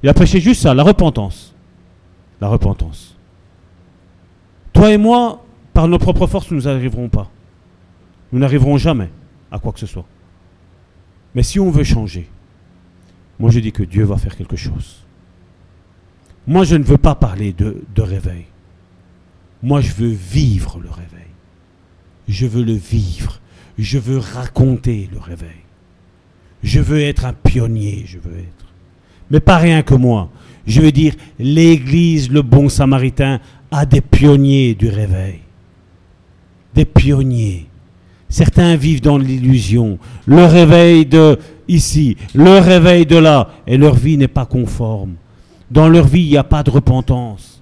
Il 0.03 0.09
a 0.09 0.13
prêché 0.13 0.41
juste 0.41 0.61
ça, 0.61 0.73
la 0.73 0.83
repentance. 0.83 1.55
La 2.41 2.49
repentance. 2.49 3.15
Toi 4.73 4.91
et 4.91 4.97
moi, 4.97 5.45
par 5.73 5.87
nos 5.87 5.97
propres 5.97 6.27
forces, 6.27 6.51
nous 6.51 6.61
n'arriverons 6.61 7.07
pas. 7.07 7.29
Nous 8.33 8.39
n'arriverons 8.39 8.77
jamais 8.77 9.09
à 9.49 9.59
quoi 9.59 9.71
que 9.71 9.79
ce 9.79 9.85
soit. 9.85 10.05
Mais 11.33 11.43
si 11.43 11.59
on 11.59 11.71
veut 11.71 11.85
changer, 11.85 12.27
moi, 13.39 13.51
je 13.51 13.59
dis 13.59 13.71
que 13.71 13.83
Dieu 13.83 14.03
va 14.03 14.17
faire 14.17 14.35
quelque 14.35 14.55
chose. 14.55 15.03
Moi, 16.45 16.63
je 16.65 16.75
ne 16.75 16.83
veux 16.83 16.97
pas 16.97 17.15
parler 17.15 17.53
de, 17.53 18.01
réveil. 18.01 18.45
Moi, 19.61 19.81
je 19.81 19.93
veux 19.93 20.11
vivre 20.11 20.79
le 20.81 20.89
réveil. 20.89 21.31
Je 22.27 22.45
veux 22.45 22.63
le 22.63 22.73
vivre. 22.73 23.39
Je 23.77 23.97
veux 23.97 24.17
raconter 24.17 25.09
le 25.11 25.19
réveil. 25.19 25.49
Je 26.61 26.79
veux 26.79 27.01
être 27.01 27.25
un 27.25 27.33
pionnier, 27.33 28.03
je 28.05 28.19
veux 28.19 28.37
être. 28.37 28.65
Mais 29.31 29.39
pas 29.39 29.57
rien 29.57 29.81
que 29.81 29.95
moi. 29.95 30.29
Je 30.67 30.81
veux 30.81 30.91
dire, 30.91 31.13
l'Église, 31.39 32.29
le 32.29 32.41
bon 32.41 32.69
samaritain, 32.69 33.39
a 33.71 33.85
des 33.85 34.01
pionniers 34.01 34.75
du 34.75 34.89
réveil. 34.89 35.39
Des 36.75 36.85
pionniers. 36.85 37.67
Certains 38.29 38.75
vivent 38.75 39.01
dans 39.01 39.17
l'illusion. 39.17 39.99
Le 40.25 40.45
réveil 40.45 41.05
de 41.05 41.37
ici, 41.67 42.17
le 42.33 42.59
réveil 42.59 43.05
de 43.05 43.17
là, 43.17 43.49
et 43.67 43.77
leur 43.77 43.95
vie 43.95 44.17
n'est 44.17 44.27
pas 44.27 44.45
conforme. 44.45 45.15
Dans 45.71 45.89
leur 45.89 46.05
vie, 46.05 46.23
il 46.23 46.29
n'y 46.29 46.37
a 46.37 46.43
pas 46.43 46.63
de 46.63 46.69
repentance. 46.69 47.61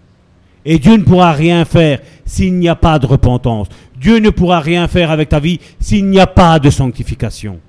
Et 0.66 0.78
Dieu 0.78 0.98
ne 0.98 1.04
pourra 1.04 1.32
rien 1.32 1.66
faire 1.66 2.00
s'il 2.26 2.56
n'y 2.56 2.70
a 2.70 2.76
pas 2.76 3.00
de 3.00 3.08
repentance. 3.08 3.68
Dieu 4.00 4.18
ne 4.18 4.30
pourra 4.30 4.60
rien 4.60 4.88
faire 4.88 5.12
avec 5.12 5.30
ta 5.30 5.40
vie 5.40 5.60
s'il 5.80 6.08
n'y 6.08 6.20
a 6.20 6.28
pas 6.28 6.60
de 6.60 6.70
sanctification. 6.70 7.60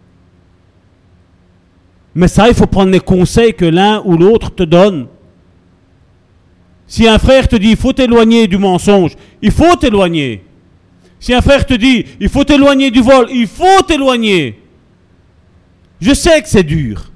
Mais 2.14 2.28
ça, 2.28 2.48
il 2.48 2.54
faut 2.54 2.66
prendre 2.66 2.90
les 2.90 3.00
conseils 3.00 3.54
que 3.54 3.64
l'un 3.64 4.02
ou 4.04 4.16
l'autre 4.16 4.54
te 4.54 4.62
donne. 4.62 5.06
Si 6.86 7.08
un 7.08 7.18
frère 7.18 7.48
te 7.48 7.56
dit, 7.56 7.70
il 7.70 7.76
faut 7.76 7.94
t'éloigner 7.94 8.46
du 8.48 8.58
mensonge, 8.58 9.16
il 9.40 9.50
faut 9.50 9.76
t'éloigner. 9.76 10.42
Si 11.18 11.32
un 11.32 11.40
frère 11.40 11.64
te 11.64 11.74
dit, 11.74 12.04
il 12.20 12.28
faut 12.28 12.44
t'éloigner 12.44 12.90
du 12.90 13.00
vol, 13.00 13.28
il 13.30 13.46
faut 13.46 13.82
t'éloigner. 13.86 14.61
Je 16.02 16.12
sais 16.14 16.42
que 16.42 16.48
c'est 16.48 16.64
dur. 16.64 17.12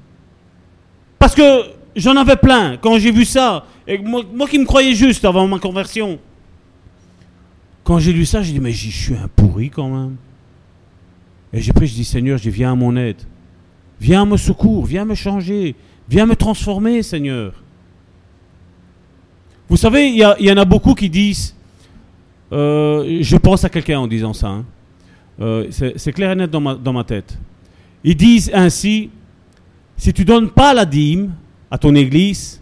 Parce 1.19 1.35
que 1.35 1.63
j'en 1.93 2.15
avais 2.15 2.37
plein 2.37 2.77
quand 2.77 2.97
j'ai 2.97 3.11
vu 3.11 3.25
ça. 3.25 3.65
Et 3.85 3.97
moi, 3.97 4.47
qui 4.49 4.57
me 4.57 4.63
croyais 4.63 4.95
juste 4.95 5.25
avant 5.25 5.45
ma 5.45 5.59
conversion. 5.59 6.17
Quand 7.83 7.99
j'ai 7.99 8.13
lu 8.13 8.25
ça, 8.25 8.41
j'ai 8.41 8.53
dit, 8.53 8.61
mais 8.61 8.71
je 8.71 8.89
suis 8.89 9.13
un 9.13 9.27
pourri 9.27 9.69
quand 9.69 9.89
même. 9.89 10.15
Et 11.51 11.61
j'ai 11.61 11.73
pris, 11.73 11.87
je 11.87 11.95
dis, 11.95 12.05
Seigneur, 12.05 12.37
je 12.37 12.49
viens 12.49 12.71
à 12.71 12.75
mon 12.75 12.95
aide. 12.95 13.21
Viens 13.99 14.25
me 14.25 14.37
secours, 14.37 14.85
viens 14.85 15.03
me 15.03 15.15
changer, 15.15 15.75
viens 16.07 16.25
me 16.25 16.37
transformer, 16.37 17.03
Seigneur. 17.03 17.61
Vous 19.67 19.77
savez, 19.77 20.07
il 20.07 20.17
y, 20.17 20.51
en 20.51 20.57
a 20.57 20.65
beaucoup 20.65 20.93
qui 20.93 21.09
disent, 21.09 21.53
euh, 22.53 23.17
je 23.19 23.35
pense 23.35 23.65
à 23.65 23.69
quelqu'un 23.69 23.99
en 23.99 24.07
disant 24.07 24.31
ça. 24.31 24.47
Hein. 24.47 24.65
Euh, 25.41 25.67
c'est 25.71 26.13
clair 26.13 26.31
et 26.31 26.35
net 26.35 26.49
dans 26.49 26.93
ma 26.93 27.03
tête. 27.03 27.37
Ils 28.07 28.15
disent 28.15 28.49
ainsi, 28.53 29.09
si 29.97 30.13
tu 30.13 30.23
donnes 30.23 30.49
pas 30.49 30.73
la 30.73 30.85
dîme 30.85 31.33
à 31.69 31.77
ton 31.77 31.93
église, 31.93 32.61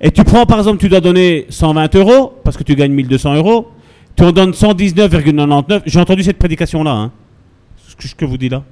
et 0.00 0.12
tu 0.12 0.22
prends 0.22 0.46
par 0.46 0.58
exemple, 0.58 0.78
tu 0.78 0.88
dois 0.88 1.00
donner 1.00 1.46
120 1.48 1.96
euros, 1.96 2.38
parce 2.44 2.56
que 2.56 2.62
tu 2.62 2.76
gagnes 2.76 2.92
1200 2.92 3.34
euros, 3.34 3.72
tu 4.14 4.22
en 4.22 4.30
donnes 4.30 4.52
119,99. 4.52 5.82
J'ai 5.86 5.98
entendu 5.98 6.22
cette 6.22 6.38
prédication-là, 6.38 6.92
hein, 6.92 7.12
ce 7.88 7.96
que 7.96 8.24
je 8.24 8.30
vous 8.30 8.38
dis 8.38 8.48
là. 8.48 8.62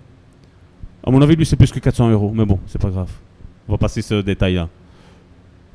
À 1.04 1.10
mon 1.10 1.20
avis, 1.20 1.34
lui, 1.34 1.44
c'est 1.44 1.56
plus 1.56 1.72
que 1.72 1.80
400 1.80 2.10
euros, 2.10 2.30
mais 2.32 2.44
bon, 2.44 2.60
c'est 2.68 2.80
pas 2.80 2.90
grave. 2.90 3.10
On 3.66 3.72
va 3.72 3.78
passer 3.78 4.02
ce 4.02 4.22
détail-là. 4.22 4.68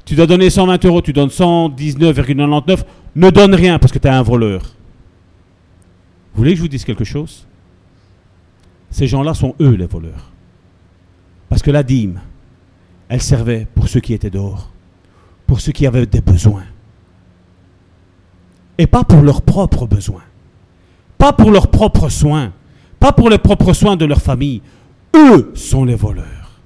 Tu 0.05 0.15
dois 0.15 0.25
donner 0.25 0.49
120 0.49 0.85
euros, 0.85 1.01
tu 1.01 1.11
donnes 1.11 1.27
119,99. 1.27 2.85
Ne 3.13 3.29
donne 3.29 3.53
rien 3.53 3.77
parce 3.77 3.91
que 3.91 3.99
tu 3.99 4.07
es 4.07 4.11
un 4.11 4.23
voleur. 4.23 4.61
Vous 6.33 6.37
voulez 6.37 6.51
que 6.51 6.57
je 6.59 6.61
vous 6.61 6.69
dise 6.69 6.85
quelque 6.85 7.03
chose? 7.03 7.45
Ces 8.89 9.07
gens-là 9.07 9.33
sont 9.33 9.55
eux 9.61 9.75
les 9.75 9.85
voleurs. 9.85 10.31
Parce 11.49 11.61
que 11.61 11.71
la 11.71 11.83
dîme, 11.83 12.19
elle 13.09 13.21
servait 13.21 13.67
pour 13.73 13.87
ceux 13.87 13.99
qui 13.99 14.13
étaient 14.13 14.29
dehors, 14.29 14.69
pour 15.45 15.61
ceux 15.61 15.71
qui 15.71 15.87
avaient 15.87 16.05
des 16.05 16.21
besoins. 16.21 16.65
Et 18.77 18.87
pas 18.87 19.03
pour 19.03 19.21
leurs 19.21 19.41
propres 19.41 19.87
besoins, 19.87 20.23
pas 21.17 21.33
pour 21.33 21.51
leurs 21.51 21.69
propres 21.69 22.09
soins, 22.09 22.53
pas 22.99 23.11
pour 23.11 23.29
les 23.29 23.37
propres 23.37 23.73
soins 23.73 23.95
de 23.95 24.05
leur 24.05 24.21
famille. 24.21 24.61
Eux 25.15 25.51
sont 25.55 25.85
les 25.85 25.95
voleurs. 25.95 26.59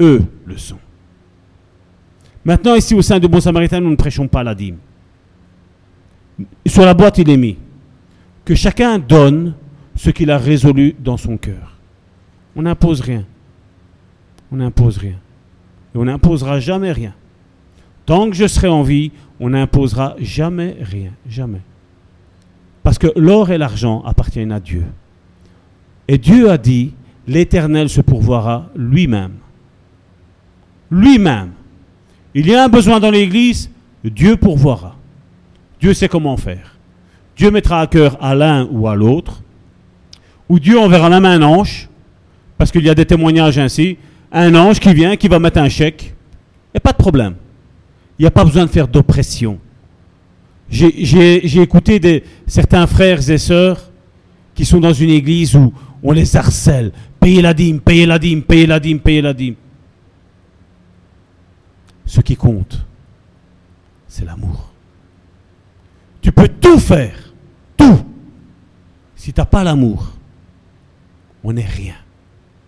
Eux 0.00 0.22
le 0.44 0.56
sont. 0.56 0.78
Maintenant, 2.44 2.74
ici 2.76 2.94
au 2.94 3.02
sein 3.02 3.18
du 3.18 3.26
Bon 3.26 3.40
Samaritain, 3.40 3.80
nous 3.80 3.90
ne 3.90 3.96
prêchons 3.96 4.28
pas 4.28 4.44
la 4.44 4.54
dîme. 4.54 4.76
Sur 6.66 6.84
la 6.84 6.94
boîte, 6.94 7.18
il 7.18 7.28
est 7.30 7.36
mis 7.36 7.56
que 8.44 8.54
chacun 8.54 8.98
donne 8.98 9.54
ce 9.96 10.10
qu'il 10.10 10.30
a 10.30 10.38
résolu 10.38 10.94
dans 10.98 11.16
son 11.16 11.36
cœur. 11.36 11.76
On 12.54 12.62
n'impose 12.62 13.00
rien. 13.00 13.24
On 14.52 14.56
n'impose 14.56 14.98
rien. 14.98 15.18
Et 15.94 15.98
on 15.98 16.04
n'imposera 16.04 16.60
jamais 16.60 16.92
rien. 16.92 17.14
Tant 18.04 18.30
que 18.30 18.36
je 18.36 18.46
serai 18.46 18.68
en 18.68 18.82
vie, 18.82 19.10
on 19.40 19.50
n'imposera 19.50 20.14
jamais 20.18 20.76
rien. 20.80 21.10
Jamais. 21.28 21.62
Parce 22.82 22.98
que 22.98 23.08
l'or 23.16 23.50
et 23.50 23.58
l'argent 23.58 24.02
appartiennent 24.04 24.52
à 24.52 24.60
Dieu. 24.60 24.84
Et 26.06 26.18
Dieu 26.18 26.50
a 26.50 26.56
dit, 26.56 26.94
l'Éternel 27.26 27.88
se 27.88 28.00
pourvoira 28.00 28.70
lui-même. 28.76 29.32
Lui-même. 30.90 31.50
Il 32.34 32.46
y 32.46 32.54
a 32.54 32.64
un 32.64 32.68
besoin 32.68 33.00
dans 33.00 33.10
l'Église, 33.10 33.70
Dieu 34.04 34.36
pourvoira. 34.36 34.94
Dieu 35.80 35.94
sait 35.94 36.08
comment 36.08 36.36
faire. 36.36 36.76
Dieu 37.36 37.50
mettra 37.50 37.80
à 37.80 37.86
cœur 37.86 38.22
à 38.22 38.34
l'un 38.34 38.66
ou 38.70 38.86
à 38.86 38.94
l'autre, 38.94 39.42
ou 40.48 40.58
Dieu 40.58 40.78
enverra 40.78 41.08
même 41.08 41.24
un 41.24 41.42
ange, 41.42 41.88
parce 42.58 42.70
qu'il 42.70 42.84
y 42.84 42.90
a 42.90 42.94
des 42.94 43.06
témoignages 43.06 43.58
ainsi, 43.58 43.98
un 44.32 44.54
ange 44.54 44.80
qui 44.80 44.92
vient, 44.94 45.16
qui 45.16 45.28
va 45.28 45.38
mettre 45.38 45.58
un 45.58 45.68
chèque, 45.68 46.14
et 46.74 46.80
pas 46.80 46.92
de 46.92 46.96
problème. 46.96 47.34
Il 48.18 48.22
n'y 48.22 48.26
a 48.26 48.30
pas 48.30 48.44
besoin 48.44 48.64
de 48.64 48.70
faire 48.70 48.88
d'oppression. 48.88 49.58
J'ai 50.68 51.60
écouté 51.60 52.24
certains 52.46 52.86
frères 52.86 53.28
et 53.30 53.38
sœurs 53.38 53.90
qui 54.54 54.64
sont 54.64 54.80
dans 54.80 54.92
une 54.92 55.10
église 55.10 55.54
où 55.54 55.72
on 56.02 56.12
les 56.12 56.36
harcèle. 56.36 56.92
Payez 57.20 57.42
la 57.42 57.54
dîme, 57.54 57.80
payez 57.80 58.06
la 58.06 58.18
dîme, 58.18 58.42
payez 58.42 58.66
la 58.66 58.80
dîme, 58.80 59.00
payez 59.00 59.22
la 59.22 59.32
dîme. 59.32 59.54
Ce 62.04 62.20
qui 62.20 62.36
compte, 62.36 62.84
c'est 64.08 64.24
l'amour. 64.24 64.72
Tu 66.20 66.32
peux 66.32 66.48
tout 66.48 66.78
faire, 66.78 67.32
tout. 67.76 68.04
Si 69.14 69.32
tu 69.32 69.40
n'as 69.40 69.44
pas 69.44 69.62
l'amour, 69.62 70.15
on 71.46 71.52
n'est 71.52 71.64
rien. 71.64 71.94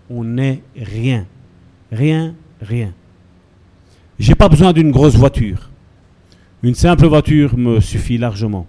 On 0.09 0.23
n'est 0.23 0.63
rien. 0.77 1.27
Rien, 1.91 2.37
rien. 2.63 2.93
J'ai 4.21 4.37
pas 4.37 4.49
besoin 4.49 4.73
d'une 4.73 4.93
grosse 4.93 5.17
voiture. 5.17 5.69
Une 6.63 6.77
simple 6.77 7.09
voiture 7.09 7.59
me 7.59 7.81
suffit 7.81 8.19
largement. 8.19 8.69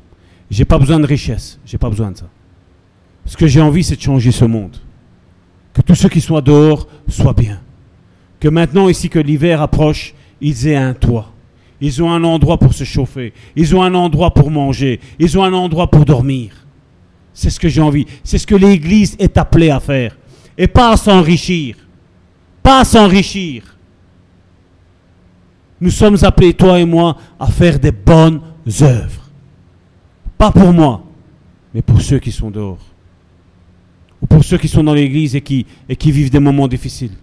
J'ai 0.49 0.65
pas 0.65 0.79
besoin 0.79 0.99
de 0.99 1.05
richesse. 1.05 1.59
J'ai 1.63 1.77
pas 1.77 1.91
besoin 1.91 2.09
de 2.09 2.17
ça. 2.17 2.29
Ce 3.25 3.37
que 3.37 3.45
j'ai 3.45 3.61
envie, 3.61 3.83
c'est 3.83 3.97
de 3.97 4.01
changer 4.01 4.31
ce 4.31 4.45
monde. 4.45 4.77
Que 5.73 5.83
tous 5.83 5.93
ceux 5.93 6.09
qui 6.09 6.21
sont 6.21 6.41
dehors 6.41 6.87
soient 7.07 7.33
bien. 7.33 7.61
Que 8.39 8.47
maintenant, 8.47 8.89
ici 8.89 9.09
que 9.09 9.19
l'hiver 9.19 9.61
approche, 9.61 10.15
ils 10.41 10.67
aient 10.67 10.75
un 10.75 10.95
toit. 10.95 11.31
Ils 11.81 12.01
ont 12.01 12.11
un 12.11 12.23
endroit 12.23 12.57
pour 12.57 12.73
se 12.73 12.83
chauffer. 12.83 13.31
Ils 13.55 13.75
ont 13.75 13.83
un 13.83 13.93
endroit 13.93 14.33
pour 14.33 14.49
manger. 14.49 14.99
Ils 15.19 15.37
ont 15.37 15.43
un 15.43 15.53
endroit 15.53 15.91
pour 15.91 16.03
dormir. 16.03 16.65
C'est 17.39 17.49
ce 17.49 17.57
que 17.57 17.69
j'ai 17.69 17.79
envie. 17.79 18.05
C'est 18.21 18.37
ce 18.37 18.45
que 18.45 18.53
l'Église 18.53 19.15
est 19.17 19.37
appelée 19.37 19.69
à 19.69 19.79
faire. 19.79 20.17
Et 20.57 20.67
pas 20.67 20.91
à 20.91 20.97
s'enrichir. 20.97 21.77
Pas 22.61 22.81
à 22.81 22.83
s'enrichir. 22.83 23.77
Nous 25.79 25.89
sommes 25.89 26.17
appelés, 26.21 26.53
toi 26.53 26.77
et 26.77 26.83
moi, 26.83 27.15
à 27.39 27.47
faire 27.47 27.79
des 27.79 27.93
bonnes 27.93 28.41
œuvres. 28.81 29.29
Pas 30.37 30.51
pour 30.51 30.73
moi, 30.73 31.01
mais 31.73 31.81
pour 31.81 32.01
ceux 32.01 32.19
qui 32.19 32.33
sont 32.33 32.51
dehors. 32.51 32.85
Ou 34.21 34.25
pour 34.25 34.43
ceux 34.43 34.57
qui 34.57 34.67
sont 34.67 34.83
dans 34.83 34.93
l'église 34.93 35.33
et 35.33 35.41
qui, 35.41 35.65
et 35.87 35.95
qui 35.95 36.11
vivent 36.11 36.31
des 36.31 36.41
moments 36.41 36.67
difficiles. 36.67 37.15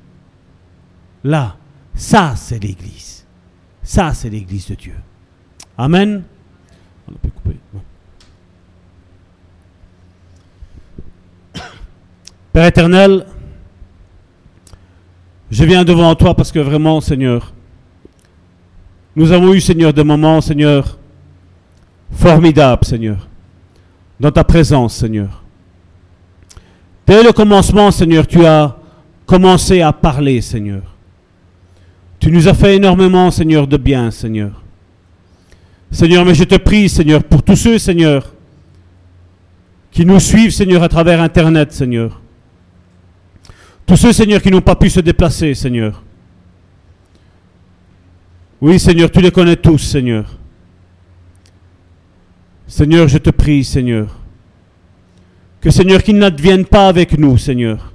Là, 1.25 1.57
ça 1.95 2.33
c'est 2.37 2.63
l'église. 2.63 3.27
Ça 3.83 4.15
c'est 4.15 4.31
l'église 4.31 4.69
de 4.69 4.77
Dieu. 4.77 4.95
Amen. 5.77 6.23
Père 12.57 12.65
éternel, 12.65 13.27
je 15.51 15.63
viens 15.63 15.85
devant 15.85 16.15
toi 16.15 16.33
parce 16.33 16.51
que 16.51 16.59
vraiment, 16.59 17.03
Seigneur, 17.03 17.53
nous 19.15 19.31
avons 19.31 19.53
eu, 19.53 19.61
Seigneur, 19.61 19.93
des 19.93 20.03
moments, 20.03 20.41
Seigneur, 20.41 20.97
formidables, 22.13 22.83
Seigneur, 22.83 23.29
dans 24.19 24.31
ta 24.31 24.43
présence, 24.43 24.95
Seigneur. 24.97 25.43
Dès 27.07 27.23
le 27.23 27.33
commencement, 27.33 27.91
Seigneur, 27.91 28.27
tu 28.27 28.47
as 28.47 28.75
commencé 29.27 29.83
à 29.83 29.93
parler, 29.93 30.41
Seigneur. 30.41 30.81
Tu 32.19 32.33
nous 32.33 32.49
as 32.49 32.55
fait 32.55 32.77
énormément, 32.77 33.31
Seigneur, 33.31 33.67
de 33.67 33.77
bien, 33.77 34.11
Seigneur. 34.11 34.63
Seigneur, 35.91 36.25
mais 36.25 36.35
je 36.35 36.45
te 36.45 36.57
prie, 36.57 36.89
Seigneur, 36.89 37.23
pour 37.23 37.43
tous 37.43 37.57
ceux, 37.57 37.79
Seigneur, 37.79 38.33
qui 39.91 40.07
nous 40.07 40.21
suivent, 40.21 40.53
Seigneur, 40.53 40.83
à 40.83 40.89
travers 40.89 41.21
Internet, 41.21 41.75
Seigneur. 41.75 42.23
Tous 43.87 43.97
ceux, 43.97 44.13
Seigneur, 44.13 44.43
qui 44.43 44.51
n'ont 44.51 44.61
pas 44.61 44.75
pu 44.75 44.91
se 44.91 44.99
déplacer, 44.99 45.55
Seigneur. 45.55 46.03
Oui, 48.61 48.81
Seigneur, 48.81 49.11
tu 49.11 49.21
les 49.21 49.31
connais 49.31 49.55
tous, 49.55 49.79
Seigneur. 49.79 50.39
Seigneur, 52.67 53.07
je 53.07 53.19
te 53.19 53.31
prie, 53.31 53.63
Seigneur. 53.63 54.09
Que, 55.61 55.71
Seigneur, 55.71 56.03
qu'ils 56.03 56.19
n'adviennent 56.19 56.65
pas 56.65 56.89
avec 56.89 57.17
nous, 57.17 57.39
Seigneur. 57.39 57.93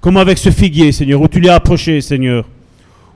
Comme 0.00 0.16
avec 0.18 0.38
ce 0.38 0.50
figuier, 0.50 0.92
Seigneur, 0.92 1.20
où 1.20 1.26
tu 1.26 1.40
l'as 1.40 1.56
approché, 1.56 2.00
Seigneur. 2.00 2.48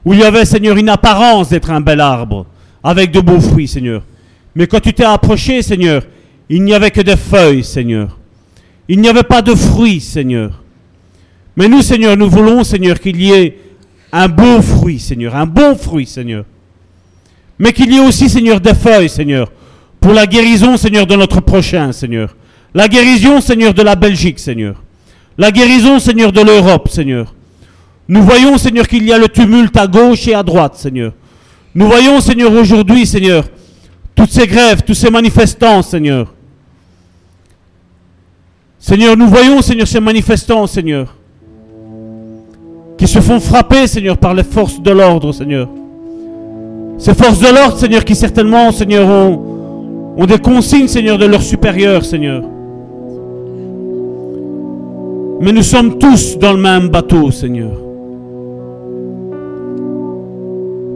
Où 0.05 0.13
il 0.13 0.21
y 0.21 0.25
avait, 0.25 0.45
Seigneur, 0.45 0.77
une 0.77 0.89
apparence 0.89 1.51
d'être 1.51 1.71
un 1.71 1.81
bel 1.81 2.01
arbre, 2.01 2.47
avec 2.83 3.13
de 3.13 3.21
beaux 3.21 3.41
fruits, 3.41 3.69
Seigneur. 3.69 4.03
Mais 4.57 4.67
quand 4.67 4.81
tu 4.81 4.93
t'es 4.93 5.05
approché, 5.05 5.63
Seigneur, 5.63 6.03
il 6.49 6.65
n'y 6.65 6.75
avait 6.75 6.91
que 6.91 7.01
des 7.01 7.17
feuilles, 7.17 7.65
Seigneur. 7.65 8.19
Il 8.89 9.01
n'y 9.01 9.09
avait 9.09 9.23
pas 9.23 9.43
de 9.43 9.55
fruits, 9.55 10.01
Seigneur. 10.01 10.63
Mais 11.57 11.69
nous, 11.69 11.81
Seigneur, 11.81 12.17
nous 12.17 12.29
voulons, 12.29 12.63
Seigneur, 12.65 13.01
qu'il 13.01 13.21
y 13.21 13.33
ait 13.33 13.59
un 14.13 14.29
beau 14.29 14.61
fruit, 14.61 15.01
Seigneur, 15.01 15.35
un 15.35 15.47
bon 15.47 15.75
fruit, 15.75 16.07
Seigneur. 16.07 16.45
Mais 17.59 17.73
qu'il 17.73 17.91
y 17.91 17.97
ait 17.97 18.07
aussi, 18.07 18.29
Seigneur, 18.29 18.61
des 18.61 18.75
feuilles, 18.75 19.09
Seigneur, 19.09 19.51
pour 19.99 20.13
la 20.13 20.27
guérison, 20.27 20.77
Seigneur, 20.77 21.07
de 21.07 21.17
notre 21.17 21.41
prochain, 21.41 21.93
Seigneur. 21.93 22.37
La 22.75 22.89
guérison, 22.89 23.41
Seigneur, 23.41 23.73
de 23.73 23.83
la 23.83 23.97
Belgique, 23.97 24.39
Seigneur. 24.39 24.83
La 25.39 25.51
guérison, 25.51 25.99
Seigneur, 25.99 26.31
de 26.31 26.43
l'Europe, 26.43 26.91
Seigneur. 26.91 27.35
Nous 28.07 28.23
voyons, 28.23 28.59
Seigneur, 28.59 28.87
qu'il 28.87 29.05
y 29.05 29.13
a 29.13 29.19
le 29.19 29.29
tumulte 29.29 29.77
à 29.79 29.87
gauche 29.87 30.29
et 30.29 30.35
à 30.35 30.43
droite, 30.43 30.77
Seigneur. 30.77 31.13
Nous 31.75 31.87
voyons, 31.87 32.21
Seigneur, 32.21 32.53
aujourd'hui, 32.53 33.07
Seigneur, 33.07 33.45
toutes 34.15 34.31
ces 34.31 34.47
grèves, 34.47 34.83
tous 34.83 34.95
ces 34.95 35.11
manifestants, 35.11 35.83
Seigneur. 35.83 36.33
Seigneur, 38.79 39.17
nous 39.17 39.29
voyons, 39.29 39.63
Seigneur, 39.63 39.89
ces 39.89 40.01
manifestants, 40.01 40.67
Seigneur 40.67 41.17
qui 42.97 43.07
se 43.07 43.21
font 43.21 43.41
frapper, 43.41 43.87
Seigneur, 43.87 44.17
par 44.17 44.35
les 44.35 44.43
forces 44.43 44.81
de 44.81 44.91
l'ordre, 44.91 45.33
Seigneur. 45.33 45.69
Ces 46.99 47.15
forces 47.15 47.41
de 47.41 47.55
l'ordre, 47.55 47.77
Seigneur, 47.77 48.05
qui 48.05 48.15
certainement, 48.15 48.73
Seigneur, 48.73 49.07
ont, 49.09 50.27
des 50.27 50.39
consignes, 50.39 50.89
Seigneur, 50.89 51.19
de 51.19 51.27
leurs 51.27 51.43
supérieurs, 51.43 52.05
Seigneur. 52.05 52.43
Mais 55.41 55.53
nous 55.53 55.63
sommes 55.63 55.99
tous 55.99 56.39
dans 56.39 56.53
le 56.53 56.59
même 56.59 56.89
bateau, 56.89 57.31
Seigneur. 57.31 57.73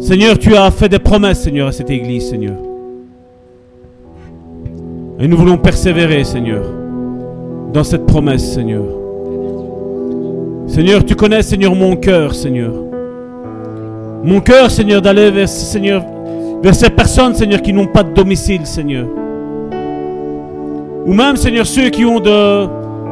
Seigneur, 0.00 0.38
tu 0.38 0.56
as 0.56 0.70
fait 0.70 0.88
des 0.88 0.98
promesses, 0.98 1.42
Seigneur, 1.42 1.68
à 1.68 1.72
cette 1.72 1.90
église, 1.90 2.30
Seigneur. 2.30 2.56
Et 5.18 5.28
nous 5.28 5.36
voulons 5.36 5.58
persévérer, 5.58 6.24
Seigneur, 6.24 6.64
dans 7.74 7.84
cette 7.84 8.06
promesse, 8.06 8.54
Seigneur. 8.54 8.99
Seigneur, 10.70 11.04
tu 11.04 11.16
connais, 11.16 11.42
Seigneur, 11.42 11.74
mon 11.74 11.96
cœur, 11.96 12.32
Seigneur. 12.32 12.72
Mon 14.22 14.40
cœur, 14.40 14.70
Seigneur, 14.70 15.02
d'aller 15.02 15.28
vers, 15.32 15.48
Seigneur, 15.48 16.04
vers 16.62 16.76
ces 16.76 16.90
personnes, 16.90 17.34
Seigneur, 17.34 17.60
qui 17.60 17.72
n'ont 17.72 17.88
pas 17.88 18.04
de 18.04 18.12
domicile, 18.12 18.64
Seigneur. 18.64 19.08
Ou 21.06 21.12
même, 21.12 21.34
Seigneur, 21.34 21.66
ceux 21.66 21.88
qui 21.90 22.04
ont 22.04 22.22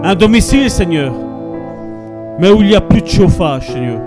un 0.04 0.14
domicile, 0.14 0.70
Seigneur, 0.70 1.12
mais 2.38 2.48
où 2.52 2.62
il 2.62 2.68
n'y 2.68 2.76
a 2.76 2.80
plus 2.80 3.02
de 3.02 3.08
chauffage, 3.08 3.72
Seigneur. 3.72 4.02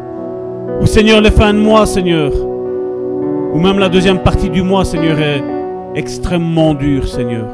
Ou, 0.81 0.85
Seigneur, 0.85 1.19
les 1.19 1.31
fins 1.31 1.53
de 1.53 1.59
mois, 1.59 1.85
Seigneur, 1.85 2.31
ou 3.53 3.59
même 3.59 3.79
la 3.79 3.89
deuxième 3.89 4.19
partie 4.19 4.49
du 4.49 4.63
mois, 4.63 4.85
Seigneur, 4.85 5.19
est 5.19 5.43
extrêmement 5.95 6.73
dure, 6.73 7.05
Seigneur. 7.05 7.47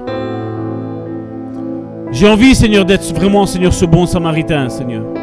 J'ai 2.11 2.29
envie, 2.29 2.53
Seigneur, 2.53 2.85
d'être 2.85 3.11
vraiment, 3.15 3.47
Seigneur, 3.47 3.73
ce 3.73 3.85
bon 3.85 4.05
samaritain, 4.05 4.69
Seigneur. 4.69 5.16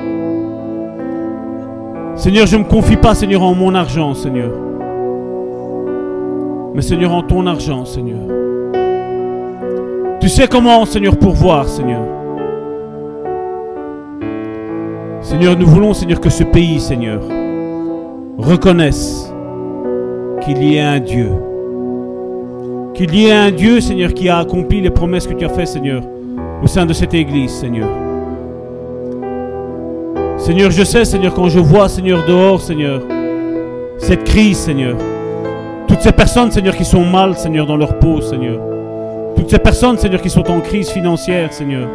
Seigneur, 2.17 2.47
je 2.47 2.57
ne 2.57 2.63
me 2.63 2.69
confie 2.69 2.97
pas, 2.97 3.15
Seigneur, 3.15 3.43
en 3.43 3.55
mon 3.55 3.75
argent, 3.75 4.15
Seigneur. 4.15 4.51
Mais 6.75 6.83
Seigneur, 6.83 7.13
en 7.13 7.23
ton 7.23 7.47
argent, 7.47 7.85
Seigneur. 7.85 8.21
Tu 10.21 10.29
sais 10.29 10.47
comment, 10.47 10.85
Seigneur, 10.87 11.17
pourvoir, 11.17 11.69
Seigneur. 11.69 12.03
Seigneur, 15.23 15.57
nous 15.57 15.67
voulons, 15.67 15.93
Seigneur, 15.93 16.21
que 16.21 16.31
ce 16.31 16.45
pays, 16.45 16.79
Seigneur, 16.79 17.21
reconnaisse 18.39 19.33
qu'il 20.43 20.63
y 20.63 20.79
a 20.79 20.93
un 20.93 21.01
Dieu. 21.01 21.31
Qu'il 22.95 23.15
y 23.15 23.27
ait 23.27 23.33
un 23.33 23.51
Dieu, 23.51 23.81
Seigneur, 23.81 24.15
qui 24.15 24.29
a 24.29 24.39
accompli 24.39 24.81
les 24.81 24.91
promesses 24.91 25.27
que 25.27 25.35
tu 25.35 25.45
as 25.45 25.49
faites, 25.49 25.69
Seigneur, 25.69 26.03
au 26.63 26.67
sein 26.69 26.87
de 26.87 26.93
cette 26.93 27.15
église, 27.15 27.51
Seigneur. 27.51 28.04
Seigneur, 30.45 30.71
je 30.71 30.85
sais, 30.85 31.07
Seigneur, 31.07 31.33
quand 31.33 31.49
je 31.49 31.59
vois, 31.59 31.89
Seigneur, 31.89 32.23
dehors, 32.27 32.61
Seigneur, 32.61 33.01
cette 33.97 34.25
crise, 34.25 34.59
Seigneur. 34.59 34.95
Toutes 35.89 36.03
ces 36.03 36.13
personnes, 36.13 36.51
Seigneur, 36.51 36.77
qui 36.77 36.85
sont 36.85 37.03
mal, 37.03 37.35
Seigneur, 37.35 37.67
dans 37.67 37.79
leur 37.79 37.99
peau, 37.99 38.21
Seigneur. 38.21 38.61
Toutes 39.37 39.49
ces 39.49 39.59
personnes, 39.59 39.97
Seigneur, 39.97 40.21
qui 40.21 40.29
sont 40.29 40.51
en 40.51 40.61
crise 40.61 40.91
financière, 40.91 41.51
Seigneur. 41.51 41.89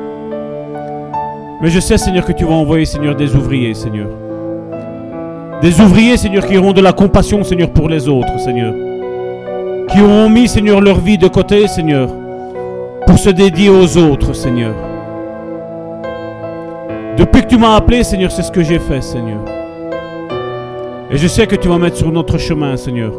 Mais 1.61 1.69
je 1.69 1.79
sais, 1.79 1.99
Seigneur, 1.99 2.25
que 2.25 2.31
tu 2.31 2.43
vas 2.43 2.55
envoyer, 2.55 2.85
Seigneur, 2.85 3.15
des 3.15 3.35
ouvriers, 3.35 3.75
Seigneur. 3.75 4.07
Des 5.61 5.79
ouvriers, 5.79 6.17
Seigneur, 6.17 6.47
qui 6.47 6.57
auront 6.57 6.73
de 6.73 6.81
la 6.81 6.93
compassion, 6.93 7.43
Seigneur, 7.43 7.69
pour 7.69 7.87
les 7.87 8.09
autres, 8.09 8.39
Seigneur. 8.39 8.73
Qui 9.89 10.01
auront 10.01 10.27
mis, 10.27 10.47
Seigneur, 10.47 10.81
leur 10.81 10.99
vie 10.99 11.19
de 11.19 11.27
côté, 11.27 11.67
Seigneur 11.67 12.09
pour 13.09 13.17
se 13.17 13.29
dédier 13.31 13.69
aux 13.69 13.97
autres, 13.97 14.33
Seigneur. 14.33 14.88
Que 17.41 17.45
tu 17.45 17.57
m'as 17.57 17.77
appelé, 17.77 18.03
Seigneur, 18.03 18.31
c'est 18.31 18.43
ce 18.43 18.51
que 18.51 18.61
j'ai 18.61 18.79
fait, 18.79 19.01
Seigneur. 19.01 19.39
Et 21.09 21.17
je 21.17 21.25
sais 21.25 21.47
que 21.47 21.55
tu 21.55 21.69
vas 21.69 21.77
mettre 21.77 21.95
sur 21.95 22.11
notre 22.11 22.37
chemin, 22.37 22.75
Seigneur. 22.75 23.13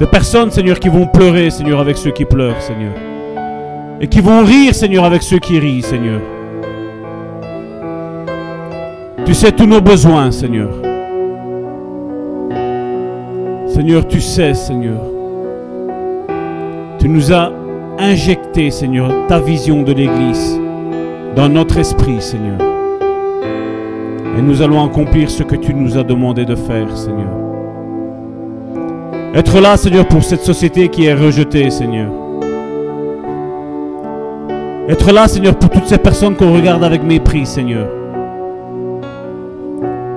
Des 0.00 0.06
personnes, 0.06 0.50
Seigneur, 0.50 0.80
qui 0.80 0.88
vont 0.88 1.06
pleurer, 1.06 1.48
Seigneur, 1.48 1.78
avec 1.78 1.96
ceux 1.96 2.10
qui 2.10 2.24
pleurent, 2.24 2.60
Seigneur. 2.60 2.92
Et 4.00 4.08
qui 4.08 4.20
vont 4.20 4.44
rire, 4.44 4.74
Seigneur, 4.74 5.04
avec 5.04 5.22
ceux 5.22 5.38
qui 5.38 5.60
rient, 5.60 5.80
Seigneur. 5.80 6.20
Tu 9.24 9.32
sais 9.32 9.52
tous 9.52 9.66
nos 9.66 9.80
besoins, 9.80 10.32
Seigneur. 10.32 10.70
Seigneur, 13.68 14.08
tu 14.08 14.20
sais, 14.20 14.54
Seigneur. 14.54 15.00
Tu 16.98 17.08
nous 17.08 17.32
as 17.32 17.52
injecté, 17.98 18.72
Seigneur, 18.72 19.10
ta 19.28 19.38
vision 19.38 19.82
de 19.82 19.92
l'Église 19.92 20.65
dans 21.36 21.50
notre 21.50 21.76
esprit, 21.76 22.20
Seigneur. 22.20 22.58
Et 24.38 24.42
nous 24.42 24.62
allons 24.62 24.84
accomplir 24.84 25.30
ce 25.30 25.42
que 25.42 25.54
tu 25.54 25.74
nous 25.74 25.96
as 25.98 26.02
demandé 26.02 26.46
de 26.46 26.54
faire, 26.54 26.96
Seigneur. 26.96 27.28
Être 29.34 29.60
là, 29.60 29.76
Seigneur, 29.76 30.08
pour 30.08 30.24
cette 30.24 30.40
société 30.40 30.88
qui 30.88 31.04
est 31.04 31.14
rejetée, 31.14 31.68
Seigneur. 31.68 32.08
Être 34.88 35.12
là, 35.12 35.28
Seigneur, 35.28 35.56
pour 35.56 35.68
toutes 35.68 35.86
ces 35.86 35.98
personnes 35.98 36.36
qu'on 36.36 36.54
regarde 36.54 36.82
avec 36.82 37.02
mépris, 37.02 37.44
Seigneur. 37.44 37.86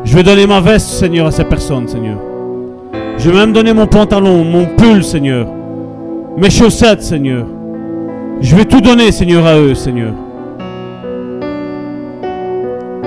Je 0.06 0.16
vais 0.16 0.24
donner 0.24 0.48
ma 0.48 0.62
veste, 0.62 0.88
Seigneur, 0.88 1.28
à 1.28 1.32
ces 1.32 1.44
personnes, 1.44 1.90
Seigneur. 1.90 2.18
Je 3.18 3.30
vais 3.30 3.38
même 3.38 3.52
donner 3.52 3.74
mon 3.74 3.88
pantalon, 3.88 4.46
mon 4.46 4.66
pull, 4.66 5.04
Seigneur. 5.04 5.48
Mes 6.38 6.50
chaussettes, 6.50 7.04
Seigneur. 7.04 7.46
Je 8.40 8.56
vais 8.56 8.64
tout 8.64 8.80
donner, 8.80 9.12
Seigneur, 9.12 9.46
à 9.46 9.58
eux, 9.58 9.76
Seigneur. 9.76 10.14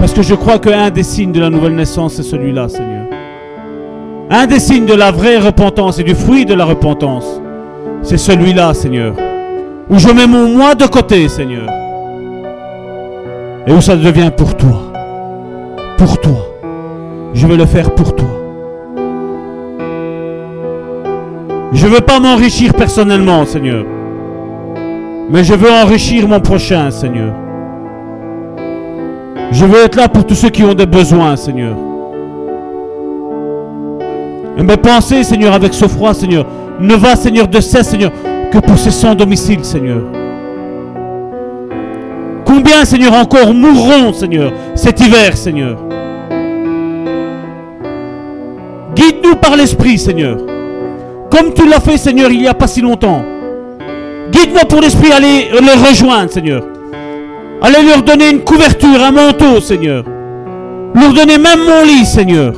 Parce 0.02 0.14
que 0.14 0.22
je 0.22 0.34
crois 0.34 0.58
qu'un 0.58 0.90
des 0.90 1.04
signes 1.04 1.30
de 1.30 1.38
la 1.38 1.48
nouvelle 1.48 1.76
naissance, 1.76 2.14
c'est 2.14 2.24
celui-là, 2.24 2.68
Seigneur. 2.68 3.06
Un 4.30 4.48
des 4.48 4.58
signes 4.58 4.84
de 4.84 4.94
la 4.94 5.12
vraie 5.12 5.38
repentance 5.38 6.00
et 6.00 6.02
du 6.02 6.16
fruit 6.16 6.44
de 6.44 6.54
la 6.54 6.64
repentance, 6.64 7.40
c'est 8.02 8.16
celui-là, 8.16 8.74
Seigneur. 8.74 9.14
Où 9.88 10.00
je 10.00 10.08
mets 10.08 10.26
mon 10.26 10.48
moi 10.56 10.74
de 10.74 10.86
côté, 10.86 11.28
Seigneur. 11.28 11.68
Et 13.64 13.72
où 13.72 13.80
ça 13.80 13.94
devient 13.94 14.32
pour 14.36 14.56
toi. 14.56 14.92
Pour 15.96 16.18
toi. 16.18 16.48
Je 17.32 17.46
veux 17.46 17.56
le 17.56 17.66
faire 17.66 17.94
pour 17.94 18.16
toi. 18.16 18.26
Je 21.72 21.86
ne 21.86 21.92
veux 21.92 22.00
pas 22.00 22.18
m'enrichir 22.18 22.74
personnellement, 22.74 23.46
Seigneur. 23.46 23.84
Mais 25.30 25.44
je 25.44 25.54
veux 25.54 25.70
enrichir 25.70 26.26
mon 26.26 26.40
prochain, 26.40 26.90
Seigneur. 26.90 27.34
Je 29.50 29.64
veux 29.64 29.84
être 29.84 29.96
là 29.96 30.08
pour 30.08 30.24
tous 30.24 30.34
ceux 30.34 30.50
qui 30.50 30.64
ont 30.64 30.74
des 30.74 30.86
besoins, 30.86 31.36
Seigneur. 31.36 31.76
Et 34.56 34.62
mes 34.62 34.76
pensées, 34.76 35.24
Seigneur, 35.24 35.54
avec 35.54 35.74
ce 35.74 35.86
froid, 35.86 36.14
Seigneur, 36.14 36.46
ne 36.80 36.94
va, 36.94 37.16
Seigneur, 37.16 37.48
de 37.48 37.60
cesse, 37.60 37.88
Seigneur, 37.88 38.12
que 38.50 38.58
pour 38.58 38.78
ces 38.78 38.90
sans 38.90 39.14
domicile, 39.14 39.64
Seigneur. 39.64 40.02
Combien, 42.44 42.84
Seigneur, 42.84 43.14
encore 43.14 43.54
mourront, 43.54 44.12
Seigneur, 44.12 44.52
cet 44.74 45.00
hiver, 45.00 45.36
Seigneur? 45.36 45.78
Guide-nous 48.94 49.36
par 49.36 49.56
l'Esprit, 49.56 49.98
Seigneur. 49.98 50.38
Comme 51.30 51.54
tu 51.54 51.66
l'as 51.66 51.80
fait, 51.80 51.96
Seigneur, 51.96 52.30
il 52.30 52.40
n'y 52.40 52.48
a 52.48 52.54
pas 52.54 52.66
si 52.66 52.82
longtemps. 52.82 53.22
Guide-moi 54.30 54.62
pour 54.68 54.80
l'Esprit, 54.80 55.12
aller 55.12 55.48
les 55.50 55.88
rejoindre, 55.88 56.30
Seigneur. 56.30 56.62
Allez 57.64 57.86
leur 57.86 58.02
donner 58.02 58.30
une 58.30 58.40
couverture, 58.40 59.00
un 59.00 59.12
manteau, 59.12 59.60
Seigneur. 59.60 60.04
Leur 60.94 61.12
donner 61.12 61.38
même 61.38 61.60
mon 61.64 61.84
lit, 61.84 62.04
Seigneur. 62.04 62.54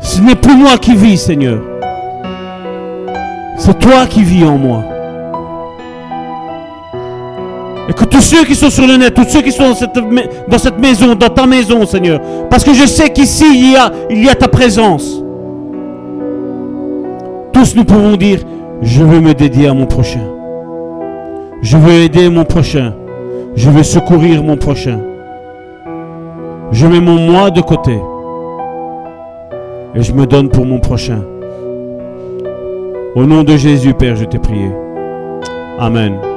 Ce 0.00 0.20
n'est 0.20 0.36
plus 0.36 0.54
moi 0.54 0.78
qui 0.78 0.94
vis, 0.94 1.18
Seigneur. 1.18 1.58
C'est 3.58 3.80
toi 3.80 4.06
qui 4.08 4.22
vis 4.22 4.44
en 4.44 4.56
moi. 4.56 4.84
Et 7.88 7.92
que 7.94 8.04
tous 8.04 8.20
ceux 8.20 8.44
qui 8.44 8.54
sont 8.54 8.70
sur 8.70 8.86
le 8.86 8.96
net, 8.96 9.12
tous 9.12 9.28
ceux 9.28 9.42
qui 9.42 9.50
sont 9.50 9.70
dans 9.70 9.74
cette, 9.74 9.98
dans 10.48 10.58
cette 10.58 10.78
maison, 10.78 11.16
dans 11.16 11.28
ta 11.28 11.46
maison, 11.46 11.84
Seigneur, 11.84 12.20
parce 12.48 12.62
que 12.62 12.72
je 12.72 12.86
sais 12.86 13.10
qu'ici, 13.10 13.44
il 13.72 13.76
il 14.08 14.24
y 14.24 14.28
a 14.28 14.36
ta 14.36 14.46
présence. 14.46 15.23
Tous 17.54 17.76
nous 17.76 17.84
pouvons 17.84 18.16
dire, 18.16 18.40
je 18.82 19.04
veux 19.04 19.20
me 19.20 19.32
dédier 19.32 19.68
à 19.68 19.74
mon 19.74 19.86
prochain. 19.86 20.26
Je 21.62 21.76
veux 21.76 21.92
aider 21.92 22.28
mon 22.28 22.44
prochain. 22.44 22.94
Je 23.54 23.70
veux 23.70 23.84
secourir 23.84 24.42
mon 24.42 24.56
prochain. 24.56 24.98
Je 26.72 26.86
mets 26.86 27.00
mon 27.00 27.14
moi 27.14 27.50
de 27.52 27.60
côté. 27.60 27.96
Et 29.94 30.02
je 30.02 30.12
me 30.12 30.26
donne 30.26 30.48
pour 30.48 30.66
mon 30.66 30.80
prochain. 30.80 31.22
Au 33.14 33.24
nom 33.24 33.44
de 33.44 33.56
Jésus, 33.56 33.94
Père, 33.94 34.16
je 34.16 34.24
t'ai 34.24 34.40
prié. 34.40 34.70
Amen. 35.78 36.33